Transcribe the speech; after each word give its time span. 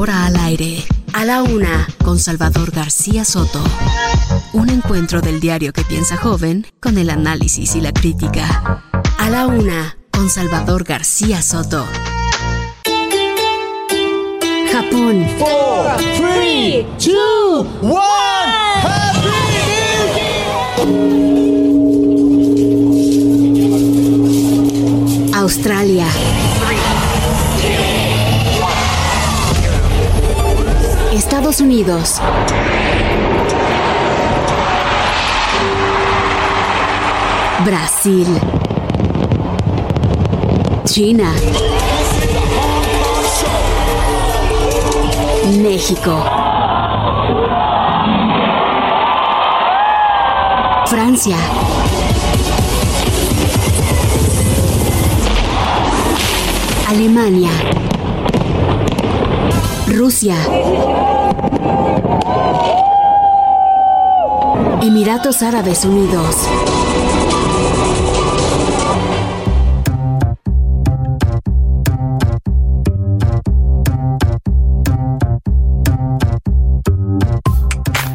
Ahora 0.00 0.24
al 0.24 0.36
aire, 0.36 0.82
a 1.12 1.26
la 1.26 1.42
una, 1.42 1.86
con 2.02 2.18
Salvador 2.18 2.70
García 2.70 3.22
Soto. 3.26 3.62
Un 4.54 4.70
encuentro 4.70 5.20
del 5.20 5.40
diario 5.40 5.74
que 5.74 5.84
piensa 5.84 6.16
joven 6.16 6.66
con 6.80 6.96
el 6.96 7.10
análisis 7.10 7.76
y 7.76 7.82
la 7.82 7.92
crítica. 7.92 8.82
A 9.18 9.28
la 9.28 9.46
una, 9.46 9.98
con 10.10 10.30
Salvador 10.30 10.84
García 10.84 11.42
Soto. 11.42 11.84
Japón, 14.72 15.26
four, 15.38 15.98
three, 16.16 16.86
two, 16.98 17.66
one. 17.82 18.20
Australia, 25.34 26.06
Estados 31.50 31.60
Unidos, 31.66 32.20
Brasil, 37.64 38.26
China, 40.84 41.34
México, 45.60 46.24
Francia, 50.86 51.36
Alemania, 56.88 57.50
Rusia, 59.88 60.36
Emiratos 64.82 65.42
Árabes 65.42 65.84
Unidos. 65.84 66.36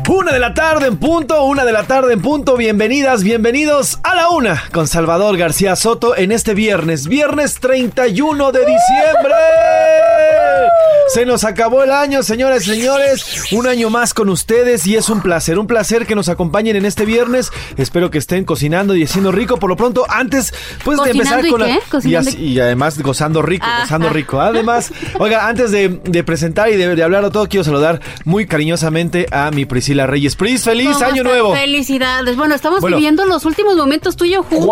Una 0.08 0.32
de 0.32 0.40
la 0.40 0.54
tarde 0.54 0.88
en 0.88 0.98
punto, 0.98 1.44
una 1.46 1.66
de 1.66 1.72
la 1.72 1.84
tarde 1.84 2.14
en 2.14 2.22
punto. 2.22 2.58
Bienvenidas, 2.58 3.24
bienvenidos 3.24 4.00
a 4.04 4.16
la 4.16 4.30
una 4.30 4.64
con 4.74 4.88
Salvador 4.88 5.38
García 5.38 5.76
Soto 5.76 6.16
en 6.16 6.32
este 6.32 6.54
viernes, 6.54 7.08
viernes 7.08 7.60
31 7.60 8.52
de 8.52 8.60
diciembre. 8.60 10.35
Se 11.08 11.26
nos 11.26 11.44
acabó 11.44 11.84
el 11.84 11.92
año, 11.92 12.24
señoras 12.24 12.68
y 12.68 12.72
señores. 12.72 13.52
Un 13.54 13.68
año 13.68 13.90
más 13.92 14.14
con 14.14 14.28
ustedes 14.28 14.88
y 14.88 14.96
es 14.96 15.10
un 15.10 15.22
placer, 15.22 15.60
un 15.60 15.68
placer 15.68 16.08
que 16.08 16.16
nos 16.16 16.30
acompañen 16.30 16.76
en 16.76 16.84
este 16.86 17.06
viernes. 17.06 17.52
Espero 17.78 18.10
que 18.10 18.18
estén 18.18 18.44
cocinando 18.44 18.96
y 18.96 19.04
haciendo 19.04 19.32
rico. 19.32 19.58
Por 19.58 19.70
lo 19.70 19.76
pronto, 19.78 20.06
antes 20.10 20.52
pues 20.84 21.00
de 21.04 21.12
empezar 21.12 21.42
¿Cocinando 21.42 21.48
y 21.48 21.52
con 21.52 21.60
la- 21.62 21.70
y, 21.70 21.80
¿Cocinando 21.90 22.30
así- 22.32 22.38
y 22.44 22.60
además 22.60 23.00
gozando 23.02 23.42
rico, 23.44 23.68
gozando 23.82 24.10
rico. 24.10 24.42
Además, 24.42 24.92
oiga, 25.20 25.48
antes 25.48 25.72
de, 25.72 26.00
de 26.04 26.24
presentar 26.24 26.70
y 26.70 26.76
de, 26.76 26.96
de 26.96 27.04
hablarlo 27.04 27.30
todo, 27.32 27.48
quiero 27.48 27.64
saludar 27.64 28.02
muy 28.26 28.48
cariñosamente 28.48 29.28
a 29.32 29.52
mi 29.52 29.66
Priscila 29.66 30.08
Reyes. 30.08 30.36
Pris, 30.36 30.64
feliz 30.64 30.90
¿Cómo 30.94 31.06
año 31.06 31.24
nuevo. 31.24 31.54
Felicidades. 31.56 32.36
Bueno, 32.36 32.56
estamos 32.56 32.82
Bueno. 32.82 32.98
viviendo 32.98 33.26
los 33.26 33.46
últimos 33.46 33.78
momentos 33.78 34.16
tuyo 34.16 34.42
juntos. 34.44 34.68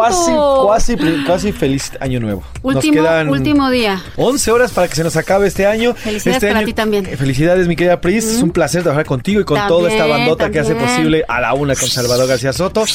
Casi, 0.67 0.95
casi, 0.97 1.23
casi 1.25 1.51
feliz 1.51 1.91
año 1.99 2.19
nuevo. 2.19 2.43
Último, 2.63 2.95
nos 3.01 3.05
quedan 3.07 3.29
último 3.29 3.69
día. 3.69 4.01
11 4.17 4.51
horas 4.51 4.71
para 4.71 4.87
que 4.87 4.95
se 4.95 5.03
nos 5.03 5.15
acabe 5.15 5.47
este 5.47 5.67
año. 5.67 5.72
Felicidades 5.95 6.25
Este 6.37 6.47
para 6.47 6.59
año- 6.59 6.65
ti 6.67 6.73
también. 6.73 7.05
eh, 7.05 7.17
Felicidades, 7.17 7.67
mi 7.67 7.75
querida 7.75 7.99
Pris. 8.01 8.25
Es 8.25 8.41
un 8.41 8.51
placer 8.51 8.81
trabajar 8.83 9.05
contigo 9.05 9.41
y 9.41 9.43
con 9.43 9.57
También, 9.57 9.77
toda 9.79 9.91
esta 9.91 10.05
bandota 10.05 10.49
que 10.51 10.59
hace 10.59 10.75
posible 10.75 11.23
a 11.27 11.41
la 11.41 11.53
una 11.53 11.75
con 11.75 11.89
Salvador 11.89 12.27
García 12.27 12.53
Soto. 12.53 12.85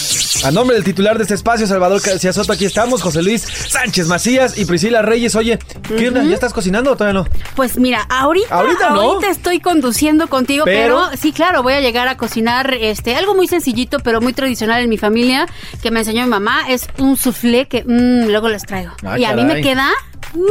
A 0.44 0.50
nombre 0.50 0.76
del 0.76 0.84
titular 0.84 1.16
de 1.16 1.22
este 1.22 1.34
espacio, 1.34 1.66
Salvador 1.66 2.00
García 2.00 2.32
Soto, 2.32 2.52
aquí 2.52 2.64
estamos, 2.64 3.02
José 3.02 3.22
Luis 3.22 3.42
Sánchez 3.42 4.06
Macías 4.06 4.56
y 4.58 4.64
Priscila 4.64 5.02
Reyes. 5.02 5.34
Oye, 5.36 5.58
¿qué 5.96 6.08
onda? 6.08 6.22
¿Ya 6.22 6.34
estás 6.34 6.52
cocinando 6.52 6.92
o 6.92 6.96
todavía 6.96 7.20
no? 7.22 7.26
Pues 7.56 7.76
mira, 7.78 8.02
ahorita, 8.08 8.54
Ahorita 8.54 8.90
no. 8.90 9.00
ahorita 9.00 9.30
estoy 9.30 9.60
conduciendo 9.60 10.28
contigo, 10.28 10.64
Pero- 10.64 10.78
pero, 11.08 11.16
sí, 11.20 11.32
claro, 11.32 11.62
voy 11.62 11.72
a 11.74 11.80
llegar 11.80 12.08
a 12.08 12.16
cocinar 12.16 12.72
este 12.74 13.16
algo 13.16 13.34
muy 13.34 13.48
sencillito, 13.48 13.98
pero 14.00 14.20
muy 14.20 14.32
tradicional 14.32 14.82
en 14.82 14.88
mi 14.88 14.98
familia, 14.98 15.46
que 15.82 15.90
me 15.90 16.00
enseñó 16.00 16.22
mi 16.24 16.30
mamá, 16.30 16.68
es 16.68 16.86
un 16.98 17.16
soufflé 17.16 17.66
que 17.66 17.82
mm, 17.84 18.28
luego 18.28 18.48
les 18.48 18.62
traigo. 18.64 18.92
Ah, 19.04 19.18
y 19.18 19.24
a 19.24 19.34
mí 19.34 19.44
me 19.44 19.60
queda 19.60 19.90
uh. 20.34 20.48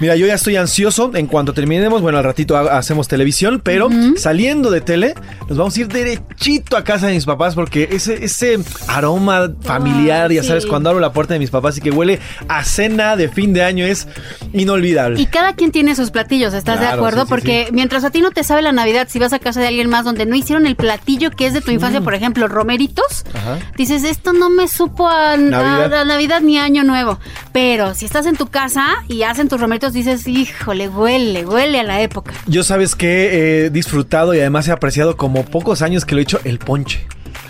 Mira, 0.00 0.16
yo 0.16 0.26
ya 0.26 0.34
estoy 0.34 0.56
ansioso. 0.56 1.10
En 1.14 1.26
cuanto 1.26 1.52
terminemos, 1.54 2.02
bueno, 2.02 2.18
al 2.18 2.24
ratito 2.24 2.56
ha- 2.56 2.76
hacemos 2.78 3.06
televisión, 3.08 3.60
pero 3.62 3.88
saliendo 4.16 4.70
de 4.70 4.80
tele, 4.80 5.14
nos 5.48 5.56
vamos 5.58 5.76
a 5.76 5.80
ir 5.80 5.88
derechito 5.88 6.76
a 6.76 6.84
casa 6.84 7.06
de 7.06 7.14
mis 7.14 7.24
papás 7.24 7.54
porque 7.54 7.88
ese, 7.92 8.24
ese 8.24 8.58
aroma 8.88 9.50
familiar, 9.62 10.32
ya 10.32 10.42
sí. 10.42 10.48
sabes, 10.48 10.66
cuando 10.66 10.90
abro 10.90 11.00
la 11.00 11.12
puerta 11.12 11.34
de 11.34 11.38
mis 11.40 11.50
papás 11.50 11.78
y 11.78 11.80
que 11.80 11.90
huele 11.90 12.18
a 12.48 12.64
cena 12.64 13.16
de 13.16 13.28
fin 13.28 13.52
de 13.52 13.62
año 13.62 13.84
es 13.86 14.08
inolvidable. 14.52 15.20
Y 15.20 15.26
cada 15.26 15.54
quien 15.54 15.70
tiene 15.72 15.94
sus 15.94 16.10
platillos, 16.10 16.54
¿estás 16.54 16.80
de 16.80 16.86
acuerdo? 16.86 17.20
sí, 17.22 17.26
sí, 17.26 17.30
Porque 17.30 17.68
mientras 17.72 18.04
a 18.04 18.10
ti 18.10 18.20
no 18.20 18.30
te 18.30 18.42
sabe 18.44 18.62
la 18.62 18.72
Navidad, 18.72 19.06
si 19.10 19.18
vas 19.18 19.32
a 19.32 19.38
casa 19.38 19.60
de 19.60 19.68
alguien 19.68 19.88
más 19.88 20.04
donde 20.04 20.26
no 20.26 20.34
hicieron 20.34 20.66
el 20.66 20.76
platillo 20.76 21.30
que 21.30 21.46
es 21.46 21.54
de 21.54 21.60
tu 21.60 21.70
infancia, 21.70 22.00
por 22.00 22.14
ejemplo, 22.14 22.48
romeritos, 22.48 23.24
Ajá. 23.34 23.58
dices, 23.76 24.04
esto 24.04 24.32
no 24.32 24.50
me 24.50 24.68
supo 24.68 25.08
a 25.08 25.36
Navidad. 25.36 25.94
a- 25.94 26.00
a 26.00 26.04
Navidad 26.04 26.40
ni 26.40 26.58
Año 26.58 26.82
Nuevo. 26.84 27.18
Pero 27.52 27.94
si 27.94 28.04
estás 28.06 28.26
en 28.26 28.36
tu 28.36 28.46
casa 28.48 28.85
y 29.08 29.22
hacen 29.22 29.48
tus 29.48 29.60
romeritos, 29.60 29.92
dices, 29.92 30.26
híjole, 30.26 30.88
huele, 30.88 31.44
huele 31.44 31.80
a 31.80 31.82
la 31.82 32.00
época. 32.00 32.32
Yo 32.46 32.64
sabes 32.64 32.94
que 32.94 33.64
he 33.64 33.70
disfrutado 33.70 34.34
y 34.34 34.40
además 34.40 34.68
he 34.68 34.72
apreciado 34.72 35.16
como 35.16 35.44
pocos 35.44 35.82
años 35.82 36.04
que 36.04 36.14
lo 36.14 36.20
he 36.20 36.24
hecho 36.24 36.40
el 36.44 36.58
ponche. 36.58 37.06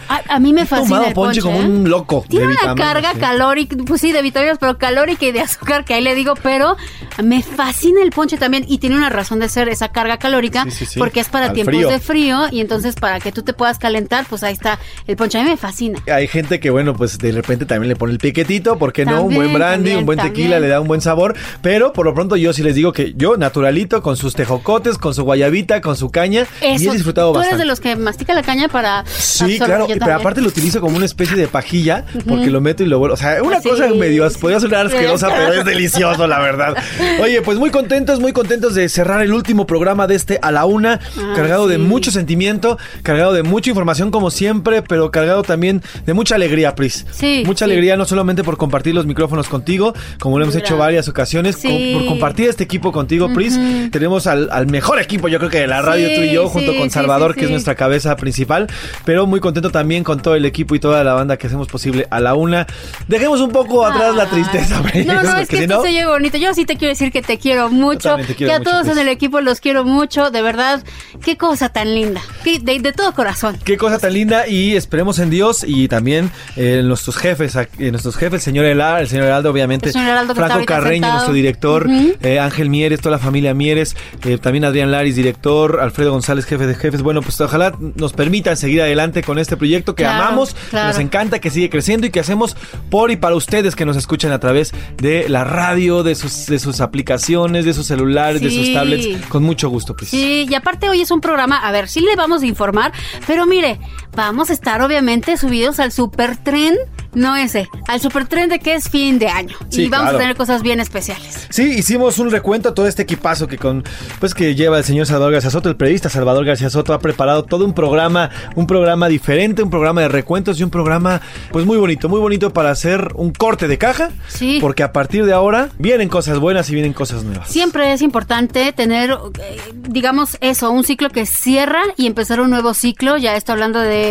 A, 0.09 0.23
a 0.37 0.39
mí 0.41 0.53
me 0.53 0.63
He 0.63 0.67
fascina 0.67 0.89
tomado 0.89 1.07
el 1.09 1.15
ponche 1.15 1.41
ponche, 1.43 1.59
como 1.59 1.61
¿eh? 1.61 1.65
un 1.79 1.89
loco. 1.91 2.25
Tiene 2.29 2.47
una 2.49 2.75
carga 2.75 3.13
sí. 3.15 3.19
calórica, 3.21 3.77
pues 3.87 4.01
sí, 4.01 4.13
de 4.13 4.23
vitaminas, 4.23 4.59
pero 4.59 4.79
calórica 4.79 5.25
y 5.27 5.33
de 5.33 5.41
azúcar, 5.41 5.85
que 5.85 5.95
ahí 5.95 6.03
le 6.03 6.15
digo, 6.15 6.35
pero 6.43 6.77
me 7.23 7.43
fascina 7.43 8.03
el 8.03 8.11
ponche 8.11 8.37
también 8.37 8.65
y 8.69 8.79
tiene 8.79 8.97
una 8.97 9.09
razón 9.11 9.39
de 9.41 9.49
ser 9.49 9.69
esa 9.69 9.89
carga 9.89 10.19
calórica, 10.19 10.65
Sí, 10.65 10.71
sí, 10.71 10.87
sí. 10.87 10.99
porque 10.99 11.21
es 11.21 11.29
para 11.29 11.47
Al 11.47 11.53
tiempos 11.53 11.75
frío. 11.75 11.89
de 11.89 11.99
frío 12.01 12.41
y 12.51 12.61
entonces 12.61 12.95
para 12.95 13.21
que 13.21 13.33
tú 13.33 13.43
te 13.43 13.53
puedas 13.53 13.79
calentar, 13.79 14.27
pues 14.29 14.43
ahí 14.43 14.53
está 14.53 14.79
el 15.07 15.17
ponche. 15.17 15.39
A 15.39 15.43
mí 15.43 15.51
me 15.51 15.57
fascina. 15.57 15.99
Hay 16.13 16.29
gente 16.29 16.61
que, 16.61 16.71
bueno, 16.71 16.95
pues 16.95 17.19
de 17.19 17.33
repente 17.33 17.67
también 17.67 17.89
le 17.89 17.97
pone 17.97 18.13
el 18.13 18.19
piquetito, 18.19 18.79
¿por 18.79 18.93
qué 18.93 19.05
no? 19.05 19.23
Un 19.23 19.31
También, 19.31 19.43
buen 19.43 19.55
brandy, 19.55 19.77
también, 19.77 19.99
un 19.99 20.07
buen 20.07 20.19
también. 20.19 20.35
tequila 20.35 20.61
le 20.61 20.69
da 20.69 20.81
un 20.81 20.89
buen 20.89 21.01
sabor. 21.01 21.35
Pero 21.63 21.93
por 21.93 22.07
lo 22.07 22.15
pronto 22.15 22.37
yo 22.37 22.53
sí 22.53 22.63
les 22.63 22.75
digo 22.75 22.93
que 22.93 23.15
yo, 23.17 23.37
naturalito, 23.37 24.03
con 24.03 24.17
sus 24.17 24.35
tejocotes, 24.35 24.99
con 24.99 25.15
su 25.15 25.25
guayabita, 25.25 25.81
con 25.81 25.97
su 25.97 26.11
caña, 26.11 26.47
y 26.61 26.65
he 26.67 26.75
Eso, 26.75 26.93
disfrutado 26.93 27.33
tú 27.33 27.39
bastante. 27.39 27.55
eres 27.55 27.59
de 27.61 27.67
los 27.67 27.81
que 27.81 27.97
mastica 27.97 28.35
la 28.35 28.43
caña 28.43 28.69
para 28.69 29.05
Sí, 29.07 29.59
claro, 29.59 29.87
pero 29.99 30.11
también. 30.13 30.21
aparte 30.21 30.41
lo 30.43 30.49
utilizo 30.49 30.81
como 30.81 30.97
una 30.97 31.07
especie 31.07 31.37
de 31.37 31.49
pajilla 31.49 32.05
porque 32.29 32.51
lo 32.51 32.61
meto 32.61 32.83
y 32.83 32.87
lo 32.87 32.99
vuelvo. 32.99 33.15
O 33.15 33.17
sea, 33.17 33.43
una 33.43 33.61
Sí. 33.61 33.69
cosa 33.69 33.89
medio 33.95 34.29
podría 34.41 34.61
sonar 34.61 34.87
asquerosa, 34.87 35.29
pero 35.29 35.53
es 35.55 35.65
delicioso, 35.65 36.27
la 36.27 36.39
verdad. 36.41 36.75
Oye, 37.23 37.43
pues 37.43 37.59
muy 37.59 37.71
contentos, 37.71 38.21
muy 38.21 38.33
contentos 38.33 38.75
de 38.75 38.89
cerrar 38.89 39.23
el 39.23 39.33
último 39.33 39.67
programa 39.67 40.07
de 40.07 40.15
este 40.15 40.39
a 40.43 40.51
la 40.53 40.65
una, 40.65 41.01
Ah, 41.19 41.33
cargado 41.35 41.67
de 41.69 41.79
mucho 41.79 42.11
sentimiento, 42.11 42.79
cargado 43.03 43.33
de 43.33 43.43
mucha 43.43 43.71
información 43.71 44.11
como 44.11 44.31
siempre, 44.31 44.83
pero 44.83 45.11
cargado 45.11 45.43
también 45.43 45.83
de 46.05 46.15
mucha 46.15 46.35
alegría, 46.35 46.75
Pris. 46.75 47.07
Sí, 47.11 47.43
Mucha 47.47 47.65
sí. 47.67 47.71
alegría 47.71 47.97
no 47.97 48.05
solamente 48.05 48.43
por 48.45 48.57
compartir 48.57 48.95
los 48.95 49.07
micrófonos 49.07 49.49
contigo, 49.49 49.95
como 50.19 50.39
lo 50.39 50.45
hemos 50.45 50.57
hecho 50.57 50.77
varias 50.77 51.09
ocasiones, 51.09 51.57
Sí. 51.57 51.69
con- 51.69 52.01
por 52.01 52.09
compartir 52.09 52.49
este 52.49 52.65
equipo 52.65 52.93
contigo, 52.93 53.33
Pris. 53.33 53.59
Tenemos 53.91 54.27
al, 54.27 54.49
al 54.51 54.67
mejor 54.67 55.01
equipo, 55.01 55.29
yo 55.29 55.39
creo 55.39 55.51
que 55.51 55.59
de 55.61 55.67
la 55.67 55.83
radio, 55.83 56.09
tú 56.15 56.23
y 56.23 56.31
yo, 56.33 56.49
junto 56.49 56.77
con 56.77 56.91
Salvador, 56.91 57.35
que 57.35 57.45
es 57.45 57.51
nuestra 57.51 57.75
cabeza 57.75 58.17
principal, 58.17 58.67
pero 59.05 59.27
muy 59.27 59.41
contento 59.41 59.71
también 59.71 59.86
también 59.87 60.03
con 60.03 60.21
todo 60.21 60.35
el 60.35 60.45
equipo 60.45 60.75
y 60.75 60.81
toda 60.81 61.05
la 61.05 61.15
banda 61.15 61.37
que 61.37 61.47
hacemos 61.47 61.69
posible 61.69 62.09
a 62.11 62.19
la 62.19 62.35
una. 62.35 62.67
Dejemos 63.07 63.41
un 63.41 63.53
poco 63.53 63.87
atrás 63.87 64.17
la 64.17 64.29
tristeza. 64.29 64.83
No, 65.07 65.23
no, 65.23 65.37
es 65.39 65.49
que 65.49 65.63
esto 65.63 65.81
se 65.81 65.91
oye 65.91 66.05
bonito. 66.05 66.39
Yo 66.39 66.53
sí 66.55 66.65
te 66.65 66.77
quiero 66.77 66.91
decir 66.91 67.13
que 67.13 67.23
te 67.23 67.39
quiero 67.39 67.71
mucho. 67.71 68.17
Te 68.17 68.35
quiero 68.35 68.51
que 68.51 68.53
a 68.53 68.61
todos 68.61 68.89
en 68.89 68.99
el 68.99 69.07
equipo 69.07 69.41
los 69.41 69.61
quiero 69.61 69.85
mucho. 69.85 70.33
De 70.33 70.43
verdad, 70.43 70.83
qué 71.25 71.37
cosa 71.37 71.69
tan 71.69 71.95
linda. 71.95 72.21
De, 72.45 72.93
todo 72.97 73.15
corazón. 73.15 73.57
Qué 73.65 73.77
cosa 73.77 74.01
tan 74.01 74.13
linda 74.13 74.49
y 74.49 74.75
esperemos 74.75 75.21
en 75.21 75.31
Dios 75.31 75.65
y 75.65 75.87
también 75.87 76.33
en 76.57 76.81
eh, 76.81 76.83
nuestros 76.83 77.17
jefes, 77.17 77.55
en 77.79 77.93
nuestros 77.93 78.17
jefes, 78.17 78.41
el 78.41 78.41
señor 78.41 78.65
Elar, 78.65 79.03
el 79.03 79.07
señor 79.07 79.27
Heraldo, 79.27 79.51
obviamente. 79.51 79.93
Franco 79.93 80.65
Carreño, 80.67 81.13
nuestro 81.13 81.33
director, 81.33 81.87
eh, 82.23 82.41
Ángel 82.41 82.71
Mieres, 82.71 83.01
toda 83.01 83.13
la 83.13 83.23
familia 83.23 83.55
Mieres, 83.55 83.95
eh, 84.25 84.39
también 84.39 84.65
Adrián 84.65 84.91
Laris, 84.91 85.15
director, 85.15 85.79
Alfredo 85.81 86.11
González, 86.11 86.45
jefe 86.45 86.67
de 86.67 86.75
jefes. 86.75 87.03
Bueno, 87.03 87.23
pues 87.23 87.41
ojalá 87.41 87.73
nos 87.95 88.15
permitan 88.15 88.57
seguir 88.57 88.83
adelante 88.83 89.23
con 89.23 89.39
este 89.39 89.57
proyecto 89.57 89.76
que 89.85 90.07
amamos, 90.07 90.57
nos 90.73 90.99
encanta, 90.99 91.39
que 91.39 91.51
sigue 91.51 91.71
creciendo 91.71 92.07
y 92.07 92.11
que 92.11 92.21
hacemos 92.21 92.57
por 92.91 93.11
y 93.11 93.17
para 93.17 93.35
ustedes 93.35 93.77
que 93.77 93.85
nos 93.85 93.97
escuchan 93.97 94.33
a 94.33 94.39
través 94.39 94.73
de 94.97 95.29
la 95.29 95.45
radio, 95.45 96.03
de 96.03 96.15
sus, 96.15 96.47
de 96.47 96.59
sus 96.59 96.81
aplicaciones, 96.81 97.65
de 97.65 97.75
sus 97.75 97.87
celulares, 97.87 98.41
de 98.41 98.51
sus 98.51 98.73
tablets, 98.73 99.27
con 99.29 99.43
mucho 99.43 99.69
gusto. 99.69 99.95
Pues. 99.97 100.11
Sí, 100.11 100.47
y 100.49 100.55
aparte 100.55 100.89
hoy 100.89 101.01
es 101.01 101.11
un 101.11 101.21
programa, 101.21 101.59
a 101.59 101.73
ver, 101.73 101.89
sí 101.89 102.01
le 102.01 102.17
vamos 102.17 102.43
a 102.43 102.47
informar, 102.47 102.93
pero 103.27 103.47
mire, 103.47 103.79
vamos 104.17 104.49
a 104.51 104.55
estar 104.55 104.81
obviamente 104.81 105.37
subidos 105.37 105.79
al 105.79 105.93
super 105.93 106.37
tren, 106.39 106.75
no 107.15 107.37
ese, 107.37 107.69
al 107.87 108.01
super 108.01 108.27
tren 108.27 108.49
de 108.49 108.59
que 108.59 108.75
es 108.75 108.89
fin 108.89 109.19
de 109.19 109.29
año. 109.29 109.57
y 109.71 109.89
vamos 109.89 110.15
a 110.15 110.19
tener 110.19 110.35
cosas 110.37 110.63
bien 110.63 110.81
especiales. 110.81 111.47
Sí, 111.51 111.63
hicimos 111.63 112.19
un 112.19 112.31
recuento 112.31 112.71
a 112.71 112.75
todo 112.75 112.89
este 112.89 113.03
equipazo 113.03 113.47
que 113.47 113.59
con, 113.59 113.85
pues 114.19 114.35
que 114.35 114.55
lleva 114.55 114.79
el 114.79 114.85
señor 114.85 115.07
Salvador 115.07 115.35
García 115.35 115.51
Soto, 115.51 115.69
el 115.69 115.77
periodista 115.77 116.09
Salvador 116.09 116.45
García 116.47 116.71
Soto 116.71 116.95
ha 116.95 116.99
preparado 116.99 117.45
todo 117.45 117.65
un 117.67 117.75
programa, 117.75 118.31
un 118.55 118.67
programa 118.67 119.09
diferente, 119.09 119.63
un 119.63 119.71
programa 119.71 120.01
de 120.01 120.09
recuentos 120.09 120.59
y 120.59 120.63
un 120.63 120.71
programa 120.71 121.21
pues 121.53 121.67
muy 121.67 121.77
bonito, 121.77 122.09
muy 122.09 122.21
bonito 122.21 122.53
para 122.53 122.71
hacer 122.71 123.11
un 123.15 123.33
corte 123.33 123.69
de 123.69 123.77
caja. 123.77 124.11
Sí. 124.29 124.59
Porque 124.63 124.83
a 124.83 124.93
partir 124.93 125.27
de 125.27 125.35
ahora 125.35 125.69
vienen 125.79 126.09
cosas 126.09 126.39
buenas 126.39 126.71
y 126.71 126.75
vienen 126.75 126.95
cosas 126.95 127.23
nuevas. 127.23 127.49
Siempre 127.49 127.93
es 127.93 128.01
importante 128.01 128.73
tener, 128.73 129.11
eh, 129.11 129.59
digamos 129.75 130.39
eso, 130.41 130.71
un 130.71 130.85
ciclo 130.85 131.11
que 131.11 131.27
cierra 131.27 131.83
y 131.99 132.07
empezar 132.07 132.41
un 132.41 132.49
nuevo 132.49 132.73
ciclo. 132.73 133.19
Ya 133.19 133.37
estoy 133.37 133.53
hablando 133.53 133.81
de 133.81 134.06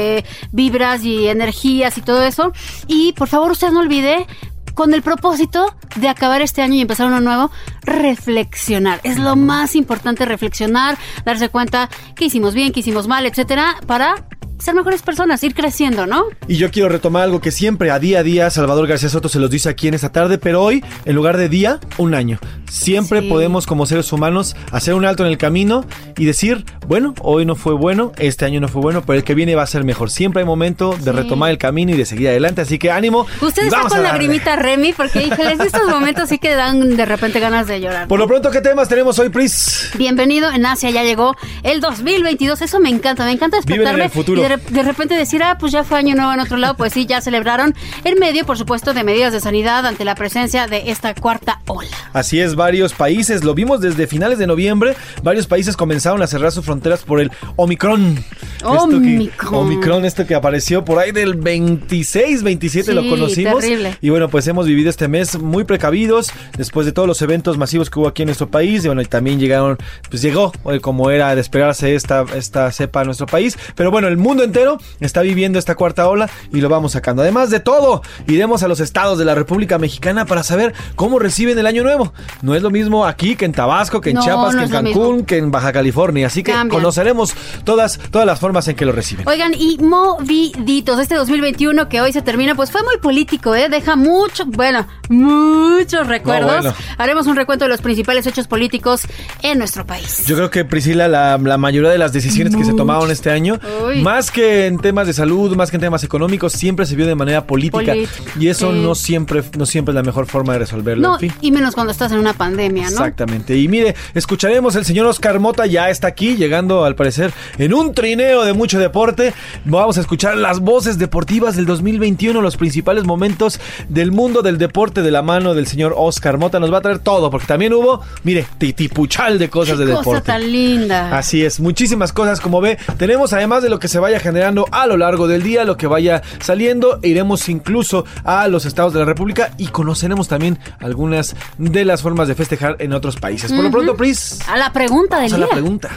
vibras 0.51 1.03
y 1.03 1.27
energías 1.27 1.97
y 1.97 2.01
todo 2.01 2.24
eso. 2.24 2.51
Y 2.88 3.13
por 3.13 3.27
favor, 3.27 3.51
usted 3.51 3.71
no 3.71 3.80
olvide 3.80 4.27
con 4.75 4.94
el 4.94 5.01
propósito 5.01 5.74
de 5.95 6.09
acabar 6.09 6.42
este 6.42 6.62
año 6.62 6.75
y 6.75 6.81
empezar 6.81 7.07
uno 7.07 7.21
nuevo, 7.21 7.50
reflexionar. 7.83 9.00
Es 9.03 9.18
lo 9.18 9.36
más 9.36 9.75
importante 9.75 10.25
reflexionar, 10.25 10.97
darse 11.24 11.50
cuenta 11.50 11.89
que 12.15 12.25
hicimos 12.25 12.53
bien, 12.53 12.71
que 12.74 12.81
hicimos 12.81 13.07
mal, 13.07 13.25
etcétera, 13.25 13.77
para 13.88 14.27
ser 14.60 14.74
mejores 14.74 15.02
personas, 15.02 15.44
ir 15.44 15.54
creciendo, 15.54 16.06
¿no? 16.06 16.25
Y 16.48 16.57
yo 16.57 16.72
quiero 16.72 16.90
retomar 16.90 17.24
algo 17.24 17.42
que 17.42 17.52
siempre 17.52 17.92
a 17.92 18.00
día 18.00 18.19
a 18.19 18.24
día 18.24 18.50
Salvador 18.50 18.88
García 18.88 19.10
Soto 19.10 19.30
se 19.30 19.40
los 19.40 19.50
dice 19.50 19.69
aquí 19.69 19.88
en 19.88 19.94
esta 19.94 20.12
tarde, 20.12 20.38
pero 20.38 20.63
hoy, 20.63 20.84
en 21.06 21.16
lugar 21.16 21.38
de 21.38 21.50
día, 21.50 21.80
un 21.98 22.13
año. 22.13 22.40
Siempre 22.69 23.22
podemos 23.22 23.68
como 23.68 23.86
seres 23.86 24.12
humanos 24.12 24.56
hacer 24.72 24.96
un 24.96 25.06
alto 25.06 25.24
en 25.24 25.30
el 25.30 25.38
camino 25.38 25.86
y 26.18 26.25
decir, 26.25 26.66
bueno, 26.88 27.13
hoy 27.22 27.46
no 27.46 27.56
fue 27.56 27.74
bueno, 27.74 28.12
este 28.18 28.46
año 28.46 28.60
no 28.60 28.68
fue 28.68 28.81
bueno, 28.81 29.04
pero 29.06 29.18
el 29.18 29.24
que 29.24 29.36
viene 29.36 29.56
va 29.56 29.63
a 29.63 29.68
ser 29.68 29.84
mejor. 29.84 30.10
Siempre 30.10 30.42
hay 30.42 30.46
momento 30.46 30.98
de 31.00 31.12
retomar 31.12 31.52
el 31.52 31.57
camino 31.57 31.94
y 31.94 31.98
de 31.98 32.06
seguir 32.06 32.30
adelante, 32.30 32.62
así 32.62 32.80
que 32.80 32.92
ánimo. 32.92 33.28
Usted 33.42 33.63
está 33.63 33.81
con 33.81 34.04
lagrimita 34.04 34.56
Remy, 34.56 34.94
porque 34.94 35.24
híjole, 35.24 35.54
estos 35.54 35.88
momentos 35.90 36.30
sí 36.30 36.38
que 36.38 36.56
dan 36.56 36.98
de 36.98 37.06
repente 37.06 37.40
ganas 37.40 37.68
de 37.68 37.81
llorar. 37.81 38.07
Por 38.07 38.19
lo 38.19 38.28
pronto, 38.28 38.52
¿qué 38.52 38.62
temas 38.62 38.90
tenemos 38.90 39.19
hoy, 39.19 39.30
Pris? 39.30 39.92
Bienvenido 39.98 40.50
en 40.52 40.66
Asia, 40.66 40.90
ya 40.90 41.04
llegó 41.04 41.36
el 41.63 41.81
2022, 41.81 42.62
eso 42.62 42.80
me 42.80 42.90
encanta, 42.90 43.25
me 43.25 43.31
encanta 43.31 43.57
despertarme. 43.57 44.00
en 44.00 44.06
el 44.06 44.10
futuro 44.10 44.44
de, 44.50 44.83
repente 44.83 45.15
decir, 45.15 45.44
ah, 45.44 45.57
pues 45.59 45.71
ya 45.71 45.83
fue 45.83 45.97
año 45.97 46.15
nuevo 46.15 46.33
en 46.33 46.39
otro 46.39 46.57
lado, 46.57 46.75
pues 46.75 46.94
sí, 46.94 47.06
ya 47.06 47.21
celebraron 47.21 47.74
en 48.03 48.19
medio, 48.19 48.45
por 48.45 48.57
supuesto, 48.57 48.94
de 48.94 49.03
medidas 49.03 49.33
de 49.33 49.39
sanidad 49.39 49.86
ante 49.86 50.06
la 50.06 50.15
presencia 50.15 50.68
de 50.68 50.89
esta 50.92 51.13
cuarta 51.15 51.62
ola. 51.68 51.89
Así 52.13 52.39
es, 52.39 52.56
varios 52.56 52.94
países, 52.94 53.44
lo 53.44 53.53
vimos 53.53 53.81
desde 53.81 54.07
finales 54.07 54.39
de 54.39 54.47
noviembre, 54.47 54.95
varios 55.24 55.47
países 55.47 55.75
comenzaron 55.77 56.21
a 56.21 56.27
cerrar 56.27 56.51
sus 56.51 56.65
fronteras 56.65 57.03
por 57.03 57.19
el 57.19 57.31
Omicron. 57.56 58.24
Omicron. 58.63 59.53
Omicron, 59.53 60.06
esto 60.06 60.25
que 60.25 60.36
apareció 60.36 60.83
por 60.83 61.00
ahí 61.00 61.12
del 61.12 61.36
26, 61.36 62.44
27 62.44 62.94
lo 62.94 63.07
conocimos. 63.07 63.59
Terrible. 63.62 63.97
Y 64.01 64.09
bueno, 64.09 64.30
pues 64.30 64.47
hemos 64.47 64.65
vivido 64.65 64.89
este 64.89 65.07
mes 65.07 65.38
muy 65.39 65.63
precavidos 65.63 66.31
después 66.57 66.86
de 66.86 66.92
todos 66.92 67.07
los 67.07 67.21
eventos 67.21 67.57
masivos 67.57 67.89
que 67.89 68.00
hubo 68.00 68.07
aquí 68.07 68.24
en 68.24 68.27
nuestro 68.27 68.50
país. 68.50 68.83
Y 68.83 68.88
bueno, 68.88 69.01
y 69.01 69.06
también 69.06 69.39
llegaron, 69.39 69.77
pues 70.09 70.21
llegó 70.21 70.51
eh, 70.71 70.80
como 70.80 71.12
era 71.12 71.33
de 71.36 71.42
esperarse 71.42 71.95
esta, 71.95 72.25
esta 72.36 72.71
cepa 72.71 73.01
a 73.01 73.03
nuestro 73.03 73.27
país. 73.27 73.57
Pero 73.75 73.92
bueno, 73.92 74.07
el 74.07 74.18
mundo 74.18 74.35
entero 74.44 74.78
está 75.00 75.22
viviendo 75.22 75.60
esta 75.60 75.76
cuarta 75.76 76.08
ola 76.08 76.30
y 76.52 76.62
lo 76.62 76.70
vamos 76.70 76.94
sacando. 76.94 77.22
Además 77.22 77.50
de 77.50 77.60
todo, 77.60 78.02
iremos 78.28 78.64
a 78.64 78.68
los 78.68 78.80
estados 78.80 79.18
de 79.18 79.26
la 79.26 79.36
República 79.36 79.78
Mexicana 79.78 80.26
para 80.26 80.44
saber 80.44 80.74
cómo 80.96 81.20
reciben 81.20 81.58
el 81.58 81.68
año 81.68 81.84
nuevo. 81.84 82.14
No 82.42 82.56
es 82.56 82.62
lo 82.62 82.72
mismo 82.72 83.06
aquí 83.06 83.36
que 83.36 83.46
en 83.46 83.54
Tabasco, 83.54 84.02
que 84.02 84.12
en 84.12 84.20
Chiapas, 84.20 84.56
que 84.56 84.64
en 84.64 84.70
Cancún, 84.70 85.26
que 85.26 85.38
en 85.38 85.52
Baja 85.52 85.72
California. 85.72 86.28
Así 86.28 86.44
que 86.44 86.54
conoceremos 86.70 87.34
todas, 87.64 88.00
todas 88.12 88.26
las 88.26 88.40
formas 88.40 88.68
en 88.68 88.76
que 88.76 88.86
lo 88.86 88.92
reciben. 88.92 89.28
Oigan, 89.28 89.54
y 89.54 89.78
moviditos, 89.78 91.00
este 91.00 91.16
2021 91.16 91.90
que 91.90 92.02
hoy 92.02 92.14
se 92.14 92.22
termina, 92.22 92.56
pues 92.56 92.72
fue 92.72 92.84
muy 92.84 92.98
político, 92.98 93.56
¿eh? 93.56 93.70
Deja 93.70 93.96
mucho, 93.96 94.46
bueno, 94.46 94.88
muchos 95.10 96.08
recuerdos. 96.08 96.74
Haremos 96.98 97.28
un 97.28 97.36
recuento 97.36 97.66
de 97.66 97.70
los 97.70 97.81
principales 97.81 98.26
hechos 98.28 98.48
políticos 98.48 99.02
en 99.42 99.58
nuestro 99.58 99.86
país. 99.86 100.26
Yo 100.26 100.36
creo 100.36 100.50
que 100.50 100.66
Priscila, 100.66 101.08
la, 101.08 101.58
mayoría 101.58 101.90
de 101.90 101.98
las 101.98 102.14
decisiones 102.14 102.56
que 102.56 102.66
se 102.66 102.74
tomaron 102.74 103.12
este 103.12 103.31
año, 103.31 103.60
más 104.02 104.25
que 104.31 104.68
en 104.68 104.80
temas 104.80 105.07
de 105.07 105.13
salud, 105.13 105.56
más 105.56 105.69
que 105.69 105.77
en 105.77 105.81
temas 105.81 106.04
económicos, 106.04 106.54
siempre 106.54 106.86
se 106.86 106.95
vio 106.95 107.06
de 107.06 107.16
manera 107.16 107.45
política. 107.45 107.94
y 108.39 108.48
eso 108.48 108.72
no 108.72 108.95
siempre, 108.95 109.44
no 109.57 109.66
siempre 109.66 109.92
es 109.92 109.95
la 109.95 110.04
mejor 110.04 110.27
forma 110.27 110.54
de 110.54 110.60
resolverlo. 110.60 111.10
No, 111.10 111.18
y 111.42 111.51
menos 111.51 111.75
cuando 111.75 111.92
estás 111.92 112.12
en 112.12 112.19
una 112.19 112.33
pandemia, 112.33 112.83
¿no? 112.83 112.89
Exactamente. 112.89 113.57
Y 113.57 113.68
mire, 113.68 113.95
escucharemos 114.13 114.75
el 114.75 114.86
señor 114.86 115.07
Oscar 115.07 115.39
Mota, 115.39 115.66
ya 115.66 115.89
está 115.89 116.07
aquí, 116.07 116.36
llegando 116.36 116.86
al 116.86 116.95
parecer 116.95 117.33
en 117.57 117.74
un 117.74 117.94
trineo 117.94 118.44
de 118.44 118.54
mucho 118.54 118.80
deporte. 118.80 119.33
Vamos 119.66 119.98
a 119.98 120.01
escuchar 120.01 120.38
las 120.38 120.60
voces 120.60 120.98
deportivas 120.98 121.56
del 121.56 121.66
2021, 121.66 122.42
los 122.42 122.57
principales 122.57 123.06
momentos 123.06 123.60
del 123.89 124.12
mundo 124.12 124.42
del 124.42 124.57
deporte 124.57 125.01
de 125.01 125.12
la 125.12 125.21
mano 125.21 125.54
del 125.54 125.68
señor 125.68 125.94
Oscar 125.98 126.38
Mota. 126.38 126.60
Nos 126.60 126.71
va 126.71 126.80
a 126.80 126.81
traer 126.81 127.00
todo, 127.00 127.30
porque 127.30 127.48
también 127.48 127.74
hubo, 127.74 128.01
mire, 128.24 128.45
titipuchal 128.57 129.39
de 129.39 129.50
cosas 129.50 129.78
de 129.78 129.86
deporte. 129.86 130.10
Cosa 130.10 130.21
tan 130.21 130.51
linda. 130.51 131.18
Así 131.18 131.44
es, 131.44 131.60
muchísimas 131.60 132.13
cosas, 132.13 132.39
como 132.39 132.62
ve. 132.62 132.78
Tenemos 132.98 133.33
además 133.33 133.63
de 133.63 133.69
lo 133.69 133.80
que 133.80 133.88
se 133.88 134.00
vaya 134.00 134.15
generando 134.20 134.66
a 134.72 134.88
lo 134.88 134.98
largo 134.98 135.28
del 135.28 135.44
día, 135.44 135.64
lo 135.64 135.78
que 135.78 135.88
vaya 135.88 136.22
saliendo. 136.40 137.00
Iremos 137.04 137.50
incluso 137.50 138.06
a 138.24 138.48
los 138.48 138.66
estados 138.66 138.94
de 138.94 139.00
la 139.00 139.06
República 139.06 139.52
y 139.58 139.68
conoceremos 139.68 140.28
también 140.28 140.60
algunas 140.80 141.36
de 141.58 141.86
las 141.86 142.02
formas 142.02 142.28
de 142.28 142.36
festejar 142.36 142.78
en 142.80 142.94
otros 142.94 143.16
países. 143.18 143.52
Por 143.52 143.64
lo 143.64 143.72
pronto, 143.72 143.96
Pris. 143.96 144.40
A 144.48 144.58
la 144.58 144.72
pregunta 144.72 145.20
del 145.20 145.30
día. 145.30 145.38
A 145.38 145.40
la 145.40 145.48
pregunta. 145.48 145.90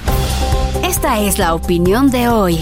Esta 0.85 1.21
es 1.21 1.39
la 1.39 1.55
opinión 1.55 2.11
de 2.11 2.29
hoy. 2.29 2.61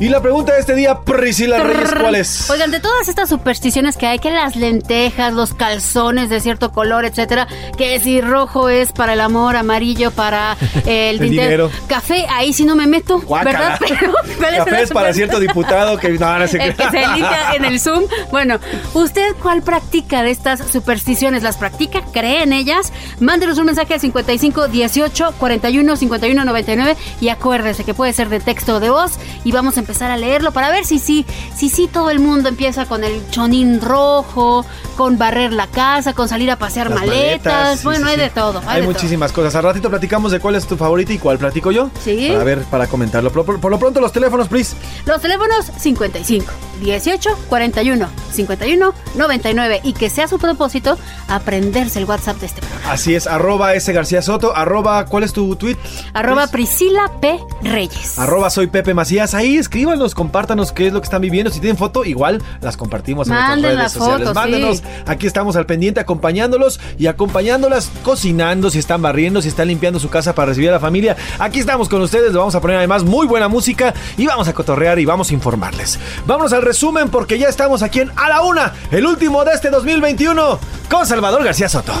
Y 0.00 0.08
la 0.10 0.22
pregunta 0.22 0.54
de 0.54 0.60
este 0.60 0.76
día, 0.76 1.00
Priscila 1.00 1.58
Reyes, 1.58 1.92
¿cuál 2.00 2.14
es? 2.14 2.48
Oigan, 2.50 2.70
de 2.70 2.78
todas 2.78 3.08
estas 3.08 3.28
supersticiones 3.28 3.96
que 3.96 4.06
hay, 4.06 4.20
que 4.20 4.30
las 4.30 4.54
lentejas, 4.54 5.32
los 5.32 5.54
calzones 5.54 6.30
de 6.30 6.38
cierto 6.40 6.70
color, 6.70 7.04
etcétera, 7.04 7.48
que 7.76 7.98
si 7.98 8.20
rojo 8.20 8.68
es 8.68 8.92
para 8.92 9.14
el 9.14 9.20
amor, 9.20 9.56
amarillo 9.56 10.12
para 10.12 10.56
el, 10.86 11.18
dinero. 11.18 11.68
Café, 11.88 12.26
ahí 12.30 12.52
sí 12.52 12.64
no 12.64 12.76
me 12.76 12.86
meto, 12.86 13.20
¿verdad? 13.42 13.76
Pero, 14.38 14.64
Café 14.64 14.82
es 14.82 14.90
para 14.92 15.12
cierto 15.12 15.40
diputado 15.40 15.98
que 15.98 16.10
no, 16.10 16.46
se... 16.46 16.58
que 16.58 16.74
se 16.74 17.06
limpia 17.08 17.54
en 17.56 17.64
el 17.64 17.80
Zoom. 17.80 18.04
Bueno, 18.30 18.60
¿usted 18.94 19.34
cuál 19.42 19.62
practica 19.62 20.22
de 20.22 20.30
estas 20.30 20.60
supersticiones? 20.70 21.42
¿Las 21.42 21.56
practica? 21.56 22.02
¿Cree 22.12 22.44
en 22.44 22.52
ellas? 22.52 22.92
Mándenos 23.18 23.58
un 23.58 23.66
mensaje 23.66 23.94
al 23.94 24.00
55 24.00 24.68
18 24.68 25.34
41 25.38 25.96
51 25.96 26.44
99 26.44 26.96
y 27.20 27.30
acuérdese 27.30 27.82
que 27.82 27.94
puede 27.94 28.12
ser 28.12 28.28
de 28.28 28.38
texto 28.38 28.76
o 28.76 28.80
de 28.80 28.90
voz 28.90 29.18
y 29.42 29.50
vamos 29.50 29.76
a 29.76 29.80
empezar 29.88 30.10
a 30.10 30.18
leerlo 30.18 30.52
para 30.52 30.70
ver 30.70 30.84
si 30.84 30.98
sí, 30.98 31.24
si, 31.56 31.70
si, 31.70 31.88
todo 31.88 32.10
el 32.10 32.18
mundo 32.18 32.50
empieza 32.50 32.84
con 32.84 33.04
el 33.04 33.22
chonín 33.30 33.80
rojo, 33.80 34.66
con 34.98 35.16
barrer 35.16 35.50
la 35.50 35.66
casa, 35.66 36.12
con 36.12 36.28
salir 36.28 36.50
a 36.50 36.56
pasear 36.56 36.90
maletas. 36.90 37.82
bueno, 37.84 38.06
hay 38.06 38.18
de 38.18 38.28
todo. 38.28 38.60
Hay, 38.66 38.82
muchísimas 38.82 39.32
cosas. 39.32 39.54
Al 39.54 39.62
ratito 39.62 39.88
platicamos 39.88 40.30
de 40.30 40.40
cuál 40.40 40.56
es 40.56 40.66
tu 40.66 40.76
favorita 40.76 41.14
y 41.14 41.18
cuál 41.18 41.38
platico 41.38 41.72
yo. 41.72 41.90
Sí. 42.04 42.34
A 42.34 42.44
ver, 42.44 42.64
para 42.64 42.86
comentarlo. 42.86 43.32
Por, 43.32 43.70
lo 43.70 43.78
pronto, 43.78 43.98
los 43.98 44.12
teléfonos, 44.12 44.48
please. 44.48 44.76
Los 45.06 45.22
teléfonos 45.22 45.72
55 45.78 46.52
18 46.80 47.30
41 47.48 48.08
51 48.30 48.94
99 49.14 49.80
y 49.84 49.94
que 49.94 50.10
sea 50.10 50.28
su 50.28 50.38
propósito 50.38 50.98
aprenderse 51.28 51.98
el 51.98 52.04
WhatsApp 52.04 52.36
de 52.40 52.46
este 52.46 52.60
programa. 52.60 52.92
Así 52.92 53.14
es, 53.14 53.26
arroba 53.26 53.72
ese 53.72 53.94
García 53.94 54.20
Soto, 54.20 54.54
arroba, 54.54 55.06
¿cuál 55.06 55.24
es 55.24 55.32
tu 55.32 55.56
tweet? 55.56 55.76
Arroba 56.12 56.46
Priscila 56.48 57.10
P. 57.22 57.38
Reyes. 57.62 58.18
Arroba 58.18 58.50
soy 58.50 58.66
Pepe 58.66 58.92
Macías. 58.92 59.32
Ahí 59.34 59.56
escríbanos, 59.78 60.14
compártanos 60.14 60.72
qué 60.72 60.88
es 60.88 60.92
lo 60.92 61.00
que 61.00 61.04
están 61.04 61.20
viviendo. 61.22 61.50
Si 61.50 61.60
tienen 61.60 61.76
foto, 61.76 62.04
igual 62.04 62.42
las 62.60 62.76
compartimos 62.76 63.28
en 63.28 63.34
Manden 63.34 63.76
nuestras 63.76 63.78
redes 63.78 63.92
sociales. 63.92 64.28
foto, 64.28 64.34
Mándenos. 64.34 64.78
sí. 64.78 64.82
Aquí 65.06 65.26
estamos 65.26 65.54
al 65.56 65.66
pendiente 65.66 66.00
acompañándolos 66.00 66.80
y 66.98 67.06
acompañándolas 67.06 67.90
cocinando, 68.02 68.70
si 68.70 68.78
están 68.78 69.02
barriendo, 69.02 69.40
si 69.40 69.48
están 69.48 69.68
limpiando 69.68 70.00
su 70.00 70.08
casa 70.10 70.34
para 70.34 70.46
recibir 70.46 70.70
a 70.70 70.72
la 70.72 70.80
familia. 70.80 71.16
Aquí 71.38 71.60
estamos 71.60 71.88
con 71.88 72.02
ustedes. 72.02 72.32
Le 72.32 72.38
vamos 72.38 72.54
a 72.56 72.60
poner 72.60 72.76
además 72.78 73.04
muy 73.04 73.26
buena 73.26 73.48
música 73.48 73.94
y 74.16 74.26
vamos 74.26 74.48
a 74.48 74.52
cotorrear 74.52 74.98
y 74.98 75.04
vamos 75.04 75.30
a 75.30 75.34
informarles. 75.34 75.98
Vámonos 76.26 76.52
al 76.52 76.62
resumen 76.62 77.08
porque 77.08 77.38
ya 77.38 77.48
estamos 77.48 77.82
aquí 77.82 78.00
en 78.00 78.10
A 78.16 78.28
la 78.28 78.42
Una, 78.42 78.72
el 78.90 79.06
último 79.06 79.44
de 79.44 79.52
este 79.52 79.70
2021 79.70 80.58
con 80.90 81.06
Salvador 81.06 81.44
García 81.44 81.68
Soto. 81.68 81.92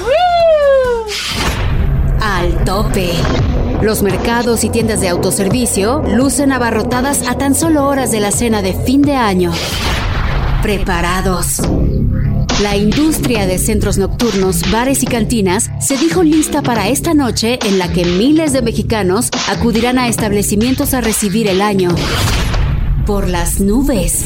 Al 2.20 2.64
tope. 2.64 3.12
Los 3.82 4.02
mercados 4.02 4.64
y 4.64 4.70
tiendas 4.70 5.00
de 5.00 5.08
autoservicio 5.08 6.02
lucen 6.02 6.50
abarrotadas 6.50 7.26
a 7.28 7.38
tan 7.38 7.54
solo 7.54 7.86
horas 7.86 8.10
de 8.10 8.18
la 8.18 8.32
cena 8.32 8.60
de 8.60 8.72
fin 8.72 9.02
de 9.02 9.14
año. 9.14 9.52
Preparados. 10.62 11.62
La 12.60 12.76
industria 12.76 13.46
de 13.46 13.56
centros 13.56 13.96
nocturnos, 13.96 14.68
bares 14.72 15.04
y 15.04 15.06
cantinas 15.06 15.70
se 15.80 15.96
dijo 15.96 16.24
lista 16.24 16.60
para 16.60 16.88
esta 16.88 17.14
noche 17.14 17.60
en 17.64 17.78
la 17.78 17.92
que 17.92 18.04
miles 18.04 18.52
de 18.52 18.62
mexicanos 18.62 19.30
acudirán 19.48 19.96
a 19.98 20.08
establecimientos 20.08 20.92
a 20.92 21.00
recibir 21.00 21.46
el 21.46 21.62
año. 21.62 21.90
Por 23.06 23.28
las 23.28 23.60
nubes. 23.60 24.24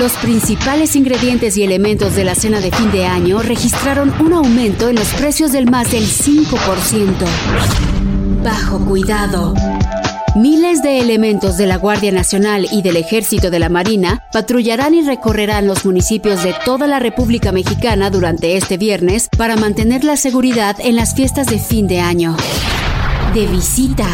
Los 0.00 0.12
principales 0.12 0.96
ingredientes 0.96 1.58
y 1.58 1.64
elementos 1.64 2.16
de 2.16 2.24
la 2.24 2.34
cena 2.34 2.60
de 2.60 2.72
fin 2.72 2.90
de 2.92 3.04
año 3.04 3.42
registraron 3.42 4.10
un 4.20 4.32
aumento 4.32 4.88
en 4.88 4.96
los 4.96 5.08
precios 5.08 5.52
del 5.52 5.70
más 5.70 5.90
del 5.92 6.04
5%. 6.04 7.97
Bajo 8.42 8.84
cuidado. 8.84 9.54
Miles 10.36 10.82
de 10.82 11.00
elementos 11.00 11.56
de 11.56 11.66
la 11.66 11.76
Guardia 11.76 12.12
Nacional 12.12 12.68
y 12.70 12.82
del 12.82 12.96
Ejército 12.96 13.50
de 13.50 13.58
la 13.58 13.68
Marina 13.68 14.22
patrullarán 14.32 14.94
y 14.94 15.02
recorrerán 15.02 15.66
los 15.66 15.84
municipios 15.84 16.44
de 16.44 16.54
toda 16.64 16.86
la 16.86 17.00
República 17.00 17.50
Mexicana 17.50 18.10
durante 18.10 18.56
este 18.56 18.76
viernes 18.76 19.28
para 19.36 19.56
mantener 19.56 20.04
la 20.04 20.16
seguridad 20.16 20.76
en 20.78 20.94
las 20.94 21.14
fiestas 21.14 21.48
de 21.48 21.58
fin 21.58 21.88
de 21.88 22.00
año. 22.00 22.36
De 23.34 23.46
visita. 23.46 24.06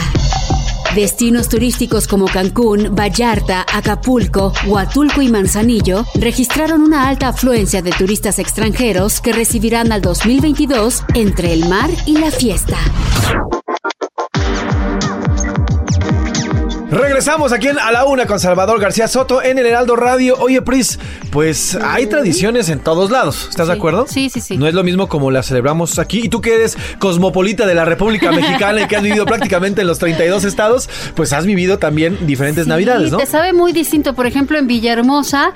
Destinos 0.94 1.48
turísticos 1.48 2.06
como 2.06 2.26
Cancún, 2.26 2.94
Vallarta, 2.94 3.66
Acapulco, 3.70 4.52
Huatulco 4.66 5.20
y 5.22 5.28
Manzanillo 5.28 6.06
registraron 6.14 6.82
una 6.82 7.08
alta 7.08 7.28
afluencia 7.28 7.82
de 7.82 7.90
turistas 7.90 8.38
extranjeros 8.38 9.20
que 9.20 9.32
recibirán 9.32 9.90
al 9.90 10.00
2022 10.00 11.02
entre 11.14 11.52
el 11.52 11.68
mar 11.68 11.90
y 12.06 12.18
la 12.18 12.30
fiesta. 12.30 12.78
Regresamos 16.94 17.52
aquí 17.52 17.66
en 17.66 17.80
A 17.80 17.90
la 17.90 18.04
Una 18.04 18.24
con 18.24 18.38
Salvador 18.38 18.78
García 18.80 19.08
Soto 19.08 19.42
en 19.42 19.58
el 19.58 19.66
Heraldo 19.66 19.96
Radio. 19.96 20.36
Oye, 20.38 20.62
Pris, 20.62 21.00
pues 21.32 21.76
hay 21.82 22.06
tradiciones 22.06 22.68
en 22.68 22.78
todos 22.78 23.10
lados. 23.10 23.48
¿Estás 23.50 23.66
de 23.66 23.72
acuerdo? 23.72 24.06
Sí, 24.08 24.30
sí, 24.30 24.40
sí. 24.40 24.56
No 24.56 24.68
es 24.68 24.74
lo 24.74 24.84
mismo 24.84 25.08
como 25.08 25.32
las 25.32 25.48
celebramos 25.48 25.98
aquí. 25.98 26.20
Y 26.22 26.28
tú 26.28 26.40
que 26.40 26.54
eres 26.54 26.78
cosmopolita 27.00 27.66
de 27.66 27.74
la 27.74 27.84
República 27.84 28.30
Mexicana 28.30 28.82
y 28.82 28.86
que 28.86 28.94
has 28.94 29.02
vivido 29.02 29.26
prácticamente 29.26 29.80
en 29.80 29.88
los 29.88 29.98
32 29.98 30.44
estados, 30.44 30.88
pues 31.16 31.32
has 31.32 31.46
vivido 31.46 31.78
también 31.78 32.28
diferentes 32.28 32.64
Sí, 32.64 32.70
navidades, 32.70 33.10
¿no? 33.10 33.18
Te 33.18 33.26
sabe 33.26 33.52
muy 33.52 33.72
distinto. 33.72 34.14
Por 34.14 34.26
ejemplo, 34.26 34.56
en 34.56 34.68
Villahermosa. 34.68 35.52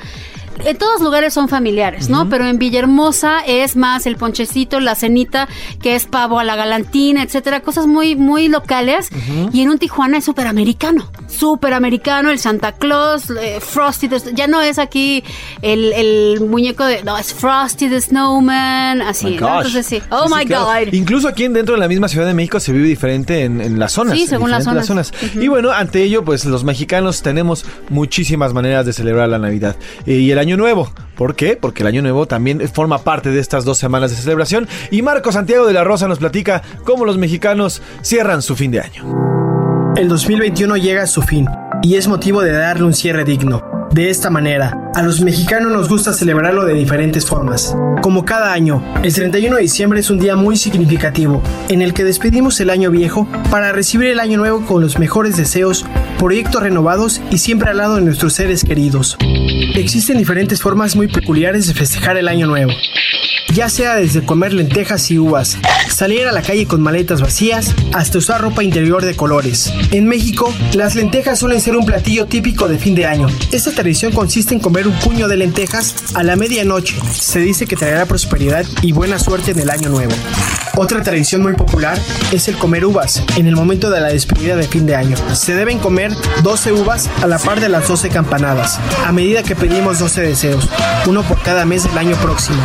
En 0.64 0.76
todos 0.76 1.00
lugares 1.00 1.32
son 1.34 1.48
familiares, 1.48 2.08
¿no? 2.08 2.28
Pero 2.28 2.46
en 2.46 2.58
Villahermosa 2.58 3.40
es 3.46 3.76
más 3.76 4.06
el 4.06 4.16
ponchecito, 4.16 4.80
la 4.80 4.94
cenita, 4.94 5.48
que 5.82 5.94
es 5.94 6.06
pavo 6.06 6.38
a 6.38 6.44
la 6.44 6.56
galantina, 6.56 7.22
etcétera, 7.22 7.60
cosas 7.60 7.86
muy, 7.86 8.16
muy 8.16 8.48
locales. 8.48 9.08
Y 9.52 9.62
en 9.62 9.70
un 9.70 9.78
Tijuana 9.78 10.18
es 10.18 10.24
súper 10.24 10.46
americano, 10.46 11.10
súper 11.28 11.72
americano, 11.74 12.30
el 12.30 12.38
Santa 12.38 12.72
Claus, 12.72 13.30
eh, 13.30 13.58
Frosty, 13.60 14.08
the- 14.08 14.32
ya 14.34 14.46
no 14.46 14.60
es 14.60 14.78
aquí 14.78 15.22
el, 15.62 15.92
el 15.92 16.40
muñeco 16.40 16.84
de, 16.84 17.02
no, 17.04 17.16
es 17.18 17.32
Frosty 17.34 17.88
the 17.88 18.00
Snowman, 18.00 19.02
así, 19.02 19.26
My 19.26 19.36
¿no? 19.38 19.56
Entonces 19.58 19.86
sí, 19.86 20.02
oh 20.10 20.26
Sí, 20.26 20.32
sí, 20.32 20.38
my 20.38 20.44
claro. 20.46 20.64
God. 20.66 20.92
Incluso 20.92 21.28
aquí 21.28 21.44
en- 21.44 21.52
dentro 21.52 21.74
de 21.74 21.80
la 21.80 21.88
misma 21.88 22.08
Ciudad 22.08 22.26
de 22.26 22.34
México 22.34 22.60
se 22.60 22.72
vive 22.72 22.88
diferente 22.88 23.44
en, 23.44 23.60
en 23.60 23.78
las 23.78 23.92
zonas. 23.92 24.18
Sí, 24.18 24.26
según 24.26 24.50
las 24.50 24.64
zonas. 24.64 25.12
Y 25.34 25.48
bueno, 25.48 25.70
ante 25.70 26.02
ello, 26.02 26.24
pues 26.24 26.44
los 26.44 26.64
mexicanos 26.64 27.22
tenemos 27.22 27.64
muchísimas 27.90 28.52
maneras 28.54 28.86
de 28.86 28.92
celebrar 28.92 29.28
la 29.28 29.38
Navidad 29.38 29.76
Eh, 30.06 30.14
y 30.14 30.30
el 30.30 30.38
Año 30.38 30.47
Nuevo. 30.56 30.90
¿Por 31.16 31.34
qué? 31.34 31.56
Porque 31.56 31.82
el 31.82 31.88
Año 31.88 32.02
Nuevo 32.02 32.26
también 32.26 32.66
forma 32.68 32.98
parte 32.98 33.30
de 33.30 33.40
estas 33.40 33.64
dos 33.64 33.78
semanas 33.78 34.10
de 34.10 34.16
celebración. 34.16 34.68
Y 34.90 35.02
Marco 35.02 35.32
Santiago 35.32 35.66
de 35.66 35.72
la 35.72 35.84
Rosa 35.84 36.08
nos 36.08 36.18
platica 36.18 36.62
cómo 36.84 37.04
los 37.04 37.18
mexicanos 37.18 37.82
cierran 38.02 38.42
su 38.42 38.56
fin 38.56 38.70
de 38.70 38.80
año. 38.80 39.04
El 39.96 40.08
2021 40.08 40.76
llega 40.76 41.02
a 41.02 41.06
su 41.06 41.22
fin 41.22 41.46
y 41.82 41.96
es 41.96 42.08
motivo 42.08 42.40
de 42.42 42.52
darle 42.52 42.84
un 42.84 42.94
cierre 42.94 43.24
digno. 43.24 43.77
De 43.92 44.10
esta 44.10 44.28
manera, 44.28 44.90
a 44.94 45.02
los 45.02 45.20
mexicanos 45.22 45.72
nos 45.72 45.88
gusta 45.88 46.12
celebrarlo 46.12 46.64
de 46.64 46.74
diferentes 46.74 47.24
formas. 47.24 47.74
Como 48.02 48.24
cada 48.24 48.52
año, 48.52 48.82
el 49.02 49.14
31 49.14 49.56
de 49.56 49.62
diciembre 49.62 50.00
es 50.00 50.10
un 50.10 50.18
día 50.18 50.36
muy 50.36 50.56
significativo, 50.56 51.42
en 51.68 51.80
el 51.80 51.94
que 51.94 52.04
despedimos 52.04 52.60
el 52.60 52.70
año 52.70 52.90
viejo 52.90 53.26
para 53.50 53.72
recibir 53.72 54.08
el 54.08 54.20
año 54.20 54.36
nuevo 54.36 54.64
con 54.66 54.82
los 54.82 54.98
mejores 54.98 55.36
deseos, 55.36 55.86
proyectos 56.18 56.62
renovados 56.62 57.20
y 57.30 57.38
siempre 57.38 57.70
al 57.70 57.78
lado 57.78 57.96
de 57.96 58.02
nuestros 58.02 58.34
seres 58.34 58.62
queridos. 58.62 59.16
Existen 59.74 60.18
diferentes 60.18 60.60
formas 60.60 60.94
muy 60.94 61.08
peculiares 61.08 61.66
de 61.66 61.74
festejar 61.74 62.18
el 62.18 62.28
año 62.28 62.46
nuevo 62.46 62.72
ya 63.54 63.68
sea 63.68 63.96
desde 63.96 64.24
comer 64.24 64.52
lentejas 64.52 65.10
y 65.10 65.18
uvas, 65.18 65.58
salir 65.90 66.26
a 66.26 66.32
la 66.32 66.42
calle 66.42 66.66
con 66.66 66.80
maletas 66.80 67.20
vacías, 67.20 67.74
hasta 67.92 68.18
usar 68.18 68.40
ropa 68.40 68.62
interior 68.62 69.04
de 69.04 69.16
colores. 69.16 69.72
En 69.90 70.06
México, 70.06 70.52
las 70.74 70.94
lentejas 70.94 71.38
suelen 71.38 71.60
ser 71.60 71.76
un 71.76 71.86
platillo 71.86 72.26
típico 72.26 72.68
de 72.68 72.78
fin 72.78 72.94
de 72.94 73.06
año. 73.06 73.26
Esta 73.52 73.72
tradición 73.72 74.12
consiste 74.12 74.54
en 74.54 74.60
comer 74.60 74.86
un 74.86 74.94
puño 74.98 75.28
de 75.28 75.36
lentejas 75.36 75.94
a 76.14 76.22
la 76.22 76.36
medianoche. 76.36 76.96
Se 77.12 77.40
dice 77.40 77.66
que 77.66 77.76
traerá 77.76 78.06
prosperidad 78.06 78.64
y 78.82 78.92
buena 78.92 79.18
suerte 79.18 79.52
en 79.52 79.60
el 79.60 79.70
año 79.70 79.88
nuevo. 79.88 80.12
Otra 80.76 81.02
tradición 81.02 81.42
muy 81.42 81.54
popular 81.54 81.98
es 82.30 82.46
el 82.46 82.56
comer 82.56 82.84
uvas 82.84 83.24
en 83.36 83.48
el 83.48 83.56
momento 83.56 83.90
de 83.90 84.00
la 84.00 84.08
despedida 84.08 84.54
de 84.54 84.62
fin 84.62 84.86
de 84.86 84.94
año. 84.94 85.16
Se 85.34 85.56
deben 85.56 85.80
comer 85.80 86.12
12 86.44 86.72
uvas 86.72 87.10
a 87.20 87.26
la 87.26 87.38
par 87.38 87.60
de 87.60 87.68
las 87.68 87.88
12 87.88 88.08
campanadas, 88.10 88.78
a 89.04 89.10
medida 89.10 89.42
que 89.42 89.56
pedimos 89.56 89.98
12 89.98 90.20
deseos, 90.22 90.68
uno 91.06 91.24
por 91.24 91.42
cada 91.42 91.64
mes 91.64 91.82
del 91.82 91.98
año 91.98 92.14
próximo. 92.18 92.62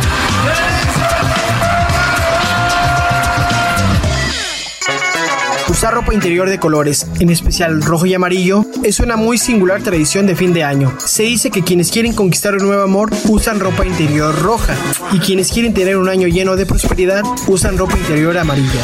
Usar 5.74 5.92
ropa 5.92 6.14
interior 6.14 6.48
de 6.48 6.60
colores, 6.60 7.04
en 7.18 7.30
especial 7.30 7.82
rojo 7.82 8.06
y 8.06 8.14
amarillo, 8.14 8.64
es 8.84 9.00
una 9.00 9.16
muy 9.16 9.38
singular 9.38 9.82
tradición 9.82 10.24
de 10.24 10.36
fin 10.36 10.52
de 10.52 10.62
año. 10.62 10.96
Se 11.04 11.24
dice 11.24 11.50
que 11.50 11.64
quienes 11.64 11.90
quieren 11.90 12.12
conquistar 12.12 12.54
un 12.54 12.62
nuevo 12.62 12.84
amor 12.84 13.10
usan 13.28 13.58
ropa 13.58 13.84
interior 13.84 14.40
roja 14.40 14.76
y 15.10 15.18
quienes 15.18 15.50
quieren 15.50 15.74
tener 15.74 15.96
un 15.96 16.08
año 16.08 16.28
lleno 16.28 16.54
de 16.54 16.64
prosperidad 16.64 17.24
usan 17.48 17.76
ropa 17.76 17.98
interior 17.98 18.38
amarilla. 18.38 18.80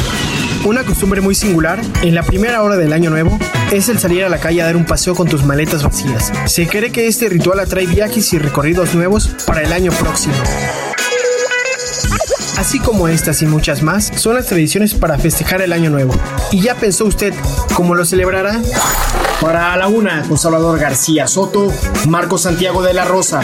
Una 0.65 0.83
costumbre 0.83 1.21
muy 1.21 1.33
singular 1.33 1.79
en 2.01 2.13
la 2.13 2.23
primera 2.23 2.61
hora 2.61 2.75
del 2.75 2.91
año 2.91 3.09
nuevo 3.09 3.39
es 3.71 3.87
el 3.87 3.97
salir 3.97 4.25
a 4.25 4.29
la 4.29 4.41
calle 4.41 4.61
a 4.61 4.65
dar 4.65 4.75
un 4.75 4.85
paseo 4.85 5.15
con 5.15 5.29
tus 5.29 5.45
maletas 5.45 5.83
vacías. 5.83 6.33
Se 6.45 6.67
cree 6.67 6.91
que 6.91 7.07
este 7.07 7.29
ritual 7.29 7.61
atrae 7.61 7.85
viajes 7.85 8.33
y 8.33 8.37
recorridos 8.37 8.95
nuevos 8.95 9.29
para 9.47 9.61
el 9.61 9.71
año 9.71 9.93
próximo. 9.93 10.35
Así 12.61 12.77
como 12.77 13.07
estas 13.07 13.41
y 13.41 13.47
muchas 13.47 13.81
más 13.81 14.11
son 14.17 14.35
las 14.35 14.45
tradiciones 14.45 14.93
para 14.93 15.17
festejar 15.17 15.63
el 15.63 15.73
año 15.73 15.89
nuevo. 15.89 16.13
¿Y 16.51 16.61
ya 16.61 16.75
pensó 16.75 17.05
usted 17.05 17.33
cómo 17.73 17.95
lo 17.95 18.05
celebrará? 18.05 18.61
Para 19.41 19.75
la 19.77 19.87
una, 19.87 20.21
con 20.27 20.37
Salvador 20.37 20.77
García 20.77 21.25
Soto, 21.25 21.73
Marco 22.07 22.37
Santiago 22.37 22.83
de 22.83 22.93
la 22.93 23.05
Rosa. 23.05 23.41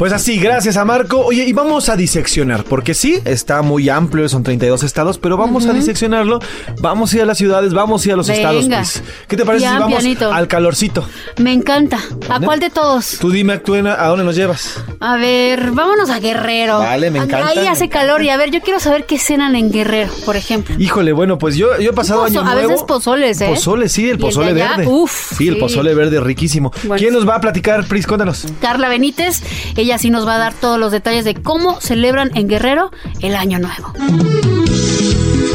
Pues 0.00 0.14
así, 0.14 0.38
gracias 0.38 0.78
a 0.78 0.86
Marco. 0.86 1.18
Oye, 1.26 1.44
y 1.44 1.52
vamos 1.52 1.90
a 1.90 1.94
diseccionar, 1.94 2.64
porque 2.64 2.94
sí, 2.94 3.20
está 3.26 3.60
muy 3.60 3.90
amplio, 3.90 4.30
son 4.30 4.42
32 4.42 4.82
estados, 4.82 5.18
pero 5.18 5.36
vamos 5.36 5.66
a 5.66 5.74
diseccionarlo. 5.74 6.38
Vamos 6.80 7.12
a 7.12 7.16
ir 7.16 7.22
a 7.22 7.26
las 7.26 7.36
ciudades, 7.36 7.74
vamos 7.74 8.02
a 8.02 8.08
ir 8.08 8.14
a 8.14 8.16
los 8.16 8.26
Venga. 8.26 8.50
estados. 8.50 8.66
Pues. 8.66 9.02
¿Qué 9.28 9.36
te 9.36 9.44
parece 9.44 9.66
si 9.66 9.74
vamos 9.74 9.98
pianito. 9.98 10.32
al 10.32 10.48
calorcito? 10.48 11.06
Me 11.36 11.52
encanta. 11.52 11.98
¿A 12.30 12.40
cuál 12.40 12.60
de 12.60 12.70
todos? 12.70 13.18
Tú 13.20 13.30
dime, 13.30 13.58
tú, 13.58 13.74
¿a 13.74 14.06
dónde 14.06 14.24
nos 14.24 14.34
llevas? 14.34 14.82
A 15.00 15.18
ver, 15.18 15.72
vámonos 15.72 16.08
a 16.08 16.18
Guerrero. 16.18 16.78
Vale, 16.78 17.10
me 17.10 17.18
encanta. 17.18 17.48
Ahí 17.48 17.66
hace 17.66 17.90
calor 17.90 18.22
y 18.22 18.30
a 18.30 18.38
ver, 18.38 18.50
yo 18.50 18.62
quiero 18.62 18.80
saber 18.80 19.04
qué 19.04 19.18
cenan 19.18 19.54
en 19.54 19.70
Guerrero, 19.70 20.10
por 20.24 20.34
ejemplo. 20.34 20.76
Híjole, 20.78 21.12
bueno, 21.12 21.36
pues 21.36 21.56
yo, 21.56 21.78
yo 21.78 21.90
he 21.90 21.92
pasado 21.92 22.22
Pozo- 22.22 22.40
año 22.40 22.50
a 22.50 22.54
veces 22.54 22.84
pozoles, 22.84 23.38
¿eh? 23.42 23.48
Pozole, 23.50 23.90
sí, 23.90 24.08
el 24.08 24.16
pozole 24.16 24.54
verde. 24.54 24.86
uf, 24.86 25.36
sí, 25.36 25.48
el 25.48 25.56
sí. 25.56 25.60
pozole 25.60 25.94
verde 25.94 26.20
riquísimo. 26.20 26.72
Bueno. 26.84 26.96
¿Quién 26.96 27.12
nos 27.12 27.28
va 27.28 27.34
a 27.34 27.40
platicar, 27.42 27.84
Pris? 27.84 28.06
Cuéntanos. 28.06 28.46
Carla 28.62 28.88
Benítez, 28.88 29.42
ella 29.76 29.89
sí 29.98 30.10
nos 30.10 30.26
va 30.26 30.34
a 30.36 30.38
dar 30.38 30.54
todos 30.54 30.78
los 30.78 30.92
detalles 30.92 31.24
de 31.24 31.34
cómo 31.34 31.80
celebran 31.80 32.30
en 32.34 32.48
Guerrero 32.48 32.90
el 33.20 33.34
Año 33.34 33.58
Nuevo. 33.58 33.92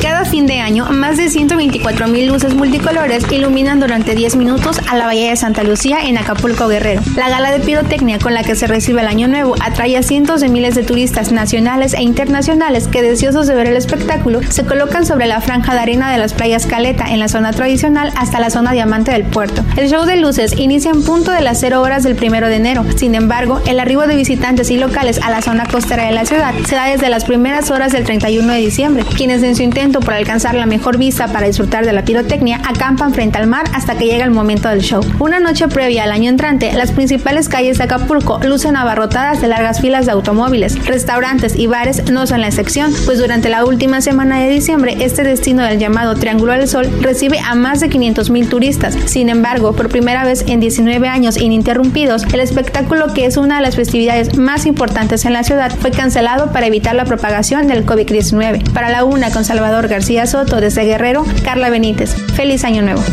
Cada 0.06 0.24
fin 0.24 0.46
de 0.46 0.60
año, 0.60 0.86
más 0.92 1.18
de 1.18 1.32
124 1.32 2.08
mil 2.08 2.28
luces 2.28 2.54
multicolores 2.54 3.26
iluminan 3.32 3.80
durante 3.80 4.14
10 4.14 4.36
minutos 4.36 4.80
a 4.88 4.96
la 4.96 5.08
Bahía 5.08 5.32
de 5.32 5.36
Santa 5.36 5.64
Lucía 5.64 5.98
en 6.06 6.20
Acapulco 6.20 6.68
Guerrero. 6.68 7.02
La 7.16 7.28
gala 7.28 7.52
de 7.52 7.60
pirotecnia 7.60 8.20
con 8.20 8.36
la 8.36 8.44
que 8.44 8.54
se 8.54 8.68
recibe 8.68 9.02
el 9.02 9.08
Año 9.08 9.28
Nuevo 9.28 9.56
atrae 9.60 9.98
a 9.98 10.04
cientos 10.04 10.42
de 10.42 10.50
miles 10.50 10.76
de 10.76 10.84
turistas 10.84 11.32
nacionales 11.32 11.96
e 11.96 12.04
internacionales 12.04 12.88
que 12.88 13.02
deseosos 13.02 13.48
de 13.48 13.56
ver 13.56 13.66
el 13.66 13.76
espectáculo 13.76 14.42
se 14.48 14.64
colocan 14.64 15.08
sobre 15.08 15.26
la 15.26 15.42
franja 15.42 15.74
de 15.74 15.80
arena 15.80 16.12
de 16.12 16.20
las 16.20 16.34
playas 16.34 16.68
Caleta 16.68 17.06
en 17.08 17.20
la 17.20 17.28
zona 17.28 17.52
tradicional 17.52 18.14
hasta 18.16 18.40
la 18.40 18.52
zona 18.52 18.74
diamante 18.74 19.12
del 19.12 19.24
puerto. 19.24 19.64
El 19.76 19.90
show 19.90 20.06
de 20.06 20.18
luces 20.18 20.54
inicia 20.56 20.92
en 20.92 21.04
punto 21.04 21.32
de 21.32 21.42
las 21.42 21.60
0 21.60 21.82
horas 21.82 22.04
del 22.04 22.16
primero 22.16 22.48
de 22.48 22.58
enero. 22.58 22.86
Sin 22.96 23.16
embargo, 23.16 23.60
el 23.66 23.80
arribo 23.80 24.06
de 24.06 24.16
visitantes 24.16 24.70
y 24.70 24.78
locales 24.78 25.20
a 25.24 25.32
la 25.32 25.42
zona 25.42 25.66
costera 25.66 26.06
de 26.06 26.12
la 26.12 26.26
ciudad 26.26 26.54
se 26.68 26.76
da 26.76 26.86
desde 26.86 27.10
las 27.10 27.26
primeras 27.26 27.72
horas 27.72 27.92
del 27.92 28.04
31 28.04 28.54
de 28.54 28.60
diciembre, 28.60 29.04
quienes 29.18 29.42
en 29.42 29.56
su 29.56 29.64
intento 29.64 29.95
por 30.00 30.14
alcanzar 30.14 30.56
la 30.56 30.66
mejor 30.66 30.98
vista 30.98 31.28
para 31.28 31.48
disfrutar 31.48 31.86
de 31.86 31.94
la 31.94 32.06
pirotecnia 32.06 32.62
acampan 32.66 33.14
frente 33.14 33.38
al 33.38 33.48
mar 33.48 33.66
hasta 33.74 33.98
que 33.98 34.06
llega 34.06 34.26
el 34.26 34.32
momento 34.32 34.70
del 34.70 34.82
show. 34.82 35.02
Una 35.20 35.40
noche 35.40 35.68
previa 35.68 36.04
al 36.04 36.12
año 36.12 36.30
entrante, 36.30 36.74
las 36.74 36.92
principales 36.92 37.50
calles 37.50 37.78
de 37.78 37.86
Acapulco 37.86 38.40
lucen 38.44 38.76
abarrotadas 38.76 39.42
de 39.42 39.48
largas 39.48 39.82
filas 39.82 40.06
de 40.06 40.12
automóviles, 40.12 40.86
restaurantes 40.86 41.56
y 41.56 41.68
bares 41.68 42.12
no 42.12 42.28
son 42.28 42.42
la 42.42 42.48
excepción, 42.48 42.94
pues 43.06 43.20
durante 43.20 43.50
la 43.50 43.66
última 43.66 44.02
semana 44.02 44.40
de 44.40 44.50
diciembre 44.50 44.98
este 45.00 45.24
destino 45.24 45.64
del 45.64 45.80
llamado 45.80 46.16
Triángulo 46.16 46.54
del 46.54 46.68
Sol 46.68 46.90
recibe 47.02 47.40
a 47.40 47.56
más 47.56 47.80
de 47.80 47.90
500 47.90 48.30
mil 48.30 48.50
turistas. 48.50 48.96
Sin 49.06 49.30
embargo, 49.30 49.74
por 49.74 49.90
primera 49.90 50.24
vez 50.24 50.46
en 50.48 50.60
19 50.60 51.08
años 51.08 51.38
ininterrumpidos, 51.38 52.24
el 52.34 52.40
espectáculo 52.40 53.14
que 53.14 53.26
es 53.26 53.38
una 53.38 53.58
de 53.58 53.62
las 53.62 53.76
festividades 53.76 54.38
más 54.38 54.66
importantes 54.66 55.26
en 55.26 55.34
la 55.34 55.44
ciudad 55.44 55.72
fue 55.80 55.92
cancelado 55.92 56.52
para 56.52 56.68
evitar 56.68 56.96
la 56.96 57.06
propagación 57.06 57.68
del 57.68 57.86
COVID-19. 57.86 58.72
Para 58.72 58.90
la 58.90 59.04
una 59.04 59.32
con 59.32 59.46
Salvador 59.46 59.85
García 59.88 60.26
Soto 60.26 60.62
desde 60.62 60.84
Guerrero, 60.84 61.26
Carla 61.44 61.70
Benítez. 61.70 62.16
Feliz 62.36 62.64
Año 62.64 62.82
Nuevo. 62.82 63.04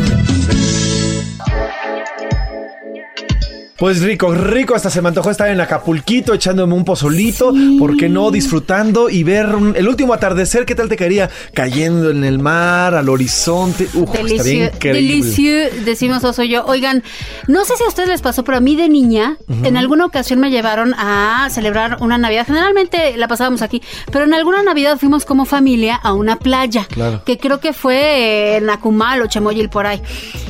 Pues 3.83 4.01
rico, 4.01 4.33
rico, 4.33 4.77
hasta 4.77 4.91
se 4.91 5.03
me 5.03 5.09
antojó 5.09 5.33
estar 5.33 5.49
en 5.49 5.61
Acapulquito 5.61 6.33
echándome 6.35 6.73
un 6.75 6.85
pozolito, 6.85 7.53
¿por 7.81 7.97
qué 7.97 8.09
no? 8.09 8.31
Disfrutando 8.31 9.11
y 9.11 9.25
ver 9.25 9.49
el 9.75 9.89
último 9.89 10.15
atardecer, 10.15 10.65
¿qué 10.65 10.77
tal 10.77 10.89
te 10.89 10.95
caería? 10.95 11.29
Cayendo 11.53 12.11
en 12.11 12.23
el 12.23 12.39
mar, 12.39 12.95
al 12.95 13.09
horizonte, 13.09 13.89
uf, 13.95 14.15
estaría 14.15 14.67
increíble. 14.67 15.01
Delicioso, 15.01 15.85
decimos 15.85 16.23
Oso 16.23 16.45
yo. 16.45 16.65
Oigan, 16.67 17.03
no 17.49 17.65
sé 17.65 17.77
si 17.77 17.83
a 17.83 17.89
ustedes 17.89 18.09
les 18.09 18.23
pasó, 18.23 18.45
pero 18.45 18.59
a 18.59 18.61
mí 18.61 18.77
de 18.77 18.89
niña, 18.89 19.37
en 19.65 19.77
alguna 19.77 20.07
ocasión 20.07 20.39
me 20.39 20.53
llevaron 20.53 20.95
a 20.97 21.49
celebrar 21.51 21.97
una 21.99 22.19
Navidad, 22.19 22.47
generalmente 22.47 23.17
la 23.17 23.27
pasábamos 23.27 23.63
aquí, 23.63 23.83
pero 24.13 24.27
en 24.27 24.35
alguna 24.35 24.63
Navidad 24.63 24.97
fuimos 24.97 25.25
como 25.25 25.45
familia 25.45 25.97
a 25.97 26.13
una 26.13 26.37
playa, 26.37 26.87
que 27.27 27.37
creo 27.37 27.59
que 27.59 27.73
fue 27.73 28.59
en 28.59 28.71
Acumal 28.71 29.23
o 29.23 29.27
Chamoyil 29.27 29.71
por 29.71 29.89
ahí. 29.89 30.01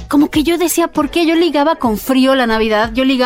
Como 0.09 0.29
que 0.29 0.43
yo 0.43 0.59
decía, 0.59 0.89
¿por 0.89 1.09
qué 1.09 1.25
yo 1.25 1.35
ligaba 1.35 1.77
con 1.77 1.97
frío 1.97 2.35
la 2.35 2.47
Navidad? 2.47 2.91
Yo 2.93 3.07
ligaba 3.07 3.22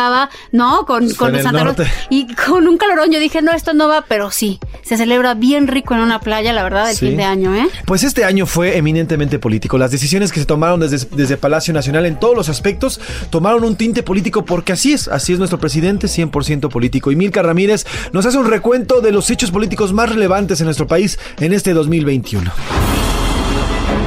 no, 0.51 0.85
con, 0.85 1.09
con, 1.13 1.41
Santa 1.41 1.63
Rosa. 1.63 1.85
Y 2.09 2.33
con 2.35 2.67
un 2.67 2.77
calorón 2.77 3.11
yo 3.11 3.19
dije, 3.19 3.41
no, 3.41 3.51
esto 3.51 3.73
no 3.73 3.87
va, 3.87 4.05
pero 4.07 4.31
sí, 4.31 4.59
se 4.83 4.97
celebra 4.97 5.33
bien 5.33 5.67
rico 5.67 5.93
en 5.93 6.01
una 6.01 6.19
playa, 6.19 6.53
la 6.53 6.63
verdad, 6.63 6.89
el 6.89 6.97
fin 6.97 7.17
de 7.17 7.23
año, 7.23 7.55
¿eh? 7.55 7.67
Pues 7.85 8.03
este 8.03 8.23
año 8.23 8.45
fue 8.45 8.77
eminentemente 8.77 9.39
político. 9.39 9.77
Las 9.77 9.91
decisiones 9.91 10.31
que 10.31 10.39
se 10.39 10.45
tomaron 10.45 10.79
desde, 10.79 11.07
desde 11.15 11.37
Palacio 11.37 11.73
Nacional 11.73 12.05
en 12.05 12.19
todos 12.19 12.35
los 12.35 12.49
aspectos 12.49 12.99
tomaron 13.29 13.63
un 13.63 13.75
tinte 13.75 14.03
político 14.03 14.45
porque 14.45 14.73
así 14.73 14.93
es, 14.93 15.07
así 15.07 15.33
es 15.33 15.39
nuestro 15.39 15.59
presidente, 15.59 16.07
100% 16.07 16.69
político. 16.69 17.11
Y 17.11 17.15
Milka 17.15 17.41
Ramírez 17.41 17.85
nos 18.13 18.25
hace 18.25 18.37
un 18.37 18.49
recuento 18.49 19.01
de 19.01 19.11
los 19.11 19.29
hechos 19.29 19.51
políticos 19.51 19.93
más 19.93 20.09
relevantes 20.09 20.59
en 20.61 20.65
nuestro 20.65 20.87
país 20.87 21.19
en 21.39 21.53
este 21.53 21.73
2021. 21.73 22.51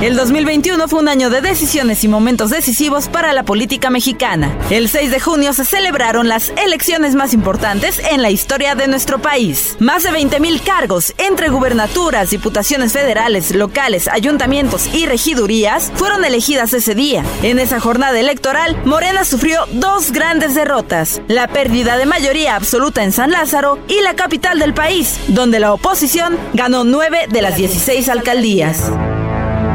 El 0.03 0.17
2021 0.17 0.89
fue 0.89 1.01
un 1.01 1.09
año 1.09 1.29
de 1.29 1.43
decisiones 1.43 2.05
y 2.05 2.09
momentos 2.09 2.49
decisivos 2.49 3.09
para 3.09 3.35
la 3.35 3.43
política 3.43 3.91
mexicana. 3.91 4.57
El 4.71 4.89
6 4.89 5.11
de 5.11 5.21
junio 5.21 5.53
se 5.53 5.67
celebraron 5.67 6.27
las 6.27 6.55
elecciones 6.57 7.15
más 7.15 7.35
importantes 7.35 8.01
en 8.11 8.23
la 8.23 8.31
historia 8.31 8.75
de 8.75 8.89
nuestro 8.89 9.21
país. 9.21 9.77
Más 9.79 10.03
de 10.05 10.11
20.000 10.11 10.63
cargos 10.63 11.13
entre 11.19 11.51
gubernaturas, 11.51 12.31
diputaciones 12.31 12.95
federales, 12.95 13.55
locales, 13.55 14.09
ayuntamientos 14.09 14.89
y 14.95 15.05
regidurías 15.05 15.93
fueron 15.97 16.25
elegidas 16.25 16.73
ese 16.73 16.95
día. 16.95 17.23
En 17.43 17.59
esa 17.59 17.79
jornada 17.79 18.19
electoral, 18.19 18.81
Morena 18.87 19.27
sufrió 19.27 19.67
dos 19.73 20.13
grandes 20.13 20.55
derrotas. 20.55 21.21
La 21.29 21.47
pérdida 21.49 21.99
de 21.99 22.07
mayoría 22.07 22.57
absoluta 22.57 23.05
en 23.05 23.13
San 23.13 23.33
Lázaro 23.33 23.79
y 23.87 24.01
la 24.01 24.17
capital 24.17 24.59
del 24.61 24.73
país, 24.73 25.21
donde 25.29 25.61
la 25.61 25.75
oposición 25.75 26.39
ganó 26.55 26.85
9 26.85 27.27
de 27.29 27.43
las 27.43 27.57
16 27.57 28.09
alcaldías. 28.09 28.91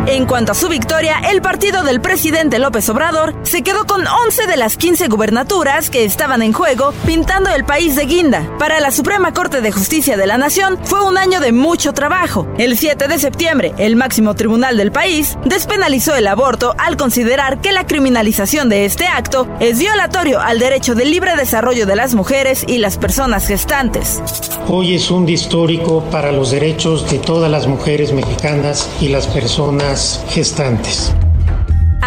En 0.08 0.28
cuanto 0.28 0.52
a 0.52 0.56
su 0.56 0.70
victoria, 0.70 1.20
el 1.32 1.42
partido 1.42 1.84
del 1.84 2.00
presidente 2.00 2.60
López 2.60 2.88
Obrador 2.90 3.34
se 3.42 3.64
quedó 3.64 3.86
con 3.88 4.06
11 4.06 4.46
de 4.46 4.56
las 4.56 4.78
15 4.78 5.08
gubernaturas 5.08 5.90
que 5.90 6.06
estaban 6.06 6.44
en 6.44 6.54
juego, 6.54 6.94
pintando 7.08 7.50
el 7.50 7.66
país 7.66 7.96
de 7.96 8.06
guinda. 8.06 8.48
Para 8.60 8.80
la 8.80 8.92
Suprema 8.92 9.34
Corte 9.34 9.62
de 9.62 9.72
Justicia 9.72 10.16
de 10.16 10.28
la 10.28 10.38
Nación 10.38 10.78
fue 10.84 11.04
un 11.04 11.18
año 11.18 11.40
de 11.40 11.52
mucho 11.54 11.92
trabajo. 11.94 12.48
El 12.60 12.78
7 12.78 13.08
de 13.08 13.18
septiembre, 13.18 13.74
el 13.80 13.96
máximo 13.96 14.36
tribunal 14.36 14.78
del 14.78 14.92
país 14.92 15.40
despenalizó 15.44 16.16
el 16.16 16.28
aborto 16.28 16.76
al 16.78 16.98
considerar 16.98 17.60
que 17.60 17.72
la 17.72 17.88
criminalización 17.88 18.70
de 18.70 18.86
este 18.86 19.08
acto 19.08 19.48
es 19.60 19.80
violatorio 19.80 20.40
al 20.40 20.60
derecho 20.60 20.94
de 20.94 21.06
libre 21.06 21.36
desarrollo 21.36 21.88
de 21.88 21.96
las 21.96 22.14
mujeres 22.14 22.64
y 22.68 22.78
las 22.78 23.00
personas 23.00 23.48
gestantes. 23.48 24.22
Hoy 24.68 24.94
es 24.96 25.10
un 25.10 25.26
día 25.26 25.36
histórico 25.36 26.04
para 26.12 26.32
los 26.32 26.52
derechos 26.52 27.10
de 27.10 27.18
todas 27.18 27.50
las 27.50 27.66
mujeres 27.66 28.14
mexicanas 28.14 28.90
y 29.02 29.08
las 29.10 29.26
personas 29.28 29.95
gestantes. 30.28 31.25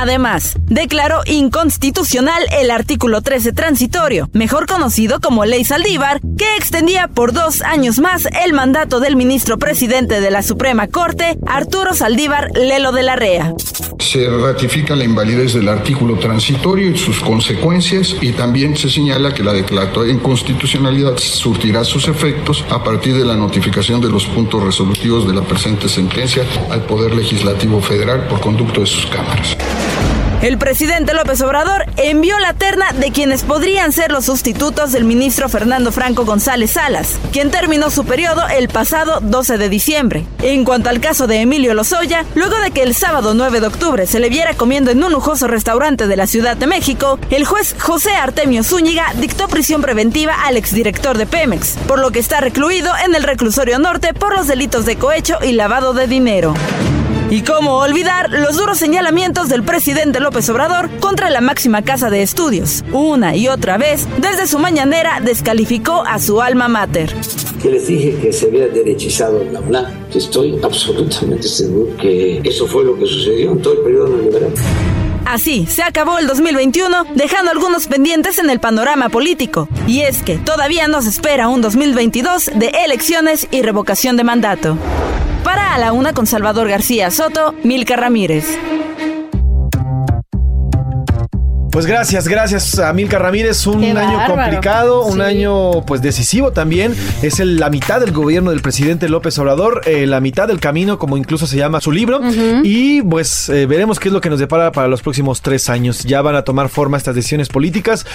Además, 0.01 0.55
declaró 0.67 1.23
inconstitucional 1.27 2.45
el 2.53 2.71
artículo 2.71 3.21
13 3.21 3.53
transitorio, 3.53 4.31
mejor 4.33 4.67
conocido 4.67 5.21
como 5.21 5.45
Ley 5.45 5.65
Saldívar, 5.65 6.21
que 6.39 6.55
extendía 6.57 7.09
por 7.09 7.33
dos 7.33 7.63
años 7.63 7.99
más 7.99 8.27
el 8.45 8.53
mandato 8.53 9.01
del 9.01 9.17
ministro 9.17 9.59
presidente 9.59 10.21
de 10.21 10.31
la 10.31 10.45
Suprema 10.45 10.87
Corte, 10.87 11.37
Arturo 11.49 11.95
Saldívar 11.95 12.53
Lelo 12.57 12.93
de 12.93 13.03
la 13.03 13.17
Rea. 13.17 13.55
Se 13.99 14.31
ratifica 14.31 14.95
la 14.95 15.03
invalidez 15.03 15.55
del 15.55 15.69
artículo 15.69 16.17
transitorio 16.17 16.91
y 16.91 16.97
sus 16.97 17.19
consecuencias 17.19 18.15
y 18.21 18.31
también 18.31 18.77
se 18.77 18.89
señala 18.89 19.35
que 19.35 19.43
la 19.43 19.53
declaratoria 19.53 20.13
de 20.13 20.21
inconstitucionalidad 20.21 21.19
surtirá 21.19 21.83
sus 21.83 22.07
efectos 22.07 22.65
a 22.71 22.85
partir 22.85 23.17
de 23.17 23.25
la 23.25 23.35
notificación 23.35 24.01
de 24.01 24.11
los 24.11 24.27
puntos 24.27 24.63
resolutivos 24.63 25.27
de 25.27 25.35
la 25.35 25.43
presente 25.43 25.89
sentencia 25.89 26.45
al 26.71 26.85
Poder 26.85 27.17
Legislativo 27.17 27.81
Federal 27.81 28.29
por 28.29 28.41
conducto 28.41 28.81
de 28.81 28.87
sus 28.87 29.05
cámaras. 29.07 29.57
El 30.41 30.57
presidente 30.57 31.15
López 31.15 31.41
Obrador 31.41 31.87
envió 31.97 32.39
la 32.39 32.55
terna 32.55 32.93
de 32.93 33.11
quienes 33.11 33.43
podrían 33.43 33.91
ser 33.91 34.13
los 34.13 34.27
sustitutos 34.27 34.93
del 34.93 35.03
ministro 35.03 35.49
Fernando 35.49 35.91
Franco 35.91 36.25
González 36.25 36.71
Salas, 36.71 37.19
quien 37.33 37.51
terminó 37.51 37.91
su 37.91 38.05
periodo 38.05 38.47
el 38.47 38.69
pasado 38.69 39.19
12 39.21 39.59
de 39.59 39.69
diciembre. 39.69 40.25
En 40.41 40.65
cuanto 40.65 40.91
al 40.91 41.01
caso 41.01 41.27
de 41.27 41.41
Emilio 41.41 41.75
Lozoya, 41.75 42.25
luego 42.37 42.57
de 42.61 42.71
que 42.71 42.83
el 42.83 42.95
sábado 42.95 43.35
9 43.35 43.61
de 43.61 43.67
octubre 43.67 44.07
se 44.07 44.21
le 44.21 44.29
viera 44.29 44.55
comiendo 44.55 44.93
en 44.93 45.03
un 45.03 45.11
lujoso 45.11 45.49
restaurante 45.49 46.07
de 46.07 46.17
la 46.17 46.29
Ciudad 46.29 46.57
de 46.57 46.69
México, 46.69 47.19
el 47.31 47.45
juez 47.45 47.75
José 47.77 48.13
Artemio 48.13 48.63
Zúñiga 48.63 49.07
dictó 49.17 49.49
prisión 49.49 49.83
preventiva 49.83 50.45
al 50.45 50.57
exdirector 50.57 51.19
de 51.19 51.27
Pemex, 51.27 51.77
por 51.89 51.99
lo 51.99 52.13
que 52.13 52.21
está 52.21 52.41
recluido 52.41 52.93
en 53.05 53.17
el 53.17 53.25
reclusorio 53.25 53.81
norte 53.81 54.15
por 54.15 54.37
los 54.37 54.47
delitos 54.47 54.87
de 54.87 54.95
cohecho 54.95 55.39
y 55.43 55.51
lavado 55.51 55.95
de 55.95 56.07
dinero. 56.07 56.55
Y 57.31 57.43
cómo 57.43 57.77
olvidar 57.77 58.31
los 58.31 58.57
duros 58.57 58.79
señalamientos 58.79 59.51
del 59.51 59.63
presidente 59.63 60.19
López 60.19 60.49
Obrador 60.49 60.89
contra 60.99 61.29
la 61.29 61.43
máxima 61.43 61.83
casa 61.83 62.09
de 62.09 62.23
estudios. 62.23 62.83
Una 62.91 63.37
y 63.37 63.49
otra 63.49 63.77
vez, 63.77 64.09
desde 64.19 64.47
su 64.47 64.59
mañanera, 64.59 65.21
descalificó 65.21 66.05
a 66.07 66.19
su 66.21 66.41
alma 66.41 66.69
mater. 66.69 67.15
Que 67.63 67.71
les 67.71 67.87
dije 67.87 68.17
que 68.17 68.33
se 68.33 68.47
había 68.47 68.69
derechizado 68.69 69.45
la 69.53 69.61
UNAM. 69.61 69.87
Estoy 70.15 70.59
absolutamente 70.63 71.49
seguro 71.49 71.95
que 71.99 72.41
eso 72.45 72.67
fue 72.67 72.85
lo 72.85 72.99
que 72.99 73.05
sucedió 73.05 73.53
en 73.53 73.61
todo 73.61 73.75
el 73.75 73.81
periodo 73.81 74.09
neoliberal. 74.09 74.55
Así, 75.27 75.67
se 75.67 75.83
acabó 75.83 76.17
el 76.17 76.27
2021, 76.27 77.05
dejando 77.15 77.51
algunos 77.51 77.89
pendientes 77.89 78.39
en 78.39 78.49
el 78.49 78.59
panorama 78.59 79.11
político. 79.11 79.69
Y 79.87 80.01
es 80.01 80.23
que 80.23 80.39
todavía 80.39 80.89
nos 80.89 81.07
espera 81.07 81.49
un 81.49 81.61
2022 81.61 82.53
de 82.55 82.69
elecciones 82.87 83.47
y 83.51 83.61
revocación 83.61 84.17
de 84.17 84.25
mandato. 84.25 84.79
Para 85.45 85.75
a 85.75 85.79
la 85.79 85.93
una 85.93 86.13
con 86.13 86.27
Salvador 86.27 86.69
García 86.69 87.11
Soto, 87.11 87.55
Milka 87.63 87.97
Ramírez. 87.97 88.59
Pues 91.71 91.85
gracias, 91.87 92.27
gracias 92.27 92.79
a 92.79 92.93
Milka 92.95 93.19
Ramírez. 93.19 93.65
Un 93.67 93.81
Qué 93.83 93.91
año 93.91 94.17
bárbaro. 94.17 94.35
complicado, 94.35 95.05
un 95.05 95.17
Sí. 95.17 95.21
año 95.21 95.83
pues 95.83 96.01
decisivo 96.01 96.51
también. 96.51 96.97
Es 97.23 97.41
el- 97.41 97.59
la 97.61 97.69
mitad 97.69 98.01
del 98.01 98.11
gobierno 98.13 98.51
del 98.51 98.63
presidente 98.63 99.09
López 99.09 99.39
Obrador, 99.39 99.83
eh, 99.85 100.07
la 100.07 100.21
mitad 100.21 100.49
del 100.49 100.61
camino, 100.61 100.99
como 100.99 101.17
incluso 101.19 101.47
se 101.47 101.57
llama 101.59 101.81
su 101.83 101.93
libro. 101.93 102.21
Y 102.65 103.03
pues 103.03 103.49
eh, 103.51 103.67
veremos 103.67 104.01
qué 104.01 104.09
es 104.09 104.15
lo 104.15 104.21
que 104.21 104.31
nos 104.31 104.41
depara 104.41 104.73
para 104.73 104.89
los 104.89 105.03
próximos 105.03 105.43
tres 105.43 105.69
años. 105.69 106.05
Ya 106.05 106.23
van 106.23 106.37
a 106.37 106.43
tomar 106.43 106.69
forma 106.71 106.97
estas 106.97 107.15
decisiones 107.15 107.49
políticas. 107.49 108.07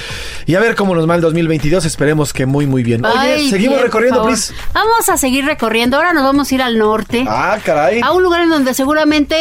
Y 0.47 0.55
a 0.55 0.59
ver 0.59 0.75
cómo 0.75 0.95
nos 0.95 1.07
va 1.07 1.15
el 1.15 1.21
2022. 1.21 1.85
Esperemos 1.85 2.33
que 2.33 2.45
muy, 2.47 2.65
muy 2.65 2.81
bien. 2.83 3.05
Oye, 3.05 3.49
seguimos 3.49 3.75
bien, 3.77 3.85
recorriendo, 3.85 4.23
please. 4.25 4.53
Vamos 4.73 5.07
a 5.09 5.15
seguir 5.17 5.45
recorriendo. 5.45 5.97
Ahora 5.97 6.11
nos 6.13 6.23
vamos 6.23 6.51
a 6.51 6.55
ir 6.55 6.61
al 6.63 6.77
norte. 6.79 7.23
Ah, 7.29 7.57
caray. 7.63 8.01
A 8.03 8.11
un 8.13 8.23
lugar 8.23 8.41
en 8.41 8.49
donde 8.49 8.73
seguramente 8.73 9.35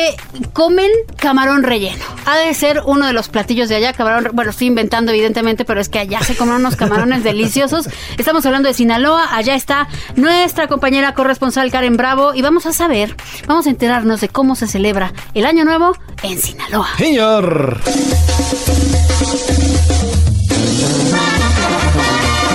comen 0.53 0.90
camarón 1.16 1.62
relleno. 1.62 2.05
Ha 2.27 2.37
de 2.38 2.53
ser 2.55 2.83
uno 2.85 3.07
de 3.07 3.14
los 3.14 3.29
platillos 3.29 3.68
de 3.70 3.77
allá, 3.77 3.92
camarón, 4.05 4.31
bueno, 4.33 4.51
estoy 4.51 4.67
inventando 4.67 5.12
evidentemente, 5.12 5.65
pero 5.65 5.81
es 5.81 5.88
que 5.88 5.99
allá 5.99 6.21
se 6.21 6.37
comen 6.37 6.57
unos 6.57 6.77
camarones 6.77 7.23
deliciosos. 7.25 7.88
Estamos 8.19 8.45
hablando 8.47 8.69
de 8.69 8.75
Sinaloa, 8.75 9.35
allá 9.35 9.55
está 9.55 9.88
nuestra 10.17 10.69
compañera 10.69 11.15
corresponsal 11.15 11.71
Karen 11.71 11.97
Bravo 11.97 12.35
y 12.35 12.43
vamos 12.43 12.67
a 12.67 12.73
saber, 12.73 13.15
vamos 13.47 13.67
a 13.67 13.71
enterarnos 13.71 14.21
de 14.21 14.29
cómo 14.29 14.57
se 14.57 14.67
celebra 14.67 15.12
el 15.35 15.47
Año 15.47 15.65
Nuevo 15.65 15.97
en 16.23 16.38
Sinaloa. 16.41 16.88
Señor. 16.97 17.81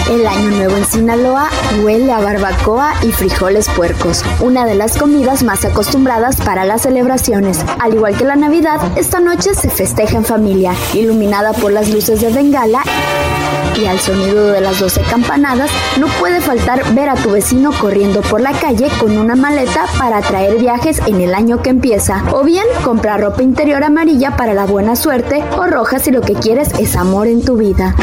El 0.10 0.26
año 0.26 0.52
nuevo 0.52 0.78
en 0.78 0.86
Sinaloa 0.86 1.50
huele 1.84 2.14
a 2.14 2.20
barbacoa 2.20 2.94
y 3.04 3.12
frijoles 3.12 3.68
puercos, 3.68 4.24
una 4.40 4.66
de 4.66 4.74
las 4.74 4.98
comidas 4.98 5.44
más 5.44 5.66
acostumbradas 5.66 6.38
para 6.38 6.64
las 6.64 6.84
celebraciones. 6.84 7.60
Al 7.80 7.94
igual 7.94 8.16
que 8.16 8.24
la 8.24 8.38
Navidad, 8.38 8.80
esta 8.98 9.20
noche 9.20 9.54
se 9.54 9.70
festeja 9.70 10.16
en 10.16 10.24
familia, 10.24 10.74
iluminada 10.94 11.52
por 11.52 11.74
las 11.74 11.90
luces 11.90 12.22
de 12.22 12.30
Bengala 12.30 12.84
y 13.78 13.86
al 13.86 14.00
sonido 14.00 14.48
de 14.48 14.62
las 14.62 14.80
12 14.80 15.02
campanadas, 15.02 15.70
no 16.00 16.08
puede 16.20 16.40
faltar 16.40 16.94
ver 16.96 17.10
a 17.10 17.16
tu 17.16 17.32
vecino 17.32 17.72
corriendo 17.74 18.22
por 18.22 18.40
la 18.40 18.54
calle 18.54 18.90
con 19.00 19.18
una 19.18 19.36
maleta 19.36 19.86
para 20.00 20.22
traer 20.22 20.58
viajes 20.58 21.00
en 21.06 21.20
el 21.20 21.36
año 21.36 21.62
que 21.62 21.70
empieza, 21.70 22.24
o 22.32 22.44
bien 22.44 22.66
comprar 22.84 23.20
ropa 23.20 23.44
interior 23.44 23.84
amarilla 23.84 24.38
para 24.38 24.54
la 24.54 24.66
buena 24.66 24.96
suerte 24.96 25.44
o 25.58 25.68
roja 25.68 26.00
si 26.00 26.12
lo 26.12 26.22
que 26.22 26.34
quieres 26.34 26.70
es 26.80 26.96
amor 26.96 27.28
en 27.28 27.44
tu 27.44 27.58
vida. 27.58 27.94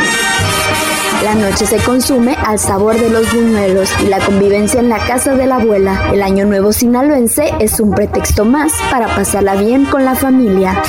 La 1.25 1.35
noche 1.35 1.65
se 1.65 1.79
consume 1.79 2.37
al 2.47 2.59
sabor 2.59 3.01
de 3.01 3.09
los 3.09 3.33
buñuelos 3.33 3.91
y 4.03 4.09
la 4.09 4.19
convivencia 4.19 4.79
en 4.79 4.91
la 4.91 4.99
casa 4.99 5.35
de 5.35 5.47
la 5.47 5.57
abuela. 5.57 6.11
El 6.13 6.23
año 6.23 6.45
nuevo 6.45 6.71
sinaloense 6.71 7.51
es 7.61 7.81
un 7.81 7.93
pretexto 7.93 8.45
más 8.45 8.75
para 8.91 9.07
pasarla 9.07 9.55
bien 9.55 9.87
con 9.87 10.05
la 10.05 10.15
familia. 10.15 10.83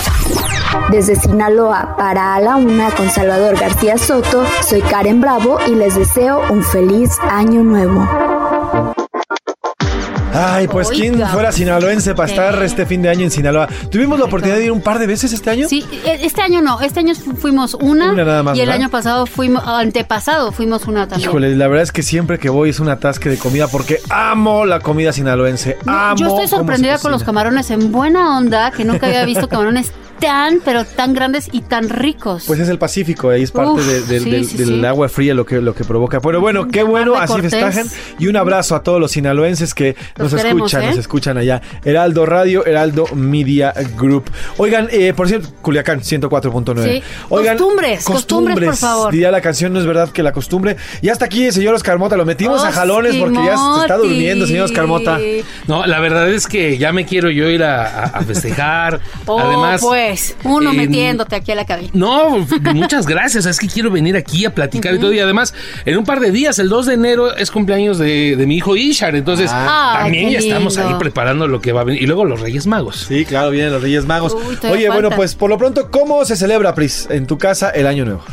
Desde 0.91 1.15
Sinaloa 1.15 1.95
para 1.97 2.35
A 2.35 2.41
la 2.41 2.57
Una 2.57 2.91
con 2.91 3.09
Salvador 3.09 3.57
García 3.57 3.97
Soto, 3.97 4.43
soy 4.61 4.81
Karen 4.81 5.21
Bravo 5.21 5.57
y 5.67 5.75
les 5.75 5.95
deseo 5.95 6.41
un 6.51 6.63
feliz 6.63 7.11
año 7.29 7.63
nuevo. 7.63 8.05
Ay, 10.35 10.67
pues 10.67 10.89
quién 10.89 11.15
Oiga. 11.15 11.27
fuera 11.29 11.51
sinaloense 11.51 12.13
para 12.15 12.29
estar 12.29 12.63
este 12.63 12.85
fin 12.85 13.01
de 13.01 13.09
año 13.09 13.21
en 13.23 13.31
Sinaloa. 13.31 13.67
Tuvimos 13.89 14.19
la 14.19 14.25
oportunidad 14.25 14.57
de 14.57 14.65
ir 14.65 14.71
un 14.71 14.81
par 14.81 14.99
de 14.99 15.07
veces 15.07 15.31
este 15.33 15.49
año. 15.49 15.67
Sí, 15.69 15.83
e- 16.05 16.19
este 16.25 16.41
año 16.41 16.61
no, 16.61 16.81
este 16.81 16.99
año 16.99 17.15
fu- 17.15 17.35
fuimos 17.35 17.73
una, 17.75 18.11
Una 18.11 18.23
nada 18.25 18.43
más, 18.43 18.57
y 18.57 18.61
el 18.61 18.67
¿verdad? 18.67 18.81
año 18.81 18.89
pasado 18.91 19.25
fuimos, 19.25 19.63
antepasado 19.65 20.51
fuimos 20.51 20.85
una 20.87 21.07
también. 21.07 21.29
Híjole, 21.29 21.55
la 21.55 21.67
verdad 21.67 21.83
es 21.83 21.91
que 21.91 22.03
siempre 22.03 22.39
que 22.39 22.49
voy 22.49 22.69
es 22.69 22.79
un 22.79 22.89
atasque 22.89 23.29
de 23.29 23.37
comida 23.37 23.67
porque 23.67 23.99
amo 24.09 24.65
la 24.65 24.79
comida 24.79 25.13
sinaloense. 25.13 25.77
No, 25.85 25.93
amo 25.93 26.15
Yo 26.17 26.27
estoy 26.27 26.47
sorprendida 26.47 26.97
con 26.99 27.11
los 27.11 27.23
camarones 27.23 27.69
en 27.71 27.91
buena 27.91 28.37
onda, 28.37 28.71
que 28.71 28.83
nunca 28.85 29.07
había 29.07 29.23
visto 29.25 29.47
camarones 29.47 29.91
tan, 30.19 30.59
pero 30.63 30.85
tan 30.85 31.13
grandes 31.13 31.49
y 31.51 31.59
tan 31.61 31.89
ricos. 31.89 32.45
Pues 32.47 32.59
es 32.61 32.69
el 32.69 32.79
Pacífico, 32.79 33.29
ahí 33.29 33.43
es 33.43 33.51
parte 33.51 33.81
Uf, 33.81 33.85
de- 33.85 34.01
del- 34.03 34.23
sí, 34.23 34.29
del, 34.31 34.45
sí, 34.45 34.57
del 34.57 34.67
sí. 34.79 34.85
agua 34.85 35.09
fría 35.09 35.33
lo 35.33 35.45
que, 35.45 35.59
lo 35.61 35.75
que 35.75 35.83
provoca. 35.83 36.21
Pero 36.21 36.39
bueno, 36.39 36.67
qué 36.69 36.83
bueno, 36.83 37.15
así 37.15 37.33
Cortés. 37.33 37.53
festejan. 37.53 37.87
Y 38.17 38.27
un 38.27 38.37
abrazo 38.37 38.75
a 38.75 38.83
todos 38.83 38.99
los 39.01 39.11
sinaloenses 39.11 39.73
que 39.73 39.95
nos 40.33 40.41
queremos, 40.41 40.67
escuchan, 40.71 40.83
¿eh? 40.83 40.89
nos 40.89 40.97
escuchan 40.99 41.37
allá. 41.37 41.61
Heraldo 41.83 42.25
Radio, 42.25 42.65
Heraldo 42.65 43.05
Media 43.15 43.73
Group. 43.97 44.29
Oigan, 44.57 44.87
eh, 44.91 45.13
por 45.15 45.27
cierto, 45.27 45.49
Culiacán 45.61 46.01
104.9. 46.01 46.83
Sí. 46.83 47.03
Oigan, 47.29 47.57
Costumbres, 47.57 48.03
costumbres, 48.03 48.65
por 48.69 48.75
favor. 48.77 49.11
Diría 49.11 49.31
la 49.31 49.41
canción, 49.41 49.73
no 49.73 49.79
es 49.79 49.85
verdad 49.85 50.09
que 50.09 50.23
la 50.23 50.31
costumbre. 50.31 50.75
Y 51.01 51.09
hasta 51.09 51.25
aquí, 51.25 51.51
señor 51.51 51.73
Oscar 51.75 51.97
Mota, 51.97 52.17
lo 52.17 52.25
metimos 52.25 52.63
a 52.63 52.71
jalones 52.71 53.15
porque 53.15 53.37
ya 53.45 53.57
se 53.57 53.81
está 53.81 53.97
durmiendo, 53.97 54.45
señor 54.47 54.65
Oscar 54.65 54.87
Mota. 54.87 55.19
No, 55.67 55.85
la 55.85 55.99
verdad 55.99 56.29
es 56.29 56.47
que 56.47 56.77
ya 56.77 56.91
me 56.91 57.05
quiero 57.05 57.29
yo 57.29 57.49
ir 57.49 57.63
a, 57.63 57.83
a- 57.85 58.03
a 58.05 58.21
festejar. 58.21 58.99
Oh, 59.27 59.39
Además, 59.39 59.81
pues, 59.81 60.35
uno 60.43 60.71
metiéndote 60.73 61.35
aquí 61.35 61.51
a 61.51 61.55
la 61.55 61.65
cabina. 61.65 61.89
No, 61.93 62.45
muchas 62.73 63.07
gracias. 63.07 63.45
Es 63.47 63.57
que 63.59 63.67
quiero 63.67 63.89
venir 63.89 64.15
aquí 64.15 64.45
a 64.45 64.53
platicar 64.53 64.93
y 64.93 64.99
todo. 64.99 65.11
Y 65.13 65.19
además, 65.19 65.53
en 65.85 65.97
un 65.97 66.03
par 66.03 66.19
de 66.19 66.31
días, 66.31 66.59
el 66.59 66.69
2 66.69 66.85
de 66.85 66.93
enero, 66.93 67.35
es 67.35 67.49
cumpleaños 67.49 67.97
de, 67.97 68.35
de 68.35 68.45
mi 68.45 68.57
hijo 68.57 68.75
Ishar. 68.75 69.15
Entonces, 69.15 69.49
Ah. 69.51 70.05
También 70.15 70.29
ya 70.31 70.39
estamos 70.39 70.77
ahí 70.77 70.93
preparando 70.99 71.47
lo 71.47 71.61
que 71.61 71.71
va 71.71 71.81
a 71.81 71.83
venir. 71.83 72.01
Y 72.01 72.05
luego 72.05 72.25
los 72.25 72.39
Reyes 72.39 72.67
Magos. 72.67 73.05
Sí, 73.07 73.25
claro, 73.25 73.51
vienen 73.51 73.71
los 73.71 73.81
Reyes 73.81 74.05
Magos. 74.05 74.33
Uy, 74.33 74.57
Oye, 74.69 74.89
bueno, 74.89 75.09
pues 75.11 75.35
por 75.35 75.49
lo 75.49 75.57
pronto, 75.57 75.89
¿cómo 75.91 76.23
se 76.25 76.35
celebra, 76.35 76.73
Pris, 76.75 77.07
en 77.09 77.27
tu 77.27 77.37
casa 77.37 77.69
el 77.69 77.87
Año 77.87 78.05
Nuevo? 78.05 78.23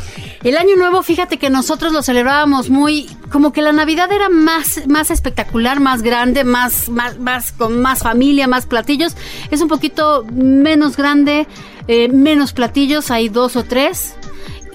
El 0.43 0.57
año 0.57 0.75
nuevo, 0.75 1.03
fíjate 1.03 1.37
que 1.37 1.49
nosotros 1.49 1.93
lo 1.93 2.03
celebrábamos 2.03 2.69
muy, 2.69 3.09
como 3.31 3.53
que 3.53 3.61
la 3.61 3.71
Navidad 3.71 4.11
era 4.11 4.27
más, 4.27 4.85
más 4.87 5.09
espectacular, 5.09 5.79
más 5.79 6.01
grande, 6.01 6.43
más, 6.43 6.89
más, 6.89 7.17
más, 7.17 7.53
con 7.53 7.81
más 7.81 7.99
familia, 7.99 8.45
más 8.45 8.65
platillos. 8.65 9.15
Es 9.51 9.61
un 9.61 9.69
poquito 9.69 10.25
menos 10.33 10.97
grande, 10.97 11.47
eh, 11.87 12.09
menos 12.09 12.51
platillos, 12.51 13.09
hay 13.09 13.29
dos 13.29 13.55
o 13.55 13.63
tres. 13.63 14.15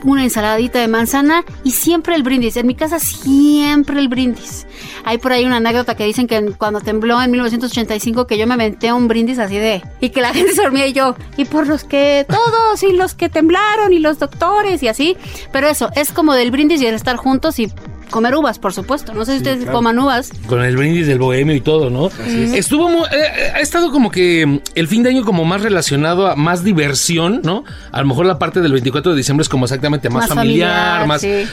Una 0.04 0.24
ensaladita 0.24 0.78
de 0.78 0.88
manzana 0.88 1.44
y 1.64 1.72
siempre 1.72 2.14
el 2.14 2.22
brindis. 2.22 2.56
En 2.56 2.66
mi 2.66 2.74
casa 2.74 2.98
siempre 2.98 3.98
el 3.98 4.08
brindis. 4.08 4.66
Hay 5.04 5.18
por 5.18 5.32
ahí 5.32 5.44
una 5.44 5.56
anécdota 5.56 5.96
que 5.96 6.04
dicen 6.04 6.26
que 6.26 6.52
cuando 6.56 6.80
tembló 6.80 7.20
en 7.20 7.30
1985 7.30 8.26
que 8.26 8.38
yo 8.38 8.46
me 8.46 8.54
aventé 8.54 8.92
un 8.92 9.08
brindis 9.08 9.38
así 9.38 9.56
de... 9.58 9.82
Y 10.00 10.10
que 10.10 10.20
la 10.20 10.32
gente 10.34 10.52
se 10.52 10.62
dormía 10.62 10.86
y 10.86 10.92
yo... 10.92 11.16
Y 11.36 11.44
por 11.44 11.66
los 11.66 11.84
que 11.84 12.26
todos 12.28 12.82
y 12.82 12.92
los 12.92 13.14
que 13.14 13.28
temblaron 13.28 13.92
y 13.92 13.98
los 13.98 14.18
doctores 14.18 14.82
y 14.82 14.88
así. 14.88 15.16
Pero 15.52 15.68
eso, 15.68 15.90
es 15.94 16.12
como 16.12 16.34
del 16.34 16.50
brindis 16.50 16.80
y 16.80 16.86
el 16.86 16.94
estar 16.94 17.16
juntos 17.16 17.58
y 17.58 17.72
comer 18.08 18.34
uvas, 18.34 18.58
por 18.58 18.72
supuesto. 18.72 19.14
No 19.14 19.24
sé 19.24 19.32
si 19.32 19.36
ustedes 19.38 19.58
claro. 19.58 19.72
coman 19.72 19.98
uvas. 19.98 20.30
Con 20.46 20.62
el 20.62 20.76
brindis 20.76 21.06
del 21.06 21.18
bohemio 21.18 21.54
y 21.54 21.60
todo, 21.60 21.90
¿no? 21.90 22.08
es. 22.08 22.52
Estuvo 22.54 22.88
mu- 22.88 23.04
eh, 23.06 23.52
ha 23.54 23.60
estado 23.60 23.90
como 23.90 24.10
que 24.10 24.46
mm, 24.46 24.60
el 24.74 24.88
fin 24.88 25.02
de 25.02 25.10
año 25.10 25.24
como 25.24 25.44
más 25.44 25.62
relacionado 25.62 26.26
a 26.26 26.36
más 26.36 26.64
diversión, 26.64 27.40
¿no? 27.44 27.64
A 27.92 28.00
lo 28.00 28.06
mejor 28.06 28.26
la 28.26 28.38
parte 28.38 28.60
del 28.60 28.72
24 28.72 29.12
de 29.12 29.16
diciembre 29.18 29.42
es 29.42 29.48
como 29.48 29.64
exactamente 29.66 30.08
más, 30.10 30.22
Más 30.22 30.28
familiar, 30.30 31.06
familiar, 31.06 31.06
más 31.06 31.20
sí. 31.20 31.44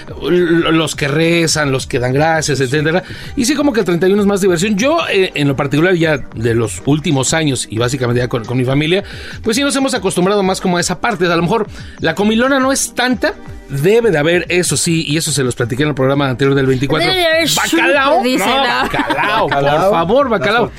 los 0.72 0.96
que 0.96 1.08
rezan, 1.08 1.72
los 1.72 1.88
que 1.88 2.00
dan 2.00 2.14
gracias, 2.14 2.60
etcétera. 2.60 3.04
Y 3.36 3.46
sí 3.46 3.56
como 3.56 3.74
que 3.74 3.80
el 3.82 3.86
31 3.86 4.22
es 4.22 4.28
más 4.28 4.42
diversión. 4.42 4.76
Yo 4.78 4.98
eh, 5.12 5.32
en 5.36 5.48
lo 5.48 5.56
particular 5.56 5.94
ya 5.96 6.18
de 6.36 6.54
los 6.56 6.82
últimos 6.86 7.34
años 7.34 7.68
y 7.70 7.78
básicamente 7.78 8.20
ya 8.22 8.28
con, 8.28 8.46
con 8.46 8.58
mi 8.58 8.66
familia, 8.66 9.04
pues 9.44 9.56
sí 9.58 9.64
nos 9.64 9.76
hemos 9.76 9.94
acostumbrado 9.94 10.44
más 10.44 10.62
como 10.62 10.78
a 10.78 10.82
esa 10.82 11.00
parte. 11.00 11.26
A 11.26 11.36
lo 11.36 11.42
mejor 11.42 11.68
la 12.00 12.16
comilona 12.16 12.60
no 12.60 12.72
es 12.72 12.94
tanta, 12.94 13.34
debe 13.70 14.12
de 14.12 14.18
haber 14.18 14.46
eso 14.50 14.78
sí, 14.78 15.04
y 15.08 15.18
eso 15.18 15.32
se 15.32 15.44
los 15.44 15.56
platiqué 15.56 15.84
en 15.84 15.90
el 15.90 15.96
programa 15.96 16.30
anterior 16.30 16.56
del 16.56 16.66
24. 16.68 17.08
Debe 17.08 17.20
de 17.20 17.26
haber 17.28 17.50
Bacalao, 17.56 18.24
dice, 18.24 18.46
no, 18.46 18.58
¿no? 18.58 18.82
bacalao, 18.84 19.48
por 19.50 19.92
favor, 19.92 20.30
bacalao. 20.30 20.72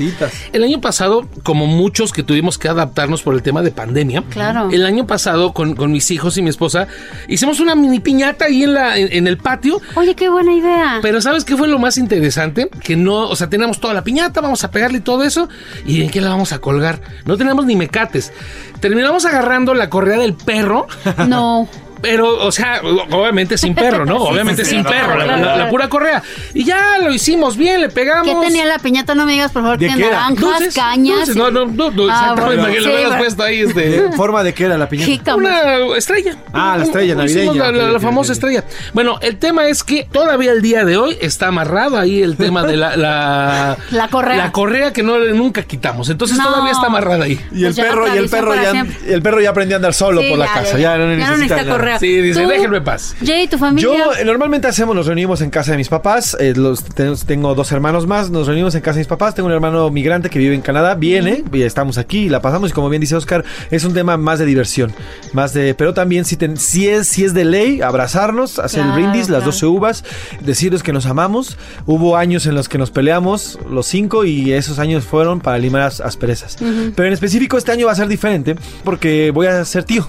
El 0.53 0.63
año 0.65 0.81
pasado, 0.81 1.27
como 1.43 1.67
muchos 1.67 2.13
que 2.13 2.23
tuvimos 2.23 2.59
que 2.59 2.69
adaptarnos 2.69 3.23
por 3.23 3.35
el 3.35 3.43
tema 3.43 3.63
de 3.63 3.71
pandemia, 3.71 4.23
Claro. 4.31 4.69
el 4.71 4.85
año 4.87 5.07
pasado 5.07 5.53
con, 5.53 5.75
con 5.75 5.91
mis 5.93 6.11
hijos 6.11 6.37
y 6.39 6.43
mi 6.43 6.51
esposa 6.51 6.87
hicimos 7.29 7.61
una 7.61 7.75
mini 7.75 8.01
piñata 8.01 8.47
ahí 8.47 8.63
en, 8.65 8.75
la, 8.75 8.97
en, 8.99 9.09
en 9.13 9.27
el 9.27 9.39
patio. 9.39 9.81
Oye, 9.95 10.15
qué 10.15 10.29
buena 10.29 10.53
idea. 10.53 10.99
Pero 11.03 11.21
¿sabes 11.21 11.45
qué 11.45 11.57
fue 11.57 11.69
lo 11.69 11.79
más 11.79 11.99
interesante? 11.99 12.69
Que 12.83 12.97
no, 12.97 13.29
o 13.29 13.37
sea, 13.37 13.49
teníamos 13.49 13.81
toda 13.81 13.95
la 13.95 14.03
piñata, 14.05 14.41
vamos 14.41 14.63
a 14.65 14.71
pegarle 14.71 15.01
todo 15.01 15.23
eso. 15.25 15.49
¿Y 15.87 16.03
en 16.03 16.11
qué 16.11 16.21
la 16.21 16.31
vamos 16.31 16.53
a 16.53 16.59
colgar? 16.61 17.01
No 17.25 17.37
teníamos 17.37 17.67
ni 17.67 17.77
mecates. 17.77 18.33
Terminamos 18.81 19.25
agarrando 19.25 19.75
la 19.75 19.89
correa 19.91 20.19
del 20.19 20.35
perro. 20.35 20.87
No. 21.29 21.69
Pero, 22.01 22.45
o 22.45 22.53
sea, 22.53 22.81
obviamente 22.83 23.57
sin 23.59 23.75
perro, 23.75 24.05
¿no? 24.05 24.17
Sí, 24.27 24.33
Obviamente 24.33 24.65
sí, 24.65 24.71
sí, 24.71 24.77
sin 24.77 24.85
claro, 24.85 25.07
perro, 25.15 25.19
la- 25.19 25.25
claro, 25.39 25.59
la, 25.59 25.71
pura 25.71 25.89
correa. 25.89 26.23
Y 26.55 26.65
ya 26.65 26.99
lo 27.03 27.13
hicimos 27.13 27.57
bien, 27.57 27.81
le 27.81 27.89
pegamos. 27.89 28.27
¿Qué 28.27 28.47
tenía 28.47 28.65
la 28.67 28.79
piñata? 28.79 29.15
No 29.15 29.25
me 29.27 29.33
digas, 29.33 29.53
por 29.53 29.63
favor, 29.63 29.79
¿De 29.79 29.87
tiene 29.87 30.01
qué 30.03 30.09
era? 30.09 30.17
naranjas, 30.21 30.41
Dulces, 30.41 30.75
cañas. 30.75 31.17
dulces, 31.19 31.37
no, 31.37 31.51
no, 31.51 31.67
no, 31.67 31.91
no, 31.91 32.07
Ah, 32.11 32.33
exactamente, 32.33 32.57
bueno, 32.61 32.75
que 32.75 32.81
sí, 32.83 32.89
bueno. 32.91 33.19
puesto 33.19 33.43
ahí, 33.43 33.61
este. 33.61 33.89
¿De 34.03 34.13
forma 34.13 34.43
de 34.43 34.53
qué 34.55 34.65
era 34.65 34.77
la 34.79 34.89
piñata? 34.89 35.35
Una 35.37 35.77
estrella. 35.97 36.37
Ah, 36.53 36.77
la 36.79 36.85
estrella 36.85 37.25
Hicimos 37.25 37.57
navideña. 37.57 37.73
La, 37.73 37.85
la- 37.87 37.93
la 37.93 38.01
famosa 38.01 38.33
estrella. 38.33 38.65
Bueno, 38.93 39.19
el 39.23 39.37
tema 39.39 39.67
es 39.69 39.83
que 39.85 40.07
todavía 40.11 40.53
el 40.53 40.63
día 40.63 40.85
de 40.85 40.97
hoy 40.97 41.17
está 41.21 41.49
amarrado 41.49 41.99
ahí 41.99 42.23
el 42.23 42.37
tema 42.37 42.63
de 42.65 42.77
la. 42.77 42.97
La, 42.97 43.77
La 43.91 44.09
correa. 44.09 44.37
La 44.37 44.53
correa 44.53 44.93
que 44.93 45.03
no 45.03 45.19
nunca 45.19 45.63
quitamos. 45.63 46.09
Entonces 46.11 46.37
No. 46.37 46.45
todavía 46.45 46.73
está 46.73 46.87
amarrada 46.87 47.25
ahí. 47.25 47.41
Y 47.53 47.65
el 47.65 47.75
Pues 47.75 47.87
perro, 47.87 48.15
y 48.15 48.19
el 48.19 48.29
perro 48.29 48.55
ya, 48.55 48.71
siempre. 48.73 49.15
el 49.15 49.23
perro 49.23 49.41
ya 49.41 49.51
aprendió 49.51 49.77
a 49.77 49.79
andar 49.79 49.95
solo 49.95 50.21
Sí, 50.21 50.29
por 50.29 50.39
la 50.39 50.47
casa. 50.47 50.79
ya, 50.79 50.97
no 50.99 51.07
necesita, 51.07 51.65
correa 51.65 51.86
Sí, 51.99 52.21
dice, 52.21 52.43
tú, 52.43 52.49
déjenme 52.49 52.79
en 52.79 52.85
paz. 52.85 53.15
Jay, 53.25 53.47
tu 53.49 53.59
familia. 53.59 53.89
Yo 53.89 54.13
eh, 54.15 54.25
normalmente 54.25 54.67
hacemos, 54.69 54.95
nos 54.95 55.07
reunimos 55.07 55.41
en 55.41 55.51
casa 55.51 55.73
de 55.73 55.77
mis 55.79 55.89
papás. 55.89 56.37
eh, 56.41 56.53
los, 56.57 56.85
tengo 57.27 57.55
dos 57.55 57.73
hermanos 57.73 58.07
más, 58.07 58.31
nos 58.31 58.47
reunimos 58.47 58.75
en 58.75 58.81
casa 58.83 58.95
de 58.95 59.01
mis 59.01 59.07
papás. 59.09 59.35
Tengo 59.35 59.47
un 59.49 59.53
hermano 59.55 59.91
migrante 59.91 60.31
que 60.31 60.39
vive 60.39 60.55
en 60.55 60.61
Canadá, 60.63 60.95
viene, 60.95 61.45
y 61.53 61.63
estamos 61.63 61.99
aquí 61.99 62.25
y 62.25 62.29
la 62.29 62.41
pasamos. 62.43 62.71
Y 62.71 62.73
como 62.73 62.89
bien 62.89 63.01
dice 63.01 63.17
Oscar, 63.17 63.45
es 63.71 63.85
un 63.85 63.95
tema 63.95 64.17
más 64.17 64.39
de 64.39 64.45
diversión, 64.47 64.93
más 65.33 65.53
de, 65.55 65.75
pero 65.75 65.95
también 65.95 66.25
si, 66.25 66.37
ten- 66.37 66.57
si 66.57 66.89
es, 66.89 67.07
si 67.09 67.25
es 67.25 67.35
de 67.35 67.45
ley, 67.45 67.81
abrazarnos, 67.81 68.59
hacer 68.59 68.83
Claro, 68.83 68.97
el 68.97 69.03
brindis, 69.03 69.29
las 69.29 69.39
claro. 69.41 69.47
12 69.53 69.67
uvas, 69.67 70.05
decirles 70.41 70.83
que 70.83 70.93
nos 70.93 71.07
amamos. 71.07 71.57
Hubo 71.87 72.17
años 72.17 72.47
en 72.47 72.55
los 72.55 72.69
que 72.69 72.79
nos 72.79 72.91
peleamos, 72.91 73.59
los 73.71 73.87
cinco, 73.87 74.25
y 74.25 74.53
esos 74.53 74.79
años 74.79 75.05
fueron 75.05 75.41
para 75.41 75.59
limar 75.59 75.83
as- 75.83 76.01
asperezas. 76.01 76.57
Pero 76.95 77.07
en 77.07 77.13
específico 77.13 77.57
este 77.59 77.73
año 77.73 77.87
va 77.87 77.93
a 77.93 77.97
ser 77.97 78.09
diferente 78.09 78.57
porque 78.85 79.31
voy 79.31 79.47
a 79.47 79.65
ser 79.65 79.85
tío. 79.85 80.07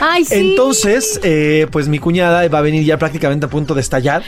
Ay, 0.00 0.24
sí. 0.24 0.34
Entonces, 0.50 1.20
eh, 1.24 1.66
pues 1.70 1.88
mi 1.88 1.98
cuñada 1.98 2.46
va 2.48 2.58
a 2.58 2.62
venir 2.62 2.84
ya 2.84 2.98
prácticamente 2.98 3.46
a 3.46 3.48
punto 3.48 3.74
de 3.74 3.80
estallar. 3.80 4.22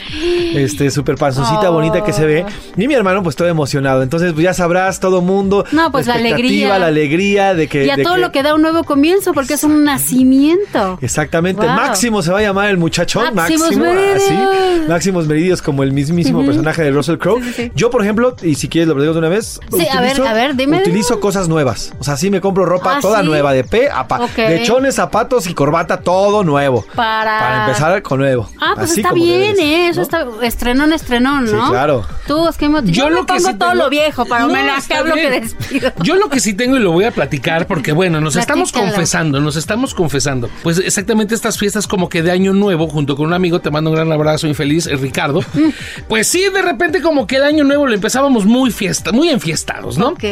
Este, 0.53 0.91
súper 0.91 1.15
panzoncita 1.15 1.69
Oh. 1.69 1.73
bonita 1.73 2.03
que 2.03 2.11
se 2.13 2.25
ve. 2.25 2.45
Y 2.77 2.87
mi 2.87 2.93
hermano, 2.93 3.23
pues 3.23 3.35
todo 3.35 3.47
emocionado. 3.47 4.03
Entonces, 4.03 4.33
pues 4.33 4.43
ya 4.43 4.53
sabrás, 4.53 4.99
todo 4.99 5.21
mundo. 5.21 5.65
No, 5.71 5.91
pues 5.91 6.07
la 6.07 6.15
expectativa, 6.15 6.75
alegría. 6.75 6.79
La 6.79 6.87
alegría 6.87 7.53
de 7.53 7.67
que. 7.67 7.85
y 7.85 7.89
a 7.89 7.95
de 7.95 8.03
todo 8.03 8.15
que- 8.15 8.21
lo 8.21 8.31
que 8.31 8.43
da 8.43 8.53
un 8.55 8.61
nuevo 8.61 8.83
comienzo, 8.83 9.33
porque 9.33 9.53
es 9.53 9.63
un 9.63 9.83
nacimiento. 9.83 10.99
Exactamente. 11.01 11.65
Wow. 11.65 11.75
Máximo 11.75 12.21
se 12.21 12.31
va 12.31 12.39
a 12.39 12.41
llamar 12.41 12.69
el 12.69 12.77
muchachón. 12.77 13.33
Máximos 13.33 13.67
Máximo. 13.75 13.85
Meridios. 13.85 14.23
Así. 14.23 14.81
Máximos 14.87 15.27
Meridios, 15.27 15.61
como 15.61 15.83
el 15.83 15.91
mismísimo 15.93 16.45
personaje 16.45 16.81
de 16.83 16.91
Russell 16.91 17.17
Crowe. 17.17 17.41
Yo, 17.75 17.89
por 17.89 18.01
ejemplo, 18.01 18.35
y 18.41 18.55
si 18.55 18.67
quieres 18.67 18.87
lo 18.89 18.99
digo 19.01 19.13
de 19.13 19.19
una 19.19 19.29
vez. 19.29 19.59
Sí, 19.75 19.87
a 19.87 20.01
ver, 20.01 20.21
a 20.21 20.33
ver, 20.33 20.55
dime. 20.55 20.79
Utilizo 20.79 21.19
cosas 21.19 21.47
nuevas. 21.47 21.93
O 21.99 22.03
sea, 22.03 22.17
sí 22.17 22.29
me 22.29 22.41
compro 22.41 22.65
ropa 22.65 22.97
Ah, 22.97 22.99
toda 23.01 23.23
nueva, 23.23 23.53
de 23.53 23.63
pe 23.63 23.89
a 23.89 24.07
pa. 24.07 24.21
Ok. 24.21 24.35
De 24.35 24.63
chones, 24.63 24.99
zapatos 25.21 25.47
y 25.47 25.53
corbata, 25.53 25.97
todo 26.01 26.43
nuevo. 26.43 26.83
Para... 26.95 27.39
Para 27.39 27.65
empezar 27.65 28.01
con 28.01 28.19
nuevo. 28.19 28.49
Ah, 28.59 28.73
pues 28.75 28.91
Así 28.91 29.01
está 29.01 29.13
bien, 29.13 29.59
¿eh? 29.59 29.89
Eso 29.89 30.01
está 30.01 30.25
estrenón, 30.41 30.93
estrenón, 30.93 31.45
¿no? 31.45 31.65
Sí, 31.65 31.69
claro. 31.71 32.05
Tú, 32.27 32.47
es 32.47 32.57
que 32.57 32.65
yo, 32.67 32.81
Yo 32.85 33.05
me 33.05 33.11
lo 33.11 33.25
que 33.25 33.33
pongo 33.35 33.49
sí 33.49 33.55
todo 33.57 33.69
tengo- 33.71 33.83
lo 33.83 33.89
viejo 33.89 34.25
para 34.25 34.45
No, 34.45 34.53
me 34.53 34.75
está 34.77 34.99
hablo 34.99 35.13
que 35.15 35.29
despido. 35.29 35.91
Yo 36.03 36.15
lo 36.15 36.29
que 36.29 36.39
sí 36.39 36.53
tengo 36.53 36.77
y 36.77 36.79
lo 36.79 36.91
voy 36.91 37.05
a 37.05 37.11
platicar 37.11 37.67
porque 37.67 37.91
bueno, 37.91 38.19
nos 38.21 38.35
estamos 38.35 38.71
confesando, 38.71 39.39
nos 39.39 39.55
estamos 39.55 39.93
confesando. 39.93 40.49
Pues 40.63 40.79
exactamente 40.79 41.35
estas 41.35 41.57
fiestas 41.57 41.87
como 41.87 42.09
que 42.09 42.23
de 42.23 42.31
año 42.31 42.53
nuevo 42.53 42.87
junto 42.87 43.15
con 43.15 43.27
un 43.27 43.33
amigo, 43.33 43.59
te 43.59 43.69
mando 43.69 43.89
un 43.91 43.95
gran 43.95 44.11
abrazo 44.11 44.47
infeliz, 44.47 44.87
el 44.87 44.99
Ricardo. 44.99 45.41
Pues 46.07 46.27
sí, 46.27 46.43
de 46.53 46.61
repente 46.61 47.01
como 47.01 47.25
que 47.27 47.37
el 47.37 47.43
año 47.43 47.63
nuevo 47.63 47.87
lo 47.87 47.93
empezábamos 47.93 48.45
muy 48.45 48.71
fiesta, 48.71 49.11
muy 49.11 49.29
enfiestados, 49.29 49.97
¿no? 49.97 50.09
Ok. 50.09 50.23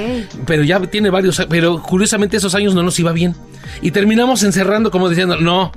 Pero 0.45 0.63
ya 0.63 0.79
tiene 0.81 1.09
varios, 1.09 1.45
pero 1.49 1.81
curiosamente 1.81 2.37
esos 2.37 2.53
años 2.55 2.73
no 2.75 2.83
nos 2.83 2.99
iba 2.99 3.11
bien. 3.11 3.35
Y 3.81 3.91
terminamos 3.91 4.43
encerrando 4.43 4.91
como 4.91 5.09
diciendo, 5.09 5.37
no. 5.37 5.71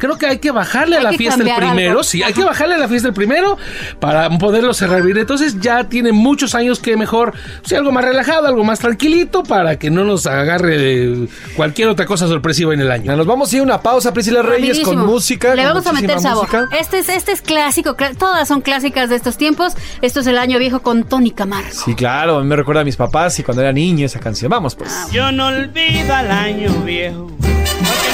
Creo 0.00 0.18
que 0.18 0.26
hay 0.26 0.38
que 0.38 0.50
bajarle 0.50 0.96
a 0.96 0.98
Hay 0.98 1.04
la 1.04 1.10
que 1.10 1.18
fiesta 1.18 1.42
el 1.44 1.54
primero, 1.54 1.90
algo. 1.90 2.02
sí, 2.02 2.22
hay 2.24 2.32
que 2.32 2.42
bajarle 2.42 2.74
a 2.74 2.78
la 2.78 2.88
fiesta 2.88 3.06
el 3.08 3.14
primero 3.14 3.56
para 4.00 4.28
poderlo 4.38 4.74
cerrar 4.74 5.02
bien. 5.02 5.18
Entonces 5.18 5.60
ya 5.60 5.84
tiene 5.84 6.10
muchos 6.10 6.54
años 6.56 6.80
que 6.80 6.96
mejor, 6.96 7.34
sí, 7.62 7.74
algo 7.76 7.92
más 7.92 8.04
relajado, 8.04 8.46
algo 8.48 8.64
más 8.64 8.78
tranquilito 8.80 9.42
para 9.44 9.78
que 9.78 9.90
no 9.90 10.04
nos 10.04 10.26
agarre 10.26 10.76
de 10.78 11.28
cualquier 11.54 11.88
otra 11.88 12.06
cosa 12.06 12.26
sorpresiva 12.26 12.74
en 12.74 12.80
el 12.80 12.90
año. 12.90 13.14
Nos 13.14 13.26
vamos 13.26 13.52
a 13.52 13.56
ir 13.56 13.60
a 13.60 13.64
una 13.64 13.80
pausa, 13.80 14.12
Priscila 14.12 14.42
Reyes, 14.42 14.78
con 14.80 14.94
Rapidísimo. 14.96 15.06
música. 15.06 15.54
Le 15.54 15.62
con 15.62 15.74
vamos 15.74 15.86
a 15.86 15.92
meter 15.92 16.18
sabor. 16.20 16.44
música. 16.48 16.68
Este 16.78 16.98
es, 16.98 17.08
este 17.08 17.32
es 17.32 17.42
clásico, 17.42 17.96
cla- 17.96 18.16
todas 18.16 18.48
son 18.48 18.62
clásicas 18.62 19.10
de 19.10 19.16
estos 19.16 19.36
tiempos. 19.36 19.74
Esto 20.00 20.20
es 20.20 20.26
el 20.26 20.38
año 20.38 20.58
viejo 20.58 20.80
con 20.80 21.04
Tony 21.04 21.30
Camargo. 21.30 21.68
Sí, 21.72 21.94
claro, 21.94 22.38
a 22.38 22.40
mí 22.40 22.46
me 22.46 22.56
recuerda 22.56 22.80
a 22.80 22.84
mis 22.84 22.96
papás 22.96 23.38
y 23.38 23.42
cuando 23.42 23.62
era 23.62 23.72
niño 23.72 24.06
esa 24.06 24.18
canción. 24.20 24.50
Vamos, 24.50 24.74
pues. 24.74 24.90
Yo 25.12 25.30
no 25.32 25.48
olvido 25.48 26.14
al 26.14 26.30
año 26.30 26.70
viejo, 26.84 27.30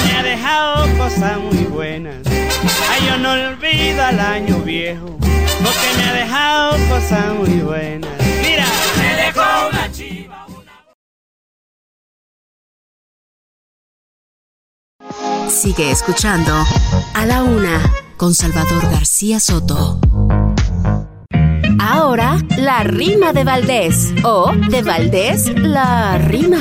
me 0.06 0.16
ha 0.16 0.22
dejado 0.22 0.96
cosas 0.96 1.38
muy 1.38 1.64
buenas. 1.64 2.16
Ay, 2.90 3.06
yo 3.06 3.16
no 3.18 3.32
olvido 3.32 4.02
al 4.04 4.20
año 4.20 4.58
viejo, 4.60 5.18
porque 5.18 5.88
me 5.96 6.04
ha 6.04 6.12
dejado 6.12 6.72
cosas 6.88 7.34
muy 7.34 7.60
buenas. 7.60 8.10
Mira, 8.42 8.66
me 8.98 9.16
dejó 9.24 9.68
una 9.68 9.92
chiva. 9.92 10.46
Sigue 15.48 15.90
escuchando 15.90 16.52
A 17.14 17.26
la 17.26 17.42
Una 17.42 17.80
con 18.16 18.34
Salvador 18.34 18.82
García 18.90 19.40
Soto. 19.40 19.98
Ahora, 21.78 22.38
la 22.58 22.82
rima 22.82 23.32
de 23.32 23.44
Valdés. 23.44 24.12
O 24.24 24.52
de 24.52 24.82
Valdés, 24.82 25.48
la 25.56 26.18
rima. 26.18 26.58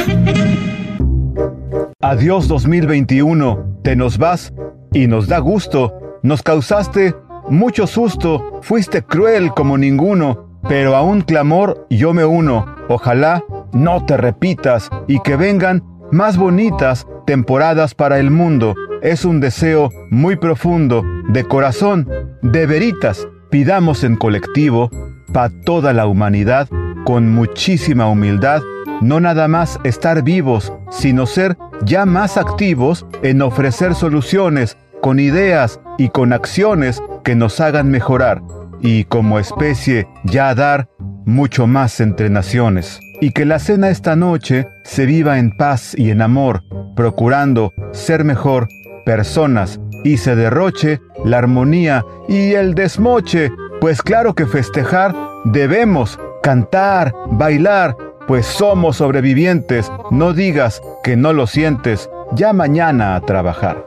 Adiós 2.02 2.48
2021, 2.48 3.80
te 3.84 3.96
nos 3.96 4.18
vas 4.18 4.54
y 4.94 5.08
nos 5.08 5.28
da 5.28 5.40
gusto. 5.40 6.20
Nos 6.24 6.42
causaste 6.42 7.16
mucho 7.50 7.88
susto, 7.88 8.60
fuiste 8.62 9.04
cruel 9.04 9.52
como 9.52 9.78
ninguno, 9.78 10.60
pero 10.68 10.96
a 10.96 11.02
un 11.02 11.22
clamor 11.22 11.86
yo 11.90 12.14
me 12.14 12.26
uno. 12.26 12.66
Ojalá 12.90 13.44
no 13.74 14.06
te 14.06 14.18
repitas 14.18 14.90
y 15.08 15.20
que 15.20 15.36
vengan 15.36 15.84
más 16.12 16.38
bonitas 16.38 17.08
temporadas 17.26 17.94
para 17.96 18.20
el 18.20 18.32
mundo. 18.32 18.76
Es 19.02 19.26
un 19.26 19.40
deseo 19.40 19.90
muy 20.10 20.36
profundo, 20.36 21.04
de 21.30 21.44
corazón, 21.44 22.08
de 22.42 22.66
veritas. 22.66 23.28
Pidamos 23.50 24.04
en 24.04 24.16
colectivo, 24.16 24.90
pa' 25.34 25.50
toda 25.66 25.94
la 25.94 26.08
humanidad, 26.08 26.68
con 27.06 27.32
muchísima 27.32 28.08
humildad, 28.08 28.62
no 29.02 29.20
nada 29.20 29.48
más 29.48 29.80
estar 29.84 30.24
vivos, 30.24 30.74
sino 30.90 31.26
ser 31.26 31.58
ya 31.84 32.06
más 32.06 32.38
activos 32.38 33.06
en 33.22 33.42
ofrecer 33.42 33.96
soluciones, 33.96 34.78
con 35.02 35.20
ideas 35.20 35.80
y 35.98 36.10
con 36.10 36.34
acciones 36.34 37.02
que 37.24 37.36
nos 37.36 37.60
hagan 37.60 37.90
mejorar, 37.90 38.42
y 38.82 39.04
como 39.06 39.40
especie 39.40 40.08
ya 40.24 40.54
dar 40.56 40.90
mucho 41.26 41.68
más 41.68 42.00
entre 42.00 42.30
naciones. 42.30 43.00
Y 43.22 43.32
que 43.32 43.46
la 43.46 43.60
cena 43.60 43.90
esta 43.90 44.16
noche 44.16 44.68
se 44.84 45.06
viva 45.06 45.40
en 45.40 45.56
paz 45.56 45.96
y 45.98 46.12
en 46.12 46.22
amor, 46.22 46.64
procurando 46.96 47.72
ser 47.92 48.24
mejor 48.24 48.68
personas 49.06 49.80
y 50.04 50.18
se 50.18 50.36
derroche 50.36 51.02
la 51.24 51.40
armonía 51.40 52.06
y 52.28 52.54
el 52.54 52.76
desmoche, 52.76 53.52
pues 53.80 54.02
claro 54.02 54.36
que 54.36 54.46
festejar 54.46 55.16
debemos, 55.46 56.20
cantar, 56.44 57.14
bailar, 57.32 57.96
pues 58.28 58.46
somos 58.46 58.98
sobrevivientes, 58.98 59.92
no 60.12 60.34
digas 60.34 60.82
que 61.04 61.16
no 61.16 61.34
lo 61.34 61.48
sientes, 61.48 62.10
ya 62.34 62.54
mañana 62.54 63.16
a 63.16 63.22
trabajar. 63.22 63.86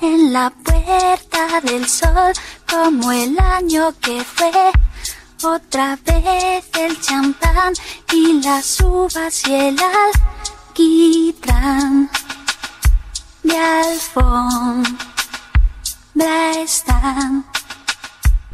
En 0.00 0.32
la 0.32 0.52
puerta 0.64 1.60
del 1.62 1.86
sol, 1.86 2.32
como 2.70 3.12
el 3.12 3.38
año 3.38 3.92
que 4.00 4.22
fue, 4.22 4.52
otra 5.42 5.98
vez 6.04 6.64
el 6.78 7.00
champán 7.00 7.74
y 8.12 8.40
las 8.42 8.80
uvas 8.80 9.46
y 9.46 9.54
el 9.54 9.76
alquitrán 10.70 12.10
de 13.42 13.58
alfombra 13.58 14.92
están. 16.62 17.44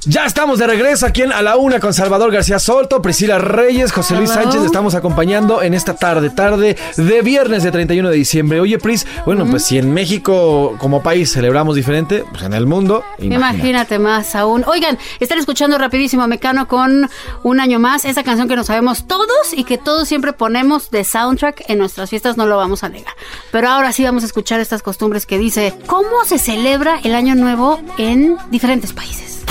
Ya 0.05 0.27
estamos 0.27 0.59
de 0.59 0.67
regreso 0.67 1.07
aquí 1.07 1.23
en 1.23 1.33
A 1.33 1.43
la 1.43 1.57
Una 1.57 1.79
con 1.79 1.95
Salvador 1.95 2.33
García 2.33 2.59
Solto, 2.59 3.01
Priscila 3.01 3.38
Reyes, 3.38 3.93
José 3.93 4.17
Luis 4.17 4.31
Hello. 4.31 4.43
Sánchez. 4.43 4.61
le 4.61 4.67
Estamos 4.67 4.97
acompañando 4.97 5.62
en 5.62 5.75
esta 5.75 5.95
tarde, 5.95 6.31
tarde 6.31 6.77
de 6.97 7.23
viernes 7.23 7.62
de 7.62 7.71
31 7.71 8.09
de 8.09 8.17
diciembre. 8.17 8.59
Oye, 8.59 8.79
Pris, 8.79 9.07
bueno, 9.25 9.47
pues 9.47 9.65
si 9.65 9.79
en 9.79 9.95
México 9.95 10.75
como 10.79 11.05
país 11.05 11.33
celebramos 11.33 11.77
diferente, 11.77 12.25
pues 12.31 12.43
en 12.43 12.53
el 12.53 12.67
mundo, 12.67 13.05
imagínate. 13.19 13.35
Imagínate 13.35 13.99
más 14.01 14.35
aún. 14.35 14.65
Oigan, 14.67 14.99
están 15.21 15.38
escuchando 15.38 15.79
rapidísimo 15.79 16.25
a 16.25 16.27
Mecano 16.27 16.67
con 16.67 17.09
un 17.45 17.61
año 17.61 17.79
más. 17.79 18.05
Esa 18.05 18.25
canción 18.25 18.49
que 18.49 18.57
nos 18.57 18.67
sabemos 18.67 19.07
todos 19.07 19.53
y 19.53 19.62
que 19.62 19.79
todos 19.79 20.09
siempre 20.09 20.33
ponemos 20.33 20.91
de 20.91 21.05
soundtrack 21.05 21.62
en 21.69 21.79
nuestras 21.79 22.11
fiestas, 22.11 22.37
no 22.37 22.47
lo 22.47 22.57
vamos 22.57 22.83
a 22.83 22.88
negar. 22.88 23.15
Pero 23.53 23.69
ahora 23.69 23.93
sí 23.93 24.03
vamos 24.03 24.25
a 24.25 24.27
escuchar 24.27 24.59
estas 24.59 24.83
costumbres 24.83 25.27
que 25.27 25.38
dice 25.38 25.75
cómo 25.87 26.25
se 26.27 26.38
celebra 26.38 26.99
el 27.05 27.15
año 27.15 27.37
nuevo 27.37 27.79
en 27.99 28.37
diferentes 28.51 28.93
países. 28.93 29.43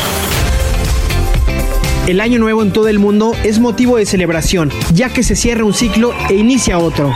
El 2.08 2.20
año 2.20 2.40
nuevo 2.40 2.64
en 2.64 2.74
todo 2.74 2.88
el 2.88 2.98
mundo 2.98 3.34
es 3.44 3.60
motivo 3.60 3.98
de 3.98 4.08
celebración, 4.08 4.72
ya 4.94 5.10
que 5.10 5.22
se 5.22 5.36
cierra 5.36 5.64
un 5.64 5.74
ciclo 5.74 6.14
e 6.30 6.34
inicia 6.34 6.80
otro. 6.80 7.14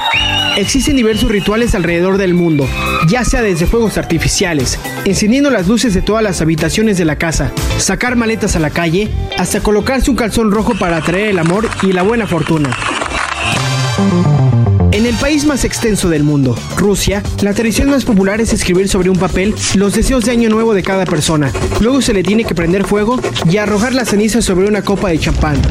Existen 0.57 0.95
diversos 0.95 1.29
rituales 1.29 1.73
alrededor 1.73 2.17
del 2.17 2.33
mundo, 2.33 2.67
ya 3.07 3.25
sea 3.25 3.41
desde 3.41 3.65
fuegos 3.65 3.97
artificiales, 3.97 4.79
encendiendo 5.03 5.49
las 5.49 5.67
luces 5.67 5.93
de 5.93 6.01
todas 6.01 6.23
las 6.23 6.39
habitaciones 6.39 6.97
de 6.97 7.05
la 7.05 7.17
casa, 7.17 7.51
sacar 7.77 8.15
maletas 8.15 8.55
a 8.55 8.59
la 8.59 8.69
calle, 8.69 9.09
hasta 9.37 9.59
colocarse 9.59 10.11
un 10.11 10.17
calzón 10.17 10.51
rojo 10.51 10.75
para 10.79 10.97
atraer 10.97 11.29
el 11.29 11.39
amor 11.39 11.67
y 11.81 11.91
la 11.91 12.03
buena 12.03 12.27
fortuna. 12.27 12.77
En 15.05 15.13
el 15.13 15.19
país 15.19 15.45
más 15.45 15.63
extenso 15.65 16.09
del 16.09 16.23
mundo, 16.23 16.55
Rusia, 16.77 17.21
la 17.43 17.53
tradición 17.53 17.91
más 17.91 18.03
popular 18.03 18.41
es 18.41 18.53
escribir 18.53 18.89
sobre 18.89 19.11
un 19.11 19.19
papel 19.19 19.53
los 19.75 19.93
deseos 19.93 20.25
de 20.25 20.31
año 20.31 20.49
nuevo 20.49 20.73
de 20.73 20.81
cada 20.81 21.05
persona. 21.05 21.51
Luego 21.79 22.01
se 22.01 22.11
le 22.11 22.23
tiene 22.23 22.43
que 22.43 22.55
prender 22.55 22.85
fuego 22.85 23.19
y 23.47 23.57
arrojar 23.57 23.93
las 23.93 24.09
cenizas 24.09 24.43
sobre 24.43 24.67
una 24.67 24.81
copa 24.81 25.09
de 25.09 25.19
champán. 25.19 25.61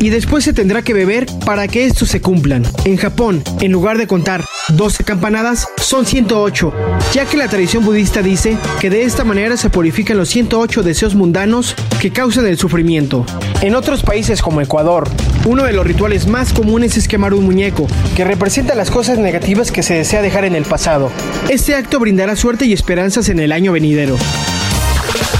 Y 0.00 0.10
después 0.10 0.44
se 0.44 0.52
tendrá 0.52 0.82
que 0.82 0.94
beber 0.94 1.26
para 1.44 1.68
que 1.68 1.86
estos 1.86 2.08
se 2.08 2.20
cumplan. 2.20 2.64
En 2.84 2.96
Japón, 2.96 3.42
en 3.60 3.72
lugar 3.72 3.98
de 3.98 4.06
contar 4.06 4.44
12 4.68 5.04
campanadas, 5.04 5.66
son 5.78 6.06
108, 6.06 6.72
ya 7.12 7.24
que 7.24 7.36
la 7.36 7.48
tradición 7.48 7.84
budista 7.84 8.22
dice 8.22 8.56
que 8.80 8.90
de 8.90 9.02
esta 9.02 9.24
manera 9.24 9.56
se 9.56 9.70
purifican 9.70 10.16
los 10.16 10.28
108 10.28 10.82
deseos 10.82 11.14
mundanos 11.14 11.74
que 12.00 12.10
causan 12.10 12.46
el 12.46 12.58
sufrimiento. 12.58 13.24
En 13.60 13.74
otros 13.74 14.02
países 14.02 14.42
como 14.42 14.60
Ecuador, 14.60 15.08
uno 15.44 15.64
de 15.64 15.72
los 15.72 15.86
rituales 15.86 16.26
más 16.26 16.52
comunes 16.52 16.96
es 16.96 17.08
quemar 17.08 17.34
un 17.34 17.44
muñeco, 17.44 17.86
que 18.16 18.24
representa 18.24 18.74
las 18.74 18.90
cosas 18.90 19.18
negativas 19.18 19.72
que 19.72 19.82
se 19.82 19.94
desea 19.94 20.22
dejar 20.22 20.44
en 20.44 20.54
el 20.54 20.64
pasado. 20.64 21.10
Este 21.48 21.74
acto 21.74 21.98
brindará 21.98 22.36
suerte 22.36 22.66
y 22.66 22.72
esperanzas 22.72 23.28
en 23.28 23.40
el 23.40 23.52
año 23.52 23.72
venidero. 23.72 24.16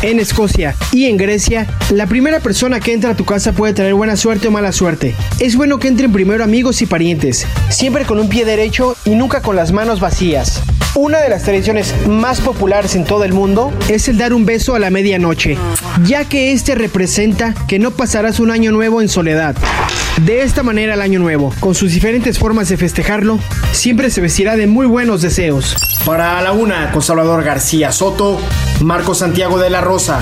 En 0.00 0.20
Escocia 0.20 0.76
y 0.92 1.06
en 1.06 1.16
Grecia, 1.16 1.66
la 1.90 2.06
primera 2.06 2.38
persona 2.38 2.78
que 2.78 2.92
entra 2.92 3.10
a 3.10 3.16
tu 3.16 3.24
casa 3.24 3.52
puede 3.52 3.72
traer 3.72 3.94
buena 3.94 4.16
suerte 4.16 4.46
o 4.46 4.50
mala 4.52 4.70
suerte. 4.70 5.16
Es 5.40 5.56
bueno 5.56 5.80
que 5.80 5.88
entren 5.88 6.12
primero 6.12 6.44
amigos 6.44 6.82
y 6.82 6.86
parientes, 6.86 7.46
siempre 7.68 8.04
con 8.04 8.20
un 8.20 8.28
pie 8.28 8.44
derecho 8.44 8.96
y 9.04 9.16
nunca 9.16 9.42
con 9.42 9.56
las 9.56 9.72
manos 9.72 9.98
vacías. 9.98 10.62
Una 10.94 11.18
de 11.18 11.28
las 11.28 11.42
tradiciones 11.42 11.94
más 12.06 12.40
populares 12.40 12.94
en 12.94 13.04
todo 13.04 13.24
el 13.24 13.32
mundo 13.32 13.72
es 13.88 14.08
el 14.08 14.18
dar 14.18 14.32
un 14.32 14.46
beso 14.46 14.76
a 14.76 14.78
la 14.78 14.90
medianoche, 14.90 15.58
ya 16.04 16.24
que 16.24 16.52
este 16.52 16.76
representa 16.76 17.54
que 17.66 17.80
no 17.80 17.90
pasarás 17.90 18.38
un 18.38 18.52
año 18.52 18.70
nuevo 18.70 19.02
en 19.02 19.08
soledad. 19.08 19.56
De 20.24 20.42
esta 20.42 20.62
manera 20.62 20.94
el 20.94 21.00
año 21.00 21.20
nuevo, 21.20 21.54
con 21.60 21.74
sus 21.74 21.92
diferentes 21.92 22.38
formas 22.38 22.68
de 22.68 22.76
festejarlo, 22.76 23.38
siempre 23.70 24.10
se 24.10 24.20
vestirá 24.20 24.56
de 24.56 24.66
muy 24.66 24.86
buenos 24.86 25.22
deseos. 25.22 25.76
Para 26.04 26.42
la 26.42 26.52
una, 26.52 26.90
con 26.90 27.02
Salvador 27.02 27.44
García 27.44 27.92
Soto, 27.92 28.40
Marco 28.80 29.14
Santiago 29.14 29.58
de 29.58 29.70
la 29.70 29.80
Rosa. 29.80 30.20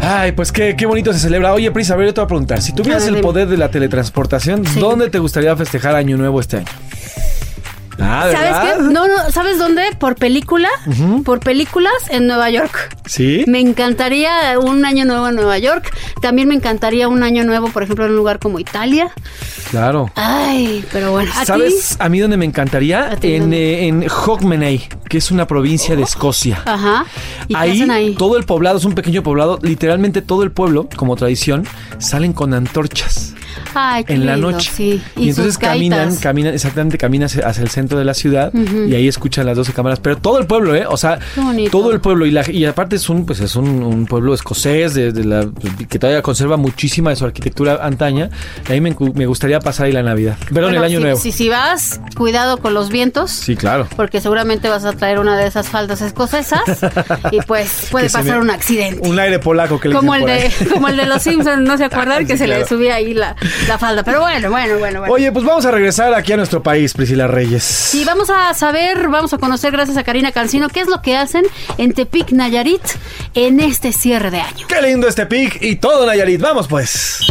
Ay, 0.00 0.32
pues 0.32 0.50
qué, 0.50 0.74
qué 0.76 0.86
bonito 0.86 1.12
se 1.12 1.18
celebra. 1.18 1.52
Oye, 1.52 1.70
Prisa, 1.70 1.92
a 1.92 1.96
ver, 1.98 2.06
yo 2.06 2.14
te 2.14 2.20
voy 2.20 2.24
a 2.24 2.28
preguntar. 2.28 2.62
Si 2.62 2.72
tuvieras 2.72 3.06
el 3.06 3.20
poder 3.20 3.48
de 3.48 3.58
la 3.58 3.70
teletransportación, 3.70 4.62
¿dónde 4.80 5.10
te 5.10 5.18
gustaría 5.18 5.54
festejar 5.54 5.94
Año 5.94 6.16
Nuevo 6.16 6.40
este 6.40 6.58
año? 6.58 6.87
Ah, 8.00 8.28
¿Sabes 8.30 8.56
qué? 8.76 8.82
No, 8.92 9.08
no, 9.08 9.30
¿sabes 9.30 9.58
dónde? 9.58 9.82
Por 9.98 10.14
película, 10.14 10.68
por 11.24 11.40
películas 11.40 11.92
en 12.10 12.26
Nueva 12.26 12.50
York. 12.50 12.96
¿Sí? 13.06 13.44
Me 13.46 13.60
encantaría 13.60 14.58
un 14.58 14.84
año 14.84 15.04
nuevo 15.04 15.28
en 15.28 15.34
Nueva 15.34 15.58
York. 15.58 15.92
También 16.22 16.48
me 16.48 16.54
encantaría 16.54 17.08
un 17.08 17.22
año 17.22 17.44
nuevo, 17.44 17.68
por 17.68 17.82
ejemplo, 17.82 18.04
en 18.04 18.12
un 18.12 18.16
lugar 18.16 18.38
como 18.38 18.58
Italia. 18.58 19.10
Claro. 19.70 20.10
Ay, 20.14 20.84
pero 20.92 21.12
bueno. 21.12 21.30
¿Sabes 21.44 21.96
a 21.98 22.08
mí 22.08 22.20
dónde 22.20 22.36
me 22.36 22.44
encantaría? 22.44 23.16
En, 23.20 23.52
eh, 23.52 23.88
en 23.88 24.06
Hogmanay, 24.08 24.88
que 25.08 25.18
es 25.18 25.30
una 25.30 25.46
provincia 25.46 25.96
de 25.96 26.02
Escocia. 26.02 26.62
Ajá. 26.64 27.04
¿Y 27.48 27.54
qué 27.54 27.60
hacen 27.60 27.90
ahí? 27.90 28.14
todo 28.14 28.36
el 28.36 28.44
poblado 28.44 28.78
es 28.78 28.84
un 28.84 28.94
pequeño 28.94 29.22
poblado, 29.22 29.58
literalmente 29.62 30.22
todo 30.22 30.42
el 30.42 30.52
pueblo, 30.52 30.88
como 30.96 31.16
tradición, 31.16 31.66
salen 31.98 32.32
con 32.32 32.54
antorchas 32.54 33.34
Ay, 33.74 34.04
qué 34.04 34.14
en 34.14 34.26
la 34.26 34.36
noche. 34.36 34.70
Sí. 34.74 35.02
Y, 35.16 35.30
entonces 35.30 35.58
caminan, 35.58 36.16
caminan, 36.16 36.54
exactamente, 36.54 36.98
caminan 36.98 37.26
hacia, 37.26 37.46
hacia 37.46 37.62
el 37.62 37.70
centro 37.70 37.98
de 37.98 38.04
la 38.04 38.14
ciudad 38.14 38.52
y 38.54 38.94
ahí 38.94 39.08
escuchan 39.08 39.46
las 39.46 39.56
12 39.56 39.72
cámaras. 39.72 40.00
Pero 40.00 40.16
todo 40.18 40.38
el 40.38 40.46
pueblo, 40.46 40.74
¿eh? 40.74 40.84
O 40.88 40.96
sea, 40.96 41.18
todo 41.70 41.92
el 41.92 42.00
pueblo. 42.00 42.26
Y, 42.26 42.30
la, 42.30 42.48
y 42.50 42.64
aparte 42.64 42.96
es 42.96 43.08
un, 43.08 43.26
pues 43.26 43.40
es 43.40 43.56
un, 43.56 43.68
un 43.82 44.06
pueblo 44.06 44.34
escocés 44.34 44.94
de, 44.94 45.12
de 45.12 45.24
la, 45.24 45.46
que 45.88 45.98
todavía 45.98 46.22
conserva 46.22 46.56
muchísima 46.56 47.10
de 47.10 47.16
su 47.16 47.24
arquitectura 47.24 47.78
antaña. 47.84 48.30
Y 48.68 48.72
ahí 48.72 48.80
me, 48.80 48.94
me 49.14 49.26
gustaría 49.26 49.60
pasar 49.60 49.86
ahí 49.86 49.92
la 49.92 50.02
Navidad. 50.02 50.36
Perdón, 50.52 50.72
Bueno, 50.72 50.78
el 50.78 50.84
año 50.84 50.98
si, 50.98 51.02
nuevo. 51.04 51.18
Si, 51.20 51.32
si 51.32 51.48
vas, 51.48 52.00
cuidado 52.16 52.58
con 52.58 52.74
los 52.74 52.88
vientos. 52.90 53.30
Sí, 53.30 53.56
claro. 53.56 53.86
Porque 53.96 54.20
seguramente 54.20 54.68
vas 54.68 54.84
a 54.84 54.92
traer 54.92 55.18
una 55.18 55.36
de 55.36 55.46
esas 55.46 55.68
faldas 55.68 56.00
escocesas 56.00 56.62
y 57.32 57.40
pues 57.42 57.88
puede 57.90 58.10
pasar 58.10 58.36
me- 58.36 58.42
un 58.42 58.50
accidente. 58.50 59.08
Un 59.08 59.18
aire 59.18 59.38
polaco 59.38 59.78
que 59.80 59.88
le 59.88 59.94
Como 59.94 60.14
el, 60.14 60.24
de, 60.24 60.32
ahí. 60.32 60.50
como 60.72 60.88
el 60.88 60.96
de 60.96 61.06
los 61.06 61.22
Simpsons, 61.22 61.62
¿no 61.62 61.76
se 61.76 61.84
acuerdan? 61.84 62.26
que 62.26 62.32
Sí, 62.34 62.38
se 62.38 62.44
claro. 62.46 62.60
le 62.62 62.66
subía 62.68 62.94
ahí 62.96 63.14
la, 63.14 63.34
la 63.66 63.78
falda. 63.78 64.02
Pero 64.02 64.20
bueno, 64.20 64.50
bueno, 64.50 64.78
bueno, 64.78 65.00
bueno. 65.00 65.14
Oye, 65.14 65.32
pues 65.32 65.44
vamos 65.44 65.64
a 65.66 65.70
regresar 65.70 66.14
aquí 66.14 66.32
a 66.32 66.36
nuestro 66.36 66.62
país, 66.62 66.94
Priscila 66.94 67.26
Reyes. 67.26 67.62
Sí, 67.62 68.04
vamos 68.04 68.30
a 68.30 68.52
saber, 68.54 69.08
vamos 69.08 69.32
a 69.32 69.38
conocer 69.38 69.72
gracias 69.72 69.96
a 69.96 70.04
Karina 70.04 70.32
Cancino 70.32 70.68
qué 70.68 70.80
es 70.80 70.88
lo 70.88 71.02
que 71.02 71.16
hacen 71.16 71.44
en 71.78 71.92
Tepic, 71.92 72.32
Nayarit 72.32 72.82
en 73.34 73.60
este 73.60 73.92
cierre 73.92 74.30
de 74.30 74.40
año. 74.40 74.66
Qué 74.66 74.82
lindo 74.82 75.08
este 75.08 75.26
pic 75.26 75.62
y 75.62 75.76
todo 75.76 76.06
Nayarit. 76.06 76.40
Vamos 76.40 76.68
pues. 76.68 77.26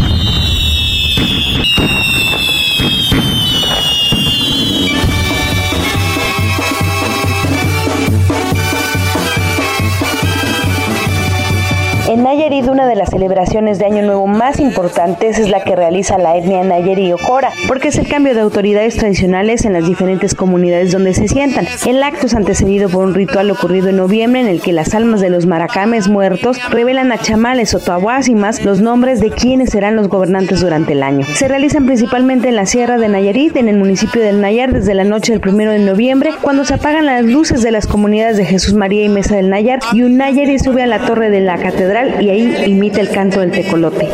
Nayarit, 12.27 12.67
una 12.67 12.85
de 12.85 12.97
las 12.97 13.11
celebraciones 13.11 13.79
de 13.79 13.85
Año 13.85 14.01
Nuevo 14.01 14.27
más 14.27 14.59
importantes 14.59 15.39
es 15.39 15.47
la 15.47 15.63
que 15.63 15.77
realiza 15.77 16.17
la 16.17 16.35
etnia 16.35 16.61
Nayari 16.61 17.13
Okora, 17.13 17.53
porque 17.69 17.87
es 17.87 17.97
el 17.97 18.09
cambio 18.09 18.35
de 18.35 18.41
autoridades 18.41 18.97
tradicionales 18.97 19.63
en 19.63 19.71
las 19.71 19.87
diferentes 19.87 20.35
comunidades 20.35 20.91
donde 20.91 21.13
se 21.13 21.29
sientan. 21.29 21.65
El 21.85 22.03
acto 22.03 22.25
es 22.25 22.35
antecedido 22.35 22.89
por 22.89 23.05
un 23.05 23.13
ritual 23.13 23.49
ocurrido 23.49 23.87
en 23.87 23.95
noviembre 23.95 24.41
en 24.41 24.47
el 24.47 24.59
que 24.59 24.73
las 24.73 24.93
almas 24.93 25.21
de 25.21 25.29
los 25.29 25.45
maracames 25.45 26.09
muertos 26.09 26.59
revelan 26.69 27.13
a 27.13 27.17
chamales 27.17 27.73
o 27.73 27.79
tahuásimas 27.79 28.65
los 28.65 28.81
nombres 28.81 29.21
de 29.21 29.31
quienes 29.31 29.69
serán 29.69 29.95
los 29.95 30.09
gobernantes 30.09 30.59
durante 30.59 30.91
el 30.91 31.03
año. 31.03 31.25
Se 31.33 31.47
realizan 31.47 31.85
principalmente 31.85 32.49
en 32.49 32.57
la 32.57 32.65
Sierra 32.65 32.97
de 32.97 33.07
Nayarit, 33.07 33.55
en 33.55 33.69
el 33.69 33.77
municipio 33.77 34.21
del 34.21 34.41
Nayar, 34.41 34.73
desde 34.73 34.95
la 34.95 35.05
noche 35.05 35.31
del 35.31 35.39
primero 35.39 35.71
de 35.71 35.79
noviembre, 35.79 36.31
cuando 36.41 36.65
se 36.65 36.73
apagan 36.73 37.05
las 37.05 37.23
luces 37.23 37.61
de 37.61 37.71
las 37.71 37.87
comunidades 37.87 38.35
de 38.35 38.43
Jesús 38.43 38.73
María 38.73 39.05
y 39.05 39.09
Mesa 39.09 39.37
del 39.37 39.49
Nayar, 39.49 39.79
y 39.93 40.01
un 40.01 40.17
Nayari 40.17 40.59
sube 40.59 40.83
a 40.83 40.87
la 40.87 40.99
torre 41.05 41.29
de 41.29 41.39
la 41.39 41.57
catedral 41.57 42.16
y 42.19 42.29
ahí 42.29 42.63
imita 42.67 43.01
el 43.01 43.09
canto 43.09 43.39
del 43.39 43.51
tecolote. 43.51 44.07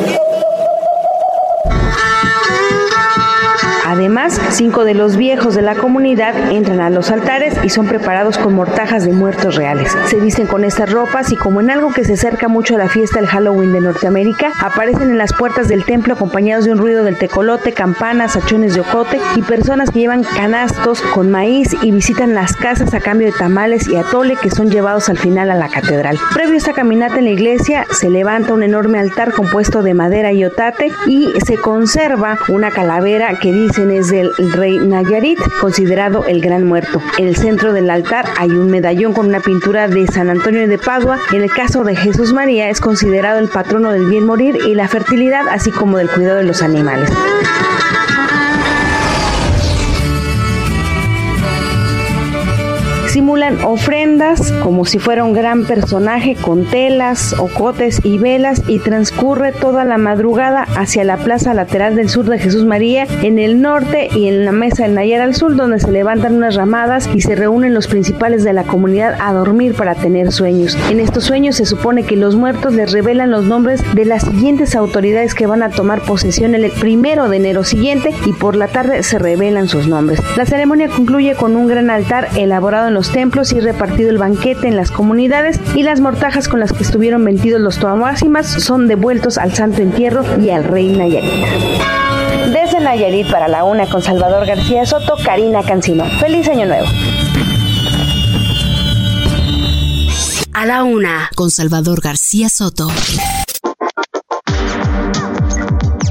Además, 3.93 4.41
cinco 4.49 4.85
de 4.85 4.95
los 4.95 5.17
viejos 5.17 5.53
de 5.53 5.61
la 5.61 5.75
comunidad 5.75 6.51
entran 6.51 6.81
a 6.81 6.89
los 6.89 7.11
altares 7.11 7.53
y 7.63 7.69
son 7.69 7.85
preparados 7.85 8.39
con 8.39 8.55
mortajas 8.55 9.05
de 9.05 9.13
muertos 9.13 9.55
reales. 9.55 9.95
Se 10.07 10.19
visten 10.19 10.47
con 10.47 10.63
estas 10.63 10.91
ropas 10.91 11.31
y 11.31 11.35
como 11.35 11.61
en 11.61 11.69
algo 11.69 11.93
que 11.93 12.03
se 12.03 12.13
acerca 12.13 12.47
mucho 12.47 12.73
a 12.73 12.79
la 12.79 12.89
fiesta 12.89 13.19
del 13.19 13.29
Halloween 13.29 13.71
de 13.71 13.81
Norteamérica, 13.81 14.51
aparecen 14.59 15.11
en 15.11 15.19
las 15.19 15.31
puertas 15.31 15.67
del 15.67 15.85
templo 15.85 16.15
acompañados 16.15 16.65
de 16.65 16.71
un 16.71 16.79
ruido 16.79 17.03
del 17.03 17.19
tecolote, 17.19 17.71
campanas, 17.73 18.35
hachones 18.35 18.73
de 18.73 18.81
ocote 18.81 19.21
y 19.35 19.43
personas 19.43 19.91
que 19.91 19.99
llevan 19.99 20.23
canastos 20.23 20.99
con 21.13 21.29
maíz 21.29 21.69
y 21.83 21.91
visitan 21.91 22.33
las 22.33 22.55
casas 22.55 22.95
a 22.95 22.99
cambio 22.99 23.27
de 23.27 23.37
tamales 23.37 23.87
y 23.87 23.95
atole 23.95 24.37
que 24.41 24.49
son 24.49 24.71
llevados 24.71 25.07
al 25.09 25.19
final 25.19 25.51
a 25.51 25.55
la 25.55 25.69
catedral. 25.69 26.17
Previo 26.33 26.55
a 26.55 26.57
esta 26.57 26.73
caminata 26.73 27.19
en 27.19 27.25
la 27.25 27.31
iglesia, 27.31 27.85
se 27.91 28.09
levanta 28.09 28.53
un 28.53 28.63
enorme 28.63 28.97
altar 28.97 29.33
compuesto 29.33 29.83
de 29.83 29.93
madera 29.93 30.31
y 30.31 30.43
otate 30.45 30.91
y 31.05 31.31
se 31.45 31.57
conserva 31.57 32.39
una 32.47 32.71
calavera 32.71 33.37
que 33.39 33.51
dicen 33.51 33.82
es 33.91 34.09
del 34.09 34.31
rey 34.53 34.79
Nayarit, 34.79 35.39
considerado 35.59 36.25
el 36.25 36.41
gran 36.41 36.65
muerto. 36.65 37.01
En 37.17 37.27
el 37.27 37.35
centro 37.35 37.73
del 37.73 37.89
altar 37.89 38.25
hay 38.37 38.49
un 38.49 38.69
medallón 38.69 39.13
con 39.13 39.27
una 39.27 39.39
pintura 39.39 39.87
de 39.87 40.07
San 40.07 40.29
Antonio 40.29 40.67
de 40.67 40.77
Padua. 40.77 41.19
En 41.31 41.41
el 41.41 41.51
caso 41.51 41.83
de 41.83 41.95
Jesús 41.95 42.33
María 42.33 42.69
es 42.69 42.79
considerado 42.79 43.39
el 43.39 43.49
patrono 43.49 43.91
del 43.91 44.05
bien 44.05 44.25
morir 44.25 44.57
y 44.67 44.75
la 44.75 44.87
fertilidad, 44.87 45.47
así 45.47 45.71
como 45.71 45.97
del 45.97 46.09
cuidado 46.09 46.37
de 46.37 46.43
los 46.43 46.61
animales. 46.61 47.09
Simulan 53.13 53.63
ofrendas 53.63 54.51
como 54.63 54.85
si 54.85 54.97
fuera 54.97 55.23
un 55.23 55.33
gran 55.33 55.65
personaje 55.65 56.35
con 56.35 56.65
telas, 56.65 57.35
ocotes 57.37 58.03
y 58.03 58.17
velas 58.17 58.63
y 58.67 58.79
transcurre 58.79 59.51
toda 59.51 59.83
la 59.83 59.99
madrugada 59.99 60.63
hacia 60.75 61.03
la 61.03 61.17
plaza 61.17 61.53
lateral 61.53 61.95
del 61.95 62.09
sur 62.09 62.25
de 62.25 62.39
Jesús 62.39 62.65
María 62.65 63.05
en 63.21 63.37
el 63.37 63.61
norte 63.61 64.09
y 64.15 64.29
en 64.29 64.45
la 64.45 64.51
mesa 64.51 64.85
del 64.85 64.95
Nayar 64.95 65.21
al 65.21 65.35
sur 65.35 65.55
donde 65.55 65.79
se 65.79 65.91
levantan 65.91 66.33
unas 66.33 66.55
ramadas 66.55 67.07
y 67.13 67.21
se 67.21 67.35
reúnen 67.35 67.75
los 67.75 67.85
principales 67.85 68.43
de 68.43 68.53
la 68.53 68.63
comunidad 68.63 69.15
a 69.21 69.31
dormir 69.31 69.75
para 69.75 69.93
tener 69.93 70.31
sueños. 70.31 70.75
En 70.89 70.99
estos 70.99 71.25
sueños 71.25 71.57
se 71.57 71.67
supone 71.67 72.01
que 72.01 72.15
los 72.15 72.35
muertos 72.35 72.73
les 72.73 72.91
revelan 72.91 73.29
los 73.29 73.43
nombres 73.43 73.83
de 73.93 74.05
las 74.05 74.23
siguientes 74.23 74.75
autoridades 74.75 75.35
que 75.35 75.45
van 75.45 75.61
a 75.61 75.69
tomar 75.69 76.01
posesión 76.01 76.55
el 76.55 76.71
primero 76.71 77.29
de 77.29 77.37
enero 77.37 77.63
siguiente 77.63 78.09
y 78.25 78.33
por 78.33 78.55
la 78.55 78.69
tarde 78.69 79.03
se 79.03 79.19
revelan 79.19 79.69
sus 79.69 79.87
nombres. 79.87 80.19
La 80.35 80.47
ceremonia 80.47 80.87
concluye 80.87 81.35
con 81.35 81.55
un 81.55 81.67
gran 81.67 81.91
altar 81.91 82.29
elaborado 82.35 82.87
en 82.87 82.95
los 82.95 83.02
templos 83.11 83.51
y 83.51 83.59
repartido 83.59 84.09
el 84.09 84.17
banquete 84.17 84.67
en 84.67 84.75
las 84.75 84.91
comunidades 84.91 85.59
y 85.75 85.83
las 85.83 85.99
mortajas 85.99 86.47
con 86.47 86.59
las 86.59 86.73
que 86.73 86.83
estuvieron 86.83 87.23
vendidos 87.25 87.61
los 87.61 87.77
toamásimas 87.77 88.47
son 88.47 88.87
devueltos 88.87 89.37
al 89.37 89.53
Santo 89.53 89.81
Entierro 89.81 90.23
y 90.41 90.49
al 90.49 90.63
Rey 90.63 90.95
Nayarit. 90.95 91.31
Desde 92.51 92.79
Nayarit 92.79 93.29
para 93.29 93.47
la 93.47 93.63
una 93.63 93.87
con 93.89 94.01
Salvador 94.01 94.45
García 94.45 94.85
Soto, 94.85 95.15
Karina 95.23 95.63
Cancino. 95.63 96.05
Feliz 96.19 96.47
Año 96.47 96.65
Nuevo. 96.65 96.87
A 100.53 100.65
la 100.65 100.83
una 100.83 101.29
con 101.35 101.51
Salvador 101.51 102.01
García 102.01 102.49
Soto. 102.49 102.89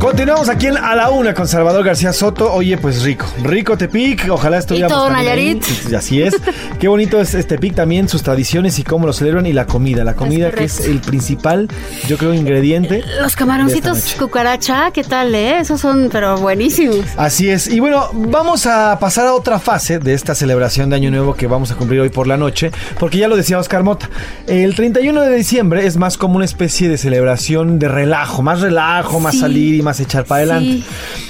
Continuamos 0.02 0.48
aquí 0.48 0.66
en 0.66 0.76
A 0.78 0.96
la 0.96 1.10
Una 1.10 1.32
con 1.32 1.46
Salvador 1.46 1.84
García 1.84 2.12
Soto. 2.12 2.52
Oye, 2.52 2.76
pues 2.76 3.04
rico, 3.04 3.24
rico 3.40 3.78
Tepic. 3.78 4.28
Ojalá 4.28 4.58
estuviéramos. 4.58 4.92
Y 4.92 4.98
todo 4.98 5.06
ahí. 5.06 5.12
Nayarit. 5.12 5.62
Sí, 5.62 5.94
Así 5.94 6.20
es. 6.20 6.34
Qué 6.80 6.88
bonito 6.88 7.20
es 7.20 7.34
este 7.34 7.54
Tepic 7.54 7.76
también, 7.76 8.08
sus 8.08 8.24
tradiciones 8.24 8.80
y 8.80 8.82
cómo 8.82 9.06
lo 9.06 9.12
celebran 9.12 9.46
y 9.46 9.52
la 9.52 9.64
comida. 9.66 10.02
La 10.02 10.14
comida 10.14 10.50
que 10.50 10.64
es 10.64 10.80
el 10.80 10.98
principal, 10.98 11.68
yo 12.08 12.18
creo, 12.18 12.34
ingrediente. 12.34 12.98
Los 12.98 13.06
de 13.06 13.26
esta 13.26 13.38
camaroncitos 13.38 14.16
cucaracha, 14.18 14.90
¿qué 14.90 15.04
tal, 15.04 15.36
eh? 15.36 15.60
Esos 15.60 15.80
son, 15.80 16.08
pero 16.10 16.36
buenísimos. 16.36 16.98
Así 17.16 17.48
es. 17.48 17.68
Y 17.68 17.78
bueno, 17.78 18.08
vamos 18.12 18.66
a 18.66 18.98
pasar 18.98 19.28
a 19.28 19.34
otra 19.34 19.60
fase 19.60 20.00
de 20.00 20.14
esta 20.14 20.34
celebración 20.34 20.90
de 20.90 20.96
Año 20.96 21.12
Nuevo 21.12 21.34
que 21.34 21.46
vamos 21.46 21.70
a 21.70 21.76
cumplir 21.76 22.00
hoy 22.00 22.08
por 22.08 22.26
la 22.26 22.36
noche, 22.36 22.72
porque 22.98 23.18
ya 23.18 23.28
lo 23.28 23.36
decía 23.36 23.56
Oscar 23.56 23.84
Mota. 23.84 24.10
El 24.48 24.74
31 24.74 25.22
de 25.22 25.36
diciembre 25.36 25.86
es 25.86 25.96
más 25.96 26.18
como 26.18 26.34
una 26.34 26.44
especie 26.44 26.88
de 26.88 26.98
celebración 26.98 27.78
de 27.78 27.86
relajo, 27.86 28.42
más 28.42 28.60
relajo, 28.62 29.20
más 29.20 29.34
Sí. 29.34 29.40
salir 29.42 29.74
y 29.76 29.82
más 29.82 29.91
echar 30.00 30.24
para 30.24 30.38
adelante. 30.42 30.82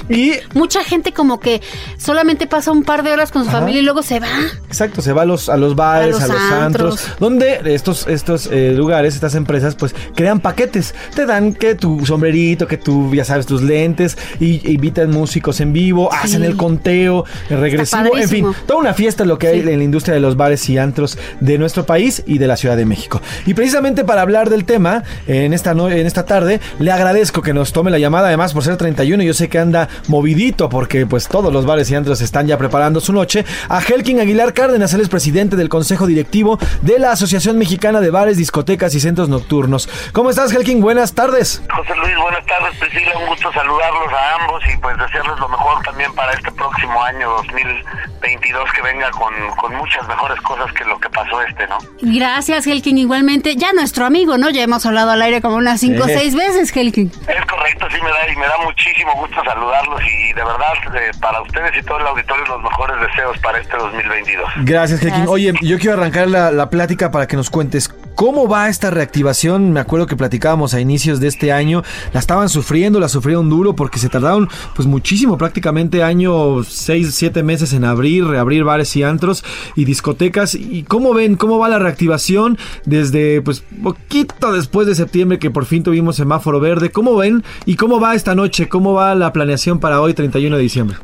Y 0.08 0.32
Mucha 0.54 0.84
gente 0.84 1.12
como 1.12 1.40
que 1.40 1.60
solamente 1.98 2.46
pasa 2.46 2.70
un 2.72 2.84
par 2.84 3.02
de 3.02 3.12
horas 3.12 3.30
con 3.32 3.44
su 3.44 3.48
Ajá. 3.50 3.60
familia 3.60 3.80
y 3.80 3.84
luego 3.84 4.02
se 4.02 4.20
va. 4.20 4.28
Exacto, 4.66 5.00
se 5.02 5.12
va 5.12 5.22
a 5.22 5.24
los, 5.24 5.48
a 5.48 5.56
los 5.56 5.74
bares, 5.76 6.20
a 6.20 6.24
A 6.24 6.28
los, 6.28 6.36
antros, 6.36 6.62
antros. 7.00 7.18
donde 7.20 7.60
estos, 7.74 8.06
estos 8.06 8.46
eh, 8.50 8.72
lugares, 8.76 9.14
estas 9.14 9.34
empresas, 9.34 9.74
pues 9.74 9.94
crean 10.14 10.40
paquetes. 10.40 10.94
Te 11.14 11.26
dan 11.26 11.54
que 11.54 11.74
tu 11.74 12.04
sombrerito, 12.06 12.66
que 12.66 12.76
tú, 12.76 13.14
ya 13.14 13.24
sabes, 13.24 13.46
tus 13.46 13.62
lentes, 13.62 14.16
y 14.40 14.70
invitan 14.72 15.10
músicos 15.10 15.60
en 15.60 15.72
vivo, 15.72 16.12
hacen 16.12 16.42
el 16.44 16.56
conteo 16.56 17.24
el 17.50 17.60
regresivo, 17.60 18.16
en 18.16 18.28
fin, 18.28 18.46
toda 18.66 18.78
una 18.80 18.94
fiesta 18.94 19.24
lo 19.24 19.38
que 19.38 19.48
hay 19.48 19.60
en 19.60 19.78
la 19.78 19.84
industria 19.84 20.14
de 20.14 20.20
los 20.20 20.36
bares 20.36 20.68
y 20.68 20.78
antros 20.78 21.18
de 21.40 21.58
nuestro 21.58 21.86
país 21.86 22.22
y 22.26 22.38
de 22.38 22.46
la 22.46 22.56
Ciudad 22.56 22.76
de 22.76 22.84
México. 22.84 23.20
Y 23.46 23.54
precisamente 23.54 24.04
para 24.04 24.22
hablar 24.22 24.50
del 24.50 24.64
tema, 24.64 25.02
en 25.26 25.52
esta, 25.52 25.74
no- 25.74 25.90
en 25.90 26.06
esta 26.06 26.24
tarde, 26.24 26.60
le 26.78 26.90
agradezco 26.92 27.42
que 27.42 27.52
nos 27.54 27.72
tome 27.72 27.90
la 27.90 27.98
llamada, 27.98 28.28
además 28.28 28.51
por 28.54 28.62
ser 28.64 28.76
31, 28.76 29.22
yo 29.22 29.34
sé 29.34 29.48
que 29.48 29.58
anda 29.58 29.88
movidito 30.08 30.68
porque 30.68 31.06
pues 31.06 31.28
todos 31.28 31.52
los 31.52 31.66
bares 31.66 31.90
y 31.90 31.94
antros 31.94 32.20
están 32.20 32.46
ya 32.46 32.58
preparando 32.58 33.00
su 33.00 33.12
noche, 33.12 33.44
a 33.68 33.80
Helkin 33.80 34.20
Aguilar 34.20 34.52
Cárdenas, 34.54 34.92
él 34.94 35.00
es 35.00 35.08
presidente 35.08 35.56
del 35.56 35.68
Consejo 35.68 36.06
Directivo 36.06 36.58
de 36.82 36.98
la 36.98 37.12
Asociación 37.12 37.58
Mexicana 37.58 38.00
de 38.00 38.10
Bares, 38.10 38.36
Discotecas 38.36 38.94
y 38.94 39.00
Centros 39.00 39.28
Nocturnos. 39.28 39.88
¿Cómo 40.12 40.30
estás, 40.30 40.52
Helkin? 40.52 40.80
Buenas 40.80 41.14
tardes. 41.14 41.62
José 41.74 41.94
Luis, 41.96 42.16
buenas 42.20 42.44
tardes, 42.46 42.76
Priscila, 42.78 43.12
un 43.18 43.26
gusto 43.26 43.52
saludarlos 43.52 44.12
a 44.12 44.42
ambos 44.42 44.62
y 44.72 44.76
pues 44.78 44.96
desearles 44.98 45.38
lo 45.38 45.48
mejor 45.48 45.82
también 45.84 46.12
para 46.14 46.32
este 46.32 46.50
próximo 46.52 47.02
año 47.02 47.28
2022 47.30 48.72
que 48.74 48.82
venga 48.82 49.10
con, 49.12 49.32
con 49.60 49.74
muchas 49.76 50.06
mejores 50.08 50.40
cosas 50.42 50.72
que 50.72 50.84
lo 50.84 50.98
que 50.98 51.08
pasó 51.10 51.42
este, 51.42 51.66
¿no? 51.66 51.78
Gracias, 52.00 52.66
Helkin, 52.66 52.98
igualmente. 52.98 53.56
Ya 53.56 53.72
nuestro 53.72 54.04
amigo, 54.04 54.38
¿no? 54.38 54.50
Ya 54.50 54.62
hemos 54.62 54.84
hablado 54.86 55.10
al 55.10 55.22
aire 55.22 55.40
como 55.40 55.56
unas 55.56 55.80
cinco 55.80 56.04
o 56.04 56.06
Sí. 56.06 56.14
seis 56.14 56.34
veces, 56.34 56.74
Helkin. 56.76 57.10
Es 57.28 57.46
correcto, 57.46 57.86
sí 57.90 57.98
me 58.02 58.08
da 58.10 58.28
y 58.32 58.36
me 58.42 58.48
da 58.48 58.58
muchísimo 58.64 59.14
gusto 59.14 59.40
saludarlos 59.44 60.00
y 60.02 60.32
de 60.32 60.42
verdad 60.42 60.74
eh, 60.96 61.12
para 61.20 61.40
ustedes 61.42 61.70
y 61.78 61.82
todo 61.84 61.98
el 61.98 62.06
auditorio 62.08 62.44
los 62.46 62.62
mejores 62.62 62.96
deseos 63.00 63.38
para 63.38 63.58
este 63.58 63.76
2022. 63.76 64.50
Gracias. 64.64 65.00
Gracias. 65.00 65.28
Oye, 65.28 65.52
yo 65.62 65.78
quiero 65.78 66.00
arrancar 66.00 66.26
la, 66.28 66.50
la 66.50 66.68
plática 66.68 67.12
para 67.12 67.28
que 67.28 67.36
nos 67.36 67.50
cuentes 67.50 67.88
cómo 68.22 68.46
va 68.46 68.68
esta 68.68 68.92
reactivación. 68.92 69.72
Me 69.72 69.80
acuerdo 69.80 70.06
que 70.06 70.14
platicábamos 70.14 70.74
a 70.74 70.80
inicios 70.80 71.18
de 71.18 71.26
este 71.26 71.50
año. 71.50 71.82
La 72.12 72.20
estaban 72.20 72.48
sufriendo, 72.48 73.00
la 73.00 73.08
sufrieron 73.08 73.50
duro 73.50 73.74
porque 73.74 73.98
se 73.98 74.08
tardaron 74.08 74.48
pues 74.76 74.86
muchísimo, 74.86 75.36
prácticamente 75.36 76.04
año, 76.04 76.62
seis, 76.62 77.16
siete 77.16 77.42
meses 77.42 77.72
en 77.72 77.84
abrir, 77.84 78.24
reabrir 78.24 78.62
bares 78.62 78.94
y 78.94 79.02
antros 79.02 79.44
y 79.74 79.86
discotecas. 79.86 80.54
¿Y 80.54 80.84
cómo 80.84 81.14
ven, 81.14 81.34
cómo 81.34 81.58
va 81.58 81.68
la 81.68 81.80
reactivación 81.80 82.58
desde 82.84 83.42
pues 83.42 83.64
poquito 83.82 84.52
después 84.52 84.86
de 84.86 84.94
septiembre 84.94 85.40
que 85.40 85.50
por 85.50 85.66
fin 85.66 85.82
tuvimos 85.82 86.14
semáforo 86.14 86.60
verde? 86.60 86.92
¿Cómo 86.92 87.16
ven 87.16 87.42
y 87.66 87.74
cómo 87.74 87.98
va 87.98 88.14
esta 88.14 88.36
noche? 88.36 88.68
¿Cómo 88.68 88.94
va 88.94 89.16
la 89.16 89.32
planeación 89.32 89.80
para 89.80 90.00
hoy, 90.00 90.14
31 90.14 90.58
de 90.58 90.62
diciembre? 90.62 90.96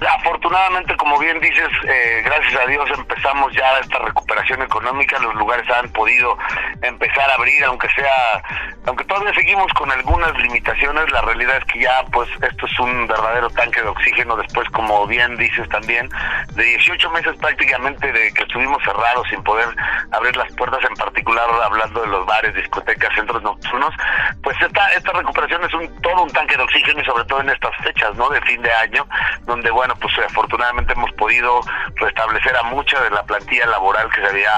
Afortunadamente, 0.49 0.97
como 0.97 1.19
bien 1.19 1.39
dices, 1.41 1.69
eh, 1.87 2.23
gracias 2.25 2.59
a 2.59 2.67
Dios 2.67 2.89
empezamos 2.97 3.53
ya 3.53 3.67
esta 3.81 3.99
recuperación 3.99 4.63
económica, 4.63 5.19
los 5.19 5.35
lugares 5.35 5.69
han 5.69 5.91
podido 5.91 6.39
empezar 6.81 7.29
a 7.29 7.35
abrir, 7.35 7.63
aunque 7.65 7.87
sea, 7.91 8.43
aunque 8.87 9.05
todavía 9.05 9.35
seguimos 9.35 9.71
con 9.75 9.93
algunas 9.93 10.35
limitaciones, 10.39 11.13
la 11.13 11.21
realidad 11.21 11.59
es 11.59 11.65
que 11.67 11.81
ya 11.81 12.03
pues 12.11 12.31
esto 12.41 12.65
es 12.65 12.81
un 12.81 13.07
verdadero 13.07 13.51
tanque 13.51 13.83
de 13.83 13.89
oxígeno 13.89 14.37
después, 14.37 14.67
como 14.71 15.07
bien 15.07 15.37
dices 15.37 15.69
también, 15.69 16.09
de 16.55 16.65
18 16.65 17.11
meses 17.11 17.37
prácticamente 17.37 18.11
de 18.11 18.33
que 18.33 18.45
estuvimos 18.45 18.83
cerrados 18.85 19.29
sin 19.29 19.43
poder 19.43 19.69
abrir 20.13 20.35
las 20.35 20.51
puertas, 20.55 20.81
en 20.89 20.97
particular 20.97 21.47
hablando 21.63 22.01
de 22.01 22.07
los 22.07 22.25
bares, 22.25 22.55
discotecas, 22.55 23.15
centros 23.15 23.43
nocturnos, 23.43 23.95
pues 24.43 24.57
esta, 24.63 24.95
esta 24.95 25.13
recuperación 25.13 25.63
es 25.65 25.75
un 25.75 26.01
todo 26.01 26.23
un 26.23 26.31
tanque 26.31 26.57
de 26.57 26.63
oxígeno 26.63 27.03
y 27.03 27.05
sobre 27.05 27.25
todo 27.27 27.41
en 27.43 27.51
estas 27.51 27.77
fechas, 27.85 28.15
¿no? 28.15 28.31
De 28.31 28.41
fin 28.43 28.63
de 28.63 28.73
año, 28.73 29.07
donde 29.45 29.71
bueno, 29.71 29.95
pues 30.01 30.17
afortunadamente 30.39 30.93
hemos 30.93 31.11
podido 31.13 31.61
restablecer 31.97 32.57
a 32.57 32.63
mucha 32.65 33.01
de 33.03 33.11
la 33.11 33.23
plantilla 33.25 33.67
laboral 33.67 34.09
que 34.11 34.21
se 34.21 34.29
había 34.29 34.53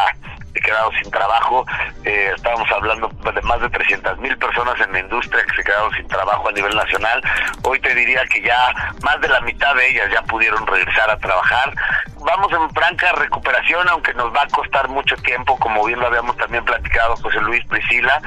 quedado 0.63 0.91
sin 1.03 1.11
trabajo. 1.11 1.65
Eh, 2.05 2.33
estábamos 2.37 2.71
hablando 2.71 3.09
de 3.09 3.41
más 3.43 3.61
de 3.63 3.71
300 3.71 4.19
mil 4.19 4.37
personas 4.37 4.79
en 4.81 4.93
la 4.93 5.01
industria 5.01 5.43
que 5.45 5.57
se 5.57 5.65
quedaron 5.65 5.91
sin 5.93 6.07
trabajo 6.09 6.49
a 6.49 6.53
nivel 6.53 6.75
nacional. 6.77 7.23
Hoy 7.63 7.81
te 7.81 7.95
diría 7.95 8.23
que 8.31 8.43
ya 8.43 8.75
más 9.03 9.19
de 9.23 9.29
la 9.29 9.41
mitad 9.41 9.75
de 9.75 9.89
ellas 9.89 10.11
ya 10.13 10.23
pudieron 10.23 10.67
regresar 10.67 11.11
a 11.11 11.17
trabajar. 11.17 11.73
Vamos 12.21 12.53
en 12.53 12.71
franca 12.71 13.13
recuperación, 13.13 13.89
aunque 13.89 14.13
nos 14.15 14.33
va 14.35 14.43
a 14.43 14.49
costar 14.49 14.89
mucho 14.89 15.17
tiempo, 15.17 15.59
como 15.59 15.85
bien 15.87 16.01
lo 16.01 16.07
habíamos 16.07 16.37
también 16.37 16.65
platicado 16.65 17.17
José 17.17 17.41
Luis 17.41 17.65
Priscila. 17.67 18.21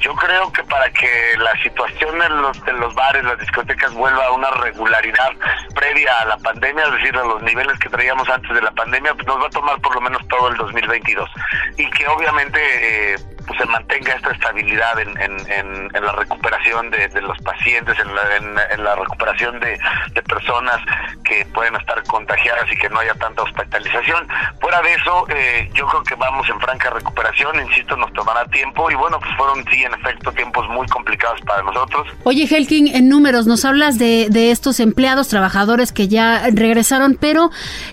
Yo 0.00 0.14
creo 0.16 0.52
que 0.52 0.64
para 0.64 0.90
que 0.90 1.08
la 1.38 1.52
situación 1.62 2.20
en 2.22 2.42
los, 2.42 2.64
de 2.64 2.72
los 2.72 2.94
bares, 2.94 3.24
las 3.24 3.38
discotecas 3.38 3.92
vuelva 3.94 4.26
a 4.26 4.32
una 4.32 4.50
regularidad 4.50 5.30
previa 5.74 6.12
a 6.20 6.24
la 6.24 6.36
pandemia, 6.38 6.84
es 6.86 6.92
decir, 6.92 7.16
a 7.16 7.24
los 7.24 7.42
niveles 7.42 7.78
que 7.78 7.88
traíamos 7.88 8.28
antes 8.28 8.52
de 8.52 8.62
la 8.62 8.72
pandemia, 8.72 9.14
pues 9.14 9.26
nos 9.26 9.40
va 9.40 9.46
a 9.46 9.50
tomar 9.50 9.80
por 9.80 9.94
lo 9.94 10.00
menos 10.00 10.26
todo 10.28 10.48
el 10.48 10.56
2022. 10.56 11.30
Y 11.76 11.88
que 11.90 12.08
obviamente 12.08 13.14
eh, 13.14 13.16
se 13.54 13.64
mantenga 13.66 14.14
esta 14.14 14.30
estabilidad 14.32 14.98
en, 14.98 15.90
la 15.92 16.12
recuperación 16.12 16.90
de, 16.90 17.08
los 17.22 17.38
pacientes, 17.38 17.96
en 17.98 18.84
la, 18.84 18.94
recuperación 18.96 19.58
de, 19.60 19.78
de 20.12 20.22
personas 20.22 20.80
que 21.24 21.44
pueden 21.46 21.74
estar 21.76 22.02
contagiadas 22.04 22.70
y 22.72 22.76
que 22.76 22.88
no 22.88 23.00
haya 23.00 23.14
tanta 23.14 23.42
hospitalización. 23.42 24.28
Fuera 24.60 24.80
de 24.82 24.94
eso, 24.94 25.26
eh, 25.28 25.70
yo 25.74 25.86
creo 25.86 26.02
que 26.02 26.14
vamos 26.14 26.48
en 26.48 26.60
franca 26.60 26.90
recuperación, 26.90 27.60
insisto, 27.60 27.96
nos 27.96 28.12
tomará 28.12 28.44
tiempo 28.46 28.90
y 28.90 28.94
bueno, 28.94 29.18
pues 29.18 29.36
fueron 29.36 29.64
sí, 29.70 29.82
en 29.82 29.94
efecto, 29.94 30.32
tiempos 30.32 30.68
muy 30.68 30.86
complicados 30.88 31.40
para 31.42 31.62
nosotros. 31.62 32.06
Oye, 32.24 32.46
Helkin, 32.48 32.88
en 32.88 33.08
números 33.08 33.46
nos 33.46 33.64
hablas 33.64 33.98
de, 33.98 34.28
de 34.30 34.50
estos 34.50 34.80
empleados, 34.80 35.28
trabajadores 35.28 35.92
que 35.92 36.08
ya 36.08 36.42
regresaron, 36.52 37.16
pero 37.20 37.50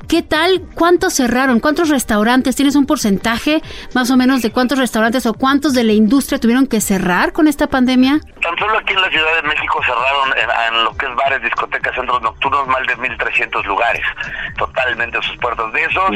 ¿qué 0.08 0.22
tal? 0.22 0.62
¿Cuántos 0.76 1.14
cerraron? 1.14 1.60
¿Cuántos 1.60 1.90
restaurantes? 1.90 2.56
¿Tienes 2.56 2.76
un 2.76 2.86
porcentaje 2.86 3.62
más 3.94 4.10
o 4.12 4.18
menos 4.18 4.42
de 4.42 4.52
cuántos 4.52 4.78
restaurantes 4.78 5.26
o 5.26 5.34
cuántos 5.44 5.74
de 5.74 5.84
la 5.84 5.92
industria 5.92 6.40
tuvieron 6.40 6.68
que 6.68 6.80
cerrar 6.80 7.34
con 7.34 7.50
esta 7.50 7.68
pandemia? 7.68 8.22
Tan 8.42 8.58
solo 8.58 8.78
aquí 8.78 8.94
en 8.94 9.02
la 9.02 9.10
Ciudad 9.10 9.36
de 9.42 9.50
México 9.50 9.82
cerraron 9.84 10.30
en, 10.38 10.74
en 10.74 10.84
lo 10.86 10.96
que 10.96 11.06
es 11.06 11.16
bares, 11.16 11.44
discotecas, 11.44 11.94
centros 11.94 12.22
nocturnos, 12.22 12.66
más 12.70 12.88
de 12.88 12.96
1.300 12.96 13.66
lugares, 13.66 14.02
totalmente 14.58 15.22
sus 15.22 15.36
puertas. 15.40 15.74
De 15.74 15.84
esos, 15.84 16.12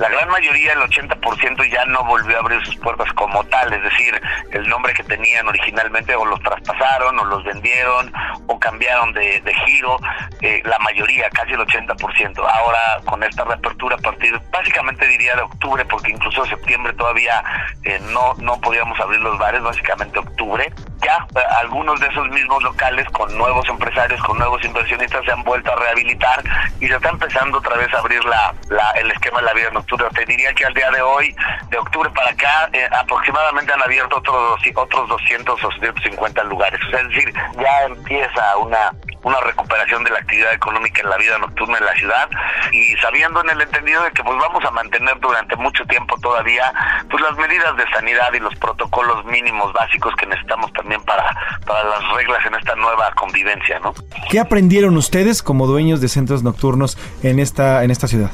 la 0.00 0.08
gran 0.08 0.28
mayoría, 0.30 0.72
el 0.72 0.80
80% 0.80 1.70
ya 1.70 1.84
no 1.84 2.02
volvió 2.02 2.36
a 2.36 2.40
abrir 2.40 2.60
sus 2.66 2.74
puertas 2.78 3.12
como 3.12 3.44
tal, 3.44 3.72
es 3.72 3.84
decir, 3.84 4.20
el 4.50 4.68
nombre 4.68 4.92
que 4.94 5.04
tenían 5.04 5.46
originalmente 5.46 6.16
o 6.16 6.24
los 6.24 6.40
traspasaron 6.40 7.20
o 7.20 7.24
los 7.24 7.44
vendieron 7.44 8.12
o 8.48 8.58
cambiaron 8.58 9.12
de, 9.12 9.40
de 9.42 9.54
giro, 9.54 9.96
eh, 10.40 10.60
la 10.64 10.80
mayoría, 10.80 11.30
casi 11.30 11.52
el 11.52 11.60
80%. 11.60 12.36
Ahora, 12.38 12.80
con 13.04 13.22
esta 13.22 13.44
reapertura 13.44 13.94
a 13.94 14.00
partir, 14.00 14.40
básicamente 14.50 15.06
diría 15.06 15.36
de 15.36 15.42
octubre, 15.42 15.84
porque 15.84 16.10
incluso 16.10 16.44
septiembre 16.46 16.92
todavía 16.94 17.44
eh, 17.84 18.00
no, 18.10 18.34
no 18.38 18.60
podíamos 18.72 18.98
abrir 19.00 19.20
los 19.20 19.38
bares, 19.38 19.62
básicamente 19.62 20.18
octubre, 20.18 20.72
ya 21.04 21.26
eh, 21.36 21.44
algunos 21.60 22.00
de 22.00 22.06
esos 22.06 22.26
mismos 22.30 22.62
locales 22.62 23.06
con 23.10 23.36
nuevos 23.36 23.68
empresarios, 23.68 24.18
con 24.22 24.38
nuevos 24.38 24.64
inversionistas 24.64 25.22
se 25.26 25.30
han 25.30 25.42
vuelto 25.44 25.70
a 25.70 25.76
rehabilitar 25.76 26.42
y 26.80 26.88
se 26.88 26.94
está 26.94 27.10
empezando 27.10 27.58
otra 27.58 27.76
vez 27.76 27.92
a 27.92 27.98
abrir 27.98 28.24
la, 28.24 28.54
la- 28.70 28.92
el 28.92 29.10
esquema 29.10 29.40
de 29.40 29.44
la 29.44 29.52
vida 29.52 29.70
nocturna. 29.72 30.08
Te 30.08 30.24
diría 30.24 30.54
que 30.54 30.64
al 30.64 30.72
día 30.72 30.90
de 30.90 31.02
hoy, 31.02 31.36
de 31.68 31.76
octubre 31.76 32.08
para 32.14 32.30
acá, 32.30 32.70
eh, 32.72 32.88
aproximadamente 32.98 33.74
han 33.74 33.82
abierto 33.82 34.16
otros, 34.16 34.58
otros 34.74 35.06
200 35.10 35.62
o 35.64 35.66
250 35.68 36.42
lugares. 36.44 36.80
O 36.86 36.90
sea, 36.92 37.00
es 37.00 37.08
decir, 37.08 37.30
ya 37.60 37.82
empieza 37.84 38.56
una 38.56 38.90
una 39.22 39.40
recuperación 39.40 40.04
de 40.04 40.10
la 40.10 40.18
actividad 40.18 40.52
económica 40.52 41.02
en 41.02 41.10
la 41.10 41.16
vida 41.16 41.38
nocturna 41.38 41.78
en 41.78 41.84
la 41.84 41.94
ciudad 41.94 42.28
y 42.72 42.94
sabiendo 42.96 43.40
en 43.42 43.50
el 43.50 43.60
entendido 43.60 44.02
de 44.02 44.10
que 44.10 44.22
pues 44.22 44.36
vamos 44.38 44.64
a 44.64 44.70
mantener 44.70 45.18
durante 45.20 45.56
mucho 45.56 45.84
tiempo 45.86 46.16
todavía 46.20 46.72
pues 47.10 47.22
las 47.22 47.36
medidas 47.36 47.76
de 47.76 47.84
sanidad 47.90 48.32
y 48.34 48.40
los 48.40 48.54
protocolos 48.56 49.24
mínimos 49.24 49.72
básicos 49.72 50.14
que 50.16 50.26
necesitamos 50.26 50.72
también 50.72 51.02
para, 51.02 51.24
para 51.66 51.84
las 51.84 52.12
reglas 52.14 52.44
en 52.46 52.54
esta 52.54 52.74
nueva 52.76 53.12
convivencia, 53.14 53.78
¿no? 53.80 53.94
¿Qué 54.30 54.40
aprendieron 54.40 54.96
ustedes 54.96 55.42
como 55.42 55.66
dueños 55.66 56.00
de 56.00 56.08
centros 56.08 56.42
nocturnos 56.42 56.98
en 57.22 57.38
esta, 57.38 57.84
en 57.84 57.90
esta 57.90 58.08
ciudad? 58.08 58.30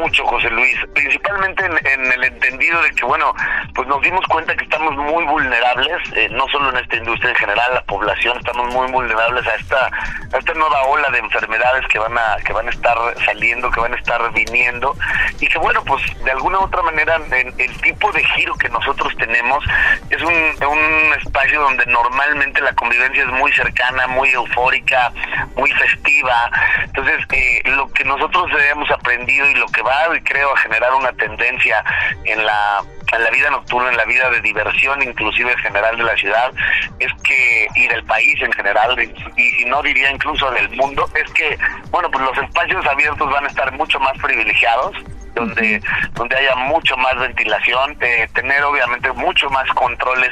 Mucho, 0.00 0.24
José 0.26 0.50
Luis, 0.50 0.76
principalmente 0.94 1.64
en, 1.64 1.86
en, 1.86 2.12
el 2.12 2.24
entendido 2.24 2.80
de 2.82 2.90
que, 2.92 3.04
bueno, 3.04 3.34
pues 3.74 3.88
nos 3.88 4.00
dimos 4.02 4.24
cuenta 4.26 4.54
que 4.56 4.64
estamos 4.64 4.94
muy 4.96 5.24
vulnerables, 5.24 5.98
eh, 6.14 6.28
no 6.30 6.46
solo 6.48 6.70
en 6.70 6.76
esta 6.76 6.96
industria 6.96 7.30
en 7.30 7.36
general, 7.36 7.74
la 7.74 7.82
población, 7.84 8.38
estamos 8.38 8.72
muy 8.74 8.90
vulnerables 8.90 9.46
a 9.46 9.54
esta, 9.54 9.86
a 10.32 10.38
esta 10.38 10.54
nueva 10.54 10.82
ola 10.84 11.10
de 11.10 11.18
enfermedades 11.18 11.86
que 11.88 11.98
van 11.98 12.16
a, 12.16 12.36
que 12.44 12.52
van 12.52 12.66
a 12.66 12.70
estar 12.70 12.96
saliendo, 13.24 13.70
que 13.70 13.80
van 13.80 13.94
a 13.94 13.96
estar 13.96 14.32
viniendo, 14.32 14.96
y 15.40 15.46
que 15.46 15.58
bueno, 15.58 15.82
pues 15.84 16.02
de 16.24 16.30
alguna 16.30 16.60
u 16.60 16.62
otra 16.64 16.82
manera 16.82 17.20
el 17.30 17.80
tipo 17.80 18.10
de 18.12 18.24
giro 18.24 18.54
que 18.56 18.68
nosotros 18.68 19.14
tenemos 19.16 19.64
es 20.10 20.22
un, 20.22 20.32
un 20.32 21.12
espacio 21.18 21.60
donde 21.60 21.86
normalmente 21.86 22.60
la 22.60 22.72
convivencia 22.74 23.22
es 23.22 23.30
muy 23.30 23.52
cercana, 23.52 24.06
muy 24.08 24.28
eufórica, 24.30 25.12
muy 25.56 25.70
festiva. 25.72 26.50
Entonces, 26.84 27.24
eh, 27.32 27.62
lo 27.64 27.88
que 27.92 28.04
nosotros 28.04 28.50
hemos 28.70 28.90
aprendido 28.90 29.48
y 29.48 29.54
lo 29.54 29.66
que 29.66 29.81
va, 29.82 30.08
creo, 30.24 30.52
a 30.54 30.58
generar 30.58 30.94
una 30.94 31.12
tendencia 31.12 31.84
en 32.24 32.44
la 32.44 32.82
en 33.12 33.24
la 33.24 33.30
vida 33.30 33.50
nocturna, 33.50 33.90
en 33.90 33.96
la 33.96 34.04
vida 34.04 34.30
de 34.30 34.40
diversión, 34.40 35.02
inclusive 35.02 35.56
general 35.58 35.96
de 35.96 36.04
la 36.04 36.16
ciudad, 36.16 36.50
es 36.98 37.12
que, 37.22 37.68
y 37.74 37.86
del 37.88 38.02
país 38.04 38.40
en 38.40 38.52
general, 38.52 38.96
y, 39.36 39.64
no 39.66 39.82
diría 39.82 40.10
incluso 40.10 40.50
del 40.50 40.68
mundo, 40.70 41.06
es 41.14 41.30
que, 41.32 41.58
bueno, 41.90 42.10
pues 42.10 42.24
los 42.24 42.38
espacios 42.38 42.84
abiertos 42.86 43.30
van 43.30 43.44
a 43.44 43.48
estar 43.48 43.70
mucho 43.72 44.00
más 44.00 44.16
privilegiados, 44.18 44.96
donde 45.34 45.82
donde 46.14 46.36
haya 46.36 46.54
mucho 46.56 46.96
más 46.96 47.16
ventilación, 47.18 47.96
de 47.98 48.28
tener 48.34 48.62
obviamente 48.64 49.10
mucho 49.12 49.48
más 49.50 49.68
controles 49.70 50.30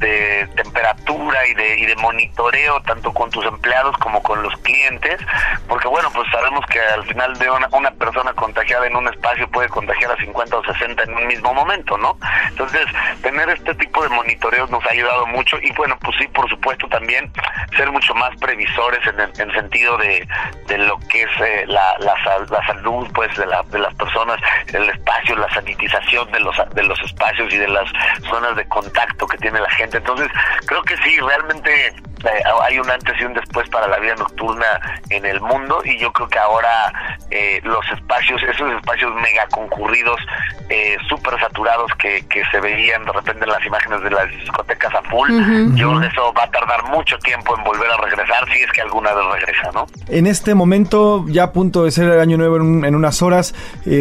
de 0.00 0.48
temperatura 0.56 1.46
y 1.46 1.54
de, 1.54 1.78
y 1.78 1.86
de 1.86 1.96
monitoreo 1.96 2.80
tanto 2.82 3.12
con 3.12 3.30
tus 3.30 3.44
empleados 3.46 3.96
como 3.98 4.22
con 4.22 4.42
los 4.42 4.54
clientes, 4.58 5.20
porque 5.68 5.88
bueno, 5.88 6.10
pues 6.14 6.28
sabemos 6.30 6.64
que 6.66 6.80
al 6.80 7.04
final 7.04 7.36
de 7.38 7.50
una, 7.50 7.68
una 7.72 7.90
persona 7.92 8.32
contagiada 8.32 8.86
en 8.86 8.96
un 8.96 9.08
espacio 9.08 9.48
puede 9.48 9.68
contagiar 9.68 10.12
a 10.12 10.16
50 10.16 10.56
o 10.56 10.64
60 10.64 11.02
en 11.02 11.14
un 11.14 11.26
mismo 11.26 11.52
momento, 11.52 11.98
¿no? 11.98 12.16
Entonces, 12.48 12.86
tener 13.22 13.48
este 13.50 13.74
tipo 13.74 14.02
de 14.02 14.08
monitoreos 14.08 14.70
nos 14.70 14.84
ha 14.86 14.90
ayudado 14.90 15.26
mucho 15.26 15.58
y 15.62 15.72
bueno, 15.72 15.98
pues 16.00 16.16
sí, 16.18 16.26
por 16.28 16.48
supuesto 16.48 16.88
también 16.88 17.30
ser 17.76 17.90
mucho 17.90 18.14
más 18.14 18.36
previsores 18.36 19.00
en 19.06 19.20
el 19.20 19.52
sentido 19.54 19.96
de, 19.98 20.26
de 20.66 20.78
lo 20.78 20.98
que 21.10 21.22
es 21.22 21.30
eh, 21.40 21.64
la, 21.66 21.96
la, 21.98 22.14
la 22.50 22.66
salud 22.66 23.08
pues 23.14 23.34
de, 23.36 23.46
la, 23.46 23.62
de 23.64 23.78
las 23.78 23.94
personas 23.94 24.37
el 24.72 24.88
espacio, 24.88 25.36
la 25.36 25.52
sanitización 25.52 26.30
de 26.32 26.40
los, 26.40 26.56
de 26.74 26.82
los 26.82 26.98
espacios 27.00 27.52
y 27.52 27.58
de 27.58 27.68
las 27.68 27.90
zonas 28.28 28.56
de 28.56 28.66
contacto 28.68 29.26
que 29.26 29.38
tiene 29.38 29.60
la 29.60 29.70
gente. 29.70 29.98
Entonces, 29.98 30.28
creo 30.66 30.82
que 30.82 30.96
sí, 30.98 31.18
realmente 31.20 31.94
eh, 32.24 32.42
hay 32.62 32.78
un 32.78 32.90
antes 32.90 33.14
y 33.20 33.24
un 33.24 33.34
después 33.34 33.68
para 33.68 33.86
la 33.88 33.98
vida 33.98 34.14
nocturna 34.16 34.66
en 35.10 35.24
el 35.24 35.40
mundo 35.40 35.80
y 35.84 35.98
yo 35.98 36.12
creo 36.12 36.28
que 36.28 36.38
ahora 36.38 36.92
eh, 37.30 37.60
los 37.64 37.84
espacios, 37.90 38.42
esos 38.42 38.72
espacios 38.72 39.14
mega 39.16 39.46
concurridos, 39.48 40.20
eh, 40.68 40.96
súper 41.08 41.38
saturados 41.40 41.90
que, 41.98 42.26
que 42.28 42.42
se 42.50 42.60
veían 42.60 43.04
de 43.04 43.12
repente 43.12 43.44
en 43.44 43.50
las 43.50 43.64
imágenes 43.64 44.02
de 44.02 44.10
las 44.10 44.28
discotecas 44.30 44.94
a 44.94 45.02
full, 45.02 45.30
yo 45.74 45.90
creo 45.90 46.00
que 46.00 46.06
eso 46.06 46.32
va 46.34 46.44
a 46.44 46.50
tardar 46.50 46.82
mucho 46.84 47.18
tiempo 47.18 47.56
en 47.56 47.64
volver 47.64 47.90
a 47.90 47.96
regresar 47.98 48.46
si 48.52 48.62
es 48.62 48.70
que 48.72 48.82
alguna 48.82 49.12
vez 49.14 49.24
regresa, 49.32 49.70
¿no? 49.72 49.86
En 50.08 50.26
este 50.26 50.54
momento, 50.54 51.24
ya 51.28 51.44
a 51.44 51.52
punto 51.52 51.84
de 51.84 51.90
ser 51.90 52.08
el 52.08 52.20
año 52.20 52.36
nuevo 52.36 52.56
en, 52.56 52.84
en 52.84 52.94
unas 52.94 53.22
horas, 53.22 53.54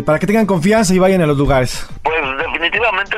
para 0.05 0.19
que 0.19 0.27
tengan 0.27 0.45
confianza 0.45 0.93
y 0.93 0.99
vayan 0.99 1.21
a 1.21 1.27
los 1.27 1.37
lugares. 1.37 1.87
Pues 2.03 2.17
definitivamente, 2.37 3.17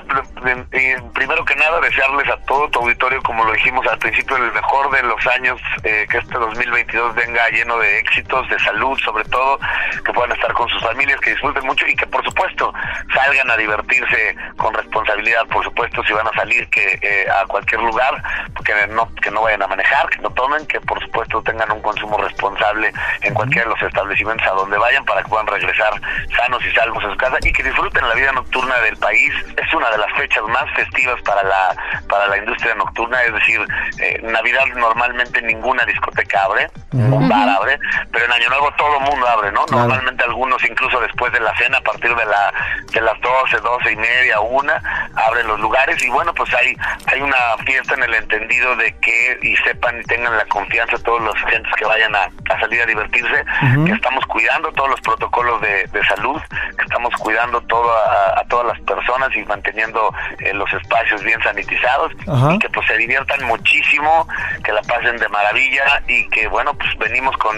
primero 1.13 1.45
que 1.45 1.55
nada, 1.55 1.79
desearles 1.81 2.29
a 2.29 2.37
todo 2.45 2.69
tu 2.69 2.79
auditorio, 2.79 3.21
como 3.23 3.43
lo 3.45 3.53
dijimos 3.53 3.85
al 3.87 3.97
principio, 3.97 4.37
el 4.37 4.51
mejor 4.51 4.88
de 4.89 5.03
los 5.03 5.25
años, 5.27 5.59
eh, 5.83 6.05
que 6.09 6.17
este 6.17 6.37
2022 6.37 7.15
venga 7.15 7.47
lleno 7.49 7.77
de 7.79 7.99
éxitos, 7.99 8.47
de 8.49 8.59
salud 8.59 8.97
sobre 8.99 9.23
todo, 9.25 9.59
que 10.03 10.13
puedan 10.13 10.31
estar 10.31 10.53
con 10.53 10.67
sus 10.69 10.81
familias, 10.81 11.19
que 11.21 11.31
disfruten 11.31 11.65
mucho 11.65 11.85
y 11.87 11.95
que 11.95 12.07
por 12.07 12.23
supuesto 12.23 12.73
salgan 13.13 13.49
a 13.51 13.57
divertirse 13.57 14.35
con 14.57 14.73
responsabilidad, 14.73 15.45
por 15.47 15.63
supuesto, 15.63 16.03
si 16.03 16.13
van 16.13 16.27
a 16.27 16.33
salir 16.33 16.69
que 16.69 16.99
eh, 17.01 17.27
a 17.29 17.45
cualquier 17.45 17.81
lugar, 17.81 18.21
que 18.63 18.87
no, 18.87 19.13
que 19.15 19.31
no 19.31 19.41
vayan 19.41 19.63
a 19.63 19.67
manejar, 19.67 20.09
que 20.09 20.19
no 20.19 20.29
tomen, 20.31 20.65
que 20.67 20.79
por 20.81 20.99
supuesto 21.01 21.41
tengan 21.43 21.71
un 21.71 21.81
consumo 21.81 22.17
responsable 22.17 22.91
en 23.21 23.33
cualquiera 23.33 23.65
de 23.65 23.75
los 23.75 23.81
establecimientos 23.81 24.47
a 24.47 24.51
donde 24.51 24.77
vayan 24.77 25.05
para 25.05 25.23
que 25.23 25.29
puedan 25.29 25.47
regresar 25.47 25.93
sanos 26.35 26.63
y 26.65 26.71
salvos 26.71 27.03
a 27.03 27.11
su 27.11 27.17
casa 27.17 27.37
y 27.41 27.51
que 27.51 27.63
disfruten 27.63 28.07
la 28.07 28.15
vida 28.15 28.31
nocturna 28.31 28.77
del 28.79 28.97
país. 28.97 29.33
Es 29.57 29.73
una 29.73 29.89
de 29.89 29.97
las 29.97 30.11
fechas 30.13 30.43
más 30.43 30.65
festivas 30.75 31.21
para 31.21 31.43
la, 31.43 31.75
para 32.07 32.27
la 32.27 32.37
industria 32.37 32.75
nocturna, 32.75 33.21
es 33.23 33.33
decir, 33.33 33.65
eh, 33.99 34.19
Navidad 34.23 34.65
normalmente 34.80 35.41
ninguna 35.41 35.86
discoteca 35.86 36.43
abre, 36.43 36.69
un 36.91 37.30
bar 37.30 37.47
abre, 37.49 37.80
pero 38.11 38.25
en 38.25 38.32
Año 38.32 38.49
Nuevo 38.49 38.71
todo 38.77 38.97
el 38.97 39.03
mundo 39.03 39.27
abre, 39.27 39.51
¿no? 39.51 39.65
Normalmente 39.69 40.23
algunos 40.23 40.63
incluso 40.63 40.99
después 40.99 41.32
de 41.34 41.39
la 41.39 41.55
cena, 41.57 41.77
a 41.77 41.82
partir 41.82 42.15
de 42.15 42.25
la 42.25 42.53
de 42.93 43.01
las 43.01 43.19
12, 43.21 43.57
12 43.57 43.91
y 43.91 43.95
media, 43.95 44.39
una, 44.39 44.82
abren 45.15 45.47
los 45.47 45.59
lugares. 45.59 46.01
Y 46.03 46.09
bueno, 46.09 46.34
pues 46.34 46.53
hay, 46.53 46.75
hay 47.07 47.21
una 47.21 47.38
fiesta 47.65 47.93
en 47.93 48.03
el 48.03 48.13
entendido 48.15 48.75
de 48.75 48.95
que 48.99 49.39
y 49.41 49.55
sepan 49.57 49.99
y 49.99 50.03
tengan 50.05 50.36
la 50.38 50.45
confianza 50.45 50.97
todos 51.03 51.21
los 51.21 51.36
agentes 51.36 51.71
que 51.77 51.86
vayan 51.86 52.15
a, 52.15 52.30
salir 52.59 52.82
a 52.82 52.86
divertirse, 52.86 53.45
que 53.86 53.91
estamos 53.91 54.25
cuidando 54.25 54.71
todos 54.73 54.89
los 54.89 55.01
protocolos 55.01 55.61
de, 55.61 55.88
salud, 56.07 56.41
que 56.77 56.84
estamos 56.84 57.13
cuidando 57.17 57.61
todo 57.61 57.91
a, 57.91 58.43
todas 58.49 58.67
las 58.67 58.80
personas 58.82 59.30
y 59.36 59.43
manteniendo 59.43 60.13
eh, 60.39 60.53
los 60.53 60.71
espacios 60.73 61.23
bien 61.23 61.41
sanitizados 61.43 62.11
y 62.53 62.59
que 62.59 62.69
pues 62.69 62.88
se 62.88 62.97
diviertan 62.97 63.45
muchísimo, 63.45 64.27
que 64.63 64.68
la 64.72 64.82
pasen 64.82 65.17
de 65.17 65.28
maravilla 65.30 66.01
y 66.07 66.28
que 66.30 66.47
bueno, 66.47 66.74
pues 66.74 66.89
venimos 66.99 67.36
con, 67.38 67.55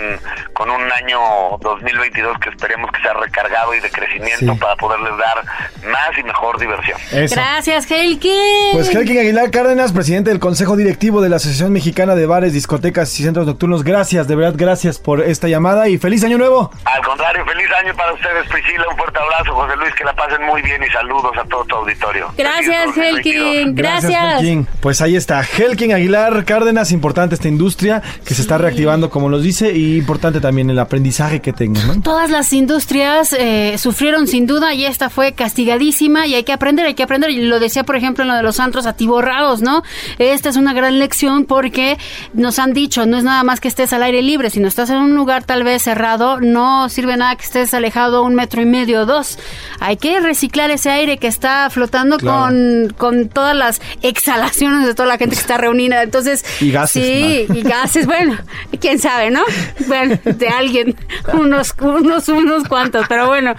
con 0.54 0.70
un 0.70 0.92
año 0.92 1.20
2022 1.62 2.38
que 2.40 2.50
esperemos 2.50 2.92
que 2.92 3.02
sea 3.02 3.14
recargado 3.14 3.74
y 3.74 3.80
de 3.80 3.90
crecimiento 3.90 4.56
para 4.58 4.76
poderles 4.76 5.14
dar 5.18 5.44
más 5.90 6.18
y 6.18 6.24
mejor 6.24 6.60
diversión. 6.60 6.98
Gracias, 7.12 7.90
Helkin. 7.90 8.74
Pues 8.74 8.94
Helkin 8.94 9.20
Aguilar 9.20 9.52
Cárdenas, 9.52 9.92
presidente 9.92 10.30
del 10.30 10.40
Consejo 10.40 10.76
Directivo 10.76 11.22
de 11.22 11.30
la 11.30 11.38
Asociación 11.38 11.74
Mexicana 11.74 12.16
de 12.16 12.26
Bares, 12.26 12.54
Discotecas 12.54 13.20
y 13.20 13.24
Centros 13.24 13.46
Nocturnos, 13.46 13.84
gracias, 13.84 14.28
de 14.28 14.36
verdad, 14.36 14.54
gracias 14.56 15.00
por 15.00 15.22
esta 15.22 15.48
llamada 15.48 15.88
y 15.90 15.98
feliz 15.98 16.24
año 16.24 16.38
nuevo. 16.38 16.72
Al 16.86 17.04
contrario, 17.06 17.46
feliz 17.46 17.68
año 17.80 17.94
para 17.96 18.14
ustedes, 18.14 18.48
Priscila, 18.50 18.86
un 18.90 18.98
fuerte 18.98 19.20
abrazo, 19.20 19.54
José 19.54 19.76
Luis, 19.78 19.94
que 19.96 20.04
la 20.04 20.14
pasen 20.14 20.44
muy 20.46 20.62
bien 20.62 20.82
y 20.84 20.90
saludos 20.90 21.32
a 21.38 21.44
todo 21.46 21.66
tu 21.66 21.76
auditorio. 21.76 22.32
Gracias, 22.38 22.98
Helkin, 22.98 23.76
gracias. 23.76 24.42
Pues 24.82 25.02
ahí 25.02 25.16
está, 25.16 25.42
Helkin 25.42 25.94
Aguilar 25.94 26.46
Cárdenas, 26.46 26.92
importante 27.02 27.34
esta 27.34 27.48
industria 27.48 28.04
que 28.24 28.36
se 28.36 28.44
está 28.44 28.60
reactivando, 28.60 29.10
como 29.10 29.28
nos 29.28 29.42
dice, 29.42 29.76
y 29.76 29.98
importante 29.98 30.40
también 30.40 30.70
el 30.70 30.78
aprendizaje 30.78 31.42
que 31.42 31.52
tengan. 31.52 32.04
Todas 32.04 32.30
las 32.30 32.54
industrias 32.54 33.34
eh, 33.34 33.76
sufrieron 33.80 34.28
sin 34.28 34.46
duda 34.46 34.76
y 34.76 34.86
esta 34.86 35.10
fue 35.10 35.34
castigadísima 35.34 36.28
y 36.28 36.36
hay 36.36 36.44
que 36.44 36.54
aprender, 36.54 36.86
hay 36.86 36.94
que 36.94 37.02
aprender. 37.02 37.32
Y 37.32 37.42
lo 37.42 37.60
decía, 37.60 37.84
por 37.84 37.96
ejemplo, 37.96 38.24
en 38.24 38.28
lo 38.28 38.36
de 38.36 38.44
los 38.44 38.60
antros 38.60 38.86
atiborrados, 38.86 39.64
¿no? 39.64 39.82
Esta 40.20 40.50
es 40.50 40.58
una 40.58 40.74
gran 40.74 41.00
lección 41.00 41.46
porque 41.46 41.98
nos 42.36 42.60
han 42.60 42.74
dicho, 42.74 43.08
no 43.08 43.18
es 43.18 43.24
nada 43.24 43.44
más 43.44 43.60
que 43.60 43.68
estés 43.68 43.94
al 43.94 44.04
aire 44.04 44.22
libre, 44.22 44.52
sino 44.52 44.68
estás 44.68 44.92
en 44.92 44.98
un 44.98 45.16
lugar 45.16 45.44
tal 45.44 45.64
vez 45.64 45.82
cerrado, 45.82 46.40
no 46.40 46.88
sirve 46.88 47.18
nada 47.18 47.36
que 47.36 47.46
estés 47.46 47.74
alejado 47.74 48.22
un 48.22 48.36
metro 48.36 48.62
y 48.62 48.66
medio 48.66 49.02
o 49.02 49.06
dos. 49.08 49.40
Hay 49.80 49.98
que 49.98 50.20
reciclar 50.20 50.70
ese 50.70 50.92
aire 50.92 51.18
que 51.18 51.28
está 51.28 51.68
flotando 51.72 52.20
con, 52.20 52.94
con 52.96 53.28
todas 53.30 53.56
las 53.56 53.82
exhalaciones 54.04 54.86
de 54.86 54.94
toda 54.94 55.08
la 55.08 55.18
gente 55.18 55.36
que 55.36 55.42
está 55.42 55.58
reunida. 55.58 56.04
Entonces, 56.04 56.46
y 56.60 56.72
gases. 56.94 57.48
Sí, 57.48 57.48
y 57.54 57.62
gases, 57.62 58.06
bueno, 58.06 58.38
quién 58.80 59.00
sabe, 59.00 59.32
¿no? 59.32 59.42
Bueno, 59.88 60.18
de 60.24 60.48
alguien, 60.48 60.96
unos, 61.34 61.74
unos, 61.80 62.28
unos 62.30 62.68
cuantos, 62.68 63.06
pero 63.08 63.28
bueno. 63.28 63.54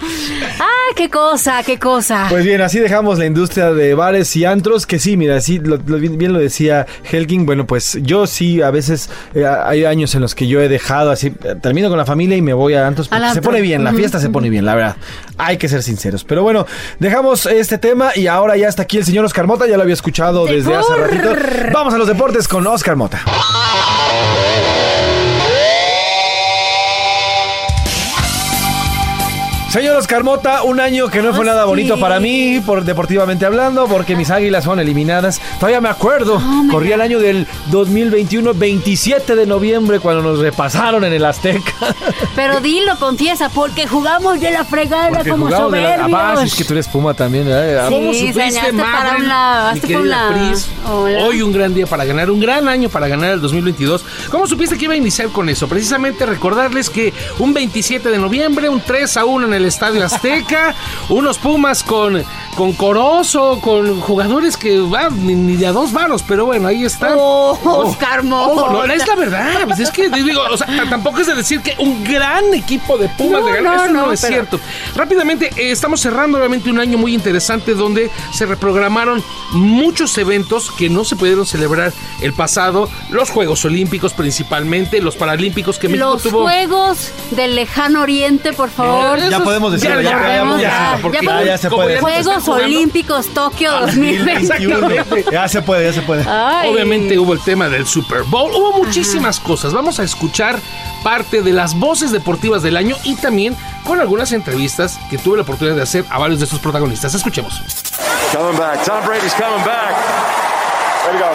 ¡Ah, 0.60 0.92
qué 0.96 1.08
cosa, 1.08 1.62
qué 1.64 1.78
cosa! 1.78 2.26
Pues 2.28 2.44
bien, 2.44 2.60
así 2.60 2.78
dejamos 2.78 3.18
la 3.18 3.26
industria 3.26 3.72
de 3.72 3.94
bares 3.94 4.34
y 4.36 4.44
antros, 4.44 4.86
que 4.86 4.98
sí, 4.98 5.16
mira, 5.16 5.40
sí, 5.40 5.58
bien 5.58 6.32
lo 6.32 6.38
decía 6.38 6.86
Helking, 7.10 7.46
bueno, 7.46 7.66
pues 7.66 7.98
yo 8.02 8.26
sí, 8.26 8.62
a 8.62 8.70
veces 8.70 9.10
eh, 9.34 9.46
hay 9.46 9.84
años 9.84 10.14
en 10.14 10.20
los 10.20 10.34
que 10.34 10.46
yo 10.46 10.60
he 10.60 10.68
dejado 10.68 11.10
así, 11.10 11.30
termino 11.60 11.88
con 11.88 11.98
la 11.98 12.06
familia 12.06 12.36
y 12.36 12.42
me 12.42 12.52
voy 12.52 12.74
a 12.74 12.86
antros, 12.86 13.08
porque 13.08 13.30
se 13.32 13.42
pone 13.42 13.60
bien, 13.60 13.84
la 13.84 13.92
fiesta 13.92 14.18
se 14.20 14.30
pone 14.30 14.50
bien, 14.50 14.64
la 14.64 14.74
verdad. 14.74 14.96
Hay 15.44 15.56
que 15.58 15.68
ser 15.68 15.82
sinceros. 15.82 16.24
Pero 16.24 16.42
bueno, 16.42 16.66
dejamos 16.98 17.46
este 17.46 17.78
tema 17.78 18.12
y 18.14 18.26
ahora 18.26 18.56
ya 18.56 18.68
está 18.68 18.82
aquí 18.82 18.98
el 18.98 19.04
señor 19.04 19.24
Oscar 19.24 19.46
Mota, 19.46 19.66
ya 19.66 19.76
lo 19.76 19.82
había 19.82 19.94
escuchado 19.94 20.46
desde 20.46 20.74
hace 20.74 20.94
ratito. 20.94 21.34
Vamos 21.72 21.94
a 21.94 21.98
los 21.98 22.08
deportes 22.08 22.46
con 22.48 22.66
Oscar 22.66 22.96
Mota. 22.96 23.20
Señor 29.72 29.96
Oscar 29.96 30.22
Mota, 30.22 30.64
un 30.64 30.80
año 30.80 31.08
que 31.08 31.22
no 31.22 31.32
fue 31.32 31.46
nada 31.46 31.64
bonito 31.64 31.98
para 31.98 32.20
mí, 32.20 32.60
por 32.60 32.84
deportivamente 32.84 33.46
hablando, 33.46 33.86
porque 33.86 34.14
mis 34.14 34.28
águilas 34.30 34.64
son 34.64 34.78
eliminadas. 34.80 35.40
Todavía 35.58 35.80
me 35.80 35.88
acuerdo, 35.88 36.42
corría 36.70 36.96
el 36.96 37.00
año 37.00 37.18
del 37.18 37.46
2021, 37.70 38.52
27 38.52 39.34
de 39.34 39.46
noviembre, 39.46 39.98
cuando 39.98 40.20
nos 40.20 40.40
repasaron 40.40 41.04
en 41.04 41.14
el 41.14 41.24
Azteca. 41.24 41.72
Pero 42.36 42.60
dilo, 42.60 42.98
confiesa, 42.98 43.48
porque 43.48 43.86
jugamos 43.86 44.40
de 44.40 44.50
la 44.50 44.66
fregada 44.66 45.24
como 45.24 45.50
soberbios. 45.50 46.10
La, 46.10 46.32
ah, 46.32 46.44
es 46.44 46.54
que 46.54 46.64
tú 46.64 46.74
eres 46.74 46.86
Puma 46.86 47.14
también, 47.14 47.46
¿eh? 47.48 47.78
¿Cómo 47.88 48.12
supiste, 48.12 48.74
para 48.74 49.16
un 49.16 49.26
lado, 49.26 49.72
Hoy 51.24 51.40
un 51.40 51.50
gran 51.50 51.72
día 51.72 51.86
para 51.86 52.04
ganar, 52.04 52.30
un 52.30 52.40
gran 52.40 52.68
año 52.68 52.90
para 52.90 53.08
ganar 53.08 53.32
el 53.32 53.40
2022. 53.40 54.04
¿Cómo 54.30 54.46
supiste 54.46 54.76
que 54.76 54.84
iba 54.84 54.92
a 54.92 54.98
iniciar 54.98 55.28
con 55.28 55.48
eso? 55.48 55.66
Precisamente 55.66 56.26
recordarles 56.26 56.90
que 56.90 57.14
un 57.38 57.54
27 57.54 58.10
de 58.10 58.18
noviembre, 58.18 58.68
un 58.68 58.82
3 58.82 59.16
a 59.16 59.24
1 59.24 59.46
en 59.46 59.54
el 59.54 59.61
el 59.62 59.68
Estadio 59.68 60.04
Azteca, 60.04 60.74
unos 61.08 61.38
Pumas 61.38 61.82
con, 61.82 62.22
con 62.56 62.72
Corozo, 62.72 63.60
con 63.60 64.00
jugadores 64.00 64.56
que 64.56 64.78
van 64.80 65.26
ni, 65.26 65.34
ni 65.34 65.56
de 65.56 65.66
a 65.68 65.72
dos 65.72 65.92
varos, 65.92 66.22
pero 66.22 66.46
bueno, 66.46 66.68
ahí 66.68 66.84
está. 66.84 67.14
Oh, 67.16 67.58
Oscar 67.88 68.22
Mota. 68.22 68.72
no, 68.72 68.84
es 68.84 69.06
la 69.06 69.14
verdad, 69.14 69.52
pues 69.66 69.78
es 69.80 69.90
que 69.90 70.08
digo, 70.10 70.42
o 70.50 70.56
sea, 70.56 70.66
tampoco 70.90 71.20
es 71.20 71.26
de 71.28 71.34
decir 71.34 71.60
que 71.60 71.74
un 71.78 72.02
gran 72.04 72.52
equipo 72.54 72.98
de 72.98 73.08
Pumas 73.10 73.40
No, 73.40 73.46
de 73.46 73.52
ganar, 73.54 73.76
no, 73.76 73.84
eso 73.84 73.92
no, 73.92 74.06
no, 74.06 74.12
es 74.12 74.20
pero- 74.20 74.32
cierto. 74.34 74.60
Rápidamente, 74.96 75.50
eh, 75.56 75.70
estamos 75.70 76.00
cerrando 76.00 76.38
obviamente 76.38 76.68
un 76.70 76.78
año 76.80 76.98
muy 76.98 77.14
interesante 77.14 77.74
donde 77.74 78.10
se 78.32 78.46
reprogramaron 78.46 79.22
muchos 79.52 80.16
eventos 80.18 80.70
que 80.72 80.88
no 80.90 81.04
se 81.04 81.16
pudieron 81.16 81.46
celebrar 81.46 81.92
el 82.20 82.32
pasado, 82.32 82.88
los 83.10 83.30
Juegos 83.30 83.64
Olímpicos 83.64 84.12
principalmente, 84.12 85.00
los 85.00 85.16
Paralímpicos 85.16 85.78
que 85.78 85.88
México 85.88 86.06
Los 86.12 86.22
tuvo. 86.22 86.42
Juegos 86.42 87.10
del 87.30 87.54
Lejano 87.54 88.02
Oriente, 88.02 88.52
por 88.52 88.70
favor. 88.70 89.18
Ya 89.30 89.40
podemos 89.52 89.72
decirlo, 89.72 90.00
ya, 90.00 90.10
ya, 90.10 90.18
podemos, 90.18 90.60
ya, 90.60 90.98
ya, 91.02 91.20
ya 91.20 91.44
ya, 91.44 91.58
se 91.58 91.68
puede. 91.68 92.00
Juegos. 92.00 92.48
Olímpicos 92.48 93.26
Tokio 93.34 93.72
2021. 93.80 94.30
Exactamente. 94.38 95.24
Ya 95.30 95.48
se 95.48 95.60
puede, 95.60 95.84
ya 95.84 95.92
se 95.92 96.02
puede. 96.02 96.24
Ay. 96.26 96.70
Obviamente 96.70 97.18
hubo 97.18 97.34
el 97.34 97.40
tema 97.40 97.68
del 97.68 97.86
Super 97.86 98.22
Bowl, 98.22 98.50
hubo 98.54 98.72
muchísimas 98.72 99.38
cosas. 99.40 99.74
Vamos 99.74 100.00
a 100.00 100.04
escuchar 100.04 100.58
parte 101.02 101.42
de 101.42 101.52
las 101.52 101.78
voces 101.78 102.12
deportivas 102.12 102.62
del 102.62 102.76
año 102.76 102.96
y 103.04 103.14
también 103.16 103.56
con 103.84 104.00
algunas 104.00 104.32
entrevistas 104.32 104.98
que 105.10 105.18
tuve 105.18 105.36
la 105.36 105.42
oportunidad 105.42 105.76
de 105.76 105.82
hacer 105.82 106.04
a 106.08 106.18
varios 106.18 106.38
de 106.38 106.46
estos 106.46 106.60
protagonistas. 106.60 107.14
Escuchemos. 107.14 107.60
Coming 108.32 108.56
back. 108.56 108.82
Tom 108.84 109.04
Brady's 109.04 109.34
coming 109.34 109.64
back. 109.66 109.94
Way 111.06 111.18
to 111.18 111.24
go. 111.24 111.30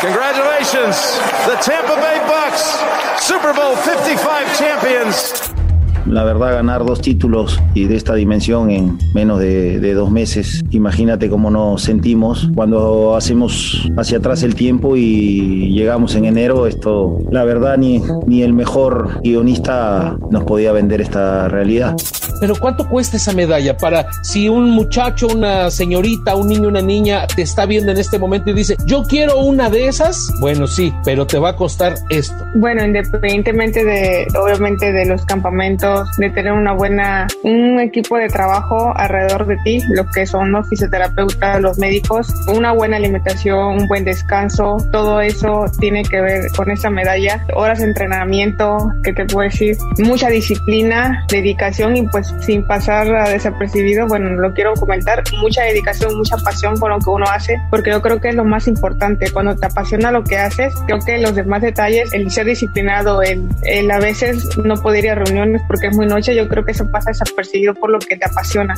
Congratulations, 0.00 0.96
the 1.46 1.56
Tampa 1.62 1.94
Bay 1.94 2.18
Bucks, 2.26 2.82
Super 3.24 3.52
Bowl 3.52 3.76
55 3.76 4.58
champions. 4.58 5.61
La 6.12 6.24
verdad, 6.24 6.52
ganar 6.52 6.84
dos 6.84 7.00
títulos 7.00 7.58
y 7.72 7.86
de 7.86 7.96
esta 7.96 8.14
dimensión 8.14 8.70
en 8.70 8.98
menos 9.14 9.40
de, 9.40 9.80
de 9.80 9.94
dos 9.94 10.10
meses, 10.10 10.62
imagínate 10.70 11.30
cómo 11.30 11.50
nos 11.50 11.80
sentimos 11.80 12.50
cuando 12.54 13.16
hacemos 13.16 13.90
hacia 13.96 14.18
atrás 14.18 14.42
el 14.42 14.54
tiempo 14.54 14.94
y 14.94 15.72
llegamos 15.72 16.14
en 16.14 16.26
enero. 16.26 16.66
Esto, 16.66 17.18
la 17.30 17.44
verdad, 17.44 17.78
ni, 17.78 18.02
ni 18.26 18.42
el 18.42 18.52
mejor 18.52 19.22
guionista 19.22 20.18
nos 20.30 20.44
podía 20.44 20.72
vender 20.72 21.00
esta 21.00 21.48
realidad. 21.48 21.96
Pero 22.42 22.56
¿cuánto 22.56 22.88
cuesta 22.88 23.16
esa 23.16 23.32
medalla 23.32 23.76
para 23.76 24.06
si 24.22 24.48
un 24.48 24.70
muchacho, 24.70 25.28
una 25.28 25.70
señorita, 25.70 26.34
un 26.34 26.48
niño, 26.48 26.68
una 26.68 26.82
niña 26.82 27.26
te 27.28 27.42
está 27.42 27.66
viendo 27.66 27.92
en 27.92 27.98
este 27.98 28.18
momento 28.18 28.50
y 28.50 28.52
dice, 28.52 28.76
yo 28.84 29.04
quiero 29.04 29.38
una 29.38 29.70
de 29.70 29.86
esas? 29.86 30.28
Bueno, 30.40 30.66
sí, 30.66 30.92
pero 31.04 31.24
te 31.24 31.38
va 31.38 31.50
a 31.50 31.56
costar 31.56 31.94
esto. 32.10 32.34
Bueno, 32.56 32.84
independientemente 32.84 33.84
de, 33.84 34.26
obviamente, 34.36 34.90
de 34.90 35.06
los 35.06 35.24
campamentos, 35.24 36.01
de 36.18 36.30
tener 36.30 36.52
una 36.52 36.72
buena, 36.72 37.26
un 37.42 37.80
equipo 37.80 38.16
de 38.16 38.28
trabajo 38.28 38.92
alrededor 38.96 39.46
de 39.46 39.56
ti, 39.64 39.80
lo 39.90 40.06
que 40.06 40.26
son 40.26 40.52
los 40.52 40.68
fisioterapeutas, 40.68 41.60
los 41.60 41.78
médicos, 41.78 42.32
una 42.48 42.72
buena 42.72 42.96
alimentación, 42.96 43.80
un 43.80 43.88
buen 43.88 44.04
descanso, 44.04 44.76
todo 44.90 45.20
eso 45.20 45.64
tiene 45.78 46.02
que 46.02 46.20
ver 46.20 46.42
con 46.56 46.70
esa 46.70 46.90
medalla. 46.90 47.44
Horas 47.54 47.78
de 47.78 47.86
entrenamiento, 47.86 48.92
que 49.02 49.12
te 49.12 49.24
puedo 49.26 49.48
decir, 49.48 49.76
mucha 49.98 50.28
disciplina, 50.28 51.24
dedicación 51.28 51.96
y 51.96 52.02
pues 52.08 52.34
sin 52.40 52.64
pasar 52.66 53.14
a 53.14 53.28
desapercibido, 53.28 54.06
bueno, 54.06 54.30
lo 54.30 54.52
quiero 54.54 54.74
comentar, 54.74 55.22
mucha 55.40 55.62
dedicación, 55.62 56.16
mucha 56.16 56.36
pasión 56.38 56.78
con 56.78 56.90
lo 56.90 56.98
que 56.98 57.10
uno 57.10 57.26
hace, 57.26 57.60
porque 57.70 57.90
yo 57.90 58.02
creo 58.02 58.20
que 58.20 58.28
es 58.28 58.34
lo 58.34 58.44
más 58.44 58.68
importante. 58.68 59.30
Cuando 59.30 59.56
te 59.56 59.66
apasiona 59.66 60.10
lo 60.10 60.24
que 60.24 60.36
haces, 60.36 60.72
creo 60.86 60.98
que 61.00 61.18
los 61.18 61.34
demás 61.34 61.62
detalles, 61.62 62.12
el 62.12 62.30
ser 62.30 62.46
disciplinado, 62.46 63.22
el, 63.22 63.48
el 63.64 63.90
a 63.90 63.98
veces 63.98 64.56
no 64.58 64.74
poder 64.76 65.04
ir 65.04 65.10
a 65.12 65.14
reuniones 65.16 65.62
porque 65.66 65.81
es 65.88 65.96
muy 65.96 66.06
noche, 66.06 66.34
yo 66.34 66.48
creo 66.48 66.64
que 66.64 66.72
eso 66.72 66.88
pasa 66.90 67.10
desapercibido 67.10 67.74
por 67.74 67.90
lo 67.90 67.98
que 67.98 68.16
te 68.16 68.26
apasiona. 68.26 68.74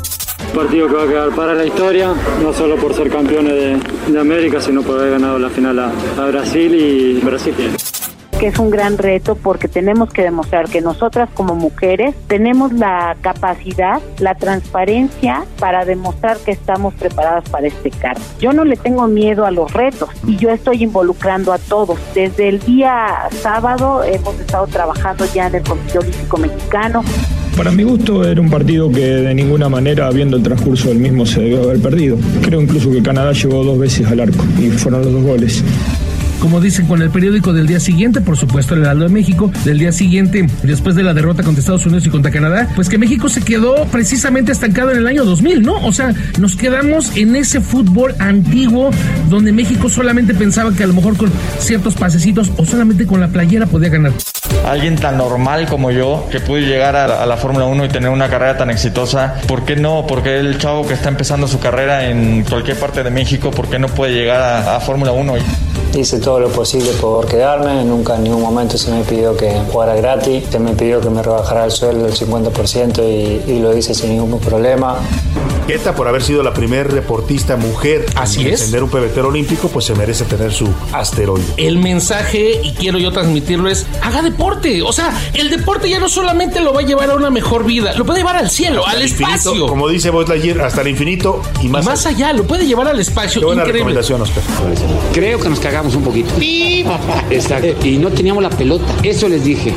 Un 0.49 0.59
partido 0.59 0.89
que 0.89 0.95
va 0.95 1.05
a 1.05 1.07
quedar 1.07 1.31
para 1.31 1.55
la 1.55 1.65
historia, 1.65 2.13
no 2.43 2.53
solo 2.53 2.77
por 2.77 2.95
ser 2.95 3.11
campeones 3.11 3.81
de, 4.09 4.19
América, 4.19 4.61
sino 4.61 4.83
por 4.83 4.99
haber 4.99 5.13
ganado 5.13 5.39
la 5.39 5.51
final 5.51 5.79
a, 5.79 5.93
a 6.19 6.27
Brasil 6.27 6.75
y 6.75 7.21
Brasil. 7.21 7.55
Es 8.47 8.59
un 8.59 8.71
gran 8.71 8.99
reto 8.99 9.37
porque 9.37 9.69
tenemos 9.69 10.13
que 10.13 10.23
demostrar 10.23 10.69
que 10.69 10.81
nosotras 10.81 11.29
como 11.35 11.55
mujeres 11.55 12.15
tenemos 12.27 12.73
la 12.73 13.17
capacidad, 13.21 14.01
la 14.19 14.35
transparencia 14.35 15.45
para 15.59 15.85
demostrar 15.85 16.37
que 16.39 16.51
estamos 16.53 16.95
preparadas 16.95 17.49
para 17.49 17.67
este 17.67 17.91
cargo. 17.91 18.21
Yo 18.41 18.53
no 18.53 18.65
le 18.65 18.77
tengo 18.77 19.07
miedo 19.07 19.47
a 19.47 19.51
los 19.51 19.73
retos 19.73 20.11
y 20.27 20.37
yo 20.37 20.51
estoy 20.51 20.83
involucrando 20.83 21.53
a 21.53 21.59
todos. 21.59 21.99
Desde 22.15 22.49
el 22.49 22.61
día 22.61 23.29
sábado 23.43 24.03
hemos 24.05 24.39
estado 24.39 24.67
trabajando 24.67 25.25
ya 25.35 25.47
en 25.47 25.57
el 25.57 25.63
Comité 25.63 25.99
Olímpico 25.99 26.37
Mexicano. 26.37 27.03
Para 27.57 27.71
mi 27.71 27.85
gusto 27.85 28.25
era 28.25 28.41
un 28.41 28.51
partido 28.51 28.91
que 28.91 29.01
de 29.01 29.33
ninguna 29.33 29.69
manera, 29.69 30.11
viendo 30.11 30.37
el 30.37 30.43
transcurso 30.43 30.89
del 30.89 30.99
mismo, 30.99 31.25
se 31.25 31.41
debió 31.41 31.63
haber 31.63 31.81
perdido. 31.81 32.19
Creo 32.43 32.61
incluso 32.61 32.91
que 32.91 33.01
Canadá 33.01 33.33
llegó 33.33 33.63
dos 33.63 33.79
veces 33.79 34.07
al 34.09 34.21
arco 34.21 34.45
y 34.61 34.71
fueron 34.71 35.03
los 35.03 35.13
dos 35.13 35.23
goles. 35.23 35.65
Como 36.41 36.61
dicen 36.61 36.87
con 36.87 37.01
el 37.01 37.11
periódico 37.11 37.53
del 37.53 37.67
día 37.67 37.81
siguiente, 37.81 38.21
por 38.21 38.37
supuesto 38.37 38.75
el 38.75 38.83
Heraldo 38.83 39.05
de 39.05 39.11
México, 39.11 39.51
del 39.65 39.79
día 39.79 39.93
siguiente, 39.93 40.47
después 40.63 40.95
de 40.95 41.03
la 41.03 41.15
derrota 41.15 41.43
contra 41.43 41.61
Estados 41.61 41.87
Unidos 41.87 42.07
y 42.07 42.11
contra 42.11 42.31
Canadá, 42.31 42.69
pues 42.75 42.89
que 42.89 42.99
México 42.99 43.29
se 43.29 43.43
quedó 43.43 43.87
precisamente 43.87 44.53
estancado 44.53 44.91
en 44.91 44.99
el 44.99 45.07
año 45.07 45.25
2000, 45.25 45.63
¿no? 45.63 45.75
O 45.87 45.93
sea, 45.93 46.15
nos 46.39 46.57
quedamos 46.57 47.17
en 47.17 47.37
ese 47.37 47.61
fútbol 47.61 48.15
antiguo 48.19 48.91
donde 49.31 49.53
México 49.53 49.89
solamente 49.89 50.35
pensaba 50.35 50.73
que 50.75 50.85
a 50.85 50.87
lo 50.87 50.95
mejor 50.95 51.17
con 51.17 51.33
ciertos 51.59 51.95
pasecitos 51.95 52.51
o 52.57 52.67
solamente 52.67 53.07
con 53.07 53.21
la 53.21 53.29
playera 53.29 53.67
podía 53.67 53.89
ganar. 53.89 54.13
Alguien 54.67 54.97
tan 54.97 55.19
normal 55.19 55.67
como 55.67 55.91
yo, 55.91 56.27
que 56.31 56.41
pude 56.41 56.63
llegar 56.63 56.97
a, 56.97 57.27
la 57.27 57.37
Fórmula 57.37 57.67
1 57.67 57.85
y 57.85 57.89
tener 57.89 58.11
una 58.11 58.29
carrera 58.29 58.57
tan 58.57 58.71
exitosa, 58.71 59.35
¿por 59.47 59.65
qué 59.65 59.77
no? 59.77 60.07
Porque 60.07 60.39
el 60.39 60.59
chavo 60.59 60.87
que 60.87 60.95
está 60.95 61.09
empezando 61.09 61.47
su 61.47 61.59
carrera 61.59 62.09
en 62.09 62.45
cualquier 62.45 62.79
parte 62.79 63.03
de 63.03 63.11
México, 63.11 63.51
¿por 63.51 63.69
qué 63.69 63.79
no 63.79 63.89
puede 63.89 64.15
llegar 64.15 64.41
a, 64.41 64.77
a 64.77 64.81
Fórmula 64.81 65.13
1? 65.13 65.35
Hice 65.95 66.19
todo 66.19 66.41
lo 66.41 66.49
posible 66.49 66.91
por 67.01 67.27
quedarme, 67.27 67.85
nunca 67.85 68.17
en 68.17 68.25
ningún 68.25 68.43
momento 68.43 68.77
se 68.77 68.91
me 68.91 69.03
pidió 69.05 69.37
que 69.37 69.61
jugara 69.71 69.95
gratis, 69.95 70.45
se 70.51 70.59
me 70.59 70.73
pidió 70.73 71.01
que 71.01 71.09
me 71.09 71.23
rebajara 71.23 71.67
el 71.67 71.71
sueldo 71.71 72.07
del 72.07 72.15
50% 72.15 72.99
y, 72.99 73.53
y 73.53 73.61
lo 73.61 73.77
hice 73.77 73.95
sin 73.95 74.11
ningún 74.11 74.41
problema. 74.41 74.99
Por 75.97 76.09
haber 76.09 76.23
sido 76.23 76.43
la 76.43 76.53
primer 76.53 76.93
deportista 76.93 77.57
mujer 77.57 78.05
Así 78.17 78.43
en 78.43 78.49
es. 78.49 78.53
encender 78.61 78.83
un 78.83 78.91
pebetero 78.91 79.29
olímpico, 79.29 79.69
pues 79.69 79.87
se 79.87 79.95
merece 79.95 80.25
tener 80.25 80.53
su 80.53 80.69
asteroide. 80.93 81.45
El 81.57 81.79
mensaje, 81.79 82.61
y 82.63 82.73
quiero 82.73 82.99
yo 82.99 83.13
transmitirlo, 83.13 83.69
es 83.71 83.87
haga 84.03 84.23
deporte. 84.23 84.83
O 84.83 84.93
sea, 84.93 85.13
el 85.33 85.51
deporte 85.51 85.89
ya 85.89 85.99
no 85.99 86.09
solamente 86.09 86.61
lo 86.61 86.73
va 86.75 86.81
a 86.81 86.85
llevar 86.85 87.11
a 87.11 87.15
una 87.15 87.31
mejor 87.31 87.65
vida, 87.65 87.95
lo 87.95 88.05
puede 88.05 88.21
llevar 88.21 88.37
al 88.37 88.51
cielo, 88.51 88.87
al 88.87 89.03
infinito, 89.03 89.35
espacio. 89.37 89.67
como 89.67 89.89
dice 89.89 90.11
Buzz 90.11 90.29
Lightyear, 90.29 90.61
hasta 90.63 90.83
el 90.83 90.89
infinito 90.89 91.41
y 91.63 91.69
más, 91.69 91.85
Y 91.85 91.89
más 91.89 92.07
allá, 92.07 92.33
lo 92.33 92.45
puede 92.45 92.67
llevar 92.67 92.89
al 92.89 93.01
espacio. 93.01 93.41
Qué 93.41 93.47
buena 93.47 93.63
Increíble. 93.63 93.95
recomendación, 93.95 94.21
Oscar. 94.23 94.43
Creo 95.13 95.41
que 95.41 95.49
nos 95.49 95.61
cagamos 95.61 95.95
un 95.95 96.03
poquito. 96.05 96.33
Exacto. 97.31 97.87
Y 97.87 97.97
no 97.99 98.11
teníamos 98.11 98.43
la 98.43 98.51
pelota. 98.51 98.85
Eso 99.03 99.29
les 99.29 99.43
dije. 99.45 99.75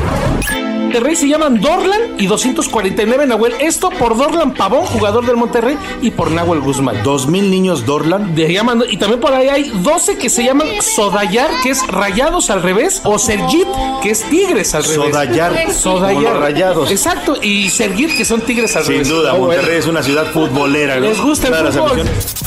Monterrey 0.88 1.16
se 1.16 1.28
llaman 1.28 1.60
Dorlan 1.60 2.00
y 2.16 2.26
249 2.26 3.26
Nahuel. 3.26 3.52
Esto 3.60 3.90
por 3.90 4.16
Dorlan 4.16 4.54
Pavón, 4.54 4.86
jugador 4.86 5.26
del 5.26 5.36
Monterrey, 5.36 5.76
y 6.00 6.10
por 6.12 6.30
Nahuel 6.30 6.60
Guzmán. 6.60 7.02
Dos 7.02 7.26
mil 7.26 7.50
niños 7.50 7.84
Dorlan. 7.84 8.34
De 8.34 8.50
llaman, 8.50 8.82
y 8.88 8.96
también 8.96 9.20
por 9.20 9.34
ahí 9.34 9.48
hay 9.48 9.64
12 9.68 10.16
que 10.16 10.30
se 10.30 10.44
llaman 10.44 10.66
Sodayar, 10.80 11.50
que 11.62 11.68
es 11.72 11.86
rayados 11.88 12.48
al 12.48 12.62
revés, 12.62 13.02
o 13.04 13.18
Sergit, 13.18 13.66
que 14.02 14.12
es 14.12 14.22
tigres 14.30 14.74
al 14.74 14.82
revés. 14.84 14.96
Sodayar, 15.12 15.62
como 15.64 15.74
Sodayar. 15.74 16.22
los 16.22 16.40
rayados. 16.40 16.90
Exacto, 16.90 17.36
y 17.42 17.68
Sergit, 17.68 18.16
que 18.16 18.24
son 18.24 18.40
tigres 18.40 18.74
al 18.74 18.84
Sin 18.84 18.92
revés. 18.94 19.08
duda, 19.10 19.34
Oh, 19.34 19.40
Monterrey 19.40 19.64
bueno. 19.66 19.78
es 19.80 19.86
una 19.88 20.02
ciudad 20.02 20.24
futbolera. 20.32 20.94
¿no? 20.94 21.02
Les 21.02 21.20
gusta 21.20 21.48
el 21.48 21.70
fútbol. 21.70 22.02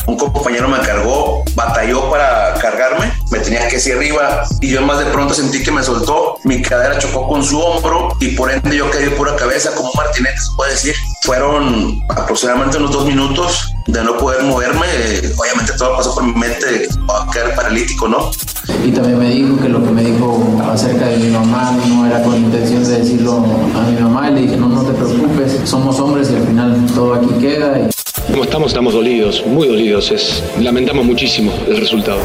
Un 0.08 0.18
compañero 0.18 0.68
me 0.68 0.80
cargó, 0.80 1.44
batalló 1.54 2.10
para 2.10 2.56
cargarme, 2.56 3.12
me 3.32 3.40
tenía 3.40 3.68
que 3.68 3.78
hacia 3.78 3.96
arriba 3.96 4.44
y 4.60 4.70
yo 4.70 4.82
más 4.82 5.00
de 5.00 5.06
pronto 5.06 5.34
sentí 5.34 5.64
que 5.64 5.72
me 5.72 5.82
soltó, 5.82 6.38
mi 6.44 6.62
cadera 6.62 7.00
chocó 7.00 7.28
con 7.28 7.44
su 7.44 7.60
hombro 7.60 8.10
y 8.20 8.30
por 8.36 8.52
ende 8.52 8.76
yo 8.76 8.90
caí 8.92 9.06
de 9.06 9.12
pura 9.12 9.36
cabeza 9.36 9.74
como 9.74 9.92
martinete 9.94 10.38
se 10.38 10.56
puede 10.56 10.72
decir. 10.72 10.96
Fueron 11.24 12.02
aproximadamente 12.10 12.78
unos 12.78 12.92
dos 12.92 13.06
minutos 13.06 13.74
de 13.88 14.04
no 14.04 14.18
poder 14.18 14.44
moverme, 14.44 14.86
obviamente 15.38 15.74
todo 15.78 15.96
pasó 15.96 16.14
por 16.14 16.24
mi 16.24 16.34
mente, 16.34 16.88
a 17.08 17.32
quedar 17.32 17.56
paralítico, 17.56 18.08
¿no? 18.08 18.32
Y 18.84 18.92
también 18.92 19.20
me 19.20 19.30
dijo 19.30 19.58
que 19.60 19.70
lo 19.70 19.84
que 19.84 19.92
me 19.92 20.04
dijo 20.04 20.60
acerca 20.72 21.08
de 21.08 21.18
mi 21.18 21.30
mamá 21.30 21.78
no 21.88 22.06
era 22.06 22.22
con 22.24 22.36
intención 22.36 22.84
de 22.84 23.00
decirlo 23.00 23.44
a 23.76 23.82
mi 23.82 24.00
mamá. 24.00 24.30
Y 24.30 24.34
le 24.34 24.42
dije, 24.42 24.58
no, 24.58 24.68
no 24.68 24.84
te 24.84 24.94
preocupes, 24.94 25.60
somos 25.66 26.00
hombres 26.00 26.30
y 26.32 26.36
al 26.36 26.48
final 26.48 26.86
todo 26.94 27.16
aquí 27.16 27.28
queda. 27.40 27.80
Y 27.80 27.90
Como 28.32 28.44
estamos, 28.46 28.68
estamos 28.72 28.94
dolidos, 28.94 29.46
muy 29.46 29.68
dolidos. 29.68 30.10
Es, 30.12 30.44
lamentamos 30.60 31.06
muchísimo 31.06 31.54
el 31.68 31.78
resultado. 31.78 32.22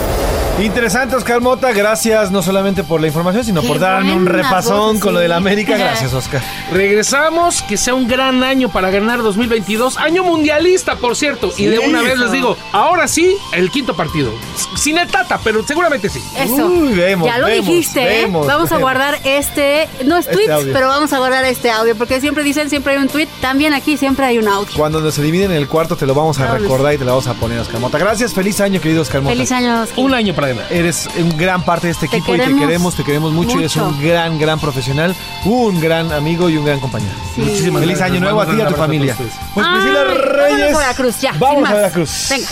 Interesante, 0.61 1.15
Oscar 1.17 1.43
Mota. 1.43 1.73
Gracias 1.73 2.31
no 2.31 2.41
solamente 2.43 2.83
por 2.83 3.01
la 3.01 3.09
información, 3.09 3.45
sino 3.45 3.63
por 3.63 3.79
darme 3.79 4.15
un 4.15 4.25
repasón 4.25 4.99
con 5.01 5.13
lo 5.13 5.19
sí. 5.19 5.25
del 5.25 5.33
América. 5.33 5.77
Gracias, 5.77 6.15
Oscar. 6.15 6.41
Regresamos, 6.73 7.61
que 7.63 7.77
sea 7.77 7.95
un 7.95 8.09
gran 8.09 8.43
año 8.43 8.71
para 8.71 8.91
ganar 8.91 9.23
2022. 9.23 9.99
Año 9.99 10.25
mundialista, 10.25 10.97
por 10.97 11.15
cierto. 11.15 11.53
y 11.59 11.67
de 11.67 11.79
una 11.79 12.01
vez 12.01 12.19
les 12.19 12.33
digo, 12.33 12.57
ahora 12.73 13.07
sí, 13.07 13.37
el 13.53 13.71
quinto 13.71 13.95
partido. 13.95 14.33
Sin 14.77 14.97
el 14.97 15.09
Tata, 15.09 15.39
pero 15.45 15.63
seguramente 15.67 16.09
sí. 16.09 16.23
Eso. 16.39 16.67
Uy, 16.67 16.95
vemos, 16.95 17.29
ya 17.29 17.39
lo 17.39 17.47
vemos, 17.47 17.67
dijiste, 17.67 18.01
¿eh? 18.01 18.23
vemos, 18.23 18.47
Vamos 18.47 18.73
a 18.73 18.79
guardar 18.79 19.19
este, 19.25 19.89
no 20.07 20.17
es 20.17 20.27
Este 20.27 20.37
tweet, 20.37 20.51
audio. 20.51 20.73
pero 20.73 20.89
vamos 20.89 21.13
a 21.13 21.19
guardar 21.19 21.45
este 21.45 21.71
audio, 21.71 21.97
porque 21.97 22.21
siempre 22.21 22.45
dicen, 22.45 22.71
siempre 22.71 22.95
hay 22.95 23.03
un 23.03 23.09
tweet, 23.09 23.29
también 23.43 23.75
aquí 23.75 23.99
siempre 23.99 24.25
hay 24.25 24.39
un 24.39 24.49
audio. 24.49 24.73
Cuando 24.75 25.01
nos 25.01 25.21
dividen 25.21 25.51
en 25.51 25.59
el 25.59 25.69
cuarto, 25.69 25.96
te 25.97 26.07
lo 26.07 26.15
vamos 26.15 26.39
a 26.39 26.47
recordar 26.57 26.95
y 26.95 26.99
te 26.99 27.05
lo 27.05 27.11
vamos 27.13 27.27
a 27.27 27.35
poner, 27.35 27.59
Oscar 27.59 27.81
Mota. 27.81 27.99
Gracias, 27.99 28.33
feliz 28.35 28.61
año, 28.61 28.81
querido 28.81 29.03
Oscar 29.03 29.23
Mota. 29.23 29.35
Feliz 29.35 29.51
año. 29.53 29.83
Oscar. 29.83 29.99
Un 29.99 30.15
año 30.15 30.35
para 30.35 30.49
ganar. 30.49 30.73
Eres 30.73 31.09
un 31.19 31.37
gran 31.37 31.65
parte 31.65 31.87
de 31.89 31.93
este 31.93 32.09
Te 32.09 32.17
equipo 32.17 32.35
y 32.35 32.39
te 32.39 32.55
queremos 32.55 32.95
te 32.95 33.05
queremos 33.05 33.33
mucho, 33.33 33.57
y 33.57 33.61
eres 33.61 33.77
un 33.77 34.01
gran, 34.03 34.39
gran 34.39 34.61
profesional, 34.61 35.15
un 35.45 35.81
gran 35.81 36.13
amigo 36.13 36.49
y 36.49 36.57
un 36.57 36.65
gran 36.65 36.81
compañero. 36.81 37.13
Muchísimas 37.37 37.81
Feliz 37.81 37.99
gracias. 37.99 38.11
año 38.11 38.21
nuevo 38.21 38.41
a 38.41 38.47
ti 38.47 38.53
y 38.57 38.61
a 38.61 38.69
tu 38.69 38.75
familia. 38.75 39.17
Pues 39.17 39.67
Priscila 39.67 40.05
Reyes. 40.05 40.75
a 40.75 40.79
Veracruz, 40.79 41.21
ya, 41.21 41.31
sin 41.33 41.41
Vamos 41.41 41.63
más. 41.63 41.73
a 41.73 41.75
Veracruz. 41.75 42.27
Venga. 42.31 42.49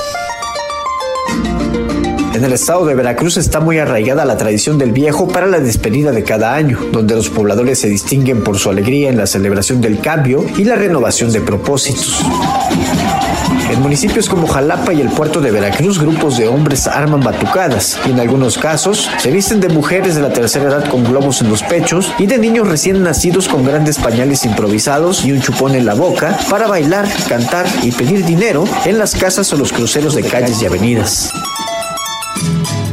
En 2.45 2.49
el 2.49 2.57
estado 2.57 2.85
de 2.85 2.95
Veracruz 2.95 3.39
está 3.39 3.59
muy 3.61 3.79
arraigada 3.79 4.27
la 4.27 4.37
tradición 4.37 4.77
del 4.77 4.93
viejo 4.93 5.29
para 5.29 5.47
la 5.47 5.61
despedida 5.61 6.13
de 6.13 6.25
cada 6.25 6.53
año, 6.53 6.79
donde 6.93 7.15
los 7.15 7.31
pobladores 7.31 7.79
se 7.79 7.89
distinguen 7.89 8.45
por 8.45 8.59
su 8.59 8.69
alegría 8.69 9.09
en 9.09 9.17
la 9.17 9.27
celebración 9.27 9.81
del 9.81 9.99
cambio 9.99 10.45
y 10.59 10.65
la 10.65 10.77
renovación 10.77 11.33
de 11.33 11.41
propósitos. 11.41 12.21
En 13.71 13.81
municipios 13.81 14.29
como 14.29 14.47
Jalapa 14.47 14.93
y 14.93 15.01
el 15.01 15.09
puerto 15.09 15.41
de 15.41 15.53
Veracruz, 15.53 15.99
grupos 15.99 16.37
de 16.37 16.47
hombres 16.47 16.87
arman 16.87 17.21
batucadas 17.21 17.99
y 18.07 18.11
en 18.11 18.21
algunos 18.21 18.59
casos 18.59 19.09
se 19.17 19.31
visten 19.31 19.61
de 19.61 19.71
mujeres 19.71 20.15
de 20.15 20.21
la 20.21 20.35
tercera 20.35 20.67
edad 20.67 20.91
con 20.91 21.03
globos 21.03 21.41
en 21.41 21.49
los 21.49 21.63
pechos 21.63 22.13
y 22.19 22.27
de 22.27 22.37
niños 22.37 22.69
recién 22.69 23.03
nacidos 23.03 23.49
con 23.49 23.65
grandes 23.65 23.97
pañales 23.97 24.45
improvisados 24.45 25.25
y 25.25 25.33
un 25.33 25.41
chupón 25.41 25.77
en 25.77 25.87
la 25.87 25.95
boca 25.95 26.39
para 26.51 26.67
bailar, 26.67 27.09
cantar 27.27 27.65
y 27.83 27.91
pedir 27.91 28.23
dinero 28.27 28.65
en 28.85 28.99
las 28.99 29.15
casas 29.15 29.51
o 29.55 29.57
los 29.57 29.73
cruceros 29.73 30.15
de 30.15 30.25
calles 30.25 30.61
y 30.61 30.67
avenidas. 30.67 31.33
Thank 32.45 32.69
you. 32.79 32.84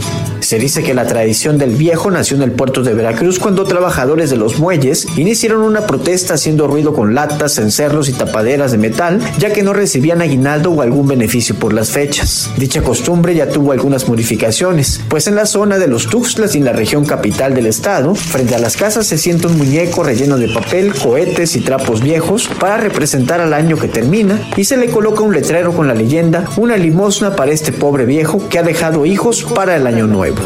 Se 0.51 0.59
dice 0.59 0.83
que 0.83 0.93
la 0.93 1.07
tradición 1.07 1.57
del 1.57 1.77
viejo 1.77 2.11
nació 2.11 2.35
en 2.35 2.43
el 2.43 2.51
puerto 2.51 2.83
de 2.83 2.93
Veracruz 2.93 3.39
cuando 3.39 3.63
trabajadores 3.63 4.29
de 4.29 4.35
los 4.35 4.59
muelles 4.59 5.07
iniciaron 5.15 5.61
una 5.61 5.87
protesta 5.87 6.33
haciendo 6.33 6.67
ruido 6.67 6.93
con 6.93 7.15
latas, 7.15 7.55
cencerros 7.55 8.09
y 8.09 8.11
tapaderas 8.11 8.73
de 8.73 8.77
metal, 8.77 9.21
ya 9.39 9.53
que 9.53 9.63
no 9.63 9.71
recibían 9.71 10.21
aguinaldo 10.21 10.71
o 10.71 10.81
algún 10.81 11.07
beneficio 11.07 11.55
por 11.55 11.71
las 11.71 11.91
fechas. 11.91 12.51
Dicha 12.57 12.81
costumbre 12.81 13.33
ya 13.33 13.47
tuvo 13.47 13.71
algunas 13.71 14.09
modificaciones, 14.09 14.99
pues 15.07 15.27
en 15.27 15.35
la 15.35 15.45
zona 15.45 15.77
de 15.79 15.87
los 15.87 16.07
Tuxtlas 16.07 16.53
y 16.53 16.57
en 16.57 16.65
la 16.65 16.73
región 16.73 17.05
capital 17.05 17.53
del 17.53 17.67
estado, 17.67 18.13
frente 18.13 18.53
a 18.53 18.59
las 18.59 18.75
casas 18.75 19.07
se 19.07 19.17
siente 19.17 19.47
un 19.47 19.57
muñeco 19.57 20.03
relleno 20.03 20.37
de 20.37 20.49
papel, 20.49 20.93
cohetes 20.93 21.55
y 21.55 21.61
trapos 21.61 22.01
viejos 22.01 22.49
para 22.59 22.75
representar 22.75 23.39
al 23.39 23.53
año 23.53 23.77
que 23.77 23.87
termina 23.87 24.49
y 24.57 24.65
se 24.65 24.75
le 24.75 24.89
coloca 24.89 25.21
un 25.21 25.33
letrero 25.33 25.71
con 25.71 25.87
la 25.87 25.93
leyenda 25.93 26.43
una 26.57 26.75
limosna 26.75 27.37
para 27.37 27.53
este 27.53 27.71
pobre 27.71 28.03
viejo 28.03 28.49
que 28.49 28.59
ha 28.59 28.63
dejado 28.63 29.05
hijos 29.05 29.43
para 29.43 29.77
el 29.77 29.87
año 29.87 30.07
nuevo. 30.07 30.40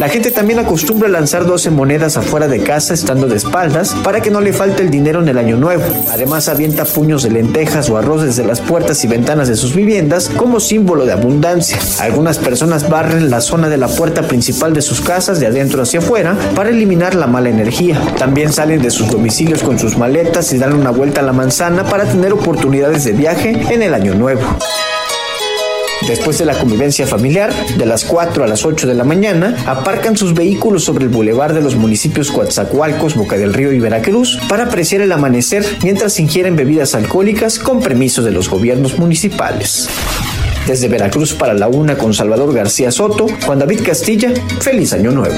La 0.00 0.08
gente 0.08 0.30
también 0.30 0.58
acostumbra 0.58 1.10
lanzar 1.10 1.44
12 1.44 1.68
monedas 1.68 2.16
afuera 2.16 2.48
de 2.48 2.62
casa 2.62 2.94
estando 2.94 3.26
de 3.26 3.36
espaldas 3.36 3.94
para 4.02 4.22
que 4.22 4.30
no 4.30 4.40
le 4.40 4.54
falte 4.54 4.82
el 4.82 4.90
dinero 4.90 5.20
en 5.20 5.28
el 5.28 5.36
año 5.36 5.58
nuevo. 5.58 5.82
Además 6.10 6.48
avienta 6.48 6.86
puños 6.86 7.22
de 7.22 7.30
lentejas 7.30 7.90
o 7.90 7.98
arroz 7.98 8.22
desde 8.22 8.42
las 8.42 8.62
puertas 8.62 9.04
y 9.04 9.08
ventanas 9.08 9.46
de 9.46 9.56
sus 9.56 9.74
viviendas 9.74 10.30
como 10.30 10.58
símbolo 10.58 11.04
de 11.04 11.12
abundancia. 11.12 11.78
Algunas 11.98 12.38
personas 12.38 12.88
barren 12.88 13.28
la 13.28 13.42
zona 13.42 13.68
de 13.68 13.76
la 13.76 13.88
puerta 13.88 14.22
principal 14.22 14.72
de 14.72 14.80
sus 14.80 15.02
casas 15.02 15.38
de 15.38 15.48
adentro 15.48 15.82
hacia 15.82 16.00
afuera 16.00 16.34
para 16.54 16.70
eliminar 16.70 17.14
la 17.14 17.26
mala 17.26 17.50
energía. 17.50 18.00
También 18.16 18.54
salen 18.54 18.80
de 18.80 18.90
sus 18.90 19.10
domicilios 19.10 19.62
con 19.62 19.78
sus 19.78 19.98
maletas 19.98 20.50
y 20.54 20.58
dan 20.58 20.72
una 20.72 20.92
vuelta 20.92 21.20
a 21.20 21.24
la 21.24 21.34
manzana 21.34 21.84
para 21.84 22.06
tener 22.06 22.32
oportunidades 22.32 23.04
de 23.04 23.12
viaje 23.12 23.50
en 23.68 23.82
el 23.82 23.92
año 23.92 24.14
nuevo. 24.14 24.40
Después 26.10 26.38
de 26.38 26.44
la 26.44 26.58
convivencia 26.58 27.06
familiar, 27.06 27.54
de 27.78 27.86
las 27.86 28.04
4 28.04 28.42
a 28.42 28.48
las 28.48 28.64
8 28.66 28.88
de 28.88 28.94
la 28.94 29.04
mañana, 29.04 29.54
aparcan 29.64 30.16
sus 30.16 30.34
vehículos 30.34 30.82
sobre 30.82 31.04
el 31.04 31.08
bulevar 31.08 31.54
de 31.54 31.60
los 31.60 31.76
municipios 31.76 32.32
Coatzacoalcos, 32.32 33.14
Boca 33.14 33.38
del 33.38 33.54
Río 33.54 33.72
y 33.72 33.78
Veracruz 33.78 34.36
para 34.48 34.64
apreciar 34.64 35.02
el 35.02 35.12
amanecer 35.12 35.64
mientras 35.84 36.18
ingieren 36.18 36.56
bebidas 36.56 36.96
alcohólicas 36.96 37.60
con 37.60 37.80
permiso 37.80 38.22
de 38.22 38.32
los 38.32 38.50
gobiernos 38.50 38.98
municipales. 38.98 39.88
Desde 40.66 40.88
Veracruz 40.88 41.32
para 41.32 41.54
la 41.54 41.68
una 41.68 41.96
con 41.96 42.12
Salvador 42.12 42.52
García 42.52 42.90
Soto, 42.90 43.28
Juan 43.46 43.60
David 43.60 43.82
Castilla, 43.86 44.32
feliz 44.58 44.92
año 44.92 45.12
nuevo. 45.12 45.36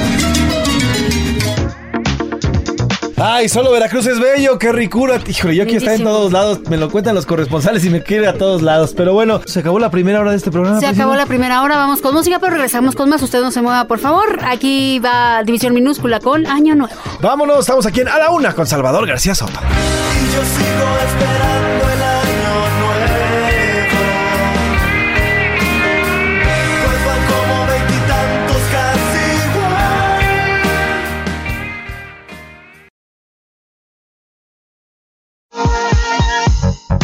Ay, 3.24 3.48
solo 3.48 3.70
Veracruz 3.70 4.04
es 4.06 4.18
bello, 4.18 4.58
qué 4.58 4.72
ricura. 4.72 5.20
Híjole, 5.24 5.54
yo 5.54 5.62
aquí 5.62 5.76
está 5.76 5.94
en 5.94 6.02
todos 6.02 6.32
lados. 6.32 6.58
Me 6.68 6.76
lo 6.76 6.90
cuentan 6.90 7.14
los 7.14 7.24
corresponsales 7.24 7.84
y 7.84 7.90
me 7.90 8.02
quiere 8.02 8.26
a 8.26 8.34
todos 8.34 8.62
lados. 8.62 8.94
Pero 8.96 9.12
bueno, 9.12 9.40
se 9.46 9.60
acabó 9.60 9.78
la 9.78 9.92
primera 9.92 10.18
hora 10.18 10.32
de 10.32 10.38
este 10.38 10.50
programa. 10.50 10.80
Se 10.80 10.88
acabó 10.88 11.14
la 11.14 11.26
primera 11.26 11.62
hora, 11.62 11.76
vamos 11.76 12.00
con 12.00 12.14
música, 12.14 12.40
pero 12.40 12.54
regresamos 12.54 12.96
con 12.96 13.08
más. 13.08 13.22
Usted 13.22 13.40
no 13.40 13.52
se 13.52 13.62
mueva, 13.62 13.86
por 13.86 14.00
favor. 14.00 14.40
Aquí 14.44 14.98
va 14.98 15.44
División 15.44 15.72
Minúscula 15.72 16.18
con 16.18 16.48
Año 16.48 16.74
Nuevo. 16.74 16.94
Vámonos, 17.20 17.60
estamos 17.60 17.86
aquí 17.86 18.00
en 18.00 18.08
A 18.08 18.18
la 18.18 18.30
Una 18.30 18.54
con 18.54 18.66
Salvador 18.66 19.06
García 19.06 19.36
Soto. 19.36 19.52
Y 19.52 20.34
yo 20.34 20.42
sigo 20.42 20.96
esperando 21.06 21.81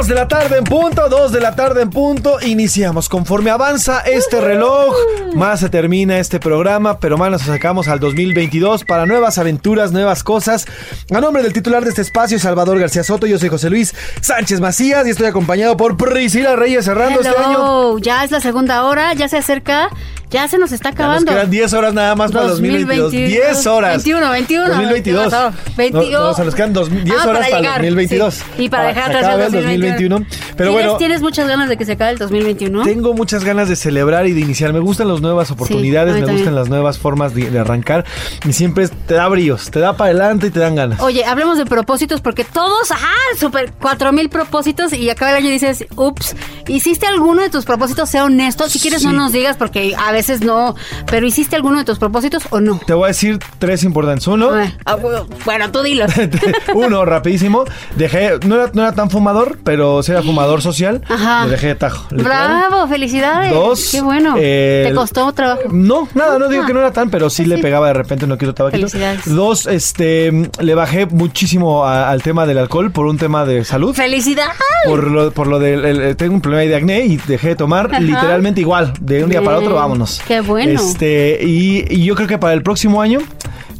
Dos 0.00 0.08
de 0.08 0.14
la 0.14 0.28
tarde 0.28 0.56
en 0.56 0.64
punto, 0.64 1.10
dos 1.10 1.30
de 1.30 1.40
la 1.40 1.54
tarde 1.54 1.82
en 1.82 1.90
punto. 1.90 2.40
Iniciamos. 2.40 3.10
Conforme 3.10 3.50
avanza 3.50 4.00
este 4.00 4.40
reloj, 4.40 4.94
más 5.34 5.60
se 5.60 5.68
termina 5.68 6.18
este 6.18 6.40
programa, 6.40 6.98
pero 6.98 7.18
más 7.18 7.30
nos 7.30 7.42
acercamos 7.42 7.86
al 7.86 8.00
2022 8.00 8.84
para 8.84 9.04
nuevas 9.04 9.36
aventuras, 9.36 9.92
nuevas 9.92 10.24
cosas. 10.24 10.66
A 11.14 11.20
nombre 11.20 11.42
del 11.42 11.52
titular 11.52 11.84
de 11.84 11.90
este 11.90 12.00
espacio, 12.00 12.38
Salvador 12.38 12.78
García 12.78 13.04
Soto, 13.04 13.26
yo 13.26 13.38
soy 13.38 13.50
José 13.50 13.68
Luis 13.68 13.94
Sánchez 14.22 14.62
Macías 14.62 15.06
y 15.06 15.10
estoy 15.10 15.26
acompañado 15.26 15.76
por 15.76 15.98
Priscila 15.98 16.56
Reyes 16.56 16.86
cerrando 16.86 17.20
este 17.20 17.36
año. 17.36 17.58
Hello, 17.58 17.98
ya 17.98 18.24
es 18.24 18.30
la 18.30 18.40
segunda 18.40 18.84
hora, 18.84 19.12
ya 19.12 19.28
se 19.28 19.36
acerca, 19.36 19.90
ya 20.30 20.48
se 20.48 20.58
nos 20.58 20.72
está 20.72 20.90
Ya 20.90 20.94
nos 20.94 21.00
acabando. 21.00 21.32
quedan 21.32 21.50
10 21.50 21.72
horas 21.72 21.94
nada 21.94 22.14
más 22.14 22.32
para 22.32 22.46
2022. 22.48 23.10
10 23.12 23.66
horas. 23.66 23.96
21, 24.04 24.30
21. 24.30 24.68
2022. 24.68 25.24
¿qué 25.24 25.30
pasó? 25.30 25.56
21. 25.76 26.18
No, 26.18 26.26
no, 26.28 26.34
se 26.34 26.44
nos 26.44 26.54
quedan 26.54 26.72
dos- 26.72 26.90
10 26.90 27.04
Ah, 27.18 27.28
horas 27.28 27.48
para, 27.48 27.58
llegar, 27.60 27.74
2022. 27.80 28.34
sí. 28.34 28.42
Y 28.58 28.68
para 28.68 28.88
dejar 28.88 29.04
atrás 29.16 29.34
el 29.34 29.40
el 29.42 29.52
2021. 29.52 30.18
Pero 30.56 30.70
¿Tienes, 30.70 30.72
bueno, 30.72 30.96
¿Tienes 30.98 31.20
muchas 31.22 31.48
ganas 31.48 31.68
de 31.68 31.76
que 31.76 31.84
se 31.84 31.92
acabe 31.92 32.12
el 32.12 32.18
2021? 32.18 32.82
tengo 32.84 33.14
muchas 33.14 33.44
ganas 33.44 33.68
de 33.68 33.76
celebrar 33.76 34.26
y 34.26 34.32
de 34.32 34.40
iniciar. 34.40 34.72
Me 34.72 34.80
gustan 34.80 35.08
las 35.08 35.20
nuevas 35.20 35.50
oportunidades, 35.50 36.14
me 36.14 36.32
gustan 36.32 36.54
las 36.54 36.68
nuevas 36.68 36.98
formas 36.98 37.34
de, 37.34 37.50
de 37.50 37.58
arrancar. 37.58 38.04
Y 38.48 38.52
siempre 38.52 38.88
te 38.88 39.14
da 39.14 39.26
bríos, 39.28 39.70
te 39.70 39.80
da 39.80 39.96
para 39.96 40.10
adelante 40.10 40.46
y 40.46 40.50
te 40.50 40.60
dan 40.60 40.74
ganas. 40.76 41.00
Oye, 41.00 41.24
hablemos 41.24 41.58
de 41.58 41.66
propósitos 41.66 42.20
porque 42.20 42.44
todos, 42.44 42.90
ajá, 42.90 43.08
super 43.38 43.72
cuatro 43.80 44.12
mil 44.12 44.28
propósitos 44.28 44.92
y 44.92 45.10
acaba 45.10 45.30
el 45.32 45.38
año 45.38 45.48
y 45.48 45.52
dices, 45.52 45.84
ups, 45.96 46.36
¿hiciste 46.68 47.06
alguno 47.06 47.42
de 47.42 47.50
tus 47.50 47.64
propósitos? 47.64 48.08
Sea 48.08 48.24
honesto, 48.24 48.68
si 48.68 48.78
quieres 48.78 49.02
no 49.04 49.12
nos 49.12 49.32
digas 49.32 49.56
porque 49.56 49.94
a 49.96 50.12
veces 50.20 50.42
no, 50.42 50.74
pero 51.10 51.26
¿hiciste 51.26 51.56
alguno 51.56 51.78
de 51.78 51.84
tus 51.84 51.98
propósitos 51.98 52.44
o 52.50 52.60
no? 52.60 52.80
Te 52.86 52.94
voy 52.94 53.04
a 53.04 53.08
decir 53.08 53.38
tres 53.58 53.84
importantes. 53.84 54.26
Uno, 54.26 54.50
Ah, 54.86 54.96
bueno, 55.44 55.70
tú 55.72 55.82
dilo. 55.82 56.06
uno, 56.74 57.04
rapidísimo. 57.04 57.64
Dejé, 57.96 58.38
no 58.46 58.54
era, 58.56 58.70
no 58.72 58.82
era 58.82 58.92
tan 58.92 59.10
fumador, 59.10 59.58
pero 59.64 60.02
sí 60.02 60.12
era 60.12 60.22
fumador 60.22 60.62
social. 60.62 61.02
Ajá. 61.08 61.44
Me 61.44 61.50
dejé 61.52 61.68
de 61.68 61.74
tajo. 61.76 62.06
literal. 62.10 62.68
Bravo, 62.68 62.88
felicidades. 62.88 63.52
Dos, 63.52 63.88
Qué 63.90 64.00
bueno. 64.00 64.34
eh, 64.38 64.84
¿Te 64.88 64.94
costó 64.94 65.32
trabajo? 65.32 65.62
No, 65.70 66.08
nada, 66.14 66.38
no 66.38 66.48
digo 66.48 66.62
Ah. 66.64 66.66
que 66.66 66.72
no 66.74 66.80
era 66.80 66.92
tan, 66.92 67.10
pero 67.10 67.30
sí 67.30 67.44
le 67.44 67.58
pegaba 67.58 67.86
de 67.88 67.94
repente, 67.94 68.26
no 68.26 68.36
quiero 68.38 68.54
tabaquito. 68.54 68.88
Felicidades. 68.88 69.22
Dos, 69.34 69.66
este, 69.66 70.50
le 70.60 70.74
bajé 70.74 71.06
muchísimo 71.06 71.84
a- 71.84 72.10
al 72.10 72.22
tema 72.22 72.46
del 72.46 72.58
alcohol 72.58 72.90
por 72.90 73.06
un 73.06 73.16
tema 73.18 73.44
de 73.44 73.64
salud. 73.64 73.94
¡Felicidades! 73.94 74.52
Por 74.86 75.10
lo, 75.10 75.30
por 75.32 75.46
lo 75.46 75.58
del, 75.58 75.84
el- 75.84 76.16
tengo 76.16 76.34
un 76.34 76.40
problema 76.40 76.62
de 76.68 76.76
acné 76.76 77.00
y 77.06 77.16
dejé 77.16 77.48
de 77.48 77.56
tomar 77.56 77.86
Ajá. 77.90 78.00
literalmente 78.00 78.60
igual, 78.60 78.92
de 79.00 79.24
un 79.24 79.30
día 79.30 79.42
para 79.42 79.56
otro, 79.58 79.70
Bien. 79.70 79.82
Qué 80.26 80.40
bueno. 80.40 80.80
Este, 80.80 81.38
y, 81.42 81.84
y 81.88 82.04
yo 82.04 82.14
creo 82.14 82.28
que 82.28 82.38
para 82.38 82.54
el 82.54 82.62
próximo 82.62 83.00
año 83.00 83.20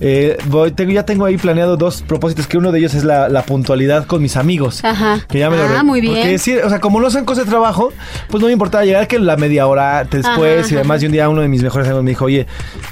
Eh, 0.03 0.39
voy, 0.47 0.71
tengo, 0.73 0.93
ya 0.93 1.05
tengo 1.05 1.27
ahí 1.27 1.37
planeado 1.37 1.77
dos 1.77 2.01
propósitos, 2.03 2.47
que 2.47 2.57
uno 2.57 2.73
de 2.73 2.79
ellos 2.79 2.95
es 2.95 3.05
la, 3.05 3.29
la 3.29 3.43
puntualidad 3.43 4.07
con 4.07 4.23
mis 4.23 4.37
amigos. 4.37 4.83
Ajá. 4.83 5.21
Que 5.29 5.41
ya 5.41 5.51
me 5.51 5.57
lo 5.59 5.65
Ah, 5.65 5.69
re- 5.69 5.83
muy 5.83 6.01
bien. 6.01 6.15
Porque 6.15 6.39
sí, 6.39 6.57
o 6.57 6.69
sea, 6.71 6.81
como 6.81 7.01
no 7.01 7.11
son 7.11 7.27
cosas 7.27 7.45
de 7.45 7.51
trabajo, 7.51 7.93
pues 8.31 8.41
no 8.41 8.47
me 8.47 8.53
importaba 8.55 8.85
llegar 8.85 9.07
que 9.07 9.19
la 9.19 9.37
media 9.37 9.67
hora 9.67 10.05
después 10.05 10.65
Ajá, 10.67 10.73
y 10.75 10.77
además 10.77 11.03
y 11.03 11.07
un 11.07 11.13
día 11.13 11.29
uno 11.29 11.43
de 11.43 11.49
mis 11.49 11.63
mejores 11.63 11.87
amigos 11.87 12.05
me 12.05 12.11
dijo, 12.13 12.25
oye, 12.25 12.47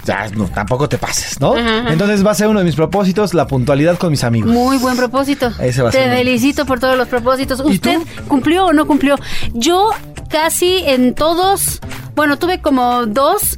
ya, 0.05 0.29
no, 0.37 0.45
tampoco 0.47 0.87
te 0.89 0.99
pases, 0.99 1.41
¿no? 1.41 1.55
Ajá. 1.57 1.91
Entonces 1.93 2.25
va 2.27 2.33
a 2.33 2.35
ser 2.35 2.49
uno 2.49 2.59
de 2.59 2.65
mis 2.67 2.77
propósitos, 2.77 3.33
la 3.33 3.47
puntualidad 3.47 3.97
con 3.97 4.11
mis 4.11 4.23
amigos. 4.23 4.51
Muy 4.53 4.77
buen 4.77 4.97
propósito. 4.97 5.51
Ese 5.61 5.81
va 5.83 5.89
a 5.89 5.93
Te 5.93 5.99
ser 5.99 6.09
uno. 6.09 6.17
felicito 6.19 6.67
por 6.67 6.79
todos 6.79 6.99
los 6.99 7.09
propósitos. 7.09 7.61
¿Usted 7.61 7.99
cumplió 8.29 8.67
o 8.67 8.73
no 8.75 8.87
cumplió? 8.87 9.17
Yo 9.55 9.91
casi 10.29 10.83
en 10.85 11.15
todos, 11.15 11.81
bueno, 12.15 12.39
tuve 12.39 12.61
como 12.61 13.07
dos. 13.07 13.57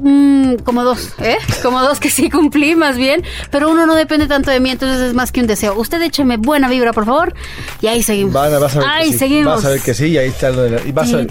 Mm, 0.00 0.54
como 0.64 0.84
dos, 0.84 1.12
¿eh? 1.18 1.36
Como 1.62 1.80
dos 1.80 2.00
que 2.00 2.10
sí 2.10 2.30
cumplí, 2.30 2.74
más 2.76 2.96
bien. 2.96 3.22
Pero 3.50 3.70
uno 3.70 3.86
no 3.86 3.94
depende 3.94 4.26
tanto 4.26 4.50
de 4.50 4.60
mí, 4.60 4.70
entonces 4.70 5.00
es 5.00 5.14
más 5.14 5.32
que 5.32 5.40
un 5.40 5.46
deseo. 5.46 5.74
Usted 5.78 6.00
écheme 6.02 6.36
buena 6.36 6.68
vibra, 6.68 6.92
por 6.92 7.04
favor. 7.06 7.34
Y 7.80 7.86
ahí 7.86 8.02
seguimos. 8.02 8.32
Van 8.34 8.52
vas 8.60 8.76
a 8.76 8.78
ver 8.80 8.88
ahí 8.88 9.06
que 9.06 9.12
sí. 9.12 9.18
seguimos. 9.18 9.54
Vas 9.56 9.64
a 9.64 9.68
ver 9.70 9.80
que 9.80 9.94
sí, 9.94 10.06
y 10.06 10.18
ahí 10.18 10.28
está 10.28 10.50
lo 10.50 10.62
de 10.62 10.70
la- 10.70 10.82
y 10.82 10.92
vas, 10.92 11.12
a 11.12 11.16
ver, 11.18 11.26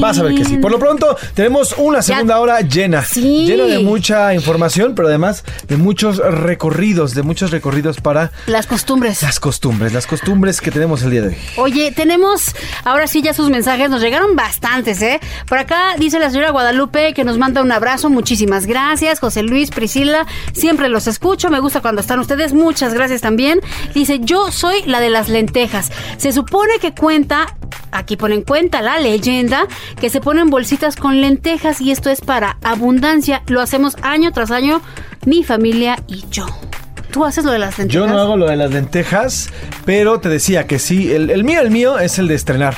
vas 0.00 0.18
a 0.18 0.22
ver 0.22 0.34
que 0.34 0.44
sí. 0.44 0.56
Por 0.58 0.70
lo 0.70 0.78
pronto, 0.78 1.16
tenemos 1.34 1.74
una 1.78 2.02
segunda 2.02 2.38
hora 2.40 2.60
llena. 2.60 3.04
Sí. 3.04 3.46
Llena 3.46 3.64
de 3.64 3.78
mucha 3.80 4.34
información, 4.34 4.94
pero 4.94 5.08
además 5.08 5.44
de 5.68 5.76
muchos 5.76 6.18
recorridos, 6.18 7.14
de 7.14 7.22
muchos 7.22 7.50
recorridos 7.50 8.00
para 8.00 8.30
Las 8.46 8.66
costumbres. 8.66 9.22
las 9.22 9.40
costumbres, 9.40 9.92
las 9.92 10.06
costumbres 10.06 10.60
que 10.60 10.70
tenemos 10.70 11.02
el 11.02 11.10
día 11.10 11.22
de 11.22 11.28
hoy. 11.28 11.36
Oye, 11.56 11.92
tenemos 11.92 12.54
ahora 12.84 13.06
sí 13.06 13.22
ya 13.22 13.32
sus 13.34 13.50
mensajes, 13.50 13.90
nos 13.90 14.00
llegaron 14.02 14.36
bastantes, 14.36 15.00
¿eh? 15.02 15.20
Por 15.48 15.58
acá 15.58 15.94
dice 15.98 16.18
la 16.18 16.30
señora 16.30 16.50
Guadalupe 16.50 17.14
que 17.14 17.24
nos 17.24 17.38
manda 17.38 17.62
un 17.62 17.72
abrazo, 17.78 18.10
muchísimas 18.10 18.66
gracias. 18.66 19.20
José 19.20 19.42
Luis, 19.42 19.70
Priscila, 19.70 20.26
siempre 20.52 20.88
los 20.88 21.06
escucho, 21.06 21.48
me 21.48 21.60
gusta 21.60 21.80
cuando 21.80 22.00
están 22.00 22.18
ustedes, 22.18 22.52
muchas 22.52 22.92
gracias 22.92 23.22
también. 23.22 23.60
Dice, 23.94 24.20
yo 24.20 24.52
soy 24.52 24.82
la 24.84 25.00
de 25.00 25.08
las 25.08 25.28
lentejas. 25.28 25.90
Se 26.18 26.32
supone 26.32 26.78
que 26.80 26.94
cuenta, 26.94 27.56
aquí 27.90 28.16
ponen 28.16 28.42
cuenta 28.42 28.82
la 28.82 28.98
leyenda, 28.98 29.66
que 30.00 30.10
se 30.10 30.20
ponen 30.20 30.50
bolsitas 30.50 30.96
con 30.96 31.20
lentejas 31.20 31.80
y 31.80 31.90
esto 31.90 32.10
es 32.10 32.20
para 32.20 32.58
abundancia. 32.62 33.42
Lo 33.46 33.60
hacemos 33.60 33.96
año 34.02 34.32
tras 34.32 34.50
año, 34.50 34.82
mi 35.24 35.44
familia 35.44 36.02
y 36.06 36.24
yo. 36.30 36.46
¿Tú 37.10 37.24
haces 37.24 37.44
lo 37.44 37.52
de 37.52 37.58
las 37.58 37.78
lentejas? 37.78 37.94
Yo 37.94 38.06
no 38.12 38.20
hago 38.20 38.36
lo 38.36 38.46
de 38.46 38.56
las 38.56 38.70
lentejas, 38.70 39.50
pero 39.84 40.20
te 40.20 40.28
decía 40.28 40.66
que 40.66 40.78
sí, 40.78 41.12
el, 41.12 41.30
el 41.30 41.44
mío, 41.44 41.60
el 41.60 41.70
mío 41.70 41.98
es 41.98 42.18
el 42.18 42.28
de 42.28 42.34
estrenar. 42.34 42.76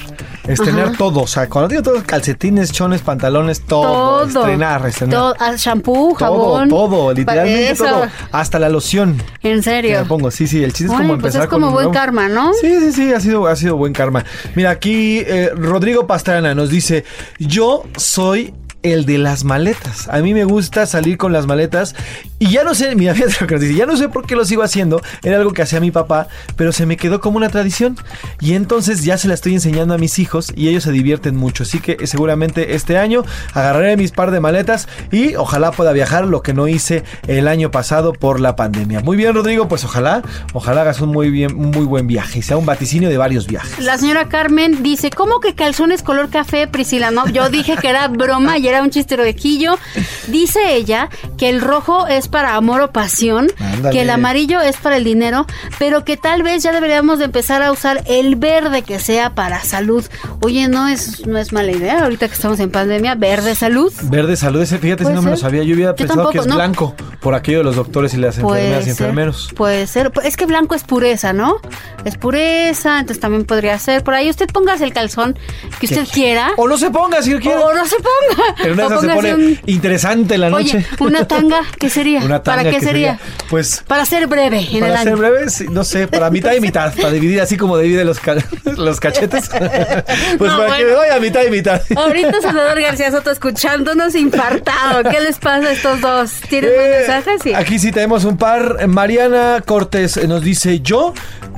Estrenar 0.49 0.87
Ajá. 0.89 0.95
todo, 0.99 1.21
o 1.21 1.27
sea, 1.27 1.49
cuando 1.49 1.69
digo 1.69 1.83
todo, 1.83 2.03
calcetines, 2.05 2.73
chones, 2.73 3.03
pantalones, 3.03 3.61
todo. 3.61 4.27
Todo. 4.27 4.41
Estrenar, 4.41 4.87
estrenar. 4.87 5.15
Todo, 5.37 5.57
shampoo, 5.57 6.09
Todo, 6.09 6.15
jabón. 6.19 6.69
todo, 6.69 7.13
literalmente 7.13 7.71
Eso. 7.71 7.85
todo. 7.85 8.07
Hasta 8.33 8.59
la 8.59 8.69
loción. 8.69 9.23
En 9.43 9.63
serio. 9.63 10.01
me 10.01 10.07
pongo, 10.07 10.31
sí, 10.31 10.47
sí, 10.47 10.65
el 10.65 10.73
chiste 10.73 10.93
es 10.93 10.99
como 10.99 11.09
pues 11.09 11.19
empezar 11.19 11.43
es 11.43 11.49
como 11.49 11.67
con 11.67 11.75
buen 11.75 11.91
karma, 11.91 12.29
¿no? 12.29 12.53
Sí, 12.55 12.81
sí, 12.81 12.93
sí, 12.93 13.13
ha 13.13 13.21
sido, 13.21 13.47
ha 13.47 13.55
sido 13.55 13.77
buen 13.77 13.93
karma. 13.93 14.25
Mira, 14.55 14.71
aquí 14.71 15.19
eh, 15.27 15.51
Rodrigo 15.55 16.07
Pastrana 16.07 16.55
nos 16.55 16.71
dice, 16.71 17.05
yo 17.39 17.85
soy 17.97 18.55
el 18.83 19.05
de 19.05 19.19
las 19.19 19.45
maletas. 19.45 20.09
A 20.09 20.19
mí 20.21 20.33
me 20.35 20.45
gusta 20.45 20.87
salir 20.87 21.19
con 21.19 21.33
las 21.33 21.47
maletas 21.47 21.95
y 22.41 22.49
ya 22.49 22.65
no 22.65 22.75
sé, 22.75 22.95
mira, 22.97 23.15
fíjate 23.15 23.37
lo 23.41 23.47
que 23.47 23.55
nos 23.55 23.77
ya 23.77 23.87
no 23.87 23.97
sé 23.97 24.09
por 24.09 24.27
qué 24.27 24.35
lo 24.35 24.45
sigo 24.45 24.63
haciendo, 24.63 25.01
era 25.23 25.37
algo 25.37 25.53
que 25.53 25.63
hacía 25.63 25.79
mi 25.79 25.93
papá, 25.93 26.27
pero 26.57 26.73
se 26.73 26.87
me 26.87 26.97
quedó 26.97 27.21
como 27.21 27.37
una 27.37 27.51
tradición 27.51 27.97
y 28.41 28.55
entonces 28.55 29.05
ya 29.05 29.19
se 29.19 29.29
la 29.29 29.35
estoy 29.35 29.55
enseñando 29.55 29.95
a 29.95 29.99
mis 29.99 30.19
hijos 30.19 30.53
y 30.57 30.69
ellos 30.69 30.83
se 30.83 30.91
divierten 30.91 31.37
mucho, 31.37 31.63
así 31.63 31.81
que 31.81 31.99
eh, 32.01 32.07
seguramente 32.07 32.75
este 32.75 32.99
año 32.99 33.25
agarraré 33.53 33.97
mis 33.97 34.11
par 34.11 34.31
de 34.31 34.41
maletas 34.41 34.89
y 35.13 35.37
ojalá 35.37 35.71
pueda 35.71 35.93
viajar, 35.93 36.27
lo 36.27 36.43
que 36.43 36.55
no 36.55 36.67
hice 36.67 37.05
el 37.27 37.47
año 37.47 37.71
pasado 37.71 38.15
por 38.15 38.41
la 38.41 38.57
pandemia. 38.57 39.01
Muy 39.01 39.19
bien, 39.19 39.35
Rodrigo, 39.35 39.69
pues 39.69 39.85
ojalá, 39.85 40.23
ojalá 40.55 40.81
hagas 40.81 41.01
un 41.03 41.11
muy 41.11 41.31
bien, 41.31 41.55
muy 41.55 41.85
buen 41.85 42.07
viaje 42.07 42.39
y 42.39 42.43
sea 42.43 42.57
un 42.57 42.65
vaticinio 42.65 43.11
de 43.11 43.19
varios 43.19 43.47
viajes. 43.47 43.85
La 43.85 43.99
señora 43.99 44.29
Carmen 44.29 44.83
dice, 44.83 45.11
¿cómo 45.11 45.41
que 45.41 45.55
calzones 45.55 46.03
color 46.03 46.31
café, 46.31 46.67
Priscila? 46.67 47.11
No, 47.11 47.29
yo 47.29 47.51
dije 47.51 47.77
que 47.77 47.89
era 47.89 48.09
broma 48.09 48.57
y 48.57 48.67
era 48.67 48.83
un 48.83 48.89
chisteroquillo. 48.89 49.79
Dice 50.29 50.75
ella 50.75 51.11
que 51.37 51.51
el 51.51 51.61
rojo 51.61 52.07
es 52.07 52.30
para 52.31 52.55
amor 52.55 52.81
o 52.81 52.91
pasión, 52.93 53.49
Ándale. 53.59 53.95
que 53.95 54.03
el 54.03 54.11
amarillo 54.11 54.61
es 54.61 54.77
para 54.77 54.97
el 54.97 55.05
dinero, 55.05 55.47
pero 55.79 56.05
que 56.05 56.17
tal 56.17 56.43
vez 56.43 56.63
ya 56.63 56.73
deberíamos 56.73 57.19
de 57.19 57.27
empezar 57.27 57.63
a 57.63 57.73
usar 57.73 58.03
el 58.07 58.37
verde 58.37 58.83
que 58.83 58.99
sea 58.99 59.35
para 59.35 59.63
salud. 59.65 60.05
Oye, 60.41 60.69
no 60.69 60.89
es, 60.89 61.27
no 61.27 61.39
es 61.39 61.53
mala 61.53 61.73
idea, 61.73 62.01
ahorita 62.03 62.29
que 62.29 62.35
estamos 62.35 62.61
en 62.61 62.71
pandemia, 62.71 63.15
verde 63.15 63.55
salud. 63.55 63.93
Verde 64.05 64.37
salud, 64.37 64.61
ese 64.63 64.79
fíjate 64.79 65.05
si 65.05 65.13
no 65.13 65.23
me 65.23 65.31
lo 65.31 65.37
sabía. 65.37 65.63
Yo 65.65 65.75
Yo 65.77 65.95
pensado 65.95 66.31
que 66.31 66.39
es 66.39 66.47
no. 66.47 66.55
blanco 66.57 66.95
por 67.21 67.35
aquello 67.35 67.59
de 67.59 67.65
los 67.65 67.77
doctores 67.77 68.15
y 68.15 68.17
las 68.17 68.39
enfermeras 68.39 68.87
y 68.87 68.91
enfermeros. 68.91 69.51
puede 69.55 69.87
ser. 69.87 70.11
Es 70.25 70.37
que 70.37 70.47
blanco 70.47 70.75
es 70.75 70.85
pureza, 70.85 71.33
¿no? 71.33 71.57
Es 72.05 72.17
pureza, 72.17 72.99
entonces 73.01 73.21
también 73.21 73.45
podría 73.45 73.79
ser. 73.79 74.03
Por 74.03 74.15
ahí 74.15 74.31
usted 74.31 74.49
póngase 74.51 74.85
el 74.85 74.93
calzón 74.93 75.39
que 75.79 75.87
usted 75.87 76.07
quiera. 76.13 76.51
O 76.57 76.67
no 76.69 76.79
se 76.79 76.91
ponga 76.91 77.21
si 77.23 77.35
quiere. 77.39 77.59
O 77.59 77.75
no 77.75 77.85
se 77.85 77.97
ponga. 77.97 78.55
Pero 78.63 78.75
una 78.75 78.87
O 78.87 79.01
se 79.01 79.09
pone 79.09 79.35
un- 79.35 79.59
interesante 79.67 80.39
la 80.39 80.49
noche. 80.51 80.79
Oye, 80.79 80.87
una 81.01 81.27
tanga, 81.29 81.61
¿qué 81.79 81.91
sería? 81.91 82.20
Una 82.25 82.43
tanga 82.43 82.59
¿Para 82.63 82.71
qué 82.71 82.79
que 82.79 82.85
sería? 82.85 83.19
Pues 83.49 83.83
Para 83.87 84.05
ser 84.05 84.27
breve 84.27 84.59
en 84.71 84.75
el 84.77 84.81
para 84.91 84.99
ser 85.03 85.09
año. 85.09 85.17
breve, 85.19 85.47
no 85.71 85.85
sé, 85.85 86.09
para 86.09 86.31
mitad 86.31 86.53
y 86.55 86.61
mitad, 86.61 86.95
para 86.97 87.11
dividir 87.11 87.41
así 87.41 87.57
como 87.57 87.79
divide 87.79 88.05
los, 88.05 88.21
ca- 88.21 88.37
los 88.77 89.01
cachetes. 89.01 89.49
pues 90.39 90.51
No, 90.53 90.59
para 90.59 90.77
que 90.79 90.85
me 90.85 90.93
vaya 90.95 91.17
a 91.17 91.21
mitad 91.21 91.43
y 91.47 91.51
mitad. 91.51 91.81
Ahorita 91.97 92.41
Salvador 92.43 92.81
García 92.81 93.11
Soto 93.11 93.31
escuchándonos 93.31 94.15
infartado. 94.15 95.03
¿Qué 95.11 95.21
les 95.21 95.39
pasa 95.39 95.69
a 95.69 95.73
estos 95.73 96.01
dos? 96.01 96.33
¿Tienen 96.49 96.71
Eh, 96.73 96.97
mensajes? 96.99 97.43
Sí. 97.43 97.55
Aquí 97.55 97.79
sí 97.79 97.93
tenemos 97.93 98.25
un 98.25 98.37
par. 98.37 98.87
Mariana 98.89 99.63
Cortés 99.65 100.17
nos 100.29 100.43
dice, 100.43 100.81
yo, 100.81 101.15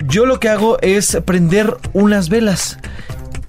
yo 0.07 0.27
lo 0.27 0.39
que 0.41 0.49
hago 0.49 0.79
es 0.81 1.19
prender 1.25 1.77
unas 1.93 2.29
velas. 2.29 2.79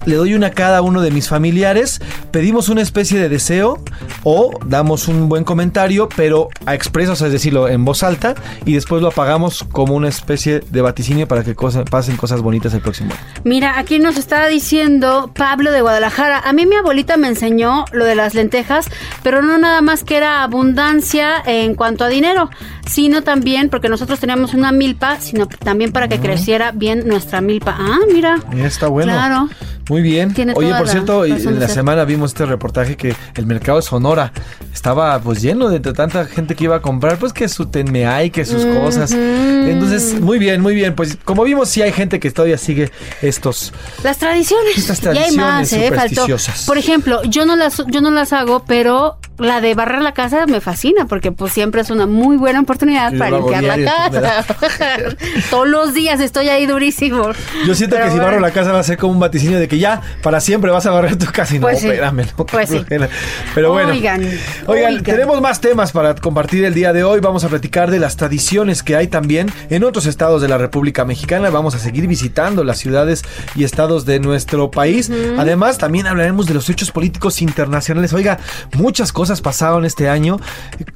Le 0.06 0.16
doy 0.16 0.34
una 0.34 0.48
a 0.48 0.50
cada 0.50 0.82
uno 0.82 1.00
de 1.00 1.10
mis 1.10 1.28
familiares, 1.28 2.00
pedimos 2.30 2.68
una 2.68 2.82
especie 2.82 3.18
de 3.18 3.28
deseo 3.28 3.78
o 4.22 4.50
damos 4.66 5.08
un 5.08 5.28
buen 5.28 5.44
comentario, 5.44 6.08
pero 6.14 6.48
a 6.66 6.74
expresos, 6.74 7.20
es 7.22 7.32
decirlo 7.32 7.68
en 7.68 7.84
voz 7.84 8.02
alta, 8.02 8.34
y 8.66 8.74
después 8.74 9.00
lo 9.02 9.08
apagamos 9.08 9.64
como 9.72 9.94
una 9.94 10.08
especie 10.08 10.60
de 10.60 10.80
vaticinio 10.82 11.26
para 11.26 11.42
que 11.42 11.54
cosa- 11.54 11.84
pasen 11.84 12.16
cosas 12.16 12.42
bonitas 12.42 12.74
el 12.74 12.80
próximo 12.80 13.12
año. 13.12 13.22
Mira, 13.44 13.78
aquí 13.78 13.98
nos 13.98 14.16
está 14.16 14.46
diciendo 14.46 15.30
Pablo 15.34 15.72
de 15.72 15.80
Guadalajara. 15.80 16.38
A 16.40 16.52
mí 16.52 16.66
mi 16.66 16.76
abuelita 16.76 17.16
me 17.16 17.28
enseñó 17.28 17.84
lo 17.92 18.04
de 18.04 18.14
las 18.14 18.34
lentejas, 18.34 18.86
pero 19.22 19.42
no 19.42 19.56
nada 19.58 19.80
más 19.80 20.04
que 20.04 20.16
era 20.16 20.42
abundancia 20.42 21.42
en 21.46 21.74
cuanto 21.74 22.04
a 22.04 22.08
dinero, 22.08 22.50
sino 22.86 23.22
también 23.22 23.68
porque 23.70 23.88
nosotros 23.88 24.20
teníamos 24.20 24.54
una 24.54 24.72
milpa, 24.72 25.18
sino 25.20 25.46
también 25.46 25.92
para 25.92 26.08
que 26.08 26.18
creciera 26.20 26.72
bien 26.72 27.06
nuestra 27.08 27.40
milpa. 27.40 27.74
Ah, 27.78 27.98
mira. 28.12 28.38
Está 28.56 28.88
bueno. 28.88 29.12
Claro. 29.12 29.48
Muy 29.88 30.02
bien. 30.02 30.32
Tiene 30.32 30.54
Oye, 30.56 30.74
por 30.74 30.88
cierto, 30.88 31.26
y 31.26 31.32
en 31.32 31.60
la 31.60 31.68
semana 31.68 32.04
vimos 32.04 32.32
este 32.32 32.46
reportaje 32.46 32.96
que 32.96 33.14
el 33.34 33.46
mercado 33.46 33.78
de 33.78 33.82
Sonora 33.82 34.32
estaba 34.72 35.18
pues 35.20 35.42
lleno 35.42 35.68
de 35.68 35.80
tanta 35.80 36.24
gente 36.26 36.54
que 36.54 36.64
iba 36.64 36.76
a 36.76 36.82
comprar, 36.82 37.18
pues 37.18 37.32
que 37.32 37.48
su 37.48 37.66
tenmeay, 37.66 38.30
que 38.30 38.44
sus 38.44 38.64
cosas. 38.64 39.12
Entonces, 39.12 40.20
muy 40.20 40.38
bien, 40.38 40.60
muy 40.60 40.74
bien. 40.74 40.94
Pues 40.94 41.18
como 41.24 41.44
vimos, 41.44 41.68
sí 41.68 41.82
hay 41.82 41.92
gente 41.92 42.20
que 42.20 42.30
todavía 42.30 42.58
sigue 42.58 42.90
estos. 43.22 43.72
Las 44.02 44.18
tradiciones. 44.18 44.78
Estas 44.78 45.14
y 45.14 45.18
hay 45.18 45.36
más, 45.36 45.68
tradiciones 45.70 46.48
¿eh? 46.48 46.52
Faltó. 46.54 46.66
Por 46.66 46.78
ejemplo, 46.78 47.22
yo 47.24 47.44
no 47.46 47.56
las 47.56 47.82
yo 47.88 48.00
no 48.00 48.10
las 48.10 48.32
hago, 48.32 48.64
pero 48.66 49.18
la 49.38 49.60
de 49.60 49.74
barrer 49.74 50.00
la 50.00 50.12
casa 50.12 50.46
me 50.46 50.60
fascina 50.60 51.06
porque 51.06 51.32
pues 51.32 51.52
siempre 51.52 51.80
es 51.80 51.90
una 51.90 52.06
muy 52.06 52.36
buena 52.36 52.60
oportunidad 52.60 53.12
Yo 53.12 53.18
para 53.18 53.38
limpiar 53.38 53.64
la 53.64 53.84
casa. 53.84 54.44
Todos 55.50 55.68
los 55.68 55.94
días 55.94 56.20
estoy 56.20 56.48
ahí 56.48 56.66
durísimo. 56.66 57.30
Yo 57.66 57.74
siento 57.74 57.96
Pero 57.96 58.06
que 58.06 58.12
si 58.12 58.18
barro 58.18 58.40
la 58.40 58.52
casa 58.52 58.72
va 58.72 58.80
a 58.80 58.84
ser 58.84 58.96
como 58.96 59.12
un 59.12 59.20
vaticinio 59.20 59.58
de 59.58 59.68
que 59.68 59.73
ya 59.78 60.00
para 60.22 60.40
siempre 60.40 60.70
vas 60.70 60.86
a 60.86 60.90
barrer 60.90 61.16
tu 61.16 61.26
casa 61.26 61.54
y 61.54 61.58
no, 61.58 61.66
Pues 61.66 61.80
sí. 61.80 61.86
espérame, 61.88 62.26
no, 62.38 62.46
Pues 62.46 62.68
sí. 62.70 62.84
Pero 63.54 63.72
bueno. 63.72 63.90
Oigan, 63.92 64.20
Oigan, 64.66 64.88
oigan. 64.92 65.02
tenemos 65.04 65.40
más 65.40 65.60
temas 65.60 65.92
para 65.92 66.14
compartir 66.14 66.64
el 66.64 66.74
día 66.74 66.92
de 66.92 67.04
hoy. 67.04 67.20
Vamos 67.20 67.44
a 67.44 67.48
platicar 67.48 67.90
de 67.90 67.98
las 67.98 68.16
tradiciones 68.16 68.82
que 68.82 68.96
hay 68.96 69.08
también 69.08 69.50
en 69.70 69.84
otros 69.84 70.06
estados 70.06 70.42
de 70.42 70.48
la 70.48 70.58
República 70.58 71.04
Mexicana. 71.04 71.50
Vamos 71.50 71.74
a 71.74 71.78
seguir 71.78 72.06
visitando 72.06 72.64
las 72.64 72.78
ciudades 72.78 73.22
y 73.54 73.64
estados 73.64 74.04
de 74.04 74.20
nuestro 74.20 74.70
país. 74.70 75.10
Además, 75.38 75.78
también 75.78 76.06
hablaremos 76.06 76.46
de 76.46 76.54
los 76.54 76.68
hechos 76.70 76.90
políticos 76.90 77.42
internacionales. 77.42 78.12
Oiga, 78.12 78.38
muchas 78.74 79.12
cosas 79.12 79.40
pasaron 79.40 79.84
este 79.84 80.08
año. 80.08 80.38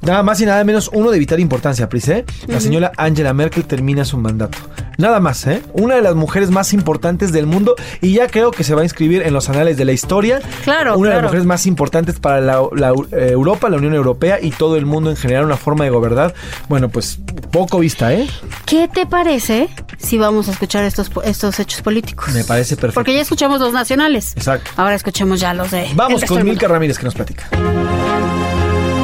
Nada 0.01 0.23
más 0.23 0.41
y 0.41 0.45
nada 0.45 0.63
menos 0.63 0.89
uno 0.93 1.11
de 1.11 1.19
vital 1.19 1.39
importancia, 1.39 1.89
Pris, 1.89 2.07
¿eh? 2.09 2.25
La 2.47 2.59
señora 2.59 2.91
Angela 2.97 3.33
Merkel 3.33 3.65
termina 3.65 4.05
su 4.05 4.17
mandato. 4.17 4.57
Nada 4.97 5.19
más, 5.19 5.47
¿eh? 5.47 5.61
Una 5.73 5.95
de 5.95 6.01
las 6.01 6.15
mujeres 6.15 6.49
más 6.51 6.73
importantes 6.73 7.31
del 7.31 7.45
mundo 7.45 7.75
y 8.01 8.13
ya 8.13 8.27
creo 8.27 8.51
que 8.51 8.63
se 8.63 8.68
va 8.75 8.81
a 8.81 8.83
inscribir 8.83 9.21
en 9.21 9.33
los 9.33 9.49
anales 9.49 9.77
de 9.77 9.85
la 9.85 9.91
historia. 9.91 10.41
Claro, 10.63 10.97
Una 10.97 11.09
de 11.09 11.15
las 11.15 11.23
mujeres 11.23 11.45
más 11.45 11.65
importantes 11.65 12.19
para 12.19 12.41
la, 12.41 12.61
la, 12.75 12.93
eh, 13.11 13.29
Europa, 13.31 13.69
la 13.69 13.77
Unión 13.77 13.93
Europea 13.93 14.39
y 14.41 14.51
todo 14.51 14.75
el 14.77 14.85
mundo 14.85 15.09
en 15.09 15.15
general, 15.15 15.45
una 15.45 15.57
forma 15.57 15.83
de 15.83 15.89
gobernar. 15.89 16.33
Bueno, 16.67 16.89
pues 16.89 17.19
poco 17.51 17.79
vista, 17.79 18.13
¿eh? 18.13 18.27
¿Qué 18.65 18.87
te 18.87 19.05
parece 19.05 19.69
si 19.97 20.17
vamos 20.17 20.47
a 20.47 20.51
escuchar 20.51 20.83
estos 20.83 21.11
estos 21.23 21.59
hechos 21.59 21.81
políticos? 21.81 22.33
Me 22.33 22.43
parece 22.43 22.75
perfecto. 22.75 22.95
Porque 22.95 23.13
ya 23.13 23.21
escuchamos 23.21 23.59
los 23.59 23.73
nacionales. 23.73 24.33
Exacto. 24.35 24.71
Ahora 24.77 24.95
escuchemos 24.95 25.39
ya 25.39 25.53
los 25.53 25.71
de 25.71 25.87
Vamos 25.95 26.23
con 26.25 26.43
Milka 26.43 26.67
Ramírez 26.67 26.97
que 26.97 27.05
nos 27.05 27.15
platica. 27.15 27.49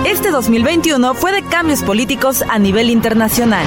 Este 0.05 0.25
este 0.25 0.37
2021 0.37 1.13
fue 1.13 1.31
de 1.31 1.43
cambios 1.43 1.83
políticos 1.83 2.43
a 2.49 2.57
nivel 2.57 2.89
internacional. 2.89 3.63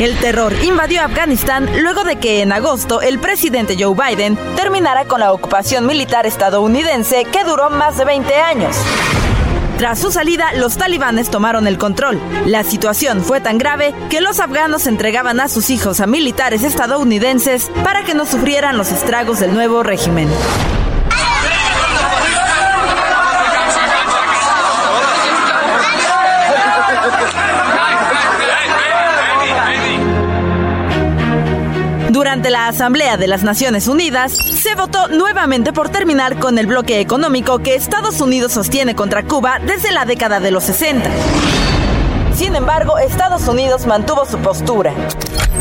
El 0.00 0.18
terror 0.18 0.52
invadió 0.64 1.00
Afganistán 1.00 1.70
luego 1.80 2.02
de 2.02 2.16
que 2.16 2.42
en 2.42 2.50
agosto 2.50 3.00
el 3.00 3.20
presidente 3.20 3.76
Joe 3.78 3.94
Biden 3.94 4.36
terminara 4.56 5.04
con 5.04 5.20
la 5.20 5.32
ocupación 5.32 5.86
militar 5.86 6.26
estadounidense 6.26 7.24
que 7.26 7.44
duró 7.44 7.70
más 7.70 7.98
de 7.98 8.04
20 8.04 8.34
años. 8.34 8.76
Tras 9.78 10.00
su 10.00 10.10
salida, 10.10 10.52
los 10.54 10.76
talibanes 10.76 11.30
tomaron 11.30 11.68
el 11.68 11.78
control. 11.78 12.20
La 12.46 12.64
situación 12.64 13.22
fue 13.22 13.40
tan 13.40 13.58
grave 13.58 13.94
que 14.10 14.20
los 14.20 14.40
afganos 14.40 14.88
entregaban 14.88 15.38
a 15.38 15.46
sus 15.46 15.70
hijos 15.70 16.00
a 16.00 16.08
militares 16.08 16.64
estadounidenses 16.64 17.70
para 17.84 18.02
que 18.02 18.14
no 18.14 18.26
sufrieran 18.26 18.76
los 18.76 18.90
estragos 18.90 19.38
del 19.38 19.54
nuevo 19.54 19.84
régimen. 19.84 20.28
Durante 32.32 32.48
la 32.48 32.66
Asamblea 32.66 33.18
de 33.18 33.26
las 33.26 33.42
Naciones 33.42 33.88
Unidas, 33.88 34.32
se 34.32 34.74
votó 34.74 35.08
nuevamente 35.08 35.74
por 35.74 35.90
terminar 35.90 36.38
con 36.38 36.56
el 36.56 36.66
bloque 36.66 36.98
económico 36.98 37.58
que 37.58 37.74
Estados 37.74 38.22
Unidos 38.22 38.52
sostiene 38.52 38.94
contra 38.94 39.22
Cuba 39.22 39.58
desde 39.58 39.92
la 39.92 40.06
década 40.06 40.40
de 40.40 40.50
los 40.50 40.64
60. 40.64 41.10
Sin 42.34 42.56
embargo, 42.56 42.98
Estados 42.98 43.46
Unidos 43.48 43.84
mantuvo 43.84 44.24
su 44.24 44.38
postura. 44.38 44.94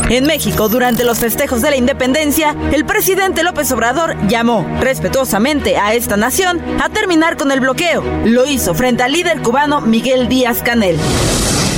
En 0.09 0.25
México, 0.25 0.69
durante 0.69 1.03
los 1.03 1.19
festejos 1.19 1.61
de 1.61 1.71
la 1.71 1.75
independencia, 1.75 2.55
el 2.71 2.85
presidente 2.85 3.43
López 3.43 3.69
Obrador 3.73 4.15
llamó 4.29 4.65
respetuosamente 4.79 5.75
a 5.75 5.93
esta 5.93 6.15
nación 6.15 6.61
a 6.81 6.87
terminar 6.87 7.35
con 7.35 7.51
el 7.51 7.59
bloqueo. 7.59 8.01
Lo 8.23 8.45
hizo 8.45 8.73
frente 8.73 9.03
al 9.03 9.11
líder 9.11 9.41
cubano 9.41 9.81
Miguel 9.81 10.29
Díaz 10.29 10.63
Canel. 10.63 10.97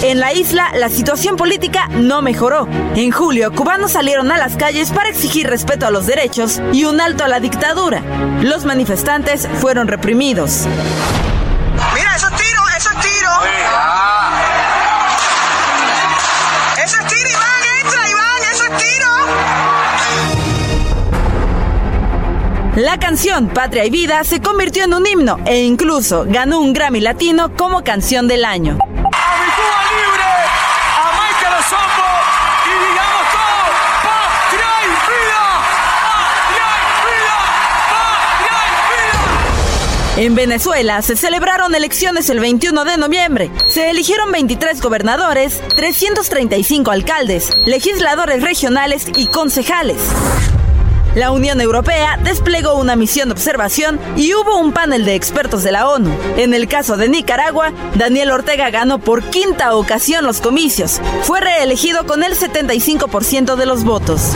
En 0.03 0.19
la 0.19 0.33
isla, 0.33 0.69
la 0.75 0.89
situación 0.89 1.37
política 1.37 1.87
no 1.87 2.21
mejoró. 2.21 2.67
En 2.93 3.11
julio, 3.11 3.53
cubanos 3.53 3.93
salieron 3.93 4.33
a 4.33 4.37
las 4.37 4.57
calles 4.57 4.91
para 4.91 5.07
exigir 5.07 5.47
respeto 5.47 5.87
a 5.87 5.91
los 5.91 6.05
derechos 6.05 6.61
y 6.73 6.83
un 6.83 6.99
alto 6.99 7.23
a 7.23 7.29
la 7.29 7.39
dictadura. 7.39 8.03
Los 8.41 8.65
manifestantes 8.65 9.47
fueron 9.61 9.87
reprimidos. 9.87 10.67
Mira, 11.95 12.15
esos 12.17 12.31
tiros, 12.31 12.65
esos 12.77 12.91
tiros. 12.99 13.33
Esos 16.83 16.99
tiros, 17.07 17.31
Iván, 17.31 17.63
entra, 17.81 18.09
Iván, 18.09 18.41
esos 18.51 18.67
tiros. 18.77 19.21
La 22.75 22.99
canción 22.99 23.47
Patria 23.47 23.85
y 23.85 23.89
Vida 23.89 24.21
se 24.25 24.41
convirtió 24.41 24.83
en 24.83 24.95
un 24.95 25.07
himno 25.07 25.39
e 25.45 25.63
incluso 25.63 26.25
ganó 26.27 26.59
un 26.59 26.73
Grammy 26.73 26.99
Latino 26.99 27.55
como 27.55 27.85
canción 27.85 28.27
del 28.27 28.43
año. 28.43 28.77
En 40.23 40.35
Venezuela 40.35 41.01
se 41.01 41.17
celebraron 41.17 41.75
elecciones 41.75 42.29
el 42.29 42.39
21 42.39 42.85
de 42.85 42.95
noviembre. 42.95 43.51
Se 43.65 43.89
eligieron 43.89 44.31
23 44.31 44.79
gobernadores, 44.79 45.61
335 45.75 46.91
alcaldes, 46.91 47.49
legisladores 47.65 48.41
regionales 48.41 49.05
y 49.17 49.27
concejales. 49.27 49.97
La 51.13 51.31
Unión 51.31 51.59
Europea 51.59 52.17
desplegó 52.23 52.75
una 52.75 52.95
misión 52.95 53.27
de 53.27 53.33
observación 53.33 53.99
y 54.15 54.33
hubo 54.33 54.59
un 54.59 54.71
panel 54.71 55.03
de 55.03 55.15
expertos 55.15 55.61
de 55.61 55.73
la 55.73 55.89
ONU. 55.89 56.09
En 56.37 56.53
el 56.53 56.69
caso 56.69 56.95
de 56.95 57.09
Nicaragua, 57.09 57.73
Daniel 57.95 58.31
Ortega 58.31 58.69
ganó 58.69 58.99
por 58.99 59.23
quinta 59.23 59.75
ocasión 59.75 60.23
los 60.23 60.39
comicios. 60.39 61.01
Fue 61.23 61.41
reelegido 61.41 62.05
con 62.05 62.23
el 62.23 62.37
75% 62.37 63.57
de 63.57 63.65
los 63.65 63.83
votos. 63.83 64.31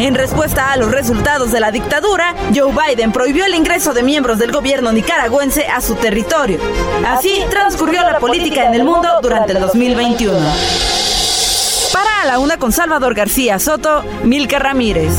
En 0.00 0.14
respuesta 0.14 0.72
a 0.72 0.78
los 0.78 0.90
resultados 0.90 1.52
de 1.52 1.60
la 1.60 1.70
dictadura, 1.70 2.34
Joe 2.54 2.72
Biden 2.72 3.12
prohibió 3.12 3.44
el 3.44 3.54
ingreso 3.54 3.92
de 3.92 4.02
miembros 4.02 4.38
del 4.38 4.50
gobierno 4.50 4.92
nicaragüense 4.92 5.66
a 5.66 5.82
su 5.82 5.94
territorio. 5.94 6.58
Así 7.06 7.44
transcurrió 7.50 8.00
la 8.02 8.18
política 8.18 8.64
en 8.64 8.74
el 8.76 8.84
mundo 8.84 9.08
durante 9.20 9.52
el 9.52 9.60
2021. 9.60 10.38
Para 11.92 12.24
la 12.24 12.38
una 12.38 12.56
con 12.56 12.72
Salvador 12.72 13.14
García 13.14 13.58
Soto, 13.58 14.02
Milka 14.24 14.58
Ramírez. 14.58 15.12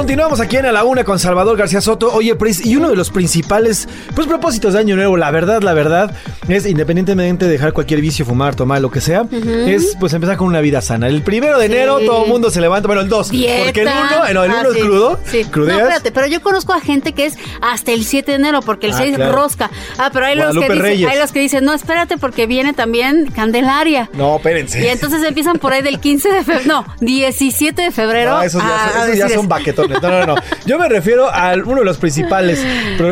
Continuamos 0.00 0.40
aquí 0.40 0.56
en 0.56 0.64
A 0.64 0.72
la 0.72 0.82
Una 0.84 1.04
con 1.04 1.18
Salvador 1.18 1.58
García 1.58 1.82
Soto. 1.82 2.10
Oye, 2.14 2.34
Pris, 2.34 2.64
y 2.64 2.74
uno 2.74 2.88
de 2.88 2.96
los 2.96 3.10
principales 3.10 3.86
pues, 4.14 4.26
propósitos 4.26 4.72
de 4.72 4.78
Año 4.80 4.96
Nuevo, 4.96 5.18
la 5.18 5.30
verdad, 5.30 5.60
la 5.62 5.74
verdad, 5.74 6.14
es 6.48 6.64
independientemente 6.64 7.44
de 7.44 7.52
dejar 7.52 7.74
cualquier 7.74 8.00
vicio, 8.00 8.24
fumar, 8.24 8.54
tomar, 8.54 8.80
lo 8.80 8.90
que 8.90 9.02
sea, 9.02 9.26
es 9.66 9.94
pues 10.00 10.14
empezar 10.14 10.38
con 10.38 10.46
una 10.46 10.62
vida 10.62 10.80
sana. 10.80 11.06
El 11.06 11.22
primero 11.22 11.58
de 11.58 11.66
enero 11.66 11.98
Sí. 11.98 12.06
todo 12.06 12.24
el 12.24 12.30
mundo 12.30 12.50
se 12.50 12.62
levanta, 12.62 12.86
bueno, 12.86 13.02
el 13.02 13.10
2, 13.10 13.30
Dieta. 13.30 13.64
porque 13.64 13.80
el 13.82 13.88
1, 13.88 13.94
no, 14.10 14.26
el 14.44 14.50
Ah, 14.50 14.60
1 14.62 14.72
sí, 14.72 14.78
es 14.78 14.84
crudo, 14.84 15.20
Sí. 15.26 15.44
crudeas. 15.44 15.76
No, 15.78 15.82
espérate, 15.84 16.12
pero 16.12 16.26
yo 16.28 16.40
conozco 16.40 16.72
a 16.72 16.80
gente 16.80 17.12
que 17.12 17.26
es 17.26 17.34
hasta 17.60 17.92
el 17.92 18.04
7 18.06 18.32
de 18.32 18.36
enero, 18.38 18.60
porque 18.62 18.86
el 18.86 18.94
Ah, 18.94 18.96
6 18.96 19.16
claro. 19.16 19.32
rosca. 19.32 19.70
Ah, 19.98 20.08
pero 20.14 20.24
hay 20.24 20.34
los, 20.34 20.56
que 20.56 20.72
dicen, 20.72 21.08
hay 21.10 21.18
los 21.18 21.30
que 21.30 21.40
dicen, 21.40 21.62
no, 21.66 21.74
espérate, 21.74 22.16
porque 22.16 22.46
viene 22.46 22.72
también 22.72 23.26
Candelaria. 23.36 24.08
No, 24.14 24.36
espérense. 24.36 24.82
Y 24.82 24.88
entonces 24.88 25.22
empiezan 25.24 25.58
por 25.58 25.74
ahí 25.74 25.82
del 25.82 26.00
15 26.00 26.32
de 26.32 26.42
febrero, 26.42 26.66
no, 26.66 26.86
17 27.02 27.82
de 27.82 27.90
febrero. 27.90 28.30
No, 28.38 28.42
esos 28.42 28.62
ya, 28.62 28.68
a- 28.86 28.88
son- 28.92 29.00
a 29.02 29.04
esos 29.12 29.18
ya 29.18 29.28
son 29.28 29.46
baquetones. 29.46 29.89
No, 30.00 30.10
no, 30.10 30.26
no. 30.26 30.34
Yo 30.66 30.78
me 30.78 30.88
refiero 30.88 31.28
a 31.32 31.54
uno 31.54 31.80
de 31.80 31.84
los 31.84 31.98
principales 31.98 32.64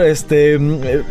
este, 0.05 0.59
mm, 0.59 0.81
eh, 0.85 1.03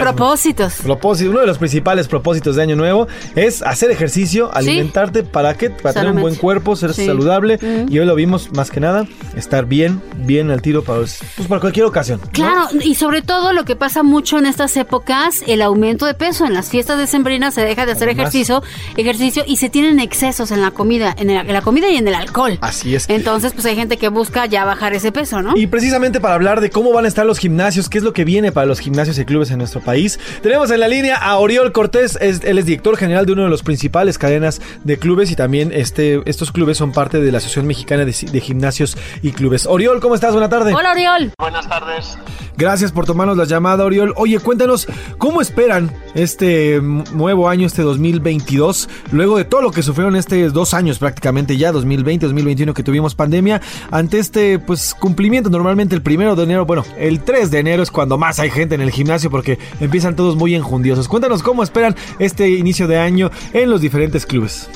Propósitos. 0.00 0.74
propósitos. 0.82 1.30
Uno 1.30 1.40
de 1.40 1.46
los 1.46 1.58
principales 1.58 2.08
propósitos 2.08 2.56
de 2.56 2.62
Año 2.62 2.76
Nuevo 2.76 3.08
es 3.34 3.62
hacer 3.62 3.90
ejercicio, 3.90 4.50
alimentarte. 4.54 5.22
¿Para 5.22 5.54
qué? 5.54 5.70
Para 5.70 5.94
tener 5.94 6.12
un 6.12 6.20
buen 6.20 6.34
cuerpo, 6.36 6.76
ser 6.76 6.94
Sí. 6.94 7.06
saludable. 7.06 7.58
Mm. 7.60 7.92
Y 7.92 7.98
hoy 7.98 8.06
lo 8.06 8.14
vimos 8.14 8.52
más 8.52 8.70
que 8.70 8.80
nada, 8.80 9.06
estar 9.36 9.66
bien, 9.66 10.00
bien 10.16 10.50
al 10.50 10.62
tiro 10.62 10.82
para, 10.82 11.00
pues, 11.00 11.20
para 11.48 11.60
cualquier 11.60 11.86
ocasión. 11.86 12.20
¿no? 12.22 12.30
Claro, 12.32 12.68
y 12.82 12.94
sobre 12.94 13.22
todo 13.22 13.52
lo 13.52 13.64
que 13.64 13.76
pasa 13.76 14.02
mucho 14.02 14.38
en 14.38 14.46
estas 14.46 14.76
épocas, 14.76 15.42
el 15.46 15.62
aumento 15.62 16.06
de 16.06 16.14
peso. 16.14 16.46
En 16.46 16.54
las 16.54 16.68
fiestas 16.70 16.98
decembrinas 16.98 17.54
se 17.54 17.62
deja 17.62 17.86
de 17.86 17.92
hacer 17.92 18.08
Además. 18.08 18.28
ejercicio, 18.34 18.62
ejercicio 18.96 19.44
y 19.46 19.56
se 19.56 19.68
tienen 19.70 20.00
excesos 20.00 20.50
en 20.50 20.60
la 20.60 20.70
comida, 20.70 21.14
en, 21.18 21.30
el- 21.30 21.46
en 21.46 21.52
la 21.52 21.62
comida 21.62 21.88
y 21.90 21.96
en 21.96 22.08
el 22.08 22.14
alcohol. 22.14 22.58
Así 22.60 22.94
es. 22.94 23.08
Entonces, 23.08 23.52
pues 23.52 23.66
hay 23.66 23.76
gente 23.76 23.96
que 23.96 24.08
busca 24.08 24.46
ya 24.46 24.64
bajar 24.64 24.94
ese 24.94 25.12
peso, 25.12 25.42
¿no? 25.42 25.56
Y 25.56 25.66
precisamente 25.66 26.20
para 26.20 26.34
hablar 26.34 26.60
de 26.60 26.70
cómo 26.70 26.92
van 26.92 27.04
a 27.04 27.08
estar 27.08 27.26
los 27.26 27.38
gimnasios, 27.38 27.88
qué 27.88 27.98
es 27.98 28.04
lo 28.04 28.12
que 28.12 28.24
viene 28.24 28.52
para 28.52 28.66
los 28.66 28.78
gimnasios 28.80 29.18
y 29.18 29.24
clubes 29.24 29.50
en 29.50 29.58
nuestro 29.58 29.80
país, 29.82 30.18
tenemos 30.42 30.70
en 30.70 30.80
la 30.80 30.88
línea 30.88 31.16
a 31.16 31.36
Oriol 31.38 31.72
Cortés, 31.72 32.16
es- 32.20 32.42
él 32.44 32.58
es 32.58 32.66
director 32.66 32.96
general 32.96 33.26
de 33.26 33.32
uno 33.32 33.44
de 33.44 33.50
los 33.50 33.62
principales 33.62 34.18
cadenas 34.18 34.60
de 34.84 34.98
clubes 34.98 35.30
y 35.30 35.36
también 35.36 35.70
este, 35.72 36.22
estos 36.26 36.52
clubes 36.52 36.78
son 36.78 36.92
parte 36.92 37.20
de 37.20 37.30
la 37.32 37.38
Asociación 37.38 37.66
Mexicana 37.66 38.04
de, 38.04 38.14
de 38.32 38.40
Gimnasios 38.40 38.96
y 39.22 39.32
Clubes. 39.32 39.66
Oriol, 39.66 40.00
¿cómo 40.00 40.14
estás? 40.14 40.32
Buena 40.32 40.48
tarde. 40.48 40.72
Hola, 40.74 40.92
Oriol. 40.92 41.32
Buenas 41.38 41.68
tardes. 41.68 42.18
Gracias 42.56 42.92
por 42.92 43.06
tomarnos 43.06 43.36
la 43.36 43.44
llamada, 43.44 43.84
Oriol. 43.84 44.12
Oye, 44.16 44.38
cuéntanos, 44.38 44.86
¿cómo 45.18 45.40
esperan 45.40 45.90
este 46.14 46.80
nuevo 46.82 47.48
año, 47.48 47.66
este 47.66 47.82
2022, 47.82 48.88
luego 49.10 49.38
de 49.38 49.44
todo 49.44 49.62
lo 49.62 49.70
que 49.70 49.82
sufrieron 49.82 50.16
este 50.16 50.48
dos 50.50 50.74
años 50.74 50.98
prácticamente 50.98 51.56
ya, 51.56 51.72
2020, 51.72 52.26
2021 52.26 52.74
que 52.74 52.82
tuvimos 52.82 53.14
pandemia, 53.14 53.60
ante 53.90 54.18
este 54.18 54.58
pues 54.58 54.94
cumplimiento? 54.94 55.50
Normalmente 55.50 55.94
el 55.94 56.02
primero 56.02 56.36
de 56.36 56.44
enero, 56.44 56.66
bueno, 56.66 56.84
el 56.98 57.22
3 57.22 57.50
de 57.50 57.58
enero 57.58 57.82
es 57.82 57.90
cuando 57.90 58.18
más 58.18 58.38
hay 58.38 58.50
gente 58.50 58.74
en 58.74 58.80
el 58.82 58.90
gimnasio 58.90 59.30
porque 59.30 59.58
empiezan 59.80 60.16
todos 60.16 60.36
muy 60.36 60.54
enjundiosos. 60.54 61.08
Cuéntanos 61.08 61.42
cómo 61.42 61.62
esperan 61.62 61.96
este 62.18 62.48
inicio 62.48 62.86
de 62.88 62.98
año 62.98 63.30
en 63.52 63.70
los 63.70 63.80
diferentes 63.80 64.26
clubes. 64.26 64.68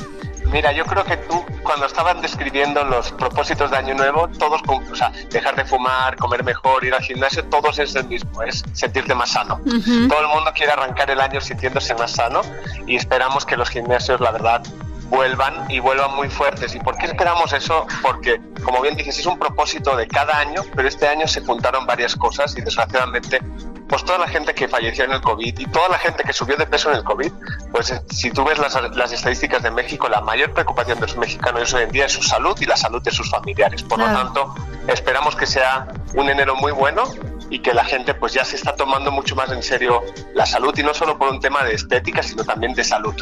Mira, 0.52 0.70
yo 0.72 0.84
creo 0.84 1.02
que 1.04 1.16
tú, 1.16 1.44
cuando 1.64 1.86
estaban 1.86 2.22
describiendo 2.22 2.84
los 2.84 3.10
propósitos 3.12 3.68
de 3.72 3.78
Año 3.78 3.94
Nuevo, 3.94 4.28
todos, 4.38 4.62
con- 4.62 4.84
o 4.90 4.94
sea, 4.94 5.10
dejar 5.30 5.56
de 5.56 5.64
fumar, 5.64 6.14
comer 6.16 6.44
mejor, 6.44 6.84
ir 6.84 6.94
al 6.94 7.02
gimnasio, 7.02 7.44
todos 7.46 7.80
es 7.80 7.96
el 7.96 8.06
mismo, 8.06 8.42
es 8.44 8.62
sentirte 8.72 9.12
más 9.12 9.32
sano. 9.32 9.60
Ujú. 9.66 10.06
Todo 10.08 10.20
el 10.20 10.28
mundo 10.28 10.52
quiere 10.54 10.70
arrancar 10.72 11.10
el 11.10 11.20
año 11.20 11.40
sintiéndose 11.40 11.94
más 11.96 12.12
sano 12.12 12.42
y 12.86 12.94
esperamos 12.94 13.44
que 13.44 13.56
los 13.56 13.68
gimnasios, 13.70 14.20
la 14.20 14.30
verdad, 14.30 14.62
vuelvan 15.10 15.68
y 15.68 15.80
vuelvan 15.80 16.14
muy 16.14 16.28
fuertes. 16.28 16.76
¿Y 16.76 16.78
por 16.78 16.96
qué 16.96 17.06
esperamos 17.06 17.52
eso? 17.52 17.84
Porque, 18.00 18.40
como 18.62 18.80
bien 18.82 18.94
dices, 18.96 19.18
es 19.18 19.26
un 19.26 19.38
propósito 19.40 19.96
de 19.96 20.06
cada 20.06 20.38
año, 20.38 20.62
pero 20.76 20.86
este 20.86 21.08
año 21.08 21.26
se 21.26 21.40
juntaron 21.40 21.86
varias 21.86 22.14
cosas 22.14 22.56
y 22.56 22.60
desgraciadamente, 22.60 23.40
pues 23.88 24.04
toda 24.04 24.18
la 24.18 24.28
gente 24.28 24.54
que 24.54 24.68
falleció 24.68 25.04
en 25.04 25.12
el 25.12 25.20
COVID 25.20 25.58
y 25.58 25.66
toda 25.66 25.88
la 25.88 25.98
gente 25.98 26.24
que 26.24 26.32
subió 26.32 26.56
de 26.56 26.66
peso 26.66 26.90
en 26.90 26.96
el 26.96 27.04
COVID, 27.04 27.32
pues 27.70 27.90
eh, 27.90 28.00
si 28.10 28.30
tú 28.30 28.44
ves 28.44 28.58
las, 28.58 28.74
las 28.96 29.12
estadísticas 29.12 29.62
de 29.62 29.70
México, 29.70 30.08
la 30.08 30.20
mayor 30.20 30.52
preocupación 30.52 30.98
de 30.98 31.06
los 31.06 31.16
mexicanos 31.16 31.72
hoy 31.74 31.84
en 31.84 31.90
día 31.90 32.06
es 32.06 32.12
su 32.12 32.22
salud 32.22 32.56
y 32.60 32.66
la 32.66 32.76
salud 32.76 33.02
de 33.02 33.10
sus 33.10 33.30
familiares. 33.30 33.82
Por 33.82 33.98
lo 33.98 34.06
tanto, 34.06 34.54
esperamos 34.88 35.36
que 35.36 35.46
sea 35.46 35.86
un 36.14 36.28
enero 36.28 36.56
muy 36.56 36.72
bueno 36.72 37.04
y 37.50 37.60
que 37.60 37.74
la 37.74 37.84
gente 37.84 38.14
pues 38.14 38.32
ya 38.32 38.44
se 38.44 38.56
está 38.56 38.74
tomando 38.74 39.10
mucho 39.10 39.36
más 39.36 39.50
en 39.52 39.62
serio 39.62 40.02
la 40.34 40.46
salud 40.46 40.76
y 40.76 40.82
no 40.82 40.94
solo 40.94 41.18
por 41.18 41.30
un 41.30 41.40
tema 41.40 41.64
de 41.64 41.74
estética, 41.74 42.22
sino 42.22 42.44
también 42.44 42.74
de 42.74 42.84
salud. 42.84 43.14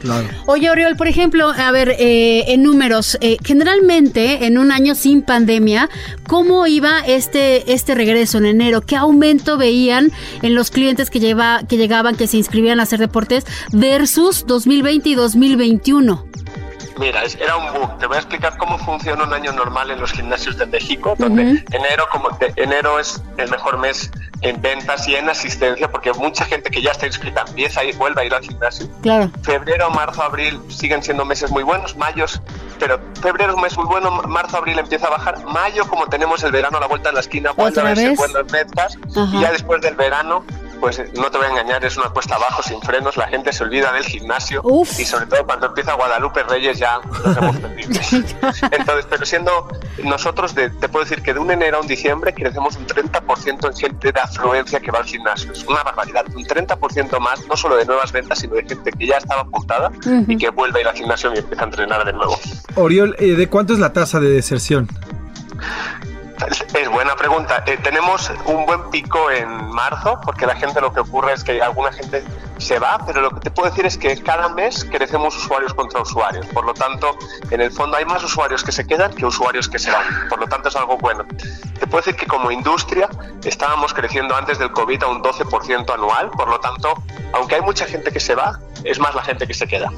Claro. 0.00 0.28
Oye, 0.46 0.70
Oriol, 0.70 0.96
por 0.96 1.08
ejemplo, 1.08 1.50
a 1.50 1.70
ver, 1.72 1.94
eh, 1.98 2.44
en 2.48 2.62
números, 2.62 3.18
eh, 3.20 3.36
generalmente 3.44 4.46
en 4.46 4.56
un 4.56 4.72
año 4.72 4.94
sin 4.94 5.20
pandemia, 5.20 5.90
¿cómo 6.26 6.66
iba 6.66 7.00
este, 7.00 7.70
este 7.72 7.94
regreso 7.94 8.38
en 8.38 8.46
enero? 8.46 8.80
¿Qué 8.80 8.96
aumento 8.96 9.58
veían 9.58 10.10
en 10.40 10.54
los 10.54 10.70
clientes 10.70 11.10
que, 11.10 11.20
lleva, 11.20 11.62
que 11.68 11.76
llegaban, 11.76 12.16
que 12.16 12.26
se 12.26 12.38
inscribían 12.38 12.80
a 12.80 12.84
hacer 12.84 12.98
deportes 12.98 13.44
versus 13.72 14.46
2020 14.46 15.10
y 15.10 15.14
2021? 15.14 16.29
Mira, 17.00 17.22
era 17.24 17.56
un 17.56 17.72
boom. 17.72 17.98
Te 17.98 18.06
voy 18.06 18.16
a 18.16 18.20
explicar 18.20 18.56
cómo 18.58 18.78
funciona 18.78 19.24
un 19.24 19.32
año 19.32 19.52
normal 19.52 19.90
en 19.90 19.98
los 20.00 20.12
gimnasios 20.12 20.56
de 20.58 20.66
México, 20.66 21.14
donde 21.18 21.64
enero, 21.72 22.04
como 22.12 22.28
te- 22.36 22.52
enero 22.56 22.98
es 23.00 23.22
el 23.38 23.50
mejor 23.50 23.78
mes 23.78 24.10
en 24.42 24.60
ventas 24.60 25.08
y 25.08 25.16
en 25.16 25.28
asistencia, 25.28 25.90
porque 25.90 26.12
mucha 26.12 26.44
gente 26.44 26.70
que 26.70 26.80
ya 26.82 26.90
está 26.92 27.06
inscrita 27.06 27.44
empieza 27.48 27.82
y 27.84 27.92
vuelve 27.92 28.22
a 28.22 28.24
ir 28.26 28.34
al 28.34 28.42
gimnasio. 28.42 28.86
Claro. 29.02 29.30
Febrero, 29.42 29.90
marzo, 29.90 30.22
abril 30.22 30.60
siguen 30.68 31.02
siendo 31.02 31.24
meses 31.24 31.50
muy 31.50 31.62
buenos, 31.62 31.96
mayos, 31.96 32.40
pero 32.78 33.00
febrero 33.20 33.50
es 33.52 33.56
un 33.56 33.62
mes 33.62 33.76
muy 33.76 33.86
bueno, 33.86 34.10
marzo, 34.28 34.58
abril 34.58 34.78
empieza 34.78 35.06
a 35.08 35.10
bajar, 35.10 35.44
mayo 35.46 35.86
como 35.88 36.06
tenemos 36.06 36.42
el 36.42 36.52
verano 36.52 36.76
a 36.78 36.80
la 36.80 36.86
vuelta 36.86 37.08
de 37.10 37.14
la 37.14 37.20
esquina, 37.20 37.52
vuelve 37.52 37.80
a 37.80 37.82
¿Otra 37.82 37.84
verse 37.94 38.08
vez? 38.10 38.18
buenas 38.18 38.46
ventas 38.52 38.98
Ajá. 39.16 39.36
y 39.36 39.40
ya 39.40 39.52
después 39.52 39.80
del 39.82 39.94
verano 39.94 40.44
pues 40.80 40.98
eh, 40.98 41.10
no 41.14 41.30
te 41.30 41.38
voy 41.38 41.46
a 41.46 41.50
engañar, 41.50 41.84
es 41.84 41.96
una 41.96 42.08
cuesta 42.10 42.36
abajo 42.36 42.62
sin 42.62 42.80
frenos, 42.80 43.16
la 43.16 43.28
gente 43.28 43.52
se 43.52 43.62
olvida 43.64 43.92
del 43.92 44.04
gimnasio 44.04 44.62
y 44.98 45.04
sobre 45.04 45.26
todo 45.26 45.44
cuando 45.44 45.66
empieza 45.66 45.94
Guadalupe 45.94 46.42
Reyes 46.44 46.78
ya 46.78 46.98
nos 47.24 47.36
hemos 47.36 47.56
perdido. 47.58 47.88
Entonces, 48.70 49.06
pero 49.08 49.24
siendo 49.26 49.68
nosotros, 50.04 50.54
de- 50.54 50.70
te 50.70 50.88
puedo 50.88 51.04
decir 51.04 51.22
que 51.22 51.34
de 51.34 51.40
un 51.40 51.50
enero 51.50 51.78
a 51.78 51.80
un 51.80 51.86
diciembre 51.86 52.32
crecemos 52.34 52.76
un 52.76 52.86
30% 52.86 53.66
en 53.70 53.76
gente 53.76 54.12
de 54.12 54.20
afluencia 54.20 54.80
que 54.80 54.90
va 54.90 54.98
al 55.00 55.04
gimnasio. 55.06 55.52
Es 55.52 55.64
una 55.66 55.82
barbaridad, 55.82 56.24
un 56.34 56.44
30% 56.44 57.18
más, 57.20 57.46
no 57.46 57.56
solo 57.56 57.76
de 57.76 57.84
nuevas 57.84 58.10
ventas, 58.12 58.38
sino 58.38 58.54
de 58.54 58.64
gente 58.64 58.90
que 58.92 59.06
ya 59.06 59.18
estaba 59.18 59.42
apuntada 59.42 59.90
y 60.26 60.36
que 60.36 60.48
vuelve 60.50 60.78
a 60.78 60.82
ir 60.82 60.88
al 60.88 60.94
gimnasio 60.96 61.32
y 61.34 61.38
empieza 61.38 61.62
a 61.62 61.66
entrenar 61.66 62.04
de 62.04 62.12
nuevo. 62.12 62.38
Oriol, 62.76 63.14
eh, 63.18 63.34
¿de 63.34 63.48
cuánto 63.48 63.72
es 63.74 63.78
la 63.78 63.92
tasa 63.92 64.18
de 64.20 64.30
deserción? 64.30 64.88
Es, 66.48 66.88
buena 66.90 67.14
pregunta. 67.16 67.62
Eh, 67.66 67.78
tenemos 67.82 68.30
un 68.46 68.64
buen 68.66 68.90
pico 68.90 69.30
en 69.30 69.48
marzo, 69.70 70.20
porque 70.24 70.46
la 70.46 70.54
gente 70.54 70.80
lo 70.80 70.92
que 70.92 71.00
ocurre 71.00 71.32
es 71.34 71.44
que 71.44 71.60
alguna 71.60 71.92
gente 71.92 72.24
se 72.58 72.78
va, 72.78 72.98
pero 73.06 73.20
lo 73.20 73.30
que 73.30 73.40
te 73.40 73.50
puedo 73.50 73.68
decir 73.68 73.86
es 73.86 73.96
que 73.96 74.16
cada 74.22 74.48
mes 74.48 74.84
crecemos 74.84 75.36
usuarios 75.36 75.74
contra 75.74 76.00
usuarios. 76.00 76.46
Por 76.46 76.64
lo 76.64 76.74
tanto, 76.74 77.16
en 77.50 77.60
el 77.60 77.70
fondo 77.70 77.96
hay 77.96 78.04
más 78.04 78.22
usuarios 78.24 78.64
que 78.64 78.72
se 78.72 78.86
quedan 78.86 79.12
que 79.12 79.26
usuarios 79.26 79.68
que 79.68 79.78
se 79.78 79.90
van. 79.90 80.28
Por 80.28 80.40
lo 80.40 80.46
tanto, 80.46 80.68
es 80.68 80.76
algo 80.76 80.96
bueno. 80.98 81.24
Te 81.78 81.86
puedo 81.86 81.98
decir 82.04 82.16
que 82.16 82.26
como 82.26 82.50
industria 82.50 83.08
estábamos 83.44 83.92
creciendo 83.92 84.34
antes 84.34 84.58
del 84.58 84.72
COVID 84.72 85.02
a 85.02 85.08
un 85.08 85.22
12% 85.22 85.92
anual. 85.92 86.30
Por 86.30 86.48
lo 86.48 86.60
tanto, 86.60 86.94
aunque 87.32 87.56
hay 87.56 87.62
mucha 87.62 87.86
gente 87.86 88.10
que 88.12 88.20
se 88.20 88.34
va, 88.34 88.58
es 88.84 88.98
más 88.98 89.14
la 89.14 89.22
gente 89.22 89.46
que 89.46 89.54
se 89.54 89.66
queda. 89.66 89.90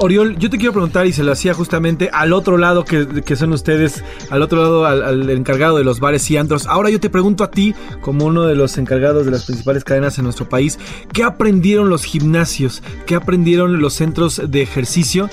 Oriol, 0.00 0.38
yo 0.38 0.48
te 0.48 0.58
quiero 0.58 0.72
preguntar, 0.72 1.06
y 1.06 1.12
se 1.12 1.24
lo 1.24 1.32
hacía 1.32 1.54
justamente 1.54 2.08
al 2.12 2.32
otro 2.32 2.56
lado 2.56 2.84
que, 2.84 3.22
que 3.24 3.34
son 3.34 3.52
ustedes, 3.52 4.04
al 4.30 4.42
otro 4.42 4.62
lado, 4.62 4.86
al, 4.86 5.28
encargado 5.30 5.76
de 5.76 5.84
los 5.84 5.98
bares 5.98 6.30
y 6.30 6.36
antros. 6.36 6.66
Ahora 6.66 6.88
yo 6.88 7.00
te 7.00 7.10
pregunto 7.10 7.42
a 7.42 7.50
ti, 7.50 7.74
como 8.00 8.24
uno 8.24 8.44
de 8.44 8.54
los 8.54 8.78
encargados 8.78 9.24
de 9.24 9.32
las 9.32 9.44
principales 9.44 9.82
cadenas 9.82 10.16
en 10.18 10.24
nuestro 10.24 10.48
país, 10.48 10.78
¿qué 11.12 11.24
aprendieron 11.24 11.88
los 11.90 12.04
gimnasios? 12.04 12.82
¿Qué 13.06 13.16
aprendieron 13.16 13.80
los 13.80 13.94
centros 13.94 14.40
de 14.44 14.62
ejercicio 14.62 15.28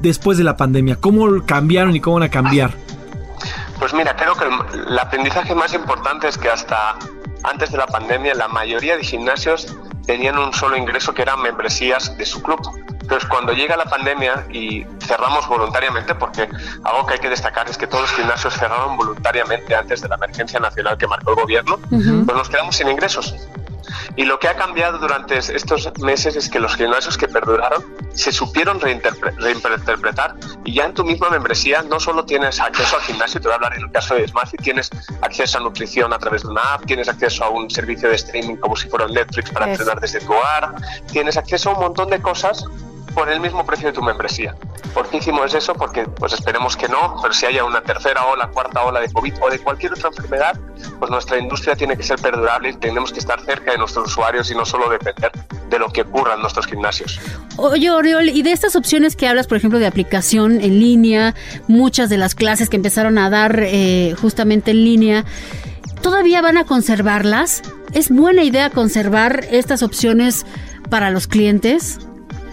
después 0.00 0.38
de 0.38 0.44
la 0.44 0.56
pandemia? 0.56 0.96
¿Cómo 0.96 1.44
cambiaron 1.44 1.94
y 1.94 2.00
cómo 2.00 2.14
van 2.14 2.24
a 2.24 2.30
cambiar? 2.30 2.72
Pues 3.78 3.92
mira, 3.92 4.16
creo 4.16 4.34
que 4.34 4.44
el 4.88 4.98
aprendizaje 4.98 5.54
más 5.54 5.74
importante 5.74 6.26
es 6.28 6.38
que 6.38 6.48
hasta 6.48 6.96
antes 7.42 7.70
de 7.70 7.78
la 7.78 7.86
pandemia 7.86 8.34
la 8.34 8.48
mayoría 8.48 8.96
de 8.96 9.04
gimnasios 9.04 9.76
tenían 10.06 10.38
un 10.38 10.52
solo 10.54 10.76
ingreso 10.76 11.12
que 11.12 11.22
eran 11.22 11.42
membresías 11.42 12.16
de 12.16 12.24
su 12.24 12.42
club. 12.42 12.60
Entonces, 13.10 13.28
cuando 13.28 13.52
llega 13.52 13.76
la 13.76 13.86
pandemia 13.86 14.46
y 14.52 14.86
cerramos 15.04 15.48
voluntariamente, 15.48 16.14
porque 16.14 16.48
algo 16.84 17.06
que 17.06 17.14
hay 17.14 17.18
que 17.18 17.28
destacar 17.28 17.68
es 17.68 17.76
que 17.76 17.88
todos 17.88 18.02
los 18.02 18.12
gimnasios 18.12 18.54
cerraron 18.54 18.96
voluntariamente 18.96 19.74
antes 19.74 20.00
de 20.00 20.08
la 20.08 20.14
emergencia 20.14 20.60
nacional 20.60 20.96
que 20.96 21.08
marcó 21.08 21.30
el 21.30 21.36
gobierno, 21.42 21.74
Ujú. 21.90 22.24
pues 22.24 22.38
nos 22.38 22.48
quedamos 22.48 22.76
sin 22.76 22.88
ingresos. 22.88 23.34
Y 24.14 24.24
lo 24.26 24.38
que 24.38 24.46
ha 24.46 24.54
cambiado 24.54 24.98
durante 24.98 25.38
estos 25.38 25.90
meses 25.98 26.36
es 26.36 26.48
que 26.48 26.60
los 26.60 26.76
gimnasios 26.76 27.18
que 27.18 27.26
perduraron 27.26 27.84
se 28.14 28.30
supieron 28.30 28.78
reinterpre- 28.80 29.34
reinterpretar 29.38 30.36
y 30.64 30.74
ya 30.74 30.84
en 30.84 30.94
tu 30.94 31.02
misma 31.04 31.30
membresía 31.30 31.82
no 31.82 31.98
solo 31.98 32.24
tienes 32.24 32.60
acceso 32.60 32.94
al 32.96 33.02
gimnasio, 33.02 33.40
te 33.40 33.48
voy 33.48 33.52
a 33.52 33.56
hablar 33.56 33.74
en 33.74 33.82
el 33.82 33.90
caso 33.90 34.14
de 34.14 34.28
Smartfit, 34.28 34.62
tienes 34.62 34.90
acceso 35.22 35.58
a 35.58 35.62
nutrición 35.62 36.12
a 36.12 36.18
través 36.20 36.42
de 36.42 36.48
una 36.48 36.74
app, 36.74 36.84
tienes 36.86 37.08
acceso 37.08 37.42
a 37.44 37.48
un 37.50 37.68
servicio 37.70 38.08
de 38.08 38.14
streaming 38.14 38.56
como 38.56 38.76
si 38.76 38.88
fuera 38.88 39.08
Netflix 39.08 39.50
para 39.50 39.66
Eso. 39.66 39.72
entrenar 39.82 40.00
desde 40.00 40.20
tu 40.20 40.32
hogar, 40.32 40.72
tienes 41.10 41.36
acceso 41.36 41.70
a 41.70 41.74
un 41.74 41.80
montón 41.80 42.10
de 42.10 42.20
cosas 42.22 42.64
por 43.14 43.30
el 43.30 43.40
mismo 43.40 43.64
precio 43.64 43.88
de 43.88 43.92
tu 43.92 44.02
membresía. 44.02 44.54
¿Por 44.94 45.08
qué 45.08 45.18
hicimos 45.18 45.54
eso? 45.54 45.74
Porque 45.74 46.04
pues 46.04 46.32
esperemos 46.32 46.76
que 46.76 46.88
no, 46.88 47.16
pero 47.22 47.32
si 47.32 47.46
haya 47.46 47.64
una 47.64 47.80
tercera 47.80 48.24
ola, 48.26 48.48
cuarta 48.48 48.82
ola 48.82 49.00
de 49.00 49.12
COVID 49.12 49.34
o 49.40 49.50
de 49.50 49.58
cualquier 49.60 49.92
otra 49.92 50.08
enfermedad, 50.08 50.58
pues 50.98 51.10
nuestra 51.10 51.38
industria 51.38 51.76
tiene 51.76 51.96
que 51.96 52.02
ser 52.02 52.18
perdurable 52.20 52.70
y 52.70 52.74
tenemos 52.74 53.12
que 53.12 53.20
estar 53.20 53.40
cerca 53.40 53.72
de 53.72 53.78
nuestros 53.78 54.08
usuarios 54.08 54.50
y 54.50 54.54
no 54.54 54.64
solo 54.64 54.88
depender 54.90 55.30
de 55.68 55.78
lo 55.78 55.88
que 55.90 56.02
ocurra 56.02 56.34
en 56.34 56.40
nuestros 56.40 56.66
gimnasios. 56.66 57.20
Oye, 57.56 57.90
Oriol, 57.90 58.28
y 58.28 58.42
de 58.42 58.52
estas 58.52 58.74
opciones 58.74 59.16
que 59.16 59.28
hablas, 59.28 59.46
por 59.46 59.56
ejemplo, 59.56 59.78
de 59.78 59.86
aplicación 59.86 60.60
en 60.60 60.80
línea, 60.80 61.34
muchas 61.68 62.10
de 62.10 62.16
las 62.16 62.34
clases 62.34 62.68
que 62.68 62.76
empezaron 62.76 63.18
a 63.18 63.30
dar 63.30 63.60
eh, 63.62 64.14
justamente 64.20 64.72
en 64.72 64.84
línea, 64.84 65.24
¿todavía 66.02 66.42
van 66.42 66.58
a 66.58 66.64
conservarlas? 66.64 67.62
¿Es 67.92 68.10
buena 68.10 68.42
idea 68.42 68.70
conservar 68.70 69.44
estas 69.50 69.82
opciones 69.82 70.46
para 70.90 71.10
los 71.10 71.26
clientes? 71.26 72.00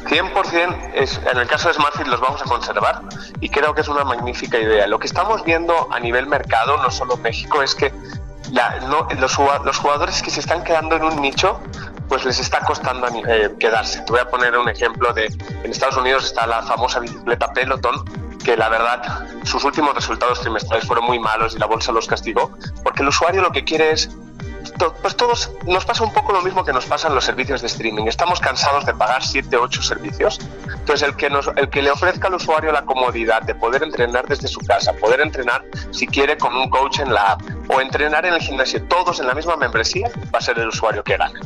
100% 0.06 0.92
es, 0.94 1.20
en 1.32 1.38
el 1.38 1.48
caso 1.48 1.68
de 1.68 1.74
SmartFit 1.74 2.08
los 2.08 2.20
vamos 2.20 2.42
a 2.42 2.46
conservar 2.46 3.02
y 3.42 3.50
creo 3.50 3.74
que 3.74 3.82
es 3.82 3.88
una 3.88 4.04
magnífica 4.04 4.58
idea. 4.58 4.88
Lo 4.88 5.00
que 5.00 5.08
estamos 5.08 5.44
viendo 5.44 5.88
a 5.92 6.00
nivel 6.00 6.28
mercado, 6.28 6.78
no 6.78 6.92
solo 6.92 7.18
México, 7.18 7.62
es 7.62 7.76
que 7.76 7.92
los, 9.20 9.38
los 9.64 9.78
jugadores 9.78 10.22
que 10.22 10.30
se 10.30 10.40
están 10.40 10.64
quedando 10.64 10.96
en 10.96 11.04
un 11.04 11.22
nicho, 11.22 11.60
pues 12.08 12.24
les 12.26 12.40
está 12.40 12.62
costando 12.62 13.08
eh, 13.28 13.54
quedarse. 13.60 14.02
Te 14.02 14.12
voy 14.12 14.22
a 14.22 14.30
poner 14.30 14.58
un 14.58 14.70
ejemplo 14.70 15.14
de, 15.14 15.26
en 15.64 15.72
Estados 15.72 15.98
Unidos 15.98 16.26
está 16.26 16.48
la 16.48 16.62
famosa 16.64 17.00
bicicleta 17.00 17.52
Peloton, 17.52 18.06
que 18.44 18.56
la 18.56 18.70
verdad 18.70 19.28
sus 19.44 19.64
últimos 19.64 19.94
resultados 19.94 20.40
trimestrales 20.40 20.86
fueron 20.86 21.06
muy 21.06 21.20
malos 21.20 21.56
y 21.56 21.60
la 21.60 21.66
bolsa 21.66 21.92
los 21.92 22.08
castigó, 22.08 22.52
porque 22.84 23.02
el 23.02 23.10
usuario 23.10 23.42
lo 23.42 23.52
que 23.52 23.64
quiere 23.64 23.92
es 23.92 24.10
to- 24.78 24.94
pues 25.02 25.16
todos 25.16 25.52
nos 25.66 25.86
pasa 25.86 26.04
un 26.04 26.14
poco 26.14 26.32
lo 26.34 26.42
mismo 26.42 26.64
que 26.64 26.74
nos 26.74 26.86
pasa 26.86 27.08
en 27.08 27.16
los 27.16 27.24
servicios 27.26 27.62
de 27.62 27.68
streaming. 27.68 28.06
Estamos 28.08 28.40
cansados 28.40 28.86
de 28.86 28.94
pagar 28.94 29.24
7, 29.24 29.58
8 29.58 29.82
servicios. 29.82 30.40
Entonces, 30.80 31.08
el 31.08 31.16
que, 31.16 31.30
nos, 31.30 31.50
el 31.56 31.70
que 31.70 31.82
le 31.82 31.92
ofrezca 31.92 32.28
al 32.28 32.36
usuario 32.36 32.72
la 32.72 32.84
comodidad 32.86 33.42
de 33.42 33.56
poder 33.56 33.84
entrenar 33.84 34.28
desde 34.28 34.48
su 34.48 34.60
casa, 34.62 34.94
poder 34.94 35.22
entrenar 35.22 35.64
si 35.92 36.08
quiere 36.08 36.38
con 36.38 36.56
un 36.56 36.70
coach 36.70 37.00
en 37.00 37.14
la 37.14 37.34
app 37.34 37.42
o 37.70 37.82
entrenar 37.82 38.26
en 38.26 38.34
el 38.34 38.42
gimnasio, 38.42 38.82
todos 38.84 39.20
en 39.20 39.28
la 39.28 39.34
misma 39.34 39.56
membresía, 39.58 40.10
va 40.34 40.40
a 40.40 40.42
ser 40.42 40.58
el 40.60 40.68
usuario 40.70 41.04
que 41.04 41.18
gane. 41.18 41.40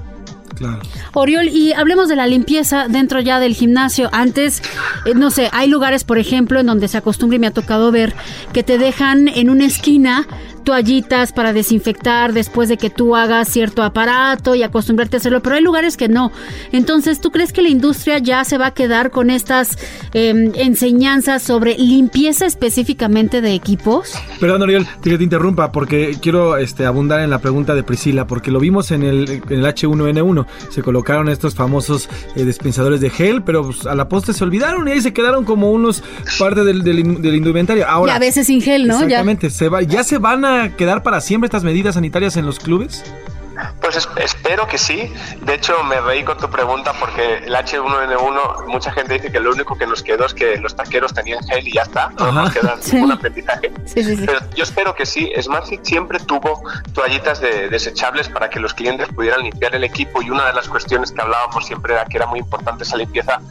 Oriol, 1.13 1.47
y 1.47 1.73
hablemos 1.73 2.07
de 2.07 2.15
la 2.15 2.27
limpieza 2.27 2.87
dentro 2.87 3.19
ya 3.19 3.39
del 3.39 3.55
gimnasio. 3.55 4.09
Antes, 4.11 4.61
eh, 5.05 5.13
no 5.15 5.31
sé, 5.31 5.49
hay 5.53 5.67
lugares, 5.67 6.03
por 6.03 6.19
ejemplo, 6.19 6.59
en 6.59 6.67
donde 6.67 6.87
se 6.87 6.97
acostumbra 6.97 7.37
y 7.37 7.39
me 7.39 7.47
ha 7.47 7.51
tocado 7.51 7.91
ver 7.91 8.13
que 8.53 8.61
te 8.61 8.77
dejan 8.77 9.27
en 9.27 9.49
una 9.49 9.65
esquina 9.65 10.27
toallitas 10.61 11.31
para 11.33 11.53
desinfectar 11.53 12.33
después 12.33 12.69
de 12.69 12.77
que 12.77 12.89
tú 12.89 13.15
hagas 13.15 13.47
cierto 13.49 13.83
aparato 13.83 14.55
y 14.55 14.63
acostumbrarte 14.63 15.17
a 15.17 15.19
hacerlo, 15.19 15.41
pero 15.41 15.55
hay 15.55 15.61
lugares 15.63 15.97
que 15.97 16.07
no. 16.07 16.31
Entonces, 16.71 17.19
¿tú 17.21 17.31
crees 17.31 17.51
que 17.53 17.61
la 17.61 17.69
industria 17.69 18.17
ya 18.19 18.43
se 18.43 18.57
va 18.57 18.67
a 18.67 18.71
quedar 18.73 19.11
con 19.11 19.29
estas 19.29 19.77
eh, 20.13 20.51
enseñanzas 20.55 21.43
sobre 21.43 21.77
limpieza 21.77 22.45
específicamente 22.45 23.41
de 23.41 23.53
equipos? 23.53 24.13
Perdón, 24.39 24.61
Oriol, 24.63 24.87
que 25.03 25.17
te 25.17 25.23
interrumpa 25.23 25.71
porque 25.71 26.17
quiero 26.21 26.57
este, 26.57 26.85
abundar 26.85 27.19
en 27.21 27.29
la 27.29 27.39
pregunta 27.39 27.75
de 27.75 27.83
Priscila, 27.83 28.27
porque 28.27 28.51
lo 28.51 28.59
vimos 28.59 28.91
en 28.91 29.03
el, 29.03 29.29
en 29.49 29.59
el 29.59 29.65
H1N1. 29.65 30.45
Se 30.69 30.81
colocaron 30.81 31.29
estos 31.29 31.55
famosos 31.55 32.09
eh, 32.35 32.45
dispensadores 32.45 33.01
de 33.01 33.09
gel, 33.09 33.43
pero 33.43 33.63
pues, 33.65 33.85
a 33.85 33.95
la 33.95 34.07
postre 34.09 34.33
se 34.33 34.43
olvidaron 34.43 34.87
y 34.87 34.91
ahí 34.91 35.01
se 35.01 35.13
quedaron 35.13 35.45
como 35.45 35.71
unos 35.71 36.03
parte 36.39 36.63
del, 36.63 36.83
del, 36.83 36.99
in- 36.99 37.21
del 37.21 37.35
indumentario. 37.35 37.87
Ahora, 37.87 38.13
y 38.13 38.15
a 38.15 38.19
veces 38.19 38.47
sin 38.47 38.61
gel, 38.61 38.87
¿no? 38.87 38.99
Ya. 38.99 39.05
Exactamente, 39.05 39.49
se 39.49 39.69
va, 39.69 39.81
¿ya 39.81 40.03
se 40.03 40.17
van 40.17 40.45
a 40.45 40.50
quedar 40.77 41.03
para 41.03 41.21
siempre 41.21 41.47
estas 41.47 41.63
medidas 41.63 41.95
sanitarias 41.95 42.37
en 42.37 42.45
los 42.45 42.59
clubes? 42.59 43.03
Pues 43.79 43.95
es- 43.95 44.09
espero 44.15 44.65
que 44.67 44.77
sí. 44.79 45.13
De 45.41 45.53
hecho, 45.55 45.83
me 45.83 45.99
reí 46.01 46.23
con 46.23 46.37
tu 46.37 46.49
pregunta 46.49 46.93
porque 46.99 47.39
el 47.45 47.53
H1N1, 47.53 48.65
mucha 48.67 48.91
gente 48.91 49.13
dice 49.15 49.31
que 49.31 49.39
lo 49.39 49.51
único 49.51 49.77
que 49.77 49.85
nos 49.85 50.01
quedó 50.01 50.25
es 50.25 50.33
que 50.33 50.57
los 50.57 50.75
taqueros 50.75 51.13
tenían 51.13 51.43
gel 51.47 51.67
y 51.67 51.73
ya 51.73 51.83
está. 51.83 52.09
No 52.17 52.25
Ajá. 52.27 52.41
nos 52.43 52.53
queda 52.53 52.77
Sí. 52.81 52.95
ningún 52.95 53.11
aprendizaje. 53.11 53.71
Sí, 53.85 54.03
sí, 54.03 54.15
sí. 54.15 54.23
Pero 54.25 54.39
yo 54.55 54.63
espero 54.63 54.95
que 54.95 55.05
sí. 55.05 55.31
SmartFit 55.39 55.83
siempre 55.83 56.19
tuvo 56.19 56.63
toallitas 56.93 57.39
de, 57.41 57.69
desechables 57.69 58.29
para 58.29 58.49
que 58.49 58.59
los 58.59 58.73
clientes 58.73 59.07
pudieran 59.09 59.41
limpiar 59.43 59.75
el 59.75 59.83
equipo 59.83 60.21
y 60.23 60.29
una 60.31 60.45
de 60.47 60.53
las 60.53 60.67
cuestiones 60.67 61.11
que 61.11 61.21
hablábamos 61.21 61.65
siempre 61.65 61.93
era 61.93 62.05
que 62.05 62.17
era 62.17 62.25
muy 62.25 62.39
importante 62.39 62.83
esa 62.83 62.97
limpieza 62.97 63.41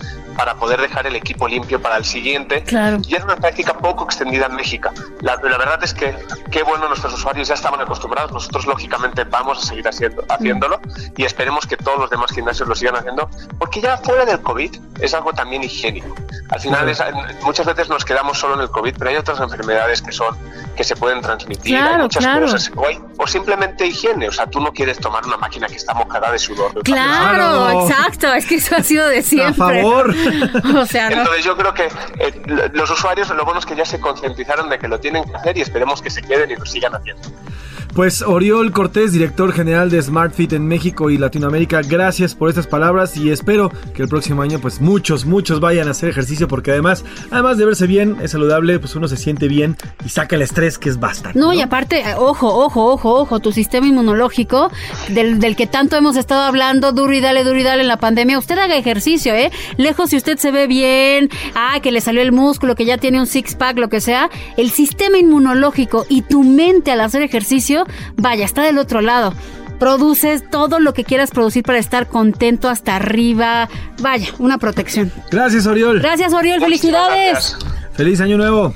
para 0.41 0.55
poder 0.55 0.81
dejar 0.81 1.07
el 1.07 1.17
equipo 1.17 1.47
limpio 1.47 1.83
para 1.83 1.99
el 1.99 2.05
siguiente. 2.07 2.63
Claro. 2.63 2.97
Y 3.07 3.15
era 3.15 3.25
una 3.27 3.37
práctica 3.37 3.75
poco 3.75 4.05
extendida 4.05 4.47
en 4.47 4.55
México. 4.57 4.89
La, 5.21 5.37
la 5.37 5.59
verdad 5.59 5.79
es 5.85 5.93
que 5.93 6.17
qué 6.51 6.63
bueno 6.63 6.89
nuestros 6.89 7.13
usuarios 7.13 7.47
ya 7.49 7.53
estaban 7.53 7.79
acostumbrados. 7.79 8.33
Nosotros 8.33 8.65
lógicamente 8.65 9.25
vamos 9.25 9.59
a 9.63 9.67
seguir 9.67 9.87
haciendo. 9.87 10.25
haciéndolo 10.31 10.81
y 11.19 11.25
esperemos 11.25 11.67
que 11.67 11.77
todos 11.77 11.99
los 11.99 12.09
demás 12.09 12.31
gimnasios 12.33 12.67
lo 12.67 12.75
sigan 12.75 12.97
haciendo, 12.97 13.29
porque 13.59 13.83
ya 13.83 13.99
fuera 13.99 14.25
del 14.25 14.41
COVID 14.41 14.75
es 15.01 15.13
algo 15.13 15.35
también 15.35 15.63
higiénico. 15.63 16.15
Al 16.49 16.59
final 16.61 16.89
es- 16.89 17.03
muchas 17.43 17.67
veces 17.67 17.91
nos 17.91 18.03
quedamos 18.07 18.39
solo 18.39 18.55
en 18.55 18.61
el 18.63 18.71
COVID, 18.71 18.95
pero 18.99 19.11
hay 19.11 19.17
otras 19.17 19.41
enfermedades 19.41 20.01
que 20.01 20.11
son 20.13 20.35
que 20.75 20.85
se 20.85 20.97
pueden 20.97 21.21
transmitir, 21.21 21.77
hay 21.77 21.83
Claro, 21.83 22.03
muchas 22.05 22.25
claro. 22.25 22.41
cosas, 22.47 22.71
o, 22.75 22.87
hay- 22.87 22.99
o 23.19 23.27
simplemente 23.27 23.87
higiene, 23.87 24.29
o 24.29 24.33
sea, 24.33 24.47
tú 24.47 24.61
no 24.61 24.73
quieres 24.73 24.99
tomar 24.99 25.27
una 25.27 25.37
máquina 25.37 25.67
que 25.67 25.77
está 25.77 25.93
mojada 25.93 26.33
de 26.33 26.39
sudor. 26.39 26.73
Claro, 26.83 27.83
exacto, 27.87 28.33
es 28.33 28.47
que 28.47 28.55
eso 28.55 28.77
ha 28.77 28.83
sido 28.83 29.07
de 29.09 29.23
siempre. 29.23 29.53
favor. 29.83 30.15
Entonces 31.19 31.45
yo 31.45 31.57
creo 31.57 31.75
que 31.75 31.85
eh, 32.19 32.43
lo- 32.47 32.69
los 32.69 32.91
usuarios 32.91 33.29
lo 33.31 33.45
bueno 33.45 33.61
es 33.61 33.67
que 33.67 33.75
ya 33.77 33.85
se 33.85 34.01
concientizaron 34.01 34.69
de 34.69 34.79
que 34.79 34.89
lo 34.89 34.99
tienen 35.01 35.25
que 35.25 35.37
hacer 35.37 35.57
y 35.59 35.61
esperemos 35.63 36.01
que 36.03 36.11
se 36.11 36.23
queden 36.23 36.51
y 36.51 36.57
lo 36.57 36.65
sigan 36.67 36.95
haciendo. 36.95 37.29
Pues 37.95 38.23
Oriol 38.23 38.71
Cortés, 38.71 39.13
director 39.13 39.53
general 39.53 39.91
de 39.91 40.01
SmartFit 40.01 40.53
en 40.53 40.67
México 40.67 41.11
y 41.11 41.19
Latinoamérica, 41.19 41.81
gracias 41.83 42.37
por 42.37 42.49
estas 42.49 42.69
palabras 42.69 43.17
y 43.17 43.31
espero 43.31 43.71
que 43.95 44.03
el 44.03 44.09
próximo 44.09 44.43
año 44.43 44.61
pues 44.61 44.81
muchos, 44.81 45.27
muchos 45.27 45.59
vayan 45.59 45.89
a 45.89 45.91
hacer 45.91 46.09
ejercicio 46.09 46.47
porque 46.47 46.71
además, 46.71 47.05
además 47.31 47.59
de 47.59 47.65
verse 47.65 47.89
bien, 47.89 48.17
es 48.23 48.31
saludable, 48.31 48.79
pues 48.79 48.95
uno 48.95 49.09
se 49.09 49.17
siente 49.17 49.49
bien 49.49 49.77
y 50.05 50.09
saca 50.09 50.37
el 50.37 50.43
estrés 50.43 50.79
que 50.79 50.89
es 50.89 51.01
bastante. 51.01 51.39
No, 51.39 51.53
y 51.53 51.61
aparte, 51.61 52.01
eh, 52.01 52.15
ojo, 52.17 52.47
ojo, 52.49 52.93
ojo, 52.93 53.21
ojo, 53.21 53.41
tu 53.41 53.51
sistema 53.51 53.89
inmunológico, 53.89 54.71
del, 55.09 55.41
del 55.41 55.57
que 55.57 55.67
tanto 55.67 55.97
hemos 55.97 56.17
estado 56.17 56.43
hablando, 56.43 56.93
duro 56.93 57.13
y 57.13 57.21
dale, 57.21 57.43
duro 57.43 57.59
y 57.59 57.65
dale 57.65 57.83
en 57.83 57.89
la 57.89 57.99
pandemia, 57.99 58.39
usted 58.39 58.59
haga 58.59 58.77
ejercicio, 58.77 59.35
¿eh? 59.35 59.51
Lejos 59.79 60.11
si 60.11 60.17
usted 60.17 60.39
se 60.39 60.53
ve 60.53 60.69
bien, 60.69 61.29
ah, 61.57 61.81
que 61.83 61.91
le 61.91 62.01
salió 62.01 62.23
el 62.23 62.31
músculo, 62.31 62.77
que 62.77 62.85
ya 62.85 62.99
tiene 62.99 63.19
un 63.19 63.27
six-pack, 63.27 63.79
lo 63.79 63.89
que 63.89 64.01
sea, 64.01 64.31
el 64.57 64.71
sistema 64.71 65.19
inmunológico 65.19 66.07
y 66.09 66.23
tu 66.23 66.45
mente 66.45 66.93
al 66.93 67.01
hacer 67.01 67.23
ejercicio, 67.23 67.80
vaya, 68.17 68.45
está 68.45 68.63
del 68.63 68.79
otro 68.79 69.01
lado. 69.01 69.35
Produces 69.79 70.49
todo 70.51 70.79
lo 70.79 70.93
que 70.93 71.05
quieras 71.05 71.31
producir 71.31 71.63
para 71.63 71.79
estar 71.79 72.07
contento 72.09 72.69
hasta 72.69 72.97
arriba. 72.97 73.69
Vaya, 74.01 74.29
una 74.39 74.59
protección. 74.59 75.11
Gracias 75.31 75.67
Oriol. 75.67 76.01
Gracias, 76.01 76.33
Oriol. 76.35 76.61
Felicidades. 76.61 77.57
Feliz 77.95 78.21
año 78.21 78.37
nuevo. 78.37 78.75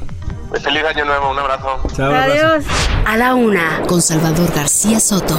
Pues 0.49 0.63
feliz 0.63 0.85
año 0.85 1.05
nuevo, 1.05 1.31
un 1.31 1.39
abrazo. 1.39 1.81
Chao, 1.97 2.11
un 2.11 2.17
abrazo. 2.17 2.47
Adiós. 2.47 2.65
A 3.05 3.17
la 3.17 3.35
una, 3.35 3.83
con 3.87 4.01
Salvador 4.01 4.51
García 4.55 5.01
Soto. 5.01 5.37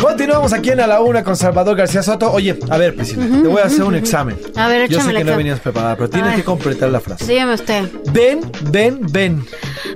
Continuamos 0.00 0.52
aquí 0.52 0.70
en 0.70 0.80
A 0.80 0.86
la 0.86 1.00
Una 1.00 1.22
con 1.22 1.36
Salvador 1.36 1.76
García 1.76 2.02
Soto. 2.02 2.30
Oye, 2.32 2.58
a 2.70 2.76
ver, 2.78 2.94
Priscila, 2.94 3.26
te 3.26 3.48
voy 3.48 3.60
a 3.62 3.66
hacer 3.66 3.82
un 3.84 3.94
examen. 3.94 4.38
A 4.56 4.68
ver, 4.68 4.88
Yo 4.88 5.00
sé 5.00 5.12
que 5.12 5.24
no 5.24 5.36
venías 5.36 5.60
preparada, 5.60 5.96
pero 5.96 6.10
tienes 6.10 6.36
que 6.36 6.44
completar 6.44 6.90
la 6.90 7.00
frase. 7.00 7.26
Dígame 7.26 7.54
usted. 7.54 7.88
Ven, 8.12 8.40
ven, 8.70 9.00
ven. 9.10 9.44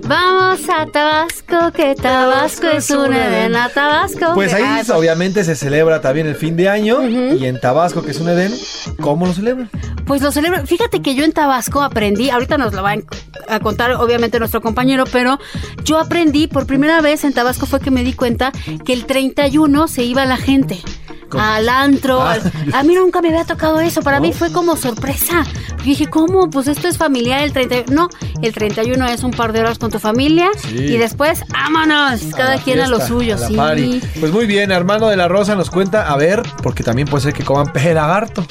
Vamos 0.06 0.60
a 0.68 0.86
Tabasco, 0.86 1.72
que 1.72 1.94
Tabasco 1.94 2.68
es 2.68 2.90
un 2.90 3.12
Edén. 3.12 3.54
A 3.56 3.68
Tabasco. 3.68 4.34
Pues 4.34 4.52
ahí 4.52 4.62
Ay, 4.64 4.84
obviamente 4.94 5.44
se 5.44 5.54
celebra 5.54 6.00
también 6.00 6.26
el 6.26 6.36
fin 6.36 6.56
de 6.56 6.68
año 6.68 7.02
y 7.08 7.44
en 7.44 7.60
Tabasco, 7.60 8.02
que 8.02 8.12
es 8.12 8.20
un 8.20 8.28
Edén, 8.28 8.52
¿cómo 9.00 9.26
lo 9.26 9.32
celebran? 9.32 9.70
Pues 10.06 10.22
lo 10.22 10.32
celebro. 10.32 10.66
Fíjate 10.66 11.02
que 11.02 11.14
yo 11.14 11.24
en 11.24 11.32
Tabasco 11.32 11.82
aprendí, 11.82 12.30
ahorita 12.30 12.58
nos 12.58 12.72
lo 12.74 12.82
va 12.82 12.94
a 13.48 13.60
contar 13.60 13.92
obviamente 13.92 14.38
nuestro 14.38 14.60
compañero, 14.60 15.04
pero 15.10 15.38
yo 15.84 15.98
aprendí 15.98 16.46
por 16.46 16.66
primera 16.66 17.00
vez 17.00 17.24
en 17.24 17.32
Tabasco 17.32 17.66
fue 17.66 17.80
que 17.80 17.90
me 17.90 18.02
di 18.02 18.12
cuenta 18.12 18.52
que 18.84 18.92
el 18.92 19.06
31 19.06 19.71
se 19.88 20.02
iba 20.04 20.24
la 20.24 20.36
gente. 20.36 20.80
¿Cómo? 21.28 21.42
Al 21.42 21.68
antro, 21.70 22.20
Ah, 22.20 22.32
al- 22.32 22.52
a 22.74 22.82
mí 22.82 22.94
nunca 22.94 23.22
me 23.22 23.28
había 23.28 23.44
tocado 23.44 23.80
eso, 23.80 24.02
para 24.02 24.20
mí 24.20 24.32
fue 24.34 24.52
como 24.52 24.76
sorpresa. 24.76 25.44
Porque 25.70 25.84
dije, 25.84 26.06
¿cómo? 26.08 26.50
Pues 26.50 26.68
esto 26.68 26.88
es 26.88 26.98
familiar 26.98 27.42
el 27.42 27.52
31. 27.54 27.86
No, 27.94 28.08
el 28.42 28.52
31 28.52 29.06
es 29.06 29.22
un 29.22 29.30
par 29.30 29.52
de 29.54 29.60
horas 29.60 29.78
con 29.78 29.90
tu 29.90 29.98
familia 29.98 30.50
Sí. 30.58 30.76
y 30.76 30.96
después, 30.98 31.42
vámonos, 31.48 32.20
cada 32.36 32.58
quien 32.58 32.80
a 32.80 32.86
lo 32.88 33.00
suyo, 33.00 33.36
a 33.36 33.38
sí. 33.38 33.54
party. 33.56 34.00
Pues 34.20 34.30
muy 34.30 34.44
bien, 34.46 34.72
Armando 34.72 35.08
de 35.08 35.16
la 35.16 35.26
Rosa 35.26 35.54
nos 35.54 35.70
cuenta, 35.70 36.12
a 36.12 36.16
ver, 36.18 36.42
porque 36.62 36.84
también 36.84 37.08
puede 37.08 37.22
ser 37.24 37.32
que 37.32 37.44
coman 37.44 37.66
peje 37.72 37.94
lagarto. 37.94 38.44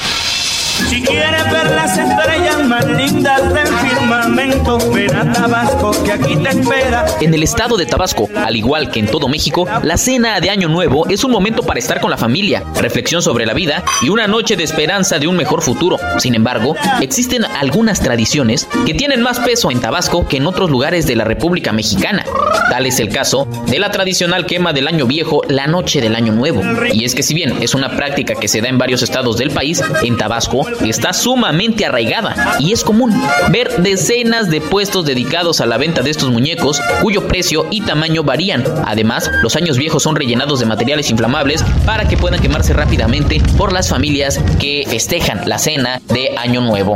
Si 0.89 1.01
quieres 1.01 1.51
ver 1.51 1.71
las 1.71 1.97
estrellas 1.97 2.63
más 2.65 2.85
lindas 2.85 3.53
del 3.53 3.67
firmamento, 3.67 4.77
ven 4.91 5.15
a 5.15 5.31
Tabasco 5.31 5.91
que 6.03 6.11
aquí 6.11 6.35
te 6.37 6.49
espera. 6.49 7.05
En 7.21 7.33
el 7.33 7.43
estado 7.43 7.77
de 7.77 7.85
Tabasco, 7.85 8.29
al 8.35 8.55
igual 8.55 8.91
que 8.91 8.99
en 8.99 9.07
todo 9.07 9.27
México, 9.27 9.67
la 9.83 9.97
cena 9.97 10.39
de 10.39 10.49
Año 10.49 10.67
Nuevo 10.67 11.07
es 11.07 11.23
un 11.23 11.31
momento 11.31 11.63
para 11.63 11.79
estar 11.79 12.01
con 12.01 12.11
la 12.11 12.17
familia, 12.17 12.63
reflexión 12.75 13.21
sobre 13.21 13.45
la 13.45 13.53
vida 13.53 13.83
y 14.01 14.09
una 14.09 14.27
noche 14.27 14.55
de 14.55 14.63
esperanza 14.63 15.19
de 15.19 15.27
un 15.27 15.37
mejor 15.37 15.61
futuro. 15.61 15.97
Sin 16.17 16.35
embargo, 16.35 16.75
existen 17.01 17.45
algunas 17.45 18.01
tradiciones 18.01 18.67
que 18.85 18.93
tienen 18.93 19.21
más 19.21 19.39
peso 19.39 19.71
en 19.71 19.79
Tabasco 19.79 20.27
que 20.27 20.37
en 20.37 20.47
otros 20.47 20.69
lugares 20.69 21.07
de 21.07 21.15
la 21.15 21.23
República 21.23 21.71
Mexicana. 21.71 22.25
Tal 22.69 22.85
es 22.85 22.99
el 22.99 23.09
caso 23.09 23.47
de 23.67 23.79
la 23.79 23.91
tradicional 23.91 24.45
quema 24.45 24.73
del 24.73 24.87
Año 24.87 25.05
Viejo 25.05 25.41
la 25.47 25.67
noche 25.67 26.01
del 26.01 26.15
Año 26.15 26.33
Nuevo. 26.33 26.61
Y 26.91 27.05
es 27.05 27.15
que 27.15 27.23
si 27.23 27.33
bien 27.33 27.61
es 27.61 27.75
una 27.75 27.95
práctica 27.95 28.35
que 28.35 28.47
se 28.47 28.61
da 28.61 28.69
en 28.69 28.77
varios 28.77 29.01
estados 29.01 29.37
del 29.37 29.51
país, 29.51 29.83
en 30.03 30.17
Tabasco 30.17 30.65
está 30.81 31.14
sumamente 31.14 31.85
arraigada 31.85 32.57
y 32.60 32.72
es 32.72 32.84
común 32.84 33.14
ver 33.49 33.81
decenas 33.81 34.49
de 34.49 34.61
puestos 34.61 35.06
dedicados 35.06 35.61
a 35.61 35.65
la 35.65 35.77
venta 35.77 36.02
de 36.02 36.10
estos 36.10 36.30
muñecos 36.30 36.81
cuyo 37.02 37.27
precio 37.27 37.65
y 37.69 37.81
tamaño 37.81 38.23
varían. 38.23 38.64
Además, 38.85 39.30
los 39.41 39.56
años 39.56 39.77
viejos 39.77 40.03
son 40.03 40.15
rellenados 40.15 40.60
de 40.60 40.65
materiales 40.65 41.10
inflamables 41.10 41.64
para 41.85 42.07
que 42.07 42.18
puedan 42.18 42.41
quemarse 42.41 42.73
rápidamente 42.73 43.41
por 43.57 43.73
las 43.73 43.89
familias 43.89 44.39
que 44.60 44.85
festejan 44.88 45.41
la 45.48 45.57
cena 45.57 46.02
de 46.07 46.35
Año 46.38 46.61
Nuevo. 46.61 46.95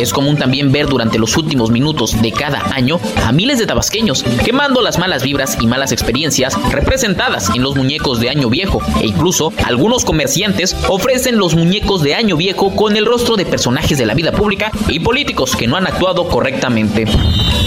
Es 0.00 0.12
común 0.12 0.36
también 0.36 0.72
ver 0.72 0.86
durante 0.86 1.18
los 1.18 1.36
últimos 1.36 1.70
minutos 1.70 2.20
de 2.22 2.32
cada 2.32 2.60
año 2.74 3.00
a 3.24 3.32
miles 3.32 3.58
de 3.58 3.66
tabasqueños 3.66 4.24
quemando 4.44 4.80
las 4.80 4.98
malas 4.98 5.22
vibras 5.22 5.58
y 5.60 5.66
malas 5.66 5.92
experiencias 5.92 6.56
representadas 6.70 7.50
en 7.54 7.62
los 7.62 7.76
muñecos 7.76 8.20
de 8.20 8.30
año 8.30 8.48
viejo 8.48 8.80
e 9.00 9.06
incluso 9.06 9.52
algunos 9.64 10.04
comerciantes 10.04 10.76
ofrecen 10.88 11.38
los 11.38 11.54
muñecos 11.54 12.02
de 12.02 12.14
año 12.14 12.36
viejo 12.36 12.74
con 12.74 12.96
el 12.96 13.06
rostro 13.06 13.36
de 13.36 13.46
personajes 13.46 13.98
de 13.98 14.06
la 14.06 14.14
vida 14.14 14.32
pública 14.32 14.70
y 14.88 15.00
políticos 15.00 15.56
que 15.56 15.66
no 15.66 15.76
han 15.76 15.86
actuado 15.86 16.28
correctamente. 16.28 17.04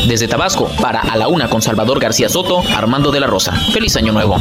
Desde 0.08 0.28
Tabasco, 0.28 0.70
para 0.82 1.00
A 1.00 1.18
la 1.18 1.28
Una 1.28 1.50
con 1.50 1.62
Salvador 1.62 2.00
García 2.00 2.30
Soto, 2.30 2.62
Armando 2.76 3.12
de 3.12 3.20
la 3.20 3.28
Rosa. 3.28 3.54
Feliz 3.74 3.96
año 3.96 4.14
nuevo. 4.14 4.38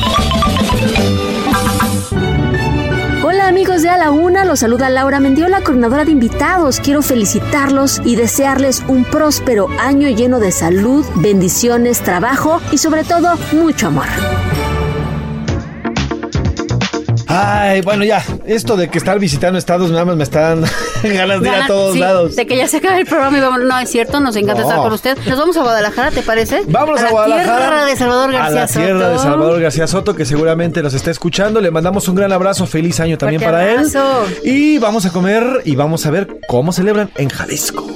Amigos 3.51 3.83
de 3.83 3.89
A 3.89 3.97
la 3.97 4.13
Una, 4.13 4.45
los 4.45 4.61
saluda 4.61 4.89
Laura 4.89 5.19
Mendiola, 5.19 5.61
coordinadora 5.63 6.05
de 6.05 6.13
invitados. 6.13 6.79
Quiero 6.79 7.03
felicitarlos 7.03 8.01
y 8.05 8.15
desearles 8.15 8.81
un 8.87 9.05
próspero 9.05 9.67
año 9.81 10.09
lleno 10.09 10.39
de 10.39 10.53
salud, 10.53 11.05
bendiciones, 11.17 12.01
trabajo 12.01 12.61
y 12.71 12.79
sobre 12.79 13.03
todo 13.03 13.37
mucho 13.53 13.89
amor. 13.89 14.07
Ay, 17.33 17.81
bueno, 17.83 18.05
ya, 18.05 18.23
esto 18.45 18.77
de 18.77 18.89
que 18.89 18.99
estar 18.99 19.19
visitando 19.19 19.59
estados 19.59 19.91
nada 19.91 20.05
más 20.05 20.17
me 20.17 20.25
están 20.25 20.65
ganas 21.03 21.41
de 21.41 21.49
ir 21.49 21.55
a 21.55 21.67
todos 21.67 21.95
sí, 21.95 22.01
lados. 22.01 22.37
De 22.37 22.47
que 22.47 22.57
ya 22.57 22.67
se 22.67 22.79
acaba 22.79 22.99
el 22.99 23.07
programa 23.07 23.39
y 23.39 23.41
vamos. 23.41 23.61
No, 23.61 23.79
es 23.79 23.89
cierto, 23.91 24.19
nos 24.21 24.35
encanta 24.37 24.63
No. 24.63 24.69
estar 24.69 24.83
con 24.83 24.93
usted. 24.93 25.17
Nos 25.27 25.39
vamos 25.39 25.57
a 25.57 25.63
Guadalajara, 25.63 26.11
¿te 26.11 26.23
parece? 26.23 26.63
Vámonos 26.67 27.01
a, 27.01 27.05
la 27.05 27.11
Guadalajara. 27.11 27.59
Tierra 27.59 27.85
de 27.87 27.97
Salvador 27.97 28.33
García 28.33 28.47
A 28.47 28.51
la 28.51 28.67
tierra 28.67 28.99
Soto. 29.01 29.11
de 29.13 29.19
Salvador 29.19 29.61
García 29.61 29.87
Soto, 29.87 30.15
que 30.15 30.25
seguramente 30.25 30.83
nos 30.83 30.95
está 30.95 31.11
escuchando. 31.11 31.61
Le 31.61 31.71
mandamos 31.71 32.09
un 32.09 32.17
gran 32.17 32.33
abrazo, 32.33 32.67
feliz 32.67 32.99
año 33.01 33.17
también 33.17 33.41
Fuerte 33.41 33.59
para 33.61 33.73
abrazo. 33.73 34.25
él. 34.45 34.51
Y 34.51 34.79
vamos 34.79 35.07
a 35.07 35.11
comer 35.11 35.63
y 35.65 35.77
vamos 35.77 36.07
a 36.07 36.11
ver 36.11 36.29
cómo 36.49 36.73
celebran 36.73 37.11
en 37.17 37.29
Jalisco. 37.29 37.87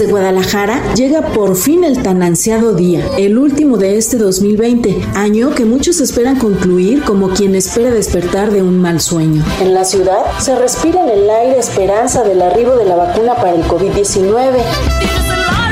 Desde 0.00 0.12
Guadalajara 0.12 0.94
llega 0.94 1.20
por 1.20 1.56
fin 1.56 1.84
el 1.84 2.02
tan 2.02 2.22
ansiado 2.22 2.72
día, 2.72 3.06
el 3.18 3.36
último 3.36 3.76
de 3.76 3.98
este 3.98 4.16
2020, 4.16 4.98
año 5.14 5.54
que 5.54 5.66
muchos 5.66 6.00
esperan 6.00 6.38
concluir 6.38 7.04
como 7.04 7.28
quien 7.28 7.54
espera 7.54 7.90
despertar 7.90 8.50
de 8.50 8.62
un 8.62 8.80
mal 8.80 9.02
sueño. 9.02 9.44
En 9.60 9.74
la 9.74 9.84
ciudad 9.84 10.38
se 10.38 10.58
respira 10.58 11.02
en 11.02 11.10
el 11.10 11.28
aire 11.28 11.58
esperanza 11.58 12.22
del 12.22 12.40
arribo 12.40 12.76
de 12.76 12.86
la 12.86 12.96
vacuna 12.96 13.34
para 13.34 13.52
el 13.52 13.62
COVID-19. 13.64 14.06
Tienes 14.06 15.26
el 15.26 15.44
alma. 15.44 15.70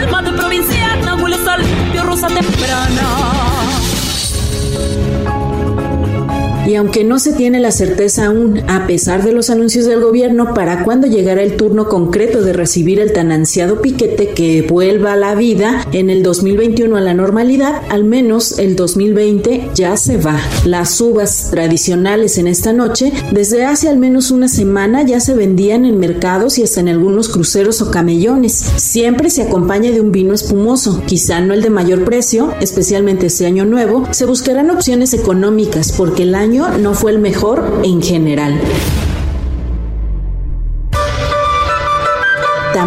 Y 6.68 6.74
aunque 6.74 7.02
no 7.02 7.18
se 7.18 7.32
tiene 7.32 7.60
la 7.60 7.70
certeza 7.70 8.26
aún, 8.26 8.60
a 8.68 8.86
pesar 8.86 9.24
de 9.24 9.32
los 9.32 9.48
anuncios 9.48 9.86
del 9.86 10.02
gobierno, 10.02 10.52
para 10.52 10.84
cuándo 10.84 11.06
llegará 11.06 11.42
el 11.42 11.56
turno 11.56 11.88
concreto 11.88 12.42
de 12.42 12.52
recibir 12.52 13.00
el 13.00 13.14
tan 13.14 13.32
ansiado 13.32 13.80
piquete 13.80 14.34
que 14.34 14.60
vuelva 14.60 15.14
a 15.14 15.16
la 15.16 15.34
vida 15.34 15.86
en 15.92 16.10
el 16.10 16.22
2021 16.22 16.94
a 16.94 17.00
la 17.00 17.14
normalidad, 17.14 17.80
al 17.88 18.04
menos 18.04 18.58
el 18.58 18.76
2020 18.76 19.70
ya 19.74 19.96
se 19.96 20.18
va. 20.18 20.38
Las 20.66 21.00
uvas 21.00 21.48
tradicionales 21.50 22.36
en 22.36 22.46
esta 22.46 22.74
noche, 22.74 23.14
desde 23.32 23.64
hace 23.64 23.88
al 23.88 23.96
menos 23.96 24.30
una 24.30 24.48
semana 24.48 25.02
ya 25.02 25.20
se 25.20 25.32
vendían 25.32 25.86
en 25.86 25.98
mercados 25.98 26.58
y 26.58 26.64
hasta 26.64 26.80
en 26.80 26.88
algunos 26.88 27.30
cruceros 27.30 27.80
o 27.80 27.90
camellones. 27.90 28.52
Siempre 28.76 29.30
se 29.30 29.40
acompaña 29.40 29.90
de 29.90 30.02
un 30.02 30.12
vino 30.12 30.34
espumoso, 30.34 31.02
quizá 31.06 31.40
no 31.40 31.54
el 31.54 31.62
de 31.62 31.70
mayor 31.70 32.04
precio, 32.04 32.52
especialmente 32.60 33.24
este 33.24 33.46
año 33.46 33.64
nuevo, 33.64 34.06
se 34.10 34.26
buscarán 34.26 34.68
opciones 34.68 35.14
económicas 35.14 35.92
porque 35.92 36.24
el 36.24 36.34
año 36.34 36.57
no 36.59 36.93
fue 36.93 37.12
el 37.12 37.20
mejor 37.20 37.82
en 37.85 38.02
general. 38.02 38.60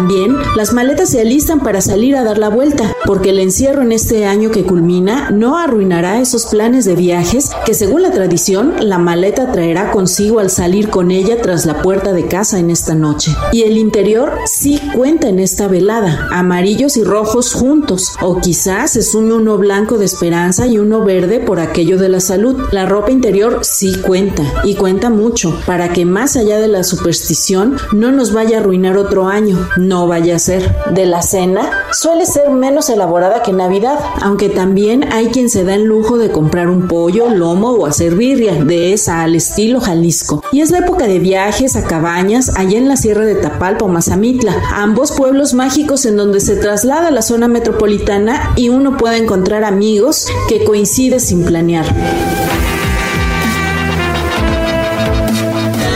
También 0.02 0.36
las 0.56 0.72
maletas 0.72 1.10
se 1.10 1.20
alistan 1.20 1.60
para 1.60 1.80
salir 1.80 2.16
a 2.16 2.24
dar 2.24 2.36
la 2.36 2.48
vuelta, 2.48 2.92
porque 3.06 3.30
el 3.30 3.38
encierro 3.38 3.82
en 3.82 3.92
este 3.92 4.26
año 4.26 4.50
que 4.50 4.64
culmina 4.64 5.30
no 5.30 5.56
arruinará 5.56 6.20
esos 6.20 6.46
planes 6.46 6.84
de 6.84 6.96
viajes 6.96 7.52
que 7.64 7.72
según 7.72 8.02
la 8.02 8.10
tradición 8.10 8.74
la 8.80 8.98
maleta 8.98 9.52
traerá 9.52 9.92
consigo 9.92 10.40
al 10.40 10.50
salir 10.50 10.90
con 10.90 11.12
ella 11.12 11.40
tras 11.40 11.66
la 11.66 11.82
puerta 11.82 12.12
de 12.12 12.26
casa 12.26 12.58
en 12.58 12.70
esta 12.70 12.96
noche. 12.96 13.30
Y 13.52 13.62
el 13.62 13.78
interior 13.78 14.34
sí 14.44 14.80
cuenta 14.96 15.28
en 15.28 15.38
esta 15.38 15.68
velada, 15.68 16.26
amarillos 16.32 16.96
y 16.96 17.04
rojos 17.04 17.52
juntos, 17.52 18.16
o 18.20 18.40
quizás 18.40 18.90
se 18.90 19.02
sume 19.02 19.34
uno 19.34 19.56
blanco 19.56 19.98
de 19.98 20.06
esperanza 20.06 20.66
y 20.66 20.78
uno 20.78 21.04
verde 21.04 21.38
por 21.38 21.60
aquello 21.60 21.96
de 21.96 22.08
la 22.08 22.18
salud. 22.18 22.56
La 22.72 22.86
ropa 22.86 23.12
interior 23.12 23.60
sí 23.62 24.00
cuenta, 24.00 24.42
y 24.64 24.74
cuenta 24.74 25.10
mucho, 25.10 25.56
para 25.64 25.92
que 25.92 26.04
más 26.04 26.36
allá 26.36 26.58
de 26.58 26.66
la 26.66 26.82
superstición 26.82 27.76
no 27.92 28.10
nos 28.10 28.32
vaya 28.32 28.56
a 28.56 28.60
arruinar 28.62 28.98
otro 28.98 29.28
año, 29.28 29.68
vaya 30.06 30.36
a 30.36 30.38
ser. 30.38 30.74
De 30.92 31.06
la 31.06 31.22
cena 31.22 31.70
suele 31.92 32.26
ser 32.26 32.50
menos 32.50 32.90
elaborada 32.90 33.42
que 33.42 33.52
Navidad, 33.52 33.98
aunque 34.20 34.48
también 34.48 35.12
hay 35.12 35.26
quien 35.26 35.48
se 35.48 35.64
da 35.64 35.74
el 35.74 35.84
lujo 35.84 36.18
de 36.18 36.30
comprar 36.30 36.68
un 36.68 36.88
pollo, 36.88 37.28
lomo 37.28 37.70
o 37.70 37.86
hacer 37.86 38.14
birria, 38.14 38.64
de 38.64 38.92
esa 38.92 39.22
al 39.22 39.34
estilo 39.34 39.80
Jalisco. 39.80 40.42
Y 40.52 40.60
es 40.60 40.70
la 40.70 40.78
época 40.78 41.06
de 41.06 41.18
viajes 41.18 41.76
a 41.76 41.84
cabañas 41.84 42.56
allá 42.56 42.78
en 42.78 42.88
la 42.88 42.96
sierra 42.96 43.24
de 43.24 43.34
Tapalpa 43.34 43.84
o 43.84 43.88
Mazamitla, 43.88 44.54
ambos 44.74 45.12
pueblos 45.12 45.54
mágicos 45.54 46.06
en 46.06 46.16
donde 46.16 46.40
se 46.40 46.56
traslada 46.56 47.08
a 47.08 47.12
la 47.12 47.22
zona 47.22 47.48
metropolitana 47.48 48.52
y 48.56 48.68
uno 48.68 48.96
puede 48.96 49.18
encontrar 49.18 49.64
amigos 49.64 50.26
que 50.48 50.64
coincide 50.64 51.20
sin 51.20 51.44
planear. 51.44 51.86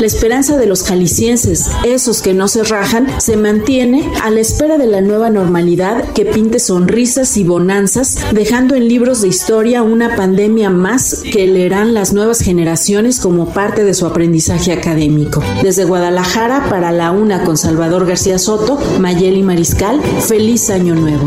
La 0.07 0.13
esperanza 0.13 0.57
de 0.57 0.67
los 0.67 0.85
jaliscienses, 0.85 1.69
esos 1.85 2.23
que 2.23 2.33
no 2.33 2.47
se 2.47 2.63
rajan, 2.63 3.09
se 3.21 3.37
mantiene 3.37 4.09
a 4.23 4.31
la 4.31 4.39
espera 4.39 4.79
de 4.79 4.87
la 4.87 5.01
nueva 5.01 5.31
normalidad 5.31 6.13
que 6.13 6.25
pinte 6.25 6.61
sonrisas 6.61 7.37
y 7.37 7.43
bonanzas, 7.43 8.17
dejando 8.33 8.77
en 8.77 8.87
libros 8.87 9.23
de 9.23 9.27
historia 9.27 9.83
una 9.83 10.15
pandemia 10.15 10.71
más 10.71 11.25
que 11.33 11.49
leerán 11.49 11.93
las 11.93 12.13
nuevas 12.13 12.39
generaciones 12.39 13.19
como 13.19 13.53
parte 13.53 13.83
de 13.83 13.95
su 13.95 14.07
aprendizaje 14.07 14.73
académico. 14.73 15.43
Desde 15.65 15.85
Guadalajara 15.85 16.69
para 16.71 16.93
la 16.93 17.11
una 17.11 17.43
con 17.43 17.57
Salvador 17.57 18.07
García 18.07 18.39
Soto, 18.39 18.79
Mayeli 19.01 19.43
Mariscal, 19.43 20.01
feliz 20.01 20.71
año 20.71 20.95
nuevo. 20.95 21.27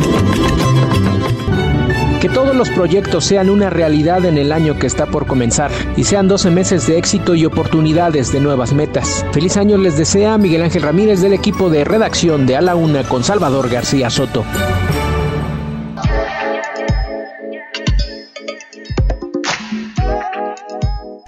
Que 2.21 2.27
todos 2.27 2.55
los 2.55 2.69
proyectos 2.69 3.23
sean 3.23 3.49
una 3.49 3.69
realidad 3.69 4.25
en 4.25 4.37
el 4.37 4.51
año 4.51 4.77
que 4.77 4.87
está 4.87 5.05
por 5.05 5.25
comenzar 5.25 5.71
y 5.95 6.03
sean 6.03 6.27
12 6.27 6.51
meses 6.51 6.85
de 6.85 6.97
éxito 6.97 7.33
y 7.33 7.45
oportunidades 7.45 8.33
de 8.33 8.41
nuevas 8.41 8.73
metas. 8.73 9.25
Feliz 9.31 9.55
año 9.55 9.77
les 9.77 9.97
desea 9.97 10.37
Miguel 10.37 10.63
Ángel 10.63 10.83
Ramírez 10.83 11.21
del 11.21 11.33
equipo 11.33 11.69
de 11.69 11.85
redacción 11.85 12.45
de 12.45 12.57
A 12.57 12.61
la 12.61 12.75
Una 12.75 13.03
con 13.03 13.23
Salvador 13.23 13.69
García 13.69 14.09
Soto. 14.09 14.43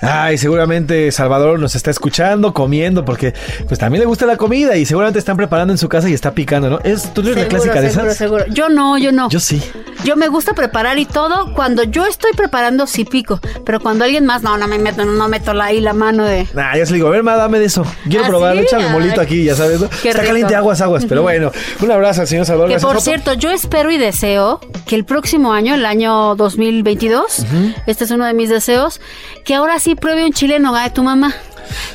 Ay, 0.01 0.37
seguramente 0.37 1.11
Salvador 1.11 1.59
nos 1.59 1.75
está 1.75 1.91
escuchando, 1.91 2.53
comiendo, 2.53 3.05
porque 3.05 3.33
pues 3.67 3.79
también 3.79 4.01
le 4.01 4.05
gusta 4.05 4.25
la 4.25 4.37
comida 4.37 4.75
y 4.75 4.85
seguramente 4.85 5.19
están 5.19 5.37
preparando 5.37 5.73
en 5.73 5.77
su 5.77 5.89
casa 5.89 6.09
y 6.09 6.13
está 6.13 6.31
picando, 6.33 6.69
¿no? 6.69 6.79
¿Es, 6.83 7.13
¿Tú 7.13 7.21
eres 7.21 7.35
la 7.37 7.47
clásica 7.47 7.81
de 7.81 7.89
seguro, 7.89 8.07
esas? 8.07 8.17
seguro. 8.17 8.45
Yo 8.49 8.69
no, 8.69 8.97
yo 8.97 9.11
no. 9.11 9.29
Yo 9.29 9.39
sí. 9.39 9.61
Yo 10.03 10.15
me 10.15 10.27
gusta 10.27 10.53
preparar 10.53 10.97
y 10.97 11.05
todo. 11.05 11.53
Cuando 11.53 11.83
yo 11.83 12.07
estoy 12.07 12.31
preparando, 12.33 12.87
sí 12.87 13.05
pico. 13.05 13.39
Pero 13.63 13.79
cuando 13.79 14.03
alguien 14.03 14.25
más, 14.25 14.41
no, 14.41 14.57
no 14.57 14.67
me 14.67 14.79
meto, 14.79 15.05
no, 15.05 15.11
no 15.11 15.27
meto 15.27 15.53
la, 15.53 15.65
ahí 15.65 15.79
la 15.79 15.93
mano 15.93 16.23
de. 16.23 16.47
Nah, 16.53 16.75
yo 16.75 16.85
se 16.85 16.93
le 16.93 16.97
digo, 16.97 17.07
a 17.07 17.11
ver, 17.11 17.21
ma, 17.21 17.35
dame 17.35 17.59
de 17.59 17.65
eso. 17.65 17.85
Quiero 18.09 18.25
¿Ah, 18.25 18.27
probar, 18.27 18.57
sí? 18.57 18.63
échame 18.63 18.89
molito 18.89 19.21
aquí, 19.21 19.43
ya 19.43 19.55
sabes, 19.55 19.79
¿no? 19.79 19.89
Está 20.03 20.23
caliente 20.23 20.55
aguas, 20.55 20.81
aguas. 20.81 21.05
Pero 21.05 21.21
bueno, 21.21 21.51
un 21.81 21.91
abrazo 21.91 22.21
al 22.21 22.27
señor 22.27 22.45
Salvador 22.45 22.71
Que 22.71 22.79
por 22.79 22.99
cierto, 23.01 23.33
yo 23.33 23.51
espero 23.51 23.91
y 23.91 23.97
deseo 23.97 24.59
que 24.87 24.95
el 24.95 25.05
próximo 25.05 25.53
año, 25.53 25.75
el 25.75 25.85
año 25.85 26.35
2022, 26.35 27.45
este 27.85 28.03
es 28.03 28.11
uno 28.11 28.25
de 28.25 28.33
mis 28.33 28.49
deseos, 28.49 28.99
que 29.45 29.53
ahora 29.53 29.77
sí 29.79 29.90
pruebe 29.95 30.25
un 30.25 30.33
chile 30.33 30.55
en 30.55 30.63
nogada 30.63 30.85
de 30.85 30.95
tu 30.95 31.03
mamá. 31.03 31.33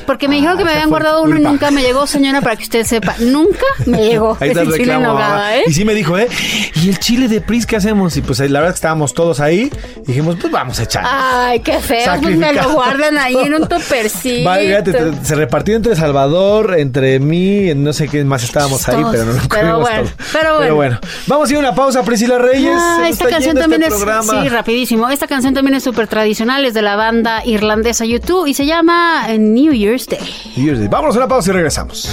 Porque 0.05 0.27
me 0.27 0.35
dijeron 0.35 0.57
que 0.57 0.63
me 0.63 0.71
esa 0.71 0.79
habían 0.79 0.89
guardado 0.89 1.23
uno 1.23 1.37
y 1.37 1.41
nunca 1.41 1.71
me 1.71 1.81
llegó, 1.81 2.07
señora, 2.07 2.41
para 2.41 2.55
que 2.55 2.63
usted 2.63 2.83
sepa. 2.85 3.15
Nunca 3.19 3.65
me 3.85 3.97
llegó 4.05 4.37
Ahí 4.39 4.49
está 4.49 4.61
el 4.61 4.73
chile 4.73 4.97
nogada. 4.99 5.57
¿eh? 5.57 5.63
Y 5.67 5.73
sí 5.73 5.85
me 5.85 5.93
dijo, 5.93 6.17
¿eh? 6.17 6.27
¿Y 6.75 6.89
el 6.89 6.99
chile 6.99 7.27
de 7.27 7.41
Pris 7.41 7.65
qué 7.65 7.75
hacemos? 7.77 8.15
Y 8.17 8.21
pues 8.21 8.39
la 8.39 8.59
verdad 8.59 8.73
que 8.73 8.75
estábamos 8.77 9.13
todos 9.13 9.39
ahí. 9.39 9.71
Dijimos, 10.05 10.37
pues 10.39 10.51
vamos 10.51 10.79
a 10.79 10.83
echar. 10.83 11.03
Ay, 11.07 11.59
qué 11.61 11.79
feo. 11.79 12.13
Pues 12.21 12.35
me 12.37 12.53
lo 12.53 12.71
guardan 12.73 13.17
ahí 13.17 13.35
en 13.35 13.53
un 13.53 13.67
topercito. 13.67 14.49
Vale, 14.49 14.67
fíjate, 14.67 14.93
te- 14.93 15.25
se 15.25 15.35
repartió 15.35 15.75
entre 15.75 15.95
Salvador, 15.95 16.75
entre 16.77 17.19
mí, 17.19 17.73
no 17.75 17.93
sé 17.93 18.07
qué 18.07 18.23
más 18.23 18.43
estábamos 18.43 18.87
ahí, 18.89 19.03
pero 19.11 19.25
no 19.25 19.33
lo 19.33 19.39
Pero 19.49 19.79
bueno, 19.79 20.09
todo. 20.33 20.59
pero 20.59 20.75
bueno. 20.75 20.99
Vamos 21.27 21.49
a 21.49 21.51
ir 21.51 21.57
a 21.57 21.59
una 21.59 21.75
pausa, 21.75 22.03
Priscila 22.03 22.37
Reyes. 22.37 22.71
Ah, 22.79 23.05
esta 23.09 23.25
canción 23.25 23.55
yendo 23.55 23.61
también 23.61 23.83
este 23.83 23.95
es 23.95 24.01
programa. 24.01 24.41
sí, 24.43 24.49
rapidísimo. 24.49 25.09
Esta 25.09 25.27
canción 25.27 25.53
también 25.53 25.75
es 25.75 25.83
súper 25.83 26.07
tradicional, 26.07 26.65
es 26.65 26.73
de 26.73 26.81
la 26.81 26.95
banda 26.95 27.43
irlandesa 27.45 28.05
YouTube 28.05 28.47
y 28.47 28.53
se 28.53 28.65
llama 28.65 29.25
eh, 29.29 29.37
New 29.67 29.73
Year's 29.73 30.07
Day. 30.07 30.19
Y 30.55 30.87
Vámonos 30.87 31.15
a 31.15 31.19
una 31.19 31.27
pausa 31.27 31.49
y 31.49 31.53
regresamos. 31.53 32.09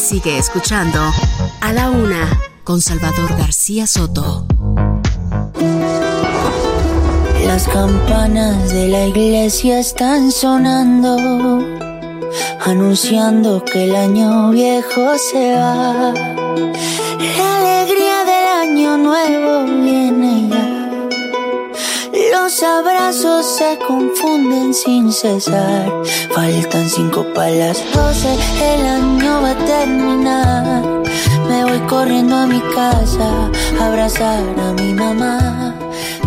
Sigue 0.00 0.38
escuchando 0.38 0.98
A 1.60 1.72
la 1.74 1.90
Una 1.90 2.26
con 2.64 2.80
Salvador 2.80 3.36
García 3.36 3.86
Soto. 3.86 4.46
Las 7.46 7.68
campanas 7.68 8.70
de 8.70 8.88
la 8.88 9.06
iglesia 9.06 9.78
están 9.78 10.32
sonando, 10.32 11.60
anunciando 12.64 13.62
que 13.62 13.84
el 13.84 13.94
año 13.94 14.50
viejo 14.50 15.18
se 15.18 15.54
va. 15.54 16.14
La 17.36 17.56
alegría 17.58 18.24
del 18.24 18.70
año 18.70 18.96
nuevo 18.96 19.64
viene. 19.64 19.99
Los 22.32 22.62
abrazos 22.62 23.46
se 23.46 23.78
confunden 23.86 24.72
sin 24.72 25.12
cesar. 25.12 25.90
Faltan 26.34 26.88
cinco 26.88 27.26
para 27.34 27.50
las 27.50 27.78
doce, 27.92 28.36
el 28.62 28.86
año 28.86 29.42
va 29.42 29.50
a 29.50 29.56
terminar. 29.56 30.82
Me 31.48 31.64
voy 31.64 31.80
corriendo 31.88 32.36
a 32.36 32.46
mi 32.46 32.60
casa 32.74 33.50
a 33.80 33.86
abrazar 33.86 34.42
a 34.58 34.72
mi 34.72 34.94
mamá. 34.94 35.74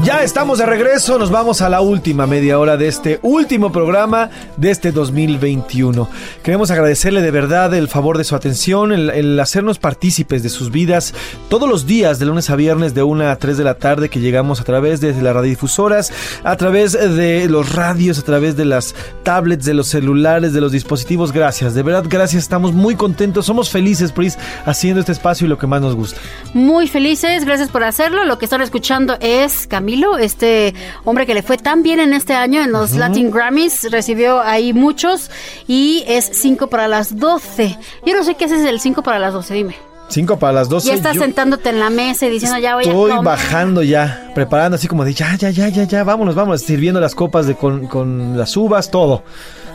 Ya 0.03 0.21
estamos 0.21 0.57
de 0.57 0.65
regreso, 0.65 1.17
nos 1.17 1.31
vamos 1.31 1.61
a 1.61 1.69
la 1.69 1.79
última 1.79 2.27
media 2.27 2.59
hora 2.59 2.75
de 2.75 2.89
este 2.89 3.19
último 3.21 3.71
programa 3.71 4.29
de 4.57 4.69
este 4.69 4.91
2021. 4.91 6.09
Queremos 6.43 6.71
agradecerle 6.71 7.21
de 7.21 7.31
verdad 7.31 7.73
el 7.73 7.87
favor 7.87 8.17
de 8.17 8.25
su 8.25 8.35
atención, 8.35 8.91
el, 8.91 9.39
hacernos 9.39 9.79
partícipes 9.79 10.43
de 10.43 10.49
sus 10.49 10.71
vidas 10.71 11.13
todos 11.47 11.69
los 11.69 11.85
días, 11.85 12.19
de 12.19 12.25
lunes 12.25 12.49
a 12.49 12.57
viernes, 12.57 12.93
de 12.93 13.01
1 13.01 13.29
a 13.29 13.37
3 13.37 13.57
de 13.57 13.63
la 13.63 13.75
tarde, 13.75 14.09
que 14.09 14.19
llegamos 14.19 14.59
a 14.59 14.65
través 14.65 14.99
de 14.99 15.13
las 15.13 15.33
radiodifusoras, 15.33 16.11
a 16.43 16.57
través 16.57 16.91
de 16.91 17.47
los 17.47 17.73
radios, 17.73 18.19
a 18.19 18.23
través 18.23 18.57
de 18.57 18.65
las 18.65 18.95
tablets, 19.23 19.63
de 19.63 19.73
los 19.73 19.87
celulares, 19.87 20.51
de 20.51 20.59
los 20.59 20.73
dispositivos. 20.73 21.31
Gracias, 21.31 21.75
de 21.75 21.81
verdad, 21.81 22.03
gracias, 22.09 22.43
estamos 22.43 22.73
muy 22.73 22.95
contentos, 22.95 23.45
somos 23.45 23.69
felices, 23.69 24.11
Pris, 24.11 24.37
haciendo 24.65 24.99
este 24.99 25.13
espacio 25.13 25.45
y 25.45 25.49
lo 25.49 25.57
que 25.57 25.67
más 25.67 25.81
nos 25.81 25.95
gusta. 25.95 26.19
Muy 26.53 26.89
felices, 26.89 27.45
gracias 27.45 27.69
por 27.69 27.85
hacerlo. 27.85 28.25
Lo 28.25 28.37
que 28.37 28.45
están 28.45 28.61
escuchando 28.61 29.15
es 29.21 29.65
Camilo, 29.65 29.92
este 30.19 30.73
hombre 31.05 31.25
que 31.25 31.33
le 31.33 31.43
fue 31.43 31.57
tan 31.57 31.83
bien 31.83 31.99
en 31.99 32.13
este 32.13 32.33
año 32.33 32.61
en 32.61 32.71
los 32.71 32.93
Latin 32.93 33.31
Grammys, 33.31 33.91
recibió 33.91 34.41
ahí 34.41 34.73
muchos 34.73 35.29
y 35.67 36.03
es 36.07 36.29
5 36.33 36.67
para 36.67 36.87
las 36.87 37.17
12. 37.17 37.77
Yo 38.05 38.13
no 38.15 38.23
sé 38.23 38.35
qué 38.35 38.45
es 38.45 38.51
el 38.51 38.79
5 38.79 39.03
para 39.03 39.19
las 39.19 39.33
12, 39.33 39.53
dime. 39.53 39.75
5 40.09 40.37
para 40.37 40.53
las 40.53 40.69
12. 40.69 40.87
Ya 40.87 40.93
estás 40.93 41.15
yo 41.15 41.21
sentándote 41.21 41.69
en 41.69 41.79
la 41.79 41.89
mesa 41.89 42.25
y 42.25 42.29
diciendo, 42.29 42.57
ya 42.59 42.75
voy 42.75 42.85
a 42.85 42.87
Estoy 42.87 43.23
bajando 43.23 43.81
ya, 43.83 44.31
preparando 44.35 44.75
así 44.75 44.87
como 44.87 45.05
de 45.05 45.13
ya, 45.13 45.35
ya, 45.35 45.49
ya, 45.49 45.69
ya, 45.69 45.83
ya, 45.83 46.03
vámonos, 46.03 46.35
vámonos, 46.35 46.61
sirviendo 46.61 46.99
las 46.99 47.15
copas 47.15 47.47
de 47.47 47.55
con, 47.55 47.87
con 47.87 48.37
las 48.37 48.55
uvas, 48.55 48.91
todo. 48.91 49.23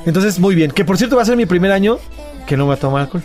Entonces, 0.06 0.38
muy 0.38 0.54
bien. 0.54 0.70
Que 0.70 0.84
por 0.84 0.96
cierto 0.96 1.16
va 1.16 1.22
a 1.22 1.26
ser 1.26 1.36
mi 1.36 1.46
primer 1.46 1.72
año 1.72 1.98
que 2.46 2.56
no 2.56 2.66
va 2.66 2.74
a 2.74 2.76
tomar 2.78 3.02
alcohol. 3.02 3.22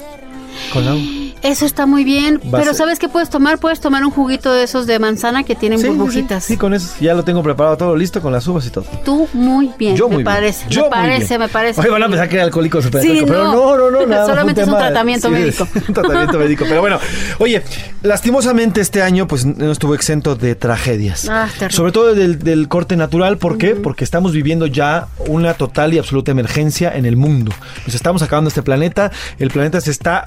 Con. 0.71 1.22
Eso 1.43 1.65
está 1.65 1.85
muy 1.85 2.03
bien. 2.05 2.39
Va 2.53 2.59
Pero 2.59 2.73
¿sabes 2.73 2.99
qué 2.99 3.09
puedes 3.09 3.29
tomar? 3.29 3.59
Puedes 3.59 3.81
tomar 3.81 4.03
un 4.05 4.11
juguito 4.11 4.53
de 4.53 4.63
esos 4.63 4.87
de 4.87 4.97
manzana 4.97 5.43
que 5.43 5.55
tienen 5.55 5.77
Sí, 5.77 5.87
burbujitas. 5.89 6.45
Sí, 6.45 6.55
con 6.55 6.73
eso 6.73 6.93
ya 7.01 7.13
lo 7.13 7.23
tengo 7.23 7.43
preparado 7.43 7.75
todo 7.75 7.95
listo 7.97 8.21
con 8.21 8.31
las 8.31 8.47
uvas 8.47 8.65
y 8.65 8.69
todo. 8.69 8.85
Tú 9.03 9.27
muy 9.33 9.69
bien, 9.77 9.95
Yo 9.97 10.07
me 10.07 10.15
muy 10.15 10.23
bien. 10.23 10.33
parece. 10.35 10.65
Yo 10.69 10.83
me 10.83 10.87
muy 10.87 10.91
parece, 10.97 11.27
bien. 11.27 11.39
me 11.41 11.49
parece. 11.49 11.81
Oye, 11.81 11.89
van 11.89 12.03
a 12.03 12.07
pensar 12.07 12.29
que 12.29 12.35
era 12.35 12.45
alcohólico 12.45 12.81
super 12.81 13.01
Sí, 13.01 13.09
alcohólico, 13.09 13.27
pero 13.33 13.51
no, 13.51 13.77
no, 13.77 13.91
no, 13.91 14.05
nada 14.07 14.25
Solamente 14.25 14.61
es 14.61 14.67
un 14.67 14.77
tratamiento 14.77 15.29
médico. 15.29 15.67
un 15.87 15.93
tratamiento 15.93 16.39
médico. 16.39 16.65
Pero 16.67 16.79
bueno, 16.79 16.99
oye, 17.39 17.61
lastimosamente 18.03 18.79
este 18.81 19.01
año 19.01 19.27
pues 19.27 19.45
no 19.45 19.71
estuvo 19.71 19.95
exento 19.95 20.35
de 20.35 20.55
tragedias. 20.55 21.27
Ah, 21.29 21.47
terrible. 21.51 21.75
Sobre 21.75 21.91
todo 21.91 22.13
del, 22.15 22.39
del 22.39 22.67
corte 22.69 22.95
natural, 22.95 23.37
¿por 23.37 23.57
qué? 23.57 23.75
Porque 23.75 24.03
estamos 24.03 24.31
viviendo 24.31 24.65
ya 24.67 25.07
una 25.27 25.55
total 25.55 25.93
y 25.93 25.97
absoluta 25.97 26.31
emergencia 26.31 26.95
en 26.95 27.05
el 27.05 27.17
mundo. 27.17 27.51
Nos 27.85 27.95
estamos 27.95 28.21
acabando 28.21 28.47
este 28.47 28.63
planeta, 28.63 29.11
el 29.39 29.49
planeta 29.49 29.81
se 29.81 29.91
está 29.91 30.23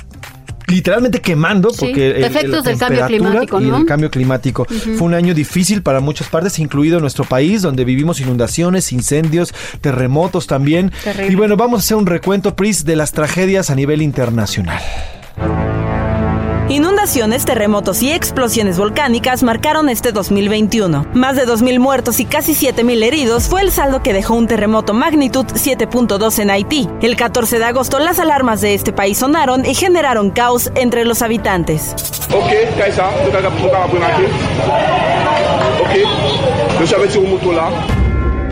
literalmente 0.68 1.20
quemando 1.20 1.70
Sí, 1.70 1.76
porque 1.80 2.10
el- 2.10 2.24
efectos 2.24 2.64
del 2.64 2.78
cambio 2.78 3.06
climático, 3.06 3.60
y 3.60 3.64
¿no? 3.66 3.76
el 3.78 3.86
cambio 3.86 4.10
climático 4.10 4.62
Ujú. 4.62 4.94
fue 4.96 5.06
un 5.06 5.14
año 5.14 5.34
difícil 5.34 5.82
para 5.82 6.00
muchas 6.00 6.28
partes, 6.28 6.58
incluido 6.58 7.00
nuestro 7.00 7.24
país, 7.24 7.62
donde 7.62 7.84
vivimos 7.84 8.20
inundaciones, 8.20 8.92
incendios, 8.92 9.54
terremotos 9.80 10.46
también. 10.46 10.92
Terrible. 11.04 11.32
Y 11.32 11.34
bueno, 11.36 11.56
vamos 11.56 11.80
a 11.80 11.82
hacer 11.82 11.96
un 11.96 12.06
recuento, 12.06 12.56
Pris, 12.56 12.84
de 12.84 12.96
las 12.96 13.12
tragedias 13.12 13.70
a 13.70 13.74
nivel 13.74 14.02
internacional. 14.02 14.80
Inundaciones, 16.68 17.44
terremotos 17.44 18.02
y 18.02 18.10
explosiones 18.10 18.76
volcánicas 18.76 19.44
marcaron 19.44 19.88
este 19.88 20.10
2021. 20.10 21.06
Más 21.14 21.36
de 21.36 21.46
2.000 21.46 21.78
muertos 21.78 22.18
y 22.18 22.24
casi 22.24 22.54
7.000 22.54 23.04
heridos 23.04 23.44
fue 23.44 23.62
el 23.62 23.70
saldo 23.70 24.02
que 24.02 24.12
dejó 24.12 24.34
un 24.34 24.48
terremoto 24.48 24.92
magnitud 24.92 25.46
7.2 25.46 26.40
en 26.40 26.50
Haití. 26.50 26.88
El 27.02 27.14
14 27.14 27.60
de 27.60 27.64
agosto 27.66 28.00
las 28.00 28.18
alarmas 28.18 28.62
de 28.62 28.74
este 28.74 28.92
país 28.92 29.18
sonaron 29.18 29.64
y 29.64 29.74
generaron 29.74 30.30
caos 30.30 30.72
entre 30.74 31.04
los 31.04 31.22
habitantes. 31.22 31.94
Ok, 32.34 32.50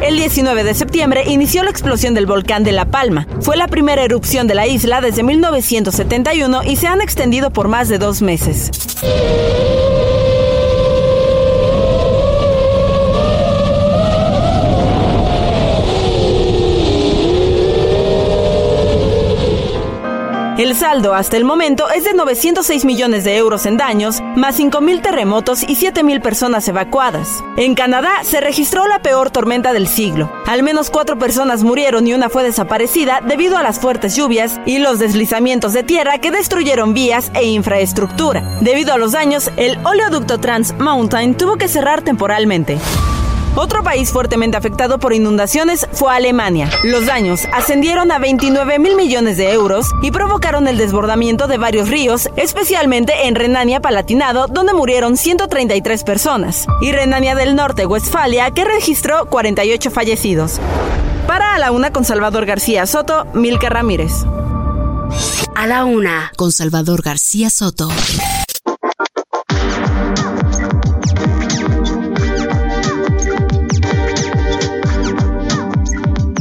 El 0.03 0.17
19 0.17 0.65
de 0.65 0.75
septiembre 0.75 1.25
inició 1.27 1.63
la 1.63 1.71
explosión 1.71 2.15
del 2.15 2.27
volcán 2.27 2.65
de 2.65 2.73
La 2.73 2.85
Palma. 2.85 3.27
Fue 3.41 3.57
la 3.57 3.69
primera 3.69 4.03
erupción 4.03 4.47
de 4.47 4.55
la 4.55 4.67
isla 4.67 5.01
desde 5.01 5.23
1971 5.23 6.63
y 6.65 6.77
se 6.77 6.87
han 6.87 7.01
extendido 7.01 7.51
por 7.51 7.69
más 7.69 7.89
de 7.89 7.99
dos 7.99 8.21
meses. 8.21 8.71
El 20.65 20.75
saldo 20.75 21.13
hasta 21.13 21.37
el 21.37 21.45
momento 21.45 21.91
es 21.91 22.05
de 22.05 22.15
906 22.15 22.87
millones 22.87 23.23
de 23.23 23.37
euros 23.37 23.67
en 23.67 23.77
daños, 23.77 24.23
más 24.35 24.59
5.000 24.59 25.03
terremotos 25.03 25.63
y 25.63 25.77
7.000 25.77 26.23
personas 26.23 26.67
evacuadas. 26.67 27.45
En 27.59 27.75
Canadá 27.75 28.11
se 28.23 28.41
registró 28.41 28.89
la 28.89 29.03
peor 29.03 29.31
tormenta 29.31 29.75
del 29.75 29.89
siglo. 29.89 30.33
Al 30.47 30.63
menos 30.63 30.89
cuatro 30.89 31.19
personas 31.19 31.65
murieron 31.65 32.07
y 32.07 32.15
una 32.15 32.31
fue 32.31 32.45
desaparecida 32.45 33.21
debido 33.21 33.59
a 33.59 33.63
las 33.63 33.79
fuertes 33.79 34.17
lluvias 34.17 34.59
y 34.65 34.79
los 34.79 34.99
deslizamientos 34.99 35.75
de 35.75 35.83
tierra 35.83 36.17
que 36.17 36.31
destruyeron 36.31 36.95
vías 36.95 37.31
e 37.35 37.45
infraestructura. 37.45 38.57
Debido 38.63 38.95
a 38.95 38.97
los 38.97 39.13
daños, 39.13 39.51
el 39.59 39.77
oleoducto 39.85 40.41
Trans 40.41 40.73
Mountain 40.79 41.35
tuvo 41.35 41.57
que 41.57 41.69
cerrar 41.69 42.01
temporalmente. 42.01 42.79
Otro 43.57 43.85
país 43.85 44.11
fuertemente 44.11 44.57
afectado 44.57 44.99
por 44.99 45.13
inundaciones 45.13 45.87
fue 45.93 46.13
Alemania. 46.13 46.69
Los 46.83 47.07
daños 47.07 47.43
ascendieron 47.53 48.11
a 48.11 48.19
29 48.19 48.81
mil 48.81 48.97
millones 48.97 49.37
de 49.37 49.53
euros 49.53 49.87
y 50.03 50.11
provocaron 50.11 50.67
el 50.67 50.77
desbordamiento 50.77 51.47
de 51.47 51.59
varios 51.59 51.89
ríos, 51.89 52.29
especialmente 52.37 53.29
en 53.29 53.37
Renania-Palatinado, 53.37 54.49
donde 54.49 54.75
murieron 54.75 55.17
133 55.17 56.03
personas, 56.03 56.67
y 56.81 56.91
Renania 56.91 57.37
del 57.37 57.55
Norte-Westfalia, 57.55 58.51
que 58.51 58.65
registró 58.65 59.27
48 59.27 59.91
fallecidos. 59.91 60.61
Para 61.29 61.55
A 61.55 61.59
la 61.59 61.71
Una 61.71 61.93
con 61.93 62.05
Salvador 62.05 62.47
García 62.47 62.87
Soto, 62.87 63.27
Milka 63.35 63.69
Ramírez. 63.69 64.13
A 65.55 65.67
la 65.69 65.85
una, 65.85 66.33
con 66.37 66.51
Salvador 66.51 67.03
García 67.03 67.49
Soto. 67.51 67.89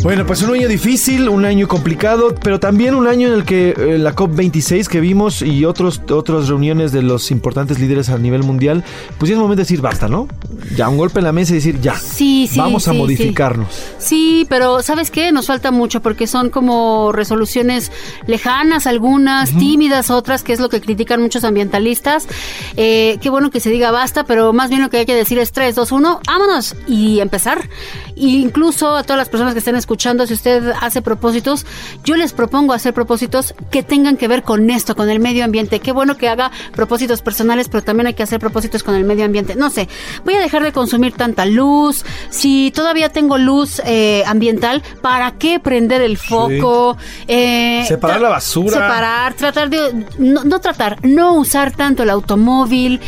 Bueno, 0.03 0.25
pues 0.25 0.41
un 0.41 0.53
año 0.53 0.67
difícil, 0.67 1.29
un 1.29 1.45
año 1.45 1.65
complicado, 1.69 2.35
pero 2.43 2.59
también 2.59 2.93
un 2.93 3.07
año 3.07 3.29
en 3.29 3.33
el 3.35 3.45
que 3.45 3.69
eh, 3.69 3.97
la 3.97 4.13
COP26 4.13 4.87
que 4.87 4.99
vimos 4.99 5.41
y 5.41 5.63
otros, 5.63 6.01
otras 6.11 6.49
reuniones 6.49 6.91
de 6.91 7.01
los 7.01 7.31
importantes 7.31 7.79
líderes 7.79 8.09
a 8.09 8.17
nivel 8.17 8.43
mundial, 8.43 8.83
pues 9.17 9.29
ya 9.29 9.35
es 9.35 9.39
momento 9.39 9.59
de 9.59 9.63
decir 9.63 9.79
basta, 9.79 10.09
¿no? 10.09 10.27
Ya 10.75 10.89
un 10.89 10.97
golpe 10.97 11.19
en 11.19 11.25
la 11.25 11.31
mesa 11.31 11.53
y 11.53 11.55
decir 11.55 11.79
ya, 11.79 11.95
Sí, 11.95 12.49
sí. 12.51 12.59
vamos 12.59 12.85
a 12.89 12.91
sí, 12.91 12.97
modificarnos. 12.97 13.67
Sí, 13.97 14.45
pero 14.49 14.81
¿sabes 14.83 15.09
qué? 15.09 15.31
Nos 15.31 15.47
falta 15.47 15.71
mucho 15.71 16.01
porque 16.01 16.27
son 16.27 16.49
como 16.49 17.13
resoluciones 17.13 17.89
lejanas, 18.27 18.87
algunas, 18.87 19.51
tímidas, 19.57 20.09
otras, 20.09 20.43
que 20.43 20.51
es 20.51 20.59
lo 20.59 20.67
que 20.67 20.81
critican 20.81 21.21
muchos 21.21 21.45
ambientalistas. 21.45 22.27
Eh, 22.75 23.19
qué 23.21 23.29
bueno 23.29 23.51
que 23.51 23.61
se 23.61 23.69
diga 23.69 23.91
basta, 23.91 24.25
pero 24.25 24.51
más 24.51 24.69
bien 24.69 24.81
lo 24.81 24.89
que 24.89 24.97
hay 24.97 25.05
que 25.05 25.15
decir 25.15 25.39
es 25.39 25.53
3, 25.53 25.75
2, 25.75 25.91
1, 25.93 26.19
vámonos 26.27 26.75
y 26.89 27.21
empezar. 27.21 27.69
Y 28.15 28.41
incluso 28.41 28.97
a 28.97 29.03
todas 29.03 29.17
las 29.17 29.29
personas 29.29 29.53
que 29.53 29.59
estén 29.59 29.75
escuchando, 29.77 29.92
si 29.99 30.33
usted 30.33 30.71
hace 30.81 31.01
propósitos, 31.01 31.65
yo 32.03 32.15
les 32.15 32.33
propongo 32.33 32.73
hacer 32.73 32.93
propósitos 32.93 33.53
que 33.71 33.83
tengan 33.83 34.17
que 34.17 34.27
ver 34.27 34.43
con 34.43 34.69
esto, 34.69 34.95
con 34.95 35.09
el 35.09 35.19
medio 35.19 35.45
ambiente. 35.45 35.79
Qué 35.79 35.91
bueno 35.91 36.17
que 36.17 36.29
haga 36.29 36.51
propósitos 36.73 37.21
personales, 37.21 37.69
pero 37.69 37.83
también 37.83 38.07
hay 38.07 38.13
que 38.13 38.23
hacer 38.23 38.39
propósitos 38.39 38.83
con 38.83 38.95
el 38.95 39.03
medio 39.03 39.25
ambiente. 39.25 39.55
No 39.55 39.69
sé, 39.69 39.87
voy 40.25 40.35
a 40.35 40.39
dejar 40.39 40.63
de 40.63 40.71
consumir 40.71 41.13
tanta 41.13 41.45
luz. 41.45 42.05
Si 42.29 42.71
todavía 42.71 43.09
tengo 43.09 43.37
luz 43.37 43.81
eh, 43.85 44.23
ambiental, 44.25 44.83
¿para 45.01 45.31
qué 45.31 45.59
prender 45.59 46.01
el 46.01 46.17
foco? 46.17 46.97
Eh, 47.27 47.83
Separar 47.87 48.21
la 48.21 48.29
basura. 48.29 48.73
Separar, 48.73 49.33
tratar 49.33 49.69
de... 49.69 50.05
No, 50.17 50.43
no 50.43 50.59
tratar, 50.59 51.05
no 51.05 51.33
usar 51.35 51.71
tanto 51.71 52.03
el 52.03 52.09
automóvil. 52.09 52.99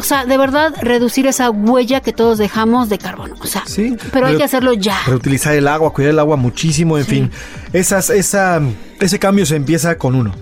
O 0.00 0.02
sea, 0.02 0.24
de 0.24 0.38
verdad, 0.38 0.72
reducir 0.80 1.26
esa 1.26 1.50
huella 1.50 2.00
que 2.00 2.14
todos 2.14 2.38
dejamos 2.38 2.88
de 2.88 2.96
carbono. 2.96 3.34
O 3.38 3.46
sea, 3.46 3.64
Sí, 3.66 3.98
pero 4.10 4.28
hay 4.28 4.38
que 4.38 4.44
hacerlo 4.44 4.72
ya. 4.72 4.98
Reutilizar 5.06 5.54
el 5.54 5.68
agua, 5.68 5.92
cuidar 5.92 6.12
el 6.12 6.18
agua 6.18 6.36
muchísimo, 6.36 6.96
en 6.96 7.04
fin. 7.04 7.30
Esas, 7.72 8.10
esa, 8.10 8.60
ese 9.00 9.18
cambio 9.18 9.46
se 9.46 9.56
empieza 9.56 9.96
con 9.96 10.14
uno. 10.14 10.34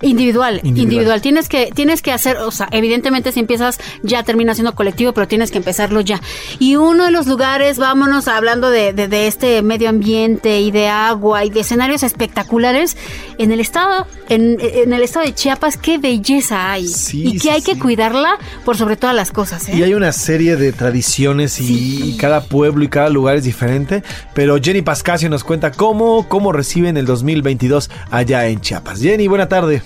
Individual, 0.00 0.60
individual, 0.62 0.82
Individual. 0.82 1.22
Tienes 1.22 1.48
que, 1.48 1.70
tienes 1.74 2.02
que 2.02 2.12
hacer, 2.12 2.36
o 2.36 2.50
sea, 2.50 2.68
evidentemente 2.70 3.32
si 3.32 3.40
empiezas 3.40 3.78
ya 4.02 4.22
termina 4.22 4.54
siendo 4.54 4.74
colectivo, 4.74 5.12
pero 5.12 5.26
tienes 5.26 5.50
que 5.50 5.58
empezarlo 5.58 6.00
ya. 6.00 6.20
Y 6.58 6.76
uno 6.76 7.06
de 7.06 7.10
los 7.10 7.26
lugares, 7.26 7.78
vámonos 7.78 8.28
hablando 8.28 8.70
de, 8.70 8.92
de, 8.92 9.08
de 9.08 9.26
este 9.26 9.62
medio 9.62 9.88
ambiente 9.88 10.60
y 10.60 10.70
de 10.70 10.88
agua 10.88 11.44
y 11.44 11.50
de 11.50 11.60
escenarios 11.60 12.02
espectaculares, 12.02 12.96
en 13.38 13.50
el 13.50 13.60
estado, 13.60 14.06
en, 14.28 14.58
en 14.60 14.92
el 14.92 15.02
estado 15.02 15.26
de 15.26 15.34
Chiapas, 15.34 15.76
qué 15.76 15.98
belleza 15.98 16.70
hay. 16.72 16.84
y 17.12 17.32
que 17.32 17.38
sí, 17.38 17.48
hay 17.48 17.62
que 17.62 17.78
cuidarla 17.78 18.38
por 18.64 18.76
sobre 18.76 18.96
todas 18.96 19.16
las 19.16 19.30
cosas, 19.30 19.68
¿eh? 19.68 19.76
Y 19.76 19.82
hay 19.82 19.94
una 19.94 20.12
serie 20.12 20.56
de 20.56 20.72
tradiciones 20.72 21.60
y, 21.60 22.10
y 22.10 22.16
cada 22.16 22.42
pueblo 22.44 22.84
y 22.84 22.88
cada 22.88 23.08
lugar 23.08 23.36
es 23.36 23.44
diferente. 23.44 24.02
Pero 24.34 24.58
Jenny 24.62 24.82
Pascasio 24.82 25.28
nos 25.30 25.44
cuenta 25.44 25.70
cómo, 25.70 26.28
cómo 26.28 26.43
reciben 26.52 26.96
el 26.96 27.06
2022 27.06 27.90
allá 28.10 28.46
en 28.46 28.60
Chiapas. 28.60 29.00
Jenny, 29.00 29.28
buena 29.28 29.48
tarde. 29.48 29.82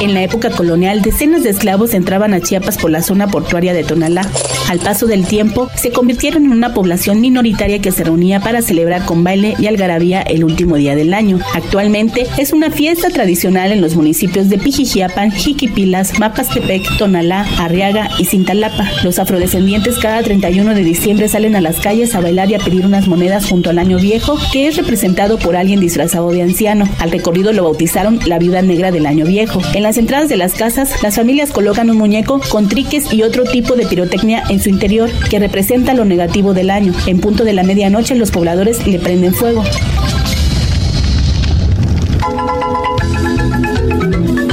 En 0.00 0.12
la 0.12 0.22
época 0.22 0.50
colonial, 0.50 1.00
decenas 1.00 1.42
de 1.42 1.50
esclavos 1.50 1.94
entraban 1.94 2.34
a 2.34 2.40
Chiapas 2.40 2.76
por 2.76 2.90
la 2.90 3.02
zona 3.02 3.28
portuaria 3.28 3.72
de 3.72 3.82
Tonalá. 3.82 4.30
Al 4.68 4.78
paso 4.78 5.06
del 5.06 5.26
tiempo, 5.26 5.70
se 5.74 5.90
convirtieron 5.90 6.44
en 6.44 6.52
una 6.52 6.74
población 6.74 7.20
minoritaria 7.20 7.80
que 7.80 7.92
se 7.92 8.04
reunía 8.04 8.40
para 8.40 8.60
celebrar 8.60 9.06
con 9.06 9.24
baile 9.24 9.54
y 9.58 9.66
algarabía 9.66 10.20
el 10.20 10.44
último 10.44 10.76
día 10.76 10.94
del 10.94 11.14
año. 11.14 11.38
Actualmente, 11.54 12.26
es 12.36 12.52
una 12.52 12.70
fiesta 12.70 13.08
tradicional 13.08 13.72
en 13.72 13.80
los 13.80 13.94
municipios 13.94 14.50
de 14.50 14.58
Pijijiapan, 14.58 15.30
Jiquipilas, 15.30 16.18
Mapastepec, 16.18 16.98
Tonalá, 16.98 17.46
Arriaga 17.58 18.10
y 18.18 18.26
Cintalapa. 18.26 18.90
Los 19.02 19.18
afrodescendientes 19.18 19.98
cada 19.98 20.22
31 20.22 20.74
de 20.74 20.82
diciembre 20.82 21.28
salen 21.28 21.56
a 21.56 21.62
las 21.62 21.80
calles 21.80 22.14
a 22.14 22.20
bailar 22.20 22.50
y 22.50 22.54
a 22.54 22.58
pedir 22.58 22.84
unas 22.84 23.08
monedas 23.08 23.46
junto 23.46 23.70
al 23.70 23.78
año 23.78 23.98
viejo, 23.98 24.36
que 24.52 24.66
es 24.66 24.76
representado 24.76 25.38
por 25.38 25.56
alguien 25.56 25.80
disfrazado 25.80 26.30
de 26.32 26.42
anciano. 26.42 26.86
Al 26.98 27.12
recorrido 27.12 27.52
lo 27.52 27.64
bautizaron 27.64 28.20
la 28.26 28.38
viuda 28.38 28.60
negra 28.60 28.90
del 28.90 29.06
año 29.06 29.24
viejo. 29.24 29.60
Las 29.86 29.98
entradas 29.98 30.28
de 30.28 30.36
las 30.36 30.54
casas, 30.54 31.00
las 31.04 31.14
familias 31.14 31.52
colocan 31.52 31.88
un 31.90 31.96
muñeco 31.96 32.40
con 32.50 32.68
triques 32.68 33.12
y 33.12 33.22
otro 33.22 33.44
tipo 33.44 33.76
de 33.76 33.86
pirotecnia 33.86 34.42
en 34.48 34.58
su 34.58 34.68
interior 34.68 35.08
que 35.30 35.38
representa 35.38 35.94
lo 35.94 36.04
negativo 36.04 36.54
del 36.54 36.70
año. 36.70 36.92
En 37.06 37.20
punto 37.20 37.44
de 37.44 37.52
la 37.52 37.62
medianoche, 37.62 38.16
los 38.16 38.32
pobladores 38.32 38.84
le 38.84 38.98
prenden 38.98 39.32
fuego. 39.32 39.62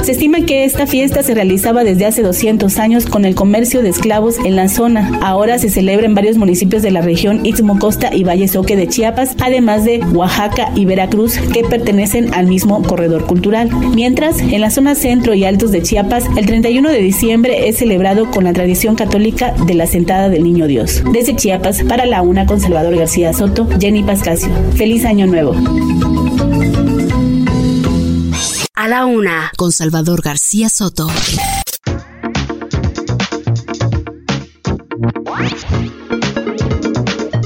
Se 0.04 0.12
estima 0.12 0.42
que 0.42 0.64
esta 0.64 0.86
fiesta 0.86 1.22
se 1.22 1.32
realizaba 1.32 1.82
desde 1.82 2.04
hace 2.04 2.20
200 2.20 2.78
años 2.78 3.06
con 3.06 3.24
el 3.24 3.34
comercio 3.34 3.80
de 3.80 3.88
esclavos 3.88 4.36
en 4.44 4.54
la 4.54 4.68
zona. 4.68 5.18
Ahora 5.22 5.58
se 5.58 5.70
celebra 5.70 6.04
en 6.04 6.14
varios 6.14 6.36
municipios 6.36 6.82
de 6.82 6.90
la 6.90 7.00
región 7.00 7.40
Istmo 7.46 7.78
Costa 7.78 8.14
y 8.14 8.22
Valle 8.22 8.46
Soque 8.46 8.76
de 8.76 8.86
Chiapas, 8.86 9.34
además 9.40 9.86
de 9.86 10.00
Oaxaca 10.12 10.70
y 10.74 10.84
Veracruz, 10.84 11.38
que 11.38 11.64
pertenecen 11.64 12.34
al 12.34 12.48
mismo 12.48 12.82
corredor 12.82 13.24
cultural. 13.24 13.70
Mientras, 13.94 14.40
en 14.40 14.60
la 14.60 14.70
zona 14.70 14.94
centro 14.94 15.32
y 15.32 15.44
altos 15.44 15.72
de 15.72 15.80
Chiapas, 15.80 16.26
el 16.36 16.44
31 16.44 16.86
de 16.90 17.00
diciembre 17.00 17.70
es 17.70 17.78
celebrado 17.78 18.30
con 18.30 18.44
la 18.44 18.52
tradición 18.52 18.96
católica 18.96 19.54
de 19.66 19.72
la 19.72 19.86
sentada 19.86 20.28
del 20.28 20.44
Niño 20.44 20.66
Dios. 20.66 21.02
Desde 21.14 21.34
Chiapas, 21.34 21.82
para 21.82 22.04
la 22.04 22.20
una 22.20 22.44
con 22.44 22.60
Salvador 22.60 22.94
García 22.94 23.32
Soto, 23.32 23.66
Jenny 23.80 24.02
Pascasio. 24.02 24.50
Feliz 24.76 25.06
Año 25.06 25.26
Nuevo. 25.26 25.54
A 28.76 28.88
la 28.88 29.04
una, 29.06 29.52
con 29.56 29.70
Salvador 29.70 30.20
García 30.20 30.68
Soto. 30.68 31.06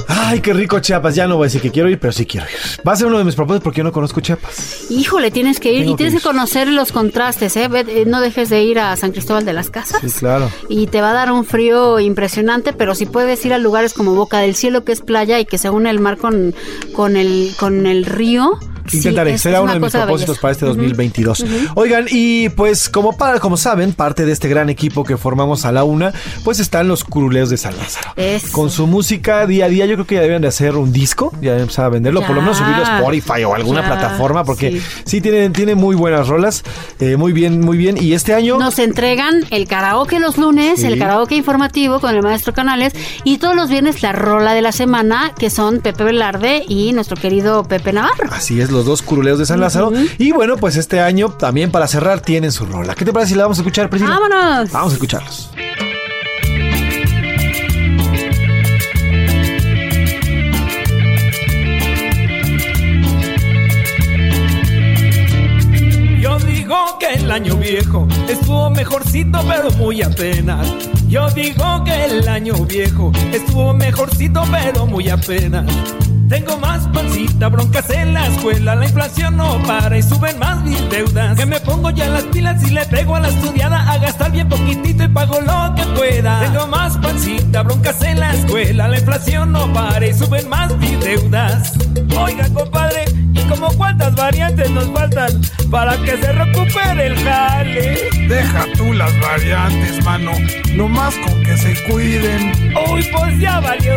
Ay, 0.07 0.41
qué 0.41 0.53
rico 0.53 0.79
Chiapas. 0.79 1.15
Ya 1.15 1.27
no 1.27 1.37
voy 1.37 1.45
a 1.45 1.47
decir 1.47 1.61
que 1.61 1.71
quiero 1.71 1.89
ir, 1.89 1.99
pero 1.99 2.13
sí 2.13 2.25
quiero 2.25 2.45
ir. 2.45 2.85
Va 2.87 2.91
a 2.91 2.95
ser 2.95 3.07
uno 3.07 3.17
de 3.17 3.23
mis 3.23 3.33
propósitos 3.35 3.63
porque 3.63 3.79
yo 3.79 3.83
no 3.83 3.91
conozco 3.91 4.21
Chiapas. 4.21 4.85
Híjole, 4.91 5.31
tienes 5.31 5.59
que 5.59 5.71
ir 5.73 5.81
Tengo 5.81 5.93
y 5.93 5.97
tienes 5.97 6.13
que 6.13 6.19
que 6.19 6.23
conocer 6.23 6.67
los 6.67 6.91
contrastes, 6.91 7.55
¿eh? 7.57 7.67
Eh, 7.73 8.03
No 8.05 8.21
dejes 8.21 8.49
de 8.49 8.61
ir 8.63 8.77
a 8.79 8.95
San 8.95 9.11
Cristóbal 9.11 9.43
de 9.45 9.53
las 9.53 9.71
Casas. 9.71 10.01
Sí, 10.01 10.11
claro. 10.19 10.51
Y 10.67 10.85
te 10.87 11.01
va 11.01 11.11
a 11.11 11.13
dar 11.13 11.31
un 11.31 11.45
frío 11.45 11.99
impresionante, 11.99 12.73
pero 12.73 12.93
si 12.93 13.07
puedes 13.07 13.43
ir 13.45 13.53
a 13.53 13.57
lugares 13.57 13.93
como 13.93 14.13
Boca 14.13 14.37
del 14.39 14.55
Cielo, 14.55 14.83
que 14.83 14.91
es 14.91 15.01
playa 15.01 15.39
y 15.39 15.45
que 15.45 15.57
se 15.57 15.69
une 15.71 15.89
el 15.89 15.99
mar 15.99 16.17
con, 16.17 16.53
con, 16.93 17.17
el, 17.17 17.51
con 17.59 17.87
el 17.87 18.05
río. 18.05 18.59
Intentaré, 18.97 19.37
será 19.37 19.61
uno 19.61 19.73
de 19.73 19.79
mis 19.79 19.91
propósitos 19.91 20.27
belleza. 20.37 20.41
para 20.41 20.51
este 20.51 20.65
Ujú. 20.65 20.73
2022. 20.75 21.39
Ujú. 21.41 21.51
Oigan, 21.75 22.05
y 22.09 22.49
pues 22.49 22.89
como 22.89 23.15
para, 23.17 23.39
como 23.39 23.57
saben, 23.57 23.93
parte 23.93 24.25
de 24.25 24.31
este 24.31 24.47
gran 24.47 24.69
equipo 24.69 25.03
que 25.03 25.17
formamos 25.17 25.65
a 25.65 25.71
la 25.71 25.83
una, 25.83 26.13
pues 26.43 26.59
están 26.59 26.87
los 26.87 27.03
curuleos 27.03 27.49
de 27.49 27.57
San 27.57 27.75
Lázaro. 27.77 28.11
Eso. 28.15 28.47
Con 28.51 28.69
su 28.69 28.87
música 28.87 29.45
día 29.45 29.65
a 29.65 29.69
día, 29.69 29.85
yo 29.85 29.95
creo 29.95 30.07
que 30.07 30.15
ya 30.15 30.21
deben 30.21 30.41
de 30.41 30.47
hacer 30.47 30.75
un 30.75 30.91
disco, 30.91 31.31
ya 31.41 31.51
deben 31.51 31.61
empezar 31.61 31.85
a 31.85 31.89
venderlo, 31.89 32.21
por 32.21 32.35
lo 32.35 32.41
menos 32.41 32.57
subirlo 32.57 32.85
a 32.85 32.97
Spotify 32.97 33.43
o 33.43 33.55
alguna 33.55 33.81
ya, 33.81 33.87
plataforma, 33.87 34.43
porque 34.43 34.71
sí. 34.71 34.81
sí, 35.05 35.21
tiene, 35.21 35.49
tiene 35.49 35.75
muy 35.75 35.95
buenas 35.95 36.27
rolas, 36.27 36.63
eh, 36.99 37.17
muy 37.17 37.33
bien, 37.33 37.61
muy 37.61 37.77
bien. 37.77 37.97
Y 38.01 38.13
este 38.13 38.33
año... 38.33 38.57
Nos 38.57 38.79
entregan 38.79 39.45
el 39.51 39.67
karaoke 39.67 40.19
los 40.19 40.37
lunes, 40.37 40.79
Sí. 40.81 40.85
el 40.87 40.97
karaoke 40.99 41.35
informativo 41.35 41.99
con 41.99 42.15
el 42.15 42.21
maestro 42.21 42.53
Canales 42.53 42.93
y 43.23 43.37
todos 43.37 43.55
los 43.55 43.69
viernes 43.69 44.01
la 44.01 44.11
rola 44.11 44.53
de 44.53 44.61
la 44.61 44.71
semana 44.71 45.33
que 45.37 45.49
son 45.49 45.79
Pepe 45.79 46.03
Velarde 46.03 46.63
y 46.67 46.91
nuestro 46.93 47.15
querido 47.17 47.63
Pepe 47.63 47.93
Navarro. 47.93 48.29
Así 48.31 48.59
es, 48.61 48.71
los 48.71 48.78
dos 48.85 49.01
curuleos 49.01 49.39
de 49.39 49.45
San 49.45 49.59
Lázaro. 49.59 49.91
Y 50.17 50.31
bueno, 50.31 50.57
pues 50.57 50.75
este 50.75 50.99
año 50.99 51.29
también 51.29 51.71
para 51.71 51.87
cerrar 51.87 52.21
tienen 52.21 52.51
su 52.51 52.65
rola. 52.65 52.95
¿Qué 52.95 53.05
te 53.05 53.13
parece 53.13 53.31
si 53.31 53.35
la 53.35 53.43
vamos 53.43 53.57
a 53.57 53.61
escuchar, 53.61 53.89
Priscila? 53.89 54.19
¡Vámonos! 54.19 54.71
Vamos 54.71 54.91
a 54.91 54.95
escucharlos. 54.95 55.51
Yo 66.19 66.37
digo 66.39 66.97
que 66.99 67.13
el 67.13 67.31
año 67.31 67.55
viejo 67.55 68.07
estuvo 68.27 68.69
mejorcito, 68.69 69.39
pero 69.47 69.71
muy 69.71 70.01
apenas. 70.01 70.67
Yo 71.09 71.27
digo 71.31 71.83
que 71.83 72.05
el 72.05 72.27
año 72.27 72.53
viejo 72.65 73.11
estuvo 73.33 73.73
mejorcito, 73.73 74.43
pero 74.51 74.85
muy 74.85 75.09
apenas. 75.09 75.65
Tengo 76.29 76.55
más 76.59 76.87
pancita, 76.89 77.49
broncas 77.49 77.89
en 77.89 78.13
la 78.13 78.27
escuela, 78.27 78.75
la 78.75 78.85
inflación 78.85 79.35
no 79.35 79.59
para 79.63 79.97
y 79.97 80.03
suben 80.03 80.37
más 80.37 80.63
mis 80.63 80.87
deudas. 80.91 81.35
Que 81.35 81.47
me 81.47 81.59
pongo 81.61 81.89
ya 81.89 82.07
las 82.09 82.21
pilas 82.25 82.63
y 82.63 82.69
le 82.69 82.85
pego 82.85 83.15
a 83.15 83.21
la 83.21 83.29
estudiada 83.29 83.91
a 83.91 83.97
gastar 83.97 84.31
bien 84.31 84.47
poquitito 84.47 85.03
y 85.03 85.07
pago 85.07 85.41
lo 85.41 85.73
que 85.73 85.83
pueda. 85.97 86.41
Tengo 86.41 86.67
más 86.67 86.95
pancita, 86.97 87.63
broncas 87.63 87.99
en 88.03 88.19
la 88.19 88.31
escuela, 88.35 88.87
la 88.87 88.99
inflación 88.99 89.51
no 89.51 89.73
para 89.73 90.05
y 90.05 90.13
suben 90.13 90.47
más 90.47 90.77
mis 90.77 90.99
deudas. 90.99 91.73
Oiga, 92.15 92.47
compadre, 92.53 93.05
¿y 93.33 93.39
como 93.49 93.69
cuántas 93.73 94.15
variantes 94.15 94.69
nos 94.69 94.85
faltan 94.91 95.41
para 95.71 95.97
que 95.97 96.15
se 96.17 96.31
recupere 96.31 97.07
el 97.07 97.17
jale? 97.23 98.09
Deja 98.27 98.65
tú 98.77 98.93
las 98.93 99.19
variantes, 99.19 100.05
mano. 100.05 100.31
Nomás 100.99 101.15
con 101.19 101.43
que 101.43 101.55
se 101.55 101.73
cuiden. 101.89 102.51
Uy, 102.91 103.07
pues 103.13 103.39
ya 103.39 103.61
valió. 103.61 103.93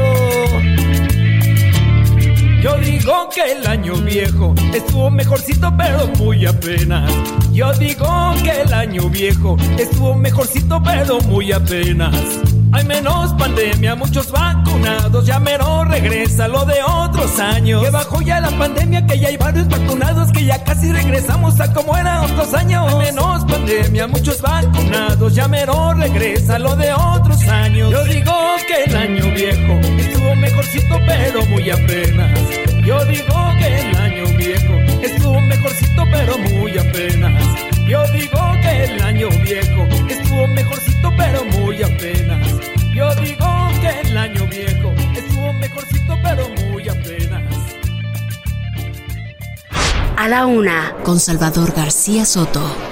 Yo 2.63 2.77
digo 2.79 3.29
que 3.35 3.55
el 3.55 3.67
año 3.67 3.97
viejo 3.97 4.55
estuvo 4.73 5.11
mejorcito, 5.11 5.75
pero 5.77 6.07
muy 6.19 6.47
apenas. 6.47 7.13
Yo 7.53 7.73
digo 7.73 8.07
que 8.45 8.63
el 8.63 8.73
año 8.73 9.09
viejo 9.09 9.57
estuvo 9.79 10.15
mejorcito, 10.15 10.81
pero 10.81 11.19
muy 11.23 11.51
apenas. 11.51 12.15
Hay 12.73 12.85
menos 12.85 13.35
pandemia, 13.35 13.95
muchos 13.95 14.31
vacunados, 14.31 15.27
ya 15.27 15.39
mero 15.39 15.85
regresa 15.85 16.49
lo 16.49 16.65
de 16.65 16.83
otros 16.83 17.39
años. 17.39 17.85
Que 17.85 17.91
bajó 17.91 18.23
ya 18.23 18.41
la 18.41 18.51
pandemia, 18.51 19.07
que 19.07 19.19
ya 19.19 19.29
hay 19.29 19.37
varios 19.37 19.69
vacunados, 19.69 20.33
que 20.33 20.47
ya 20.47 20.65
casi 20.65 20.91
regresamos 20.91 21.61
a 21.61 21.71
como 21.75 21.95
era 21.97 22.23
otros 22.23 22.55
años. 22.55 22.91
Hay 22.91 23.13
menos 23.13 23.45
pandemia, 23.45 24.07
muchos 24.07 24.41
vacunados, 24.41 25.35
ya 25.35 25.49
mero 25.49 25.93
regresa 25.93 26.59
lo 26.59 26.75
de 26.77 26.95
otros 26.95 27.47
años. 27.47 27.91
Yo 27.91 28.05
digo 28.05 28.33
que 28.67 28.85
el 28.85 28.97
año 28.97 29.25
viejo 29.35 29.79
estuvo 29.99 30.35
mejorcito, 30.37 30.99
pero 31.07 31.45
muy 31.47 31.71
apenas. 31.71 32.41
Yo 32.87 33.05
digo 33.05 33.53
que 33.59 33.81
el 33.81 33.97
año 33.97 34.25
viejo 34.39 34.73
estuvo 35.03 35.41
mejorcito, 35.43 36.05
pero 36.11 36.39
muy 36.39 36.79
apenas. 36.79 37.45
Yo 37.87 38.03
digo 38.13 38.39
que 38.63 38.85
el 38.85 39.03
año 39.03 39.29
viejo 39.45 39.87
estuvo 40.09 40.47
mejorcito, 40.49 41.13
pero 41.17 41.45
muy 41.45 41.83
apenas. 41.83 42.49
Yo 42.95 43.15
digo 43.17 43.69
que 43.81 44.09
el 44.09 44.17
año 44.17 44.47
viejo 44.47 44.93
estuvo 45.17 45.53
mejorcito, 45.55 46.15
pero 46.23 46.49
muy 46.71 46.89
apenas. 46.89 47.43
A 50.17 50.29
la 50.29 50.47
una, 50.47 50.95
con 51.03 51.19
Salvador 51.19 51.73
García 51.75 52.25
Soto. 52.25 52.92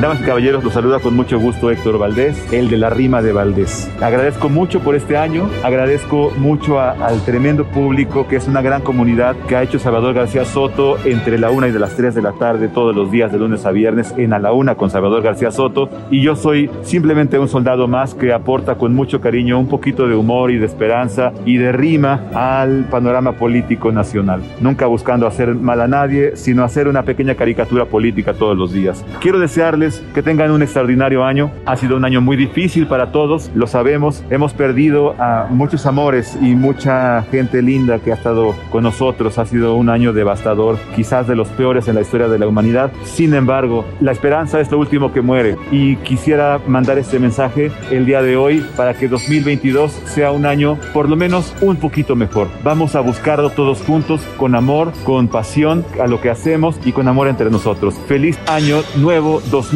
Damas 0.00 0.20
y 0.20 0.24
caballeros, 0.24 0.62
los 0.62 0.74
saluda 0.74 0.98
con 1.00 1.16
mucho 1.16 1.38
gusto 1.40 1.70
Héctor 1.70 1.96
Valdés, 1.98 2.52
el 2.52 2.68
de 2.68 2.76
la 2.76 2.90
rima 2.90 3.22
de 3.22 3.32
Valdés. 3.32 3.90
Agradezco 4.02 4.50
mucho 4.50 4.80
por 4.80 4.94
este 4.94 5.16
año, 5.16 5.48
agradezco 5.64 6.32
mucho 6.36 6.78
a- 6.78 6.90
al 6.90 7.24
tremendo 7.24 7.64
público 7.64 8.28
que 8.28 8.36
es 8.36 8.46
una 8.46 8.60
gran 8.60 8.82
comunidad 8.82 9.36
que 9.48 9.56
ha 9.56 9.62
hecho 9.62 9.78
Salvador 9.78 10.12
García 10.12 10.44
Soto 10.44 10.98
entre 11.06 11.38
la 11.38 11.50
una 11.50 11.68
y 11.68 11.72
de 11.72 11.78
las 11.78 11.96
3 11.96 12.14
de 12.14 12.20
la 12.20 12.32
tarde 12.32 12.68
todos 12.68 12.94
los 12.94 13.10
días 13.10 13.32
de 13.32 13.38
lunes 13.38 13.64
a 13.64 13.70
viernes 13.70 14.12
en 14.18 14.34
A 14.34 14.38
la 14.38 14.52
Una 14.52 14.74
con 14.74 14.90
Salvador 14.90 15.22
García 15.22 15.50
Soto 15.50 15.88
y 16.10 16.20
yo 16.20 16.36
soy 16.36 16.70
simplemente 16.82 17.38
un 17.38 17.48
soldado 17.48 17.88
más 17.88 18.12
que 18.14 18.34
aporta 18.34 18.74
con 18.74 18.94
mucho 18.94 19.22
cariño 19.22 19.58
un 19.58 19.66
poquito 19.66 20.06
de 20.06 20.14
humor 20.14 20.50
y 20.50 20.58
de 20.58 20.66
esperanza 20.66 21.32
y 21.46 21.56
de 21.56 21.72
rima 21.72 22.20
al 22.34 22.84
panorama 22.90 23.32
político 23.32 23.90
nacional, 23.92 24.42
nunca 24.60 24.84
buscando 24.84 25.26
hacer 25.26 25.54
mal 25.54 25.80
a 25.80 25.88
nadie, 25.88 26.36
sino 26.36 26.64
hacer 26.64 26.86
una 26.86 27.02
pequeña 27.02 27.34
caricatura 27.34 27.86
política 27.86 28.34
todos 28.34 28.58
los 28.58 28.74
días. 28.74 29.02
Quiero 29.20 29.38
desearles 29.38 29.85
que 30.14 30.22
tengan 30.22 30.50
un 30.50 30.62
extraordinario 30.62 31.24
año. 31.24 31.50
Ha 31.64 31.76
sido 31.76 31.96
un 31.96 32.04
año 32.04 32.20
muy 32.20 32.36
difícil 32.36 32.86
para 32.86 33.12
todos, 33.12 33.50
lo 33.54 33.66
sabemos. 33.66 34.24
Hemos 34.30 34.52
perdido 34.52 35.14
a 35.18 35.46
muchos 35.50 35.86
amores 35.86 36.36
y 36.40 36.54
mucha 36.54 37.22
gente 37.30 37.62
linda 37.62 37.98
que 37.98 38.12
ha 38.12 38.14
estado 38.14 38.54
con 38.70 38.82
nosotros. 38.82 39.38
Ha 39.38 39.46
sido 39.46 39.74
un 39.74 39.88
año 39.88 40.12
devastador, 40.12 40.78
quizás 40.94 41.26
de 41.26 41.36
los 41.36 41.48
peores 41.48 41.88
en 41.88 41.94
la 41.94 42.00
historia 42.00 42.28
de 42.28 42.38
la 42.38 42.46
humanidad. 42.46 42.90
Sin 43.04 43.34
embargo, 43.34 43.84
la 44.00 44.12
esperanza 44.12 44.60
es 44.60 44.70
lo 44.70 44.78
último 44.78 45.12
que 45.12 45.20
muere 45.20 45.56
y 45.70 45.96
quisiera 45.96 46.60
mandar 46.66 46.98
este 46.98 47.18
mensaje 47.18 47.70
el 47.90 48.06
día 48.06 48.22
de 48.22 48.36
hoy 48.36 48.64
para 48.76 48.94
que 48.94 49.08
2022 49.08 49.92
sea 50.06 50.32
un 50.32 50.46
año 50.46 50.78
por 50.92 51.08
lo 51.08 51.16
menos 51.16 51.54
un 51.60 51.76
poquito 51.76 52.16
mejor. 52.16 52.48
Vamos 52.64 52.94
a 52.94 53.00
buscarlo 53.00 53.50
todos 53.50 53.82
juntos 53.82 54.22
con 54.36 54.54
amor, 54.54 54.92
con 55.04 55.28
pasión 55.28 55.84
a 56.02 56.06
lo 56.06 56.20
que 56.20 56.30
hacemos 56.30 56.78
y 56.84 56.92
con 56.92 57.08
amor 57.08 57.28
entre 57.28 57.50
nosotros. 57.50 57.94
Feliz 58.06 58.38
año 58.46 58.82
nuevo 58.96 59.40
2022. 59.50 59.75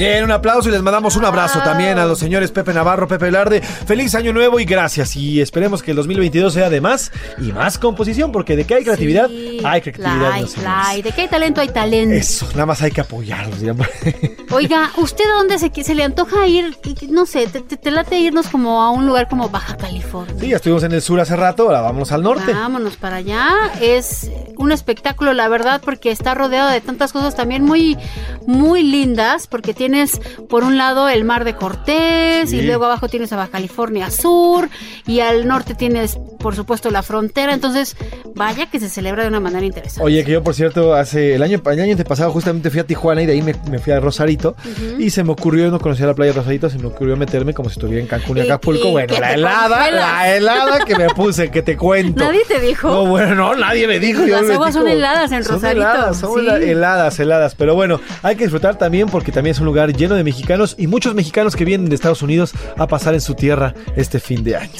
Bien, 0.00 0.24
un 0.24 0.30
aplauso 0.30 0.70
y 0.70 0.72
les 0.72 0.80
mandamos 0.80 1.14
un 1.16 1.26
abrazo 1.26 1.58
también 1.60 1.98
a 1.98 2.06
los 2.06 2.18
señores 2.18 2.50
Pepe 2.50 2.72
Navarro, 2.72 3.06
Pepe 3.06 3.26
Velarde. 3.26 3.60
Feliz 3.60 4.14
año 4.14 4.32
nuevo 4.32 4.58
y 4.58 4.64
gracias. 4.64 5.14
Y 5.14 5.42
esperemos 5.42 5.82
que 5.82 5.90
el 5.90 5.98
2022 5.98 6.54
sea 6.54 6.70
de 6.70 6.80
más 6.80 7.12
y 7.38 7.52
más 7.52 7.76
composición, 7.78 8.32
porque 8.32 8.56
de 8.56 8.64
que 8.64 8.76
hay 8.76 8.84
creatividad, 8.84 9.28
Sí, 9.28 9.58
hay 9.62 9.80
creatividad. 9.82 10.40
la 10.62 10.86
hay. 10.88 11.02
De 11.02 11.12
que 11.12 11.20
hay 11.20 11.28
talento, 11.28 11.60
hay 11.60 11.68
talento. 11.68 12.14
Eso, 12.14 12.46
nada 12.52 12.64
más 12.64 12.80
hay 12.80 12.90
que 12.92 13.02
apoyarlos. 13.02 13.60
digamos. 13.60 13.86
Oiga, 14.52 14.90
¿usted 14.96 15.24
a 15.24 15.36
dónde 15.36 15.58
se, 15.58 15.70
se 15.84 15.94
le 15.94 16.02
antoja 16.02 16.46
ir? 16.46 16.76
No 17.10 17.26
sé, 17.26 17.46
te, 17.46 17.60
te- 17.60 17.76
te 17.76 17.90
late 17.90 18.18
irnos 18.18 18.48
como 18.48 18.80
a 18.82 18.90
un 18.90 19.04
lugar 19.06 19.28
como 19.28 19.50
Baja 19.50 19.76
California. 19.76 20.34
Sí, 20.40 20.48
ya 20.48 20.56
estuvimos 20.56 20.82
en 20.82 20.92
el 20.92 21.02
sur 21.02 21.20
hace 21.20 21.36
rato, 21.36 21.64
ahora 21.64 21.82
vamos 21.82 22.10
al 22.10 22.22
norte. 22.22 22.54
Vámonos 22.54 22.96
para 22.96 23.16
allá. 23.16 23.48
Es 23.82 24.30
un 24.56 24.72
espectáculo, 24.72 25.34
la 25.34 25.48
verdad, 25.48 25.82
porque 25.84 26.10
está 26.10 26.34
rodeado 26.34 26.70
de 26.70 26.80
tantas 26.80 27.12
cosas 27.12 27.34
también 27.36 27.64
muy, 27.64 27.98
muy 28.46 28.82
lindas, 28.82 29.46
porque 29.46 29.74
tiene 29.74 29.89
tienes 29.90 30.20
por 30.48 30.62
un 30.62 30.78
lado 30.78 31.08
el 31.08 31.24
mar 31.24 31.44
de 31.44 31.54
Cortés 31.56 32.52
y 32.52 32.60
Sí. 32.60 32.62
luego 32.62 32.84
abajo 32.84 33.08
tienes 33.08 33.32
a 33.32 33.36
Baja 33.36 33.50
California 33.50 34.08
Sur 34.10 34.68
y 35.06 35.18
al 35.20 35.48
norte 35.48 35.74
tienes 35.74 36.16
por 36.38 36.54
supuesto 36.54 36.90
la 36.90 37.02
frontera, 37.02 37.52
entonces 37.52 37.96
vaya 38.34 38.70
que 38.70 38.78
se 38.80 38.88
celebra 38.88 39.24
de 39.24 39.28
una 39.28 39.40
manera 39.40 39.66
interesante. 39.66 40.02
Oye, 40.02 40.24
que 40.24 40.32
yo 40.32 40.42
por 40.44 40.54
cierto, 40.54 40.94
hace 40.94 41.34
el 41.34 41.42
año, 41.42 41.60
el 41.64 41.80
año 41.80 41.90
antepasado 41.92 42.30
justamente 42.32 42.70
fui 42.70 42.80
a 42.80 42.84
Tijuana 42.86 43.22
y 43.22 43.26
de 43.26 43.32
ahí 43.32 43.42
me, 43.42 43.54
me 43.70 43.78
fui 43.78 43.92
a 43.92 44.00
Rosarito 44.00 44.54
Ujú. 44.64 45.00
y 45.02 45.10
se 45.10 45.22
me 45.24 45.32
ocurrió, 45.32 45.64
yo 45.64 45.70
no 45.70 45.80
conocía 45.80 46.06
la 46.06 46.14
playa 46.14 46.32
de 46.32 46.38
Rosarito, 46.38 46.70
se 46.70 46.78
me 46.78 46.86
ocurrió 46.86 47.16
meterme 47.16 47.52
como 47.52 47.68
si 47.68 47.74
estuviera 47.74 48.00
en 48.00 48.06
Cancún 48.06 48.38
y 48.38 48.40
Y- 48.40 48.44
Acapulco. 48.44 48.88
y 48.88 48.90
bueno, 48.92 49.14
la 49.20 49.34
helada, 49.34 49.76
congelas. 49.76 49.92
la 50.12 50.36
helada 50.36 50.84
que 50.84 50.96
me 50.96 51.08
puse, 51.10 51.50
que 51.50 51.62
te 51.62 51.76
cuento. 51.76 52.24
Nadie 52.24 52.42
te 52.46 52.60
dijo. 52.60 52.88
No, 52.88 53.06
bueno, 53.06 53.34
no, 53.34 53.54
nadie 53.56 53.86
me 53.88 53.98
dijo. 53.98 54.22
yo 54.24 54.36
Las 54.36 54.44
me 54.46 54.54
aguas 54.54 54.72
son 54.74 54.86
heladas 54.88 55.32
en 55.32 55.42
son 55.44 55.54
Rosarito, 55.56 55.80
Heladas, 55.82 56.16
son 56.18 56.40
sí. 56.40 56.46
hela- 56.46 56.56
heladas, 56.62 57.18
heladas. 57.20 57.54
Pero 57.56 57.74
bueno, 57.74 58.00
hay 58.22 58.36
que 58.36 58.44
disfrutar 58.44 58.76
también 58.78 59.08
porque 59.08 59.32
también 59.32 59.52
es 59.52 59.60
un 59.60 59.66
lugar 59.66 59.79
lleno 59.88 60.14
de 60.14 60.24
mexicanos 60.24 60.74
y 60.78 60.86
muchos 60.86 61.14
mexicanos 61.14 61.56
que 61.56 61.64
vienen 61.64 61.88
de 61.88 61.94
Estados 61.94 62.22
Unidos 62.22 62.52
a 62.76 62.86
pasar 62.86 63.14
en 63.14 63.20
su 63.20 63.34
tierra 63.34 63.74
este 63.96 64.20
fin 64.20 64.44
de 64.44 64.56
año. 64.56 64.70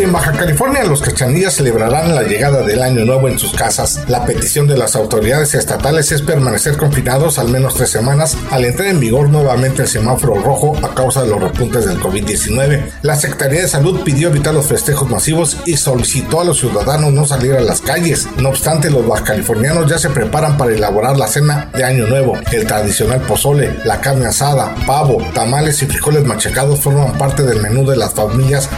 En 0.00 0.12
Baja 0.12 0.32
California, 0.32 0.82
los 0.84 1.02
cachanillas 1.02 1.54
celebrarán 1.54 2.14
la 2.14 2.22
llegada 2.22 2.62
del 2.62 2.82
Año 2.82 3.04
Nuevo 3.04 3.28
en 3.28 3.38
sus 3.38 3.52
casas. 3.52 4.00
La 4.08 4.24
petición 4.24 4.66
de 4.66 4.78
las 4.78 4.96
autoridades 4.96 5.54
estatales 5.54 6.10
es 6.10 6.22
permanecer 6.22 6.78
confinados 6.78 7.38
al 7.38 7.50
menos 7.50 7.74
tres 7.74 7.90
semanas 7.90 8.34
al 8.50 8.64
entrar 8.64 8.88
en 8.88 8.98
vigor 8.98 9.28
nuevamente 9.28 9.82
el 9.82 9.88
semáforo 9.88 10.36
rojo 10.36 10.74
a 10.82 10.94
causa 10.94 11.22
de 11.22 11.28
los 11.28 11.42
repuntes 11.42 11.84
del 11.84 12.00
COVID-19. 12.00 12.92
La 13.02 13.16
Secretaría 13.16 13.60
de 13.60 13.68
Salud 13.68 14.00
pidió 14.02 14.28
evitar 14.28 14.54
los 14.54 14.64
festejos 14.64 15.10
masivos 15.10 15.58
y 15.66 15.76
solicitó 15.76 16.40
a 16.40 16.44
los 16.44 16.60
ciudadanos 16.60 17.12
no 17.12 17.26
salir 17.26 17.52
a 17.52 17.60
las 17.60 17.82
calles. 17.82 18.26
No 18.38 18.48
obstante, 18.48 18.88
los 18.88 19.06
bajacalifornianos 19.06 19.90
ya 19.90 19.98
se 19.98 20.08
preparan 20.08 20.56
para 20.56 20.72
elaborar 20.72 21.18
la 21.18 21.26
cena 21.26 21.68
de 21.74 21.84
Año 21.84 22.06
Nuevo. 22.06 22.38
El 22.50 22.66
tradicional 22.66 23.20
pozole, 23.20 23.76
la 23.84 24.00
carne 24.00 24.26
asada, 24.26 24.74
pavo, 24.86 25.18
tamales 25.34 25.82
y 25.82 25.86
frijoles 25.86 26.24
machacados 26.24 26.80
forman 26.80 27.18
parte 27.18 27.42
del 27.42 27.60
menú 27.60 27.86
de 27.86 27.96
las 27.96 28.14
familias 28.14 28.70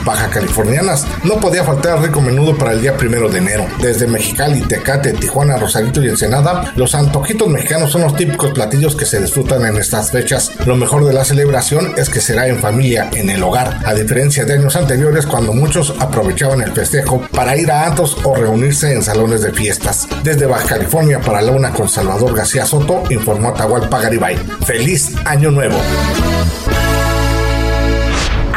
No 1.25 1.41
podía 1.41 1.65
faltar 1.65 2.03
rico 2.03 2.21
menudo 2.21 2.57
para 2.57 2.73
el 2.73 2.83
día 2.83 2.97
primero 2.97 3.31
de 3.31 3.39
enero. 3.39 3.67
Desde 3.81 4.07
Mexicali, 4.07 4.61
Tecate, 4.61 5.13
Tijuana, 5.15 5.57
Rosarito 5.57 6.03
y 6.03 6.09
Ensenada, 6.09 6.73
los 6.77 6.95
antojitos 6.95 7.49
mexicanos 7.49 7.91
son 7.91 8.03
los 8.03 8.17
típicos 8.17 8.53
platillos 8.53 8.95
que 8.95 9.07
se 9.07 9.19
disfrutan 9.19 9.65
en 9.65 9.79
estas 9.79 10.11
fechas. 10.11 10.53
Lo 10.67 10.77
mejor 10.77 11.07
de 11.07 11.15
la 11.15 11.25
celebración 11.25 11.95
es 11.97 12.11
que 12.11 12.21
será 12.21 12.49
en 12.49 12.59
familia, 12.59 13.09
en 13.15 13.31
el 13.31 13.43
hogar, 13.43 13.81
a 13.85 13.95
diferencia 13.95 14.45
de 14.45 14.55
años 14.55 14.77
anteriores 14.77 15.27
cuando 15.27 15.55
muchos 15.55 15.95
aprovechaban 15.99 16.61
el 16.61 16.73
festejo 16.73 17.23
para 17.33 17.57
ir 17.57 17.71
a 17.71 17.87
antros 17.87 18.19
o 18.23 18.35
reunirse 18.35 18.93
en 18.93 19.03
salones 19.03 19.41
de 19.41 19.53
fiestas. 19.53 20.07
Desde 20.23 20.47
Baja 20.47 20.67
California 20.67 21.21
para 21.21 21.41
la 21.41 21.53
una 21.53 21.73
con 21.73 21.89
Salvador 21.89 22.37
García 22.37 22.67
Soto, 22.67 23.03
informó 23.11 23.51
Atahualpa 23.51 24.01
Garibay. 24.01 24.37
¡Feliz 24.67 25.15
Año 25.25 25.51
Nuevo! 25.51 25.79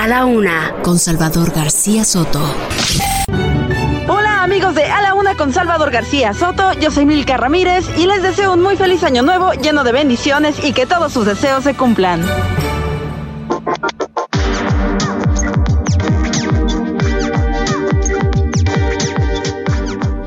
A 0.06 0.08
la 0.08 0.26
una, 0.26 0.72
con 0.84 1.00
Salvador 1.00 1.52
García 1.52 2.06
Soto. 2.06 2.40
Hola 4.08 4.44
amigos 4.44 4.76
de 4.76 4.84
A 4.84 5.02
la 5.02 5.16
Una 5.16 5.36
con 5.36 5.52
Salvador 5.52 5.90
García 5.90 6.32
Soto, 6.36 6.74
yo 6.74 6.92
soy 6.92 7.08
Milka 7.08 7.38
Ramírez 7.38 7.86
y 7.98 8.06
les 8.06 8.22
deseo 8.22 8.54
un 8.54 8.62
muy 8.62 8.78
feliz 8.78 9.02
año 9.04 9.24
nuevo 9.24 9.54
lleno 9.54 9.84
de 9.84 9.92
bendiciones 9.94 10.64
y 10.64 10.74
que 10.74 10.86
todos 10.86 11.12
sus 11.12 11.26
deseos 11.26 11.64
se 11.64 11.74
cumplan. 11.74 12.24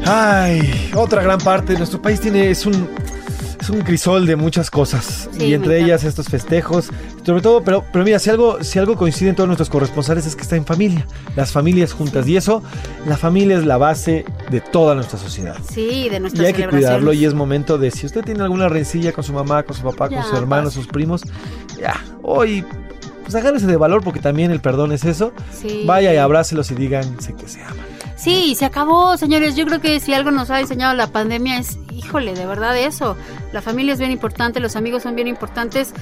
Ay, 0.04 0.90
otra 0.96 1.22
gran 1.22 1.38
parte. 1.38 1.74
De 1.74 1.78
nuestro 1.78 2.02
país 2.02 2.20
tiene 2.20 2.50
es 2.50 2.66
un 2.66 2.88
es 3.60 3.70
un 3.70 3.82
crisol 3.82 4.26
de 4.26 4.34
muchas 4.34 4.70
cosas. 4.70 5.28
Sí, 5.38 5.46
y 5.46 5.54
entre 5.54 5.80
ellas 5.80 6.02
estos 6.02 6.26
festejos, 6.26 6.90
sobre 7.28 7.42
todo, 7.42 7.62
pero 7.62 7.84
pero 7.92 8.06
mira, 8.06 8.18
si 8.18 8.30
algo 8.30 8.64
si 8.64 8.78
algo 8.78 8.96
coincide 8.96 9.28
en 9.28 9.36
todos 9.36 9.48
nuestros 9.48 9.68
corresponsales 9.68 10.24
es 10.24 10.34
que 10.34 10.40
está 10.40 10.56
en 10.56 10.64
familia, 10.64 11.06
las 11.36 11.52
familias 11.52 11.92
juntas 11.92 12.26
y 12.26 12.38
eso, 12.38 12.62
la 13.06 13.18
familia 13.18 13.58
es 13.58 13.66
la 13.66 13.76
base 13.76 14.24
de 14.48 14.62
toda 14.62 14.94
nuestra 14.94 15.18
sociedad. 15.18 15.54
Sí, 15.70 16.08
de 16.08 16.16
Y 16.16 16.20
nuestras 16.20 16.46
hay 16.46 16.54
que 16.54 16.66
cuidarlo 16.66 17.12
y 17.12 17.26
es 17.26 17.34
momento 17.34 17.76
de 17.76 17.90
si 17.90 18.06
usted 18.06 18.24
tiene 18.24 18.42
alguna 18.42 18.70
rencilla 18.70 19.12
con 19.12 19.24
su 19.24 19.34
mamá, 19.34 19.62
con 19.62 19.76
su 19.76 19.82
papá, 19.82 20.08
Ya, 20.08 20.22
con 20.22 20.30
sus 20.30 20.38
hermanos, 20.38 20.72
sus 20.72 20.86
primos, 20.86 21.20
ya, 21.78 22.02
hoy 22.22 22.64
pues 23.24 23.34
agárrese 23.34 23.66
de 23.66 23.76
valor 23.76 24.02
porque 24.02 24.20
también 24.20 24.50
el 24.50 24.60
perdón 24.60 24.92
es 24.92 25.04
eso. 25.04 25.34
Sí. 25.52 25.82
Vaya 25.84 26.14
y 26.14 26.16
abrácelos 26.16 26.70
y 26.70 26.76
díganse 26.76 27.34
que 27.34 27.46
se 27.46 27.60
aman. 27.60 27.84
Sí, 28.16 28.54
se 28.54 28.64
acabó, 28.64 29.18
señores. 29.18 29.54
Yo 29.54 29.66
creo 29.66 29.82
que 29.82 30.00
si 30.00 30.14
algo 30.14 30.30
nos 30.30 30.48
ha 30.48 30.60
enseñado 30.60 30.94
la 30.94 31.08
pandemia 31.08 31.58
es, 31.58 31.78
híjole, 31.92 32.32
de 32.32 32.46
verdad 32.46 32.78
eso. 32.78 33.18
La 33.52 33.60
familia 33.60 33.92
es 33.92 33.98
bien 33.98 34.12
importante, 34.12 34.60
los 34.60 34.76
amigos 34.76 35.02
son 35.02 35.14
bien 35.14 35.28
importantes. 35.28 35.92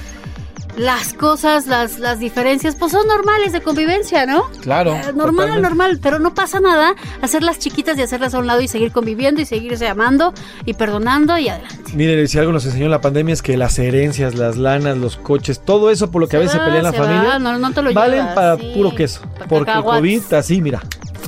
Las 0.77 1.15
cosas, 1.15 1.66
las, 1.66 1.98
las 1.98 2.19
diferencias, 2.19 2.74
pues 2.77 2.93
son 2.93 3.07
normales 3.07 3.53
de 3.53 3.62
convivencia, 3.62 4.27
¿no? 4.27 4.44
Claro. 4.61 4.94
Eh, 4.94 5.12
normal, 5.15 5.62
normal, 5.62 5.98
pero 6.03 6.19
no 6.19 6.35
pasa 6.35 6.61
nada 6.61 6.94
hacerlas 7.23 7.59
chiquitas 7.59 7.97
y 7.98 8.03
hacerlas 8.03 8.35
a 8.35 8.39
un 8.39 8.47
lado 8.47 8.61
y 8.61 8.69
seguir 8.69 8.93
conviviendo 8.93 9.40
y 9.40 9.47
seguirse 9.47 9.89
amando 9.89 10.35
y 10.66 10.74
perdonando 10.74 11.39
y 11.39 11.48
adelante. 11.48 11.93
Miren, 11.94 12.28
si 12.28 12.39
algo 12.39 12.53
nos 12.53 12.66
enseñó 12.66 12.89
la 12.89 13.01
pandemia 13.01 13.32
es 13.32 13.40
que 13.43 13.57
las 13.57 13.78
herencias, 13.78 14.35
las 14.35 14.57
lanas, 14.59 14.98
los 14.98 15.16
coches, 15.16 15.61
todo 15.65 15.90
eso 15.90 16.11
por 16.11 16.20
lo 16.20 16.27
que 16.28 16.32
Se 16.32 16.36
a 16.36 16.40
veces 16.40 16.61
va, 16.61 16.65
pelea 16.66 16.78
en 16.78 16.85
la 16.85 16.93
familia, 16.93 17.39
no, 17.39 17.59
no 17.59 17.73
te 17.73 17.81
lo 17.82 17.93
valen 17.94 18.20
llevas, 18.20 18.35
para 18.35 18.57
sí, 18.59 18.73
puro 18.74 18.94
queso. 18.94 19.20
para 19.39 19.47
Porque 19.48 19.73
el. 19.73 19.82
COVID, 19.82 20.35
así, 20.35 20.61
mira, 20.61 20.82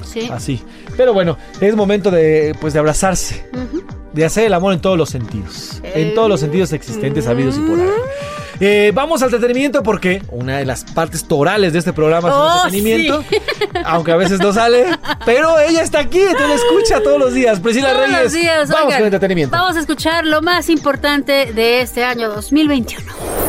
Sí. 0.05 0.29
así. 0.33 0.63
Pero 0.97 1.15
bueno, 1.15 1.39
es 1.61 1.75
momento 1.77 2.11
de, 2.11 2.55
pues, 2.61 2.73
de 2.75 2.81
abrazarse, 2.81 3.49
de 4.13 4.25
hacer 4.25 4.45
el 4.45 4.53
amor 4.55 4.75
en 4.75 4.81
todos 4.81 4.99
los 4.99 5.09
sentidos. 5.09 5.81
En 5.85 6.09
Eh, 6.09 6.13
todos 6.15 6.29
los 6.29 6.41
sentidos 6.41 6.73
existentes, 6.73 7.27
habidos 7.29 7.57
y 7.57 7.61
por 7.61 7.79
haber. 7.81 7.95
Eh, 8.61 8.91
vamos 8.95 9.23
al 9.23 9.29
entretenimiento 9.33 9.83
porque 9.83 10.23
una 10.31 10.59
de 10.59 10.65
las 10.65 10.85
partes 10.85 11.27
torales 11.29 11.73
de 11.73 11.79
este 11.79 11.93
programa 11.93 12.29
es 12.29 12.35
Oh, 12.37 12.49
el 12.69 12.75
entretenimiento. 12.75 13.25
sí. 13.31 13.37
Aunque 13.85 14.13
a 14.13 14.17
veces 14.17 14.41
no 14.41 14.53
sale, 14.53 14.85
pero 15.25 15.59
ella 15.61 15.83
está 15.83 16.01
aquí, 16.01 16.19
te 16.21 16.49
la 16.49 16.55
escucha 16.55 17.01
todos 17.03 17.19
los 17.19 17.33
días. 17.35 17.61
Priscila 17.61 17.91
Todos 17.93 18.03
Reyes, 18.07 18.23
los 18.25 18.33
días, 18.33 18.69
vamos 18.69 18.87
oigan, 18.87 18.99
con 18.99 19.07
el 19.09 19.15
entretenimiento. 19.15 19.57
Vamos 19.57 19.77
a 19.77 19.81
escuchar 19.81 20.27
lo 20.27 20.43
más 20.43 20.69
importante 20.69 21.53
de 21.53 21.81
este 21.83 22.05
año 22.05 22.29
2021. 22.31 23.48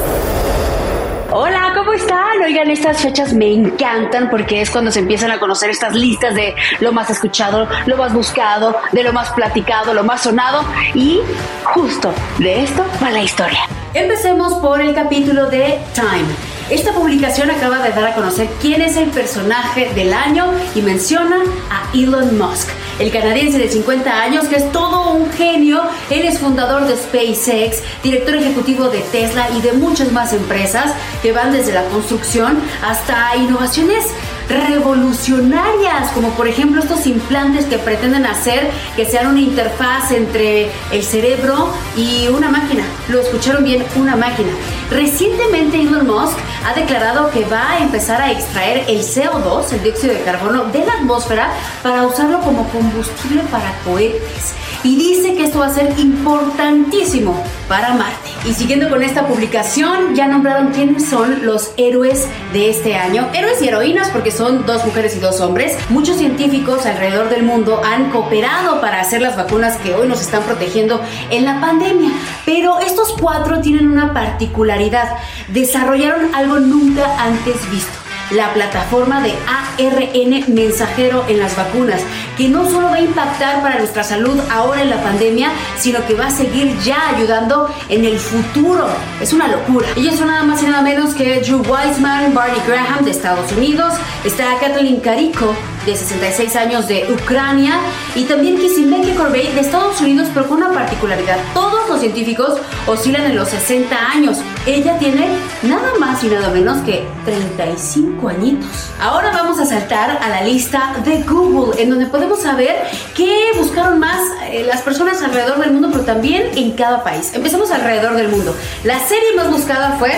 Hola, 1.32 1.74
¿cómo 1.76 1.94
están? 1.94 2.42
Oigan, 2.44 2.72
estas 2.72 3.04
fechas 3.04 3.34
me 3.34 3.54
encantan 3.54 4.32
porque 4.32 4.62
es 4.62 4.72
cuando 4.72 4.90
se 4.90 4.98
empiezan 4.98 5.30
a 5.30 5.40
conocer 5.40 5.70
estas 5.70 5.94
listas 5.94 6.34
de 6.34 6.56
lo 6.80 6.92
más 6.92 7.12
escuchado, 7.12 7.68
lo 7.86 7.98
más 7.98 8.16
buscado, 8.16 8.76
de 8.92 9.04
lo 9.04 9.14
más 9.14 9.30
platicado, 9.34 9.94
lo 9.94 10.04
más 10.04 10.24
sonado 10.24 10.66
y 10.96 11.20
justo 11.66 12.12
de 12.40 12.64
esto 12.64 12.84
va 13.04 13.12
la 13.12 13.22
historia. 13.22 13.60
Empecemos 13.94 14.56
por 14.56 14.82
el 14.82 14.96
capítulo 14.96 15.46
de 15.52 15.80
Time. 15.94 16.34
Esta 16.72 16.94
publicación 16.94 17.52
acaba 17.52 17.78
de 17.84 17.92
dar 17.92 18.06
a 18.06 18.16
conocer 18.16 18.48
quién 18.60 18.82
es 18.82 18.98
el 18.98 19.12
personaje 19.12 19.92
del 19.94 20.14
año 20.14 20.52
y 20.74 20.82
menciona 20.82 21.38
a 21.70 21.96
Elon 21.96 22.40
Musk, 22.40 22.70
el 23.00 23.12
canadiense 23.12 23.58
de 23.58 23.70
50 23.70 24.22
años 24.22 24.48
que 24.48 24.58
es 24.58 24.72
todo 24.72 25.12
un 25.12 25.32
genio. 25.32 25.82
Él 26.10 26.26
es 26.26 26.40
fundador 26.40 26.86
de 26.86 26.96
SpaceX, 26.96 27.82
director 28.04 28.36
ejecutivo 28.36 28.90
de 28.90 29.00
Tesla 29.00 29.50
y 29.58 29.62
de 29.62 29.74
muchas 29.74 30.12
más 30.12 30.34
empresas 30.34 30.94
que 31.22 31.32
van 31.32 31.52
desde 31.54 31.74
la 31.74 31.86
construcción 31.86 32.60
hasta 32.84 33.36
innovaciones 33.38 34.06
revolucionarias, 34.50 36.12
como 36.14 36.30
por 36.32 36.48
ejemplo 36.48 36.82
estos 36.82 37.06
implantes 37.08 37.66
que 37.66 37.78
pretenden 37.78 38.26
hacer 38.26 38.70
que 38.96 39.06
sean 39.06 39.28
una 39.28 39.40
interfaz 39.40 40.12
entre 40.12 40.70
el 40.92 41.04
cerebro 41.04 41.72
y 41.96 42.28
una 42.28 42.50
máquina. 42.50 42.84
Lo 43.08 43.20
escucharon 43.20 43.64
bien, 43.64 43.84
una 43.96 44.16
máquina. 44.16 44.50
Recientemente 44.90 45.82
Elon 45.82 46.08
Musk 46.08 46.38
ha 46.66 46.74
declarado 46.74 47.30
que 47.30 47.46
va 47.46 47.72
a 47.72 47.80
empezar 47.80 48.22
a 48.22 48.32
extraer 48.32 48.86
el 48.88 49.00
CO2, 49.00 49.72
el 49.72 49.84
dióxido 49.84 50.14
de 50.14 50.22
carbono, 50.22 50.66
de 50.66 50.86
la 50.86 50.94
atmósfera 50.94 51.52
para 51.84 52.06
usarlo 52.06 52.42
como 52.42 52.68
combustible 52.70 53.44
para 53.52 53.72
cohetes. 53.86 54.54
Y 54.84 54.96
dice 54.96 55.36
que 55.36 55.44
esto 55.44 55.60
va 55.60 55.68
a 55.68 55.74
ser 55.74 55.98
importantísimo 56.00 57.44
para 57.68 57.94
Marte. 57.94 58.29
Y 58.46 58.54
siguiendo 58.54 58.90
con 58.90 59.04
esta 59.04 59.28
publicación, 59.28 60.16
ya 60.16 60.28
nombraron 60.28 60.72
quiénes 60.72 61.06
son 61.06 61.46
los 61.46 61.72
héroes 61.76 62.28
de 62.54 62.70
este 62.70 62.96
año. 62.96 63.28
Héroes 63.34 63.62
y 63.62 63.68
heroínas 63.68 64.10
porque 64.10 64.32
son 64.32 64.66
dos 64.66 64.86
mujeres 64.86 65.16
y 65.18 65.20
dos 65.20 65.42
hombres. 65.42 65.78
Muchos 65.90 66.18
científicos 66.18 66.86
alrededor 66.86 67.30
del 67.30 67.44
mundo 67.44 67.82
han 67.84 68.10
cooperado 68.12 68.80
para 68.80 69.02
hacer 69.02 69.22
las 69.22 69.36
vacunas 69.36 69.78
que 69.78 69.94
hoy 69.94 70.08
nos 70.08 70.22
están 70.22 70.44
protegiendo 70.44 71.02
en 71.30 71.44
la 71.44 71.60
pandemia. 71.60 72.12
Pero 72.46 72.80
estos 72.80 73.14
cuatro 73.20 73.60
tienen 73.60 73.92
una 73.92 74.14
particularidad. 74.14 75.18
Desarrollaron 75.50 76.34
algo 76.34 76.60
nunca 76.60 77.22
antes 77.22 77.70
visto 77.70 78.00
la 78.32 78.54
plataforma 78.54 79.22
de 79.22 79.34
ARN 79.48 80.54
mensajero 80.54 81.26
en 81.28 81.40
las 81.40 81.56
vacunas, 81.56 82.02
que 82.40 82.48
no 82.48 82.64
solo 82.64 82.88
va 82.88 82.96
a 82.96 83.02
impactar 83.02 83.62
para 83.62 83.80
nuestra 83.80 84.02
salud 84.02 84.40
ahora 84.50 84.82
en 84.82 84.90
la 84.90 85.04
pandemia, 85.04 85.52
sino 85.78 86.06
que 86.08 86.14
va 86.14 86.28
a 86.28 86.32
seguir 86.32 86.74
ya 86.80 87.10
ayudando 87.10 87.70
en 87.90 88.06
el 88.06 88.18
futuro. 88.18 88.88
Es 89.20 89.34
una 89.34 89.50
locura. 89.50 89.90
Ellos 89.98 90.16
son 90.16 90.28
nada 90.28 90.44
más 90.44 90.64
y 90.64 90.68
nada 90.68 90.82
menos 90.82 91.14
que 91.14 91.42
Drew 91.42 91.62
Weissman, 91.70 92.34
Barney 92.34 92.62
Graham 92.66 93.04
de 93.04 93.12
Estados 93.12 93.52
Unidos, 93.52 93.94
está 94.24 94.58
Kathleen 94.58 95.02
Carico 95.02 95.54
de 95.86 95.96
66 95.96 96.56
años 96.56 96.88
de 96.88 97.08
Ucrania, 97.12 97.80
y 98.16 98.24
también 98.24 98.58
Kissimmee 98.58 99.14
Corbey 99.16 99.52
de 99.54 99.62
Estados 99.62 100.00
Unidos, 100.02 100.28
pero 100.34 100.48
con 100.48 100.58
una 100.58 100.72
particularidad. 100.74 101.38
Todos 101.54 101.88
los 101.90 102.00
científicos 102.00 102.60
oscilan 102.88 103.26
en 103.26 103.36
los 103.36 103.50
60 103.50 103.96
años. 104.12 104.38
Ella 104.66 104.98
tiene 104.98 105.28
nada 105.64 105.94
más 106.00 106.24
y 106.24 106.28
nada 106.28 106.50
menos 106.50 106.78
que 106.80 107.08
35 107.26 108.30
añitos. 108.30 108.70
Ahora 109.00 109.32
vamos 109.32 109.60
a 109.60 109.66
saltar 109.66 110.20
a 110.22 110.30
la 110.30 110.42
lista 110.42 110.96
de 111.06 111.24
Google, 111.24 111.82
en 111.82 111.90
donde 111.90 112.06
podemos 112.08 112.42
saber 112.42 112.84
qué 113.16 113.52
buscaron 113.58 114.00
más 114.00 114.22
eh, 114.44 114.64
las 114.66 114.82
personas 114.82 115.22
alrededor 115.22 115.60
del 115.60 115.72
mundo, 115.72 115.90
pero 115.92 116.04
también 116.04 116.50
en 116.56 116.72
cada 116.72 117.04
país. 117.04 117.32
Empecemos 117.34 117.72
alrededor 117.72 118.16
del 118.16 118.30
mundo. 118.30 118.56
La 118.84 119.00
serie 119.00 119.36
más 119.36 119.50
buscada 119.52 119.98
fue 119.98 120.12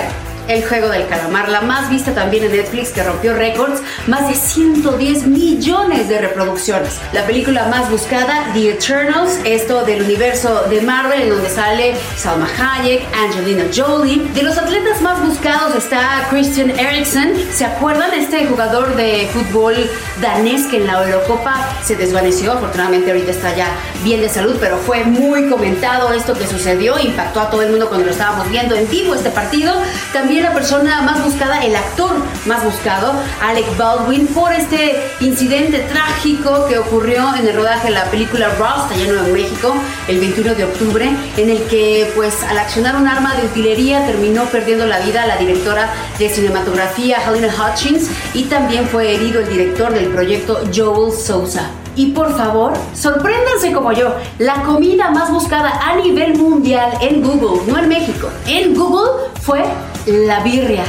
el 0.48 0.64
juego 0.66 0.90
del 0.90 1.08
calamar, 1.08 1.50
la 1.50 1.62
más 1.62 1.90
vista 1.90 2.14
también 2.14 2.44
en 2.44 2.52
Netflix 2.52 2.90
que 2.90 3.04
rompió 3.04 3.34
récords, 3.34 3.82
más 4.08 4.28
de 4.28 4.36
110 4.36 5.28
millones 5.28 6.10
de 6.10 6.20
reproducciones. 6.20 7.00
La 7.14 7.26
película 7.26 7.68
más 7.68 7.90
buscada, 7.90 8.52
The 8.54 8.72
Eternals, 8.72 9.40
esto 9.46 9.84
del 9.84 10.04
universo 10.04 10.64
de 10.70 10.82
Marvel 10.82 11.22
en 11.22 11.30
donde 11.30 11.50
sale 11.50 11.94
Salma 12.18 12.48
Hayek, 12.48 13.04
Angelina 13.16 13.66
Jolie. 13.74 14.22
De 14.34 14.44
los 14.44 14.58
atletas 14.58 15.02
más 15.02 15.22
buscados 15.22 15.76
está 15.76 16.28
Christian 16.30 16.72
Eriksen. 16.80 17.36
¿Se 17.54 17.66
acuerdan 17.66 18.14
este 18.14 18.46
jugador 18.48 18.96
de 18.96 19.30
fútbol 19.34 19.76
danés 20.22 20.66
que 20.68 20.78
en 20.78 20.88
la 20.88 21.04
Eurocopa 21.04 21.70
se 21.84 21.96
desvaneció? 21.96 22.54
Afortunadamente 22.54 23.12
ahorita 23.12 23.32
está 23.32 23.56
ya 23.56 23.68
bien 24.04 24.22
de 24.22 24.30
salud, 24.30 24.56
pero 24.60 24.78
fue 24.78 25.04
muy 25.04 25.50
comentado 25.50 26.12
esto 26.14 26.34
que 26.34 26.48
sucedió, 26.48 26.98
impactó 27.00 27.42
a 27.42 27.50
todo 27.50 27.62
el 27.62 27.70
mundo 27.72 27.88
cuando 27.88 28.06
lo 28.06 28.12
estábamos 28.12 28.50
viendo 28.50 28.76
en 28.76 28.90
vivo 28.90 29.16
este 29.16 29.30
partido. 29.30 29.74
También 30.14 30.31
la 30.40 30.54
persona 30.54 31.02
más 31.02 31.24
buscada, 31.24 31.64
el 31.66 31.76
actor 31.76 32.12
más 32.46 32.64
buscado, 32.64 33.14
Alec 33.42 33.76
Baldwin, 33.78 34.28
por 34.28 34.54
este 34.54 35.02
incidente 35.20 35.80
trágico 35.80 36.68
que 36.68 36.78
ocurrió 36.78 37.36
en 37.36 37.48
el 37.48 37.56
rodaje 37.56 37.88
de 37.88 37.94
la 37.94 38.06
película 38.06 38.50
Rust, 38.50 38.92
allá 38.92 39.04
en 39.04 39.16
Nuevo 39.16 39.34
México, 39.34 39.74
el 40.08 40.20
21 40.20 40.56
de 40.56 40.64
octubre, 40.64 41.10
en 41.38 41.50
el 41.50 41.64
que, 41.64 42.12
pues, 42.16 42.44
al 42.44 42.58
accionar 42.58 42.96
un 42.96 43.08
arma 43.08 43.36
de 43.36 43.48
utilería 43.48 44.06
terminó 44.06 44.46
perdiendo 44.46 44.86
la 44.86 45.00
vida 45.00 45.26
la 45.26 45.38
directora 45.38 45.90
de 46.18 46.30
cinematografía, 46.30 47.18
Helena 47.28 47.54
Hutchins, 47.54 48.10
y 48.34 48.44
también 48.44 48.88
fue 48.88 49.14
herido 49.16 49.42
el 49.42 49.50
director 49.50 49.94
del 49.94 50.08
proyecto, 50.08 50.62
Joel 50.74 51.12
Sousa. 51.12 51.72
Y 51.96 52.12
por 52.12 52.36
favor, 52.38 52.74
sorpréndanse 52.94 53.74
como 53.74 53.92
yo, 53.92 54.16
la 54.40 54.64
comida 54.64 55.12
más 55.12 55.30
buscada 55.30 55.82
a 55.84 55.96
nivel 55.96 56.38
mundial 56.38 56.90
en 57.02 57.22
Google, 57.22 57.70
no 57.72 57.78
en 57.80 57.90
México, 57.90 58.30
en 58.48 58.74
Google 58.74 59.30
fue 59.42 59.64
la 60.06 60.40
birria. 60.42 60.84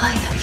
Ay, 0.00 0.14
la 0.22 0.30
birria. 0.30 0.41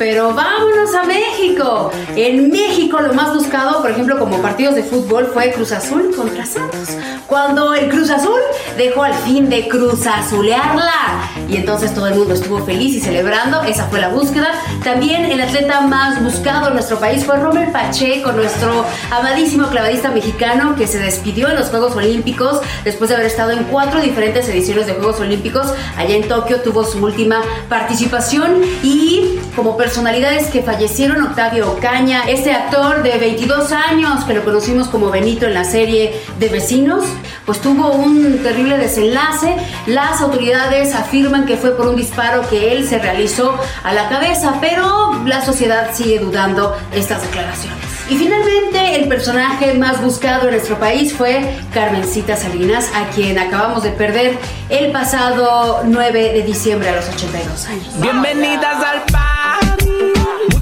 Pero 0.00 0.32
vámonos 0.32 0.94
a 0.94 1.02
México. 1.02 1.90
En 2.16 2.48
México 2.48 2.98
lo 3.00 3.12
más 3.12 3.34
buscado, 3.34 3.82
por 3.82 3.90
ejemplo, 3.90 4.18
como 4.18 4.40
partidos 4.40 4.74
de 4.74 4.82
fútbol, 4.82 5.30
fue 5.30 5.52
Cruz 5.52 5.72
Azul 5.72 6.14
contra 6.16 6.46
Santos. 6.46 6.96
Cuando 7.26 7.74
el 7.74 7.90
Cruz 7.90 8.08
Azul 8.08 8.40
dejó 8.78 9.02
al 9.02 9.12
fin 9.12 9.50
de 9.50 9.68
Cruz 9.68 10.06
Azulearla. 10.06 11.28
Y 11.50 11.56
entonces 11.56 11.94
todo 11.94 12.06
el 12.06 12.14
mundo 12.14 12.32
estuvo 12.32 12.64
feliz 12.64 12.96
y 12.96 13.00
celebrando. 13.00 13.62
Esa 13.64 13.88
fue 13.88 14.00
la 14.00 14.08
búsqueda. 14.08 14.52
También 14.82 15.26
el 15.26 15.38
atleta 15.38 15.82
más 15.82 16.24
buscado 16.24 16.68
en 16.68 16.74
nuestro 16.74 16.98
país 16.98 17.26
fue 17.26 17.36
Romer 17.36 17.70
Pacheco, 17.70 18.32
nuestro 18.32 18.86
amadísimo 19.10 19.68
clavadista 19.68 20.10
mexicano 20.10 20.76
que 20.76 20.86
se 20.86 20.98
despidió 20.98 21.50
en 21.50 21.56
los 21.56 21.68
Juegos 21.68 21.94
Olímpicos 21.94 22.62
después 22.84 23.10
de 23.10 23.16
haber 23.16 23.26
estado 23.26 23.50
en 23.50 23.64
cuatro 23.64 24.00
diferentes 24.00 24.48
ediciones 24.48 24.86
de 24.86 24.94
Juegos 24.94 25.20
Olímpicos. 25.20 25.74
Allá 25.98 26.16
en 26.16 26.26
Tokio 26.26 26.62
tuvo 26.62 26.84
su 26.84 27.04
última 27.04 27.42
participación 27.68 28.62
y 28.82 29.38
como 29.54 29.76
personalidades 29.90 30.46
que 30.50 30.62
fallecieron, 30.62 31.20
Octavio 31.20 31.72
Ocaña, 31.72 32.22
este 32.28 32.52
actor 32.52 33.02
de 33.02 33.18
22 33.18 33.72
años 33.72 34.22
que 34.24 34.34
lo 34.34 34.44
conocimos 34.44 34.86
como 34.86 35.10
Benito 35.10 35.46
en 35.46 35.54
la 35.54 35.64
serie 35.64 36.14
de 36.38 36.48
Vecinos, 36.48 37.04
pues 37.44 37.60
tuvo 37.60 37.90
un 37.90 38.40
terrible 38.40 38.78
desenlace. 38.78 39.56
Las 39.88 40.20
autoridades 40.20 40.94
afirman 40.94 41.44
que 41.44 41.56
fue 41.56 41.76
por 41.76 41.88
un 41.88 41.96
disparo 41.96 42.48
que 42.48 42.70
él 42.72 42.86
se 42.86 43.00
realizó 43.00 43.58
a 43.82 43.92
la 43.92 44.08
cabeza, 44.08 44.58
pero 44.60 45.24
la 45.24 45.44
sociedad 45.44 45.90
sigue 45.92 46.20
dudando 46.20 46.76
estas 46.94 47.22
declaraciones. 47.22 48.00
Y 48.10 48.16
finalmente, 48.16 48.96
el 48.96 49.08
personaje 49.08 49.74
más 49.74 50.02
buscado 50.02 50.46
en 50.46 50.50
nuestro 50.50 50.78
país 50.80 51.12
fue 51.12 51.56
Carmencita 51.72 52.36
Salinas, 52.36 52.90
a 52.92 53.08
quien 53.10 53.38
acabamos 53.38 53.84
de 53.84 53.90
perder 53.90 54.36
el 54.68 54.90
pasado 54.90 55.82
9 55.84 56.32
de 56.32 56.42
diciembre 56.42 56.88
a 56.88 56.96
los 56.96 57.08
82 57.08 57.66
años. 57.66 58.00
Bienvenidas 58.00 58.82
al 58.84 59.02
party, 59.12 59.39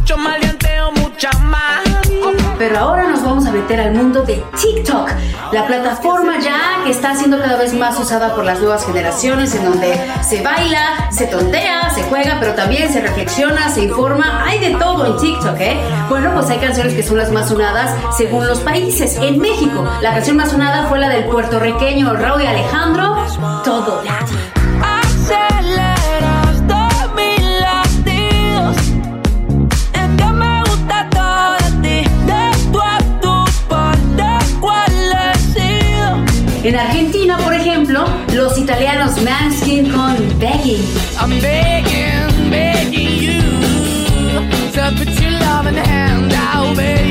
mucho 0.09 0.23
maleanteo, 0.23 0.91
mucha 0.93 1.31
más. 1.41 1.83
Pero 2.59 2.79
ahora 2.79 3.09
nos 3.09 3.23
vamos 3.23 3.47
a 3.47 3.53
meter 3.53 3.79
al 3.79 3.93
mundo 3.93 4.23
de 4.23 4.43
TikTok, 4.59 5.11
la 5.53 5.67
plataforma 5.67 6.39
ya 6.41 6.83
que 6.83 6.91
está 6.91 7.15
siendo 7.15 7.39
cada 7.39 7.57
vez 7.57 7.75
más 7.75 7.99
usada 8.01 8.35
por 8.35 8.45
las 8.45 8.59
nuevas 8.59 8.87
generaciones, 8.87 9.55
en 9.55 9.67
donde 9.67 10.01
se 10.23 10.43
baila, 10.43 11.11
se 11.11 11.27
tontea, 11.27 11.91
se 11.91 12.05
juega, 12.05 12.39
pero 12.41 12.55
también 12.55 12.91
se 12.91 13.03
reflexiona, 13.03 13.69
se 13.69 13.83
informa. 13.83 14.45
Hay 14.47 14.59
de 14.61 14.77
todo 14.77 15.05
en 15.07 15.19
TikTok, 15.19 15.61
¿eh? 15.61 15.79
Bueno, 16.09 16.33
pues 16.35 16.49
hay 16.49 16.59
canciones 16.59 16.95
que 16.95 17.03
son 17.03 17.19
las 17.19 17.31
más 17.31 17.49
sonadas 17.49 17.95
según 18.17 18.47
los 18.47 18.61
países. 18.61 19.17
En 19.17 19.39
México, 19.39 19.87
la 20.01 20.15
canción 20.15 20.39
más 20.39 20.51
sonada 20.51 20.87
fue 20.87 20.99
la 20.99 21.11
del 21.11 21.25
puertorriqueño 21.25 22.15
Raúl 22.15 22.47
Alejandro, 22.47 23.15
Todo 23.63 24.03
de. 24.03 24.09
En 36.69 36.77
Argentina, 36.77 37.39
por 37.39 37.55
ejemplo, 37.55 38.05
los 38.35 38.59
italianos 38.59 39.23
Manskin 39.23 39.91
con 39.91 40.17
Begging. 40.39 40.85
I'm 41.19 41.31
begging, 41.41 42.51
begging 42.51 43.23
you 43.23 43.41
to 44.75 44.93
put 44.99 45.09
your 45.19 45.31
love 45.31 45.67
in 45.67 45.77
the 45.77 45.81
hand 45.81 46.31
out, 46.35 46.77
baby. 46.77 47.09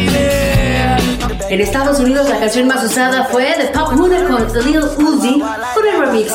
En 1.49 1.59
Estados 1.59 1.99
Unidos, 1.99 2.29
la 2.29 2.37
canción 2.37 2.67
más 2.67 2.83
usada 2.83 3.25
fue 3.31 3.55
The 3.57 3.67
Pop 3.73 3.93
Moon 3.93 4.11
con 4.27 4.63
Lil 4.63 4.77
Uzi 4.77 5.41
el 5.91 5.96
de. 6.11 6.27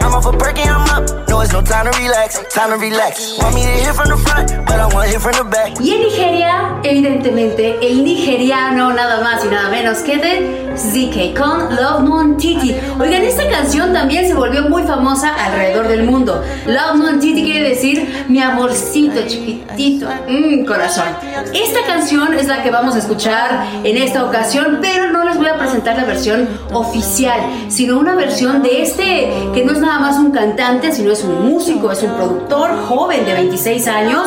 I'm 0.00 0.14
off 0.14 0.26
a 0.26 0.30
I'm 0.30 0.88
up. 0.90 1.28
No, 1.28 1.40
it's 1.40 1.52
no 1.52 1.62
time 1.62 1.90
to 1.90 1.98
relax. 1.98 2.40
Time 2.52 2.70
to 2.70 2.76
relax. 2.76 3.38
Want 3.38 3.54
me 3.54 3.62
to 3.62 3.68
hit 3.68 3.94
from 3.94 4.08
the 4.08 4.16
front, 4.16 4.50
but 4.66 4.78
I 4.78 4.86
want 4.94 5.08
hit 5.10 5.20
from 5.20 5.32
the 5.32 5.44
back. 5.44 5.80
Y 5.80 5.90
en 5.92 6.02
Nigeria, 6.02 6.80
evidentemente, 6.82 7.78
el 7.80 8.04
nigeriano 8.04 8.92
nada 8.92 9.20
más 9.22 9.44
y 9.44 9.48
nada 9.48 9.70
menos 9.70 9.98
que 9.98 10.18
de 10.18 10.72
ZK 10.76 11.38
con 11.38 11.74
Love 11.74 12.00
Mon 12.02 12.36
Titi. 12.36 12.74
Oigan, 13.00 13.22
esta 13.22 13.48
canción 13.48 13.92
también 13.92 14.26
se 14.26 14.34
volvió 14.34 14.68
muy 14.68 14.82
famosa 14.82 15.34
alrededor 15.34 15.88
del 15.88 16.04
mundo. 16.04 16.42
Love 16.66 16.96
Mon 16.96 17.20
Titi 17.20 17.42
quiere 17.44 17.70
decir 17.70 18.26
mi 18.28 18.40
amorcito 18.40 19.22
chiquitito, 19.26 20.08
mmm, 20.28 20.64
corazón. 20.64 21.06
Esta 21.54 21.80
canción 21.86 22.34
es 22.34 22.46
la 22.46 22.62
que 22.62 22.70
vamos 22.70 22.94
a 22.94 22.98
escuchar 22.98 23.66
en 23.84 23.96
esta 23.96 24.24
ocasión, 24.24 24.78
pero 24.80 25.10
no 25.10 25.11
les 25.32 25.38
voy 25.38 25.48
a 25.48 25.56
presentar 25.58 25.96
la 25.96 26.04
versión 26.04 26.46
oficial, 26.72 27.40
sino 27.68 27.98
una 27.98 28.14
versión 28.14 28.62
de 28.62 28.82
este 28.82 29.32
que 29.54 29.64
no 29.64 29.72
es 29.72 29.78
nada 29.78 29.98
más 29.98 30.18
un 30.18 30.30
cantante, 30.30 30.92
sino 30.92 31.10
es 31.12 31.24
un 31.24 31.48
músico, 31.48 31.90
es 31.90 32.02
un 32.02 32.12
productor 32.12 32.70
joven 32.86 33.24
de 33.24 33.32
26 33.32 33.88
años. 33.88 34.26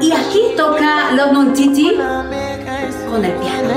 Y 0.00 0.12
aquí 0.12 0.40
toca 0.56 1.12
Love 1.12 1.32
Mon 1.32 1.52
Titi 1.54 1.96
con 3.10 3.24
el 3.24 3.32
piano. 3.32 3.68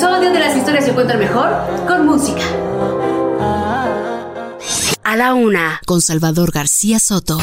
Episodio 0.00 0.32
de 0.32 0.40
Las 0.40 0.56
historias 0.56 0.84
se 0.84 0.92
encuentran 0.92 1.18
mejor 1.18 1.50
con 1.86 2.06
música. 2.06 2.40
A 5.02 5.16
la 5.16 5.34
una, 5.34 5.78
con 5.84 6.00
Salvador 6.00 6.52
García 6.52 6.98
Soto. 6.98 7.38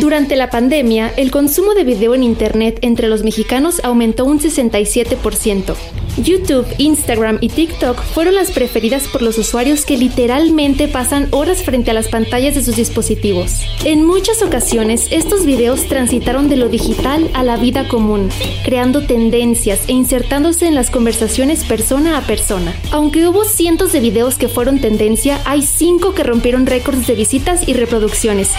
Durante 0.00 0.36
la 0.36 0.50
pandemia, 0.50 1.10
el 1.16 1.30
consumo 1.30 1.72
de 1.72 1.82
video 1.82 2.14
en 2.14 2.22
Internet 2.22 2.80
entre 2.82 3.08
los 3.08 3.22
mexicanos 3.22 3.80
aumentó 3.82 4.26
un 4.26 4.38
67%. 4.38 5.74
YouTube, 6.18 6.66
Instagram 6.78 7.38
y 7.40 7.48
TikTok 7.48 8.02
fueron 8.02 8.34
las 8.34 8.50
preferidas 8.50 9.04
por 9.08 9.22
los 9.22 9.38
usuarios 9.38 9.86
que 9.86 9.96
literalmente 9.96 10.86
pasan 10.88 11.28
horas 11.30 11.62
frente 11.62 11.90
a 11.90 11.94
las 11.94 12.08
pantallas 12.08 12.54
de 12.54 12.62
sus 12.62 12.76
dispositivos. 12.76 13.62
En 13.84 14.04
muchas 14.04 14.42
ocasiones, 14.42 15.08
estos 15.10 15.46
videos 15.46 15.86
transitaron 15.86 16.50
de 16.50 16.56
lo 16.56 16.68
digital 16.68 17.30
a 17.32 17.42
la 17.42 17.56
vida 17.56 17.88
común, 17.88 18.28
creando 18.64 19.06
tendencias 19.06 19.80
e 19.88 19.92
insertándose 19.92 20.66
en 20.66 20.74
las 20.74 20.90
conversaciones 20.90 21.64
persona 21.64 22.18
a 22.18 22.22
persona. 22.22 22.74
Aunque 22.92 23.26
hubo 23.28 23.44
cientos 23.44 23.92
de 23.92 24.00
videos 24.00 24.36
que 24.36 24.48
fueron 24.48 24.78
tendencia, 24.78 25.40
hay 25.46 25.62
cinco 25.62 26.14
que 26.14 26.22
rompieron 26.22 26.66
récords 26.66 27.06
de 27.06 27.14
visitas 27.14 27.66
y 27.66 27.72
reproducciones. 27.72 28.50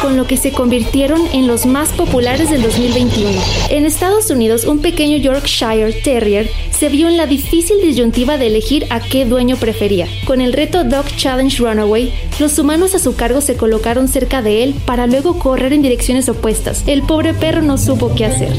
Con 0.00 0.16
lo 0.16 0.26
que 0.26 0.36
se 0.36 0.52
convirtieron 0.52 1.20
en 1.32 1.46
los 1.46 1.66
más 1.66 1.90
populares 1.90 2.50
del 2.50 2.62
2021. 2.62 3.30
En 3.70 3.84
Estados 3.84 4.30
Unidos, 4.30 4.64
un 4.64 4.80
pequeño 4.80 5.16
Yorkshire 5.16 5.92
Terrier 6.02 6.50
se 6.70 6.88
vio 6.88 7.08
en 7.08 7.16
la 7.16 7.26
difícil 7.26 7.80
disyuntiva 7.80 8.38
de 8.38 8.48
elegir 8.48 8.86
a 8.90 9.00
qué 9.00 9.24
dueño 9.24 9.56
prefería. 9.56 10.06
Con 10.26 10.40
el 10.40 10.52
reto 10.52 10.84
Dog 10.84 11.06
Challenge 11.16 11.62
Runaway, 11.62 12.12
los 12.38 12.58
humanos 12.58 12.94
a 12.94 12.98
su 12.98 13.14
cargo 13.16 13.40
se 13.40 13.56
colocaron 13.56 14.08
cerca 14.08 14.42
de 14.42 14.62
él 14.64 14.74
para 14.84 15.06
luego 15.06 15.38
correr 15.38 15.72
en 15.72 15.82
direcciones 15.82 16.28
opuestas. 16.28 16.84
El 16.86 17.02
pobre 17.02 17.34
perro 17.34 17.62
no 17.62 17.78
supo 17.78 18.14
qué 18.14 18.26
hacer. 18.26 18.52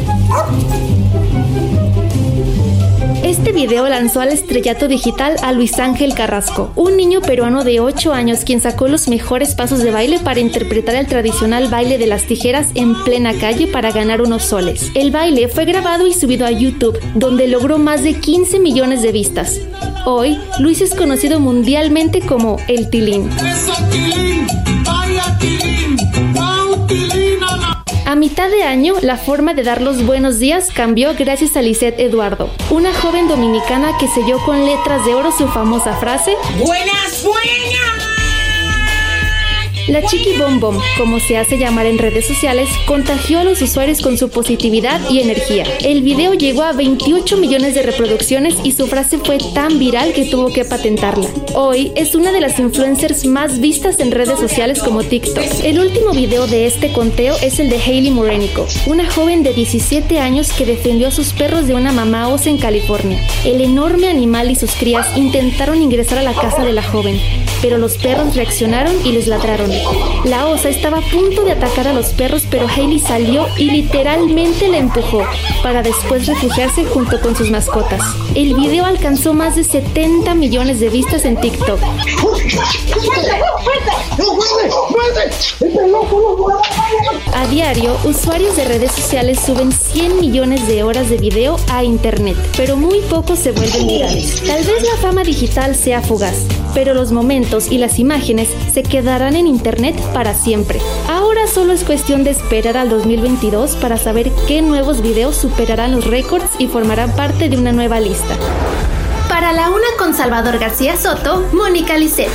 Este 3.48 3.61
video 3.61 3.88
lanzó 3.88 4.19
al 4.19 4.34
estrellato 4.34 4.90
digital 4.90 5.38
a 5.41 5.53
Luis 5.53 5.80
Ángel 5.80 6.14
Carrasco, 6.14 6.74
un 6.76 6.98
niño 6.98 7.22
peruano 7.22 7.64
de 7.64 7.80
8 7.80 8.11
años 8.11 8.41
quien 8.44 8.60
sacó 8.60 8.90
los 8.90 9.07
mejores 9.07 9.56
pasos 9.56 9.80
de 9.80 9.90
baile 9.90 10.19
para 10.19 10.41
interpretar 10.41 10.95
el 10.95 11.07
tradicional 11.07 11.69
baile 11.69 11.98
de 11.98 12.07
las 12.07 12.24
tijeras 12.24 12.72
en 12.76 12.94
plena 13.06 13.34
calle 13.40 13.68
para 13.68 13.94
ganar 13.94 14.22
unos 14.22 14.44
soles. 14.44 14.91
El 14.95 15.11
baile 15.11 15.48
fue 15.48 15.64
grabado 15.64 16.07
y 16.07 16.14
subido 16.14 16.45
a 16.45 16.52
YouTube, 16.52 16.99
donde 17.15 17.48
logró 17.48 17.78
más 17.78 18.03
de 18.03 18.15
15 18.19 18.60
millones 18.60 19.02
de 19.02 19.14
vistas. 19.14 19.61
Hoy, 20.06 20.38
Luis 20.60 20.82
es 20.82 20.94
conocido 20.94 21.40
mundialmente 21.40 22.19
como 22.19 22.57
el 22.68 22.90
Tilín. 22.90 23.30
A 28.08 28.16
mitad 28.16 28.50
de 28.50 28.64
año, 28.64 28.94
la 29.02 29.18
forma 29.18 29.54
de 29.54 29.64
dar 29.64 29.82
los 29.82 30.06
buenos 30.06 30.40
días 30.40 30.70
cambió 30.74 31.14
gracias 31.14 31.58
a 31.58 31.62
Lisette 31.62 32.00
Eduardo, 32.00 32.50
una 32.70 32.94
joven 32.94 33.28
dominicana 33.28 33.98
que 33.98 34.08
selló 34.08 34.40
con 34.46 34.66
letras 34.66 35.06
de 35.06 35.14
oro 35.14 35.34
su 35.34 35.46
famosa 35.50 35.94
frase 35.98 36.34
Buenas, 36.58 37.26
buenas. 37.26 38.16
La 39.88 40.01
Chiqui 40.01 40.38
Bom 40.38 40.59
Bom, 40.59 40.77
como 40.97 41.22
se 41.22 41.38
hace 41.38 41.57
llamar 41.57 41.85
en 41.85 41.97
redes 41.97 42.27
sociales, 42.27 42.68
contagió 42.85 43.39
a 43.39 43.45
los 43.45 43.61
usuarios 43.61 44.01
con 44.01 44.18
su 44.18 44.30
positividad 44.30 44.99
y 45.09 45.22
energía. 45.22 45.64
El 45.80 46.01
video 46.01 46.34
llegó 46.34 46.64
a 46.64 46.73
28 46.73 47.38
millones 47.38 47.73
de 47.73 47.84
reproducciones 47.84 48.55
y 48.65 48.73
su 48.73 48.88
frase 48.88 49.18
fue 49.18 49.38
tan 49.53 49.80
viral 49.80 50.11
que 50.11 50.26
tuvo 50.26 50.51
que 50.51 50.65
patentarla. 50.65 51.30
Hoy 51.55 51.93
es 51.95 52.15
una 52.15 52.34
de 52.34 52.41
las 52.41 52.59
influencers 52.59 53.26
más 53.26 53.61
vistas 53.61 54.01
en 54.01 54.11
redes 54.11 54.38
sociales 54.38 54.84
como 54.84 55.03
TikTok. 55.03 55.45
El 55.64 55.80
último 55.80 56.11
video 56.11 56.47
de 56.47 56.65
este 56.65 56.91
conteo 56.91 57.38
es 57.41 57.57
el 57.59 57.69
de 57.69 57.77
Hailey 57.77 58.11
Morenico, 58.11 58.68
una 58.88 59.09
joven 59.09 59.41
de 59.43 59.53
17 59.53 60.19
años 60.19 60.51
que 60.51 60.65
defendió 60.65 61.07
a 61.07 61.11
sus 61.11 61.31
perros 61.31 61.65
de 61.65 61.76
una 61.76 61.93
mamá 61.93 62.27
osa 62.27 62.49
en 62.49 62.57
California. 62.57 63.26
El 63.45 63.61
enorme 63.61 64.09
animal 64.09 64.51
y 64.51 64.55
sus 64.55 64.72
crías 64.72 65.15
intentaron 65.15 65.81
ingresar 65.81 66.18
a 66.18 66.23
la 66.23 66.34
casa 66.34 66.65
de 66.65 66.73
la 66.73 66.84
joven, 66.84 67.18
pero 67.62 67.78
los 67.78 67.98
perros 67.98 68.36
reaccionaron 68.36 68.94
y 69.06 69.12
les 69.12 69.28
ladraron. 69.28 69.72
La 70.26 70.48
osa 70.48 70.70
estaba 70.70 71.00
a 71.00 71.02
punto 71.02 71.44
de 71.44 71.52
atacar 71.52 71.88
a 71.88 71.94
los 71.94 72.08
perros, 72.08 72.44
pero 72.50 72.68
Hailey 72.68 73.00
salió 73.00 73.48
y 73.58 73.72
literalmente 73.72 74.68
la 74.68 74.78
empujó 74.78 75.24
para 75.64 75.82
después 75.82 76.28
refugiarse 76.28 76.86
junto 76.86 77.20
con 77.22 77.36
sus 77.36 77.50
mascotas. 77.50 78.02
El 78.36 78.54
video 78.56 78.86
alcanzó 78.86 79.34
más 79.34 79.56
de 79.56 79.64
70 79.64 80.36
millones 80.36 80.80
de 80.80 80.90
vistas 80.90 81.26
en 81.26 81.40
TikTok. 81.40 81.80
A 87.34 87.48
diario, 87.48 87.98
usuarios 88.04 88.56
de 88.56 88.66
redes 88.66 88.92
sociales 88.92 89.40
suben 89.40 89.72
100 89.72 90.20
millones 90.20 90.68
de 90.68 90.84
horas 90.84 91.10
de 91.10 91.18
video 91.18 91.58
a 91.72 91.84
internet, 91.84 92.38
pero 92.56 92.78
muy 92.78 93.00
pocos 93.02 93.40
se 93.40 93.52
vuelven 93.52 93.88
virales. 93.88 94.42
Tal 94.46 94.64
vez 94.64 94.84
la 94.84 94.98
fama 95.02 95.24
digital 95.24 95.76
sea 95.76 96.02
fugaz, 96.02 96.46
pero 96.74 96.94
los 96.94 97.12
momentos 97.12 97.47
y 97.48 97.78
las 97.78 97.98
imágenes 97.98 98.49
se 98.74 98.84
quedarán 98.84 99.36
en 99.38 99.48
internet 99.48 99.95
para 100.14 100.34
siempre. 100.34 100.82
Ahora 101.07 101.48
solo 101.48 101.72
es 101.72 101.86
cuestión 101.86 102.26
de 102.26 102.32
esperar 102.32 102.76
al 102.76 102.90
2022 102.90 103.78
para 103.78 103.95
saber 103.95 104.30
qué 104.48 104.61
nuevos 104.61 105.02
videos 105.02 105.38
superarán 105.38 105.94
los 105.94 106.06
récords 106.06 106.49
y 106.60 106.68
formarán 106.68 107.15
parte 107.15 107.48
de 107.48 107.57
una 107.57 107.72
nueva 107.72 108.02
lista. 108.02 108.36
Para 109.30 109.53
la 109.53 109.69
una 109.69 109.88
con 109.98 110.14
Salvador 110.14 110.60
García 110.60 110.98
Soto, 110.98 111.48
Mónica 111.53 111.98
Lisset. 111.98 112.30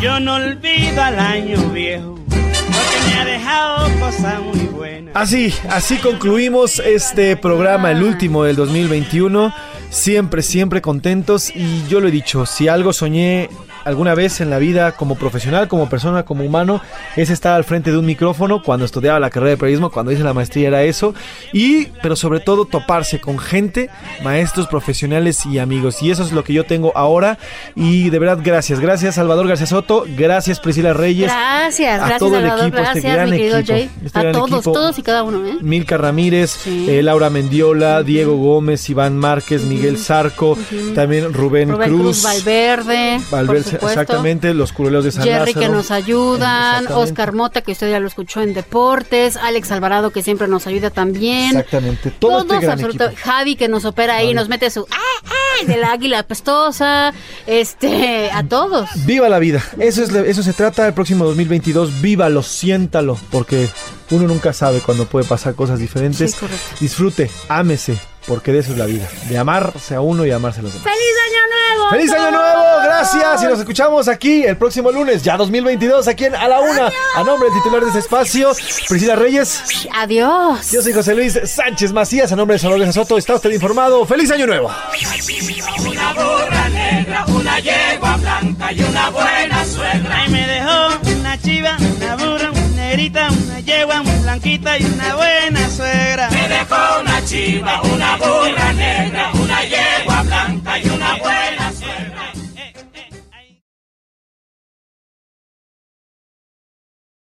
Yo 0.00 0.20
no 0.20 0.34
olvido 0.36 1.02
al 1.02 1.18
año 1.18 1.58
viejo, 1.70 2.14
porque 2.28 3.06
me 3.08 3.14
ha 3.20 3.24
dejado 3.24 3.98
cosas 3.98 4.40
muy 4.42 4.66
buenas. 4.66 5.16
Así, 5.16 5.52
así 5.68 5.96
concluimos 5.96 6.78
este 6.78 7.36
programa, 7.36 7.90
el 7.90 8.04
último 8.04 8.44
del 8.44 8.54
2021. 8.54 9.52
Siempre, 9.90 10.42
siempre 10.42 10.80
contentos 10.80 11.50
y 11.54 11.86
yo 11.88 12.00
lo 12.00 12.08
he 12.08 12.12
dicho, 12.12 12.46
si 12.46 12.68
algo 12.68 12.92
soñé 12.92 13.50
alguna 13.84 14.14
vez 14.14 14.40
en 14.40 14.50
la 14.50 14.58
vida 14.58 14.92
como 14.92 15.16
profesional, 15.16 15.68
como 15.68 15.88
persona, 15.88 16.24
como 16.24 16.44
humano, 16.44 16.80
es 17.16 17.30
estar 17.30 17.54
al 17.54 17.64
frente 17.64 17.90
de 17.90 17.98
un 17.98 18.06
micrófono 18.06 18.62
cuando 18.62 18.84
estudiaba 18.84 19.20
la 19.20 19.30
carrera 19.30 19.50
de 19.50 19.56
periodismo, 19.56 19.90
cuando 19.90 20.12
hice 20.12 20.22
la 20.22 20.34
maestría 20.34 20.68
era 20.68 20.82
eso, 20.82 21.14
y 21.52 21.86
pero 22.02 22.16
sobre 22.16 22.40
todo 22.40 22.64
toparse 22.64 23.20
con 23.20 23.38
gente, 23.38 23.90
maestros, 24.22 24.66
profesionales 24.66 25.44
y 25.46 25.58
amigos. 25.58 26.02
Y 26.02 26.10
eso 26.10 26.22
es 26.22 26.32
lo 26.32 26.44
que 26.44 26.52
yo 26.52 26.64
tengo 26.64 26.92
ahora 26.96 27.38
y 27.74 28.10
de 28.10 28.18
verdad 28.18 28.38
gracias, 28.42 28.80
gracias 28.80 29.16
Salvador 29.16 29.48
García 29.48 29.66
Soto, 29.66 30.04
gracias 30.16 30.60
Priscila 30.60 30.92
Reyes. 30.92 31.30
Gracias, 31.30 31.94
a 31.94 31.98
gracias 31.98 32.18
todo 32.18 32.38
el 32.38 32.46
equipo, 32.46 32.78
este 32.78 33.00
gran 33.00 33.30
mi 33.30 33.36
equipo, 33.36 33.56
Jay. 33.66 33.90
este 34.04 34.18
a 34.18 34.22
gran 34.22 34.34
todos, 34.34 34.50
equipo. 34.50 34.72
todos 34.72 34.98
y 34.98 35.02
cada 35.02 35.22
uno, 35.22 35.46
¿eh? 35.46 35.58
Milka 35.60 35.96
Ramírez, 35.96 36.66
eh, 36.66 37.02
Laura 37.02 37.30
Mendiola, 37.30 38.02
Diego 38.02 38.36
Gómez, 38.36 38.88
Iván 38.90 39.16
Márquez, 39.18 39.64
Miguel 39.64 39.98
Zarco, 39.98 40.56
también 40.94 41.32
Rubén, 41.32 41.70
Rubén 41.70 41.88
Cruz, 41.88 42.00
Cruz, 42.00 42.22
Valverde, 42.22 43.20
Valverde, 43.30 43.71
supuesto. 43.72 44.00
exactamente, 44.00 44.54
los 44.54 44.72
curuleros 44.72 45.04
de 45.04 45.12
San 45.12 45.24
Jerry 45.24 45.54
que 45.54 45.68
nos 45.68 45.90
ayudan. 45.90 46.86
Oscar 46.92 47.32
Mota 47.32 47.60
que 47.62 47.72
usted 47.72 47.90
ya 47.90 48.00
lo 48.00 48.06
escuchó 48.06 48.40
en 48.42 48.54
deportes, 48.54 49.36
Alex 49.36 49.70
Alvarado 49.72 50.10
que 50.10 50.22
siempre 50.22 50.48
nos 50.48 50.66
ayuda 50.66 50.90
también. 50.90 51.56
Exactamente, 51.56 52.10
todo 52.10 52.40
este 52.42 52.58
gran 52.58 52.70
absoluta- 52.72 53.06
equipo. 53.06 53.20
Javi 53.22 53.56
que 53.56 53.68
nos 53.68 53.84
opera 53.84 54.16
ahí, 54.16 54.34
nos 54.34 54.48
mete 54.48 54.70
su 54.70 54.86
¡ay, 54.90 55.30
ay! 55.60 55.66
del 55.66 55.84
águila 55.84 56.20
apestosa, 56.20 57.12
este, 57.46 58.30
a 58.32 58.42
todos. 58.44 58.88
Viva 59.06 59.28
la 59.28 59.38
vida, 59.38 59.62
eso 59.78 60.02
es 60.02 60.10
eso 60.14 60.42
se 60.42 60.52
trata 60.52 60.86
el 60.86 60.94
próximo 60.94 61.24
2022, 61.24 62.00
vívalo, 62.00 62.42
siéntalo, 62.42 63.18
porque 63.30 63.68
uno 64.10 64.26
nunca 64.28 64.52
sabe 64.52 64.80
cuando 64.80 65.06
puede 65.06 65.26
pasar 65.26 65.54
cosas 65.54 65.78
diferentes. 65.78 66.32
Sí. 66.32 66.46
Disfrute, 66.80 67.30
ámese, 67.48 67.98
porque 68.26 68.52
de 68.52 68.60
eso 68.60 68.72
es 68.72 68.78
la 68.78 68.86
vida, 68.86 69.08
de 69.28 69.38
amarse 69.38 69.94
a 69.94 70.00
uno 70.00 70.24
y 70.24 70.30
amarse 70.30 70.60
a 70.60 70.62
los 70.62 70.72
demás. 70.72 70.88
¡Feliz 70.88 71.14
año 71.26 71.40
nuevo! 71.48 71.90
¡Feliz 71.90 72.12
año 72.12 72.30
nuevo! 72.30 72.62
Gracias 72.84 73.42
y 73.42 73.46
nos 73.46 73.58
escuchamos 73.58 74.08
aquí 74.08 74.44
el 74.44 74.56
próximo 74.56 74.90
lunes, 74.90 75.22
ya 75.22 75.36
2022, 75.36 76.08
aquí 76.08 76.26
en 76.26 76.34
A 76.34 76.48
la 76.48 76.60
Una. 76.60 76.90
A 77.16 77.24
nombre 77.24 77.48
del 77.48 77.58
titular 77.58 77.82
de 77.82 77.88
este 77.88 77.98
espacio, 78.00 78.52
Priscila 78.88 79.16
Reyes. 79.16 79.62
Adiós. 79.94 80.70
Yo 80.70 80.82
soy 80.82 80.92
José 80.92 81.14
Luis 81.14 81.38
Sánchez 81.44 81.92
Macías, 81.92 82.32
a 82.32 82.36
nombre 82.36 82.54
de 82.54 82.58
Salvador 82.58 82.92
Soto. 82.92 83.18
Está 83.18 83.34
usted 83.34 83.50
informado. 83.50 84.04
¡Feliz 84.06 84.30
año 84.30 84.46
nuevo! 84.46 84.70
Una 85.86 86.12
burra 86.12 86.68
negra, 86.68 87.24
una 87.26 87.58
yegua 87.60 88.16
blanca 88.16 88.72
y 88.72 88.82
una 88.82 89.10
buena 89.10 89.64
suegra. 89.64 90.22
Ay, 90.22 90.30
me 90.30 90.46
dejó 90.46 91.18
una 91.18 91.40
chiva, 91.40 91.76
una 91.96 92.16
burra, 92.16 92.51
negrita, 92.92 93.28
una 93.30 93.60
yegua, 93.60 94.00
una 94.02 94.16
blanquita 94.20 94.78
y 94.78 94.84
una 94.84 95.14
buena 95.14 95.70
suegra. 95.70 96.28
Me 96.30 96.48
dejó 96.48 97.00
una 97.00 97.24
chiva, 97.24 97.80
una 97.82 98.16
burra 98.16 98.72
negra, 98.74 99.30
una 99.32 99.62
yegua 99.64 100.22
blanca 100.22 100.78
y 100.78 100.88
una 100.88 101.16
buena 101.16 101.61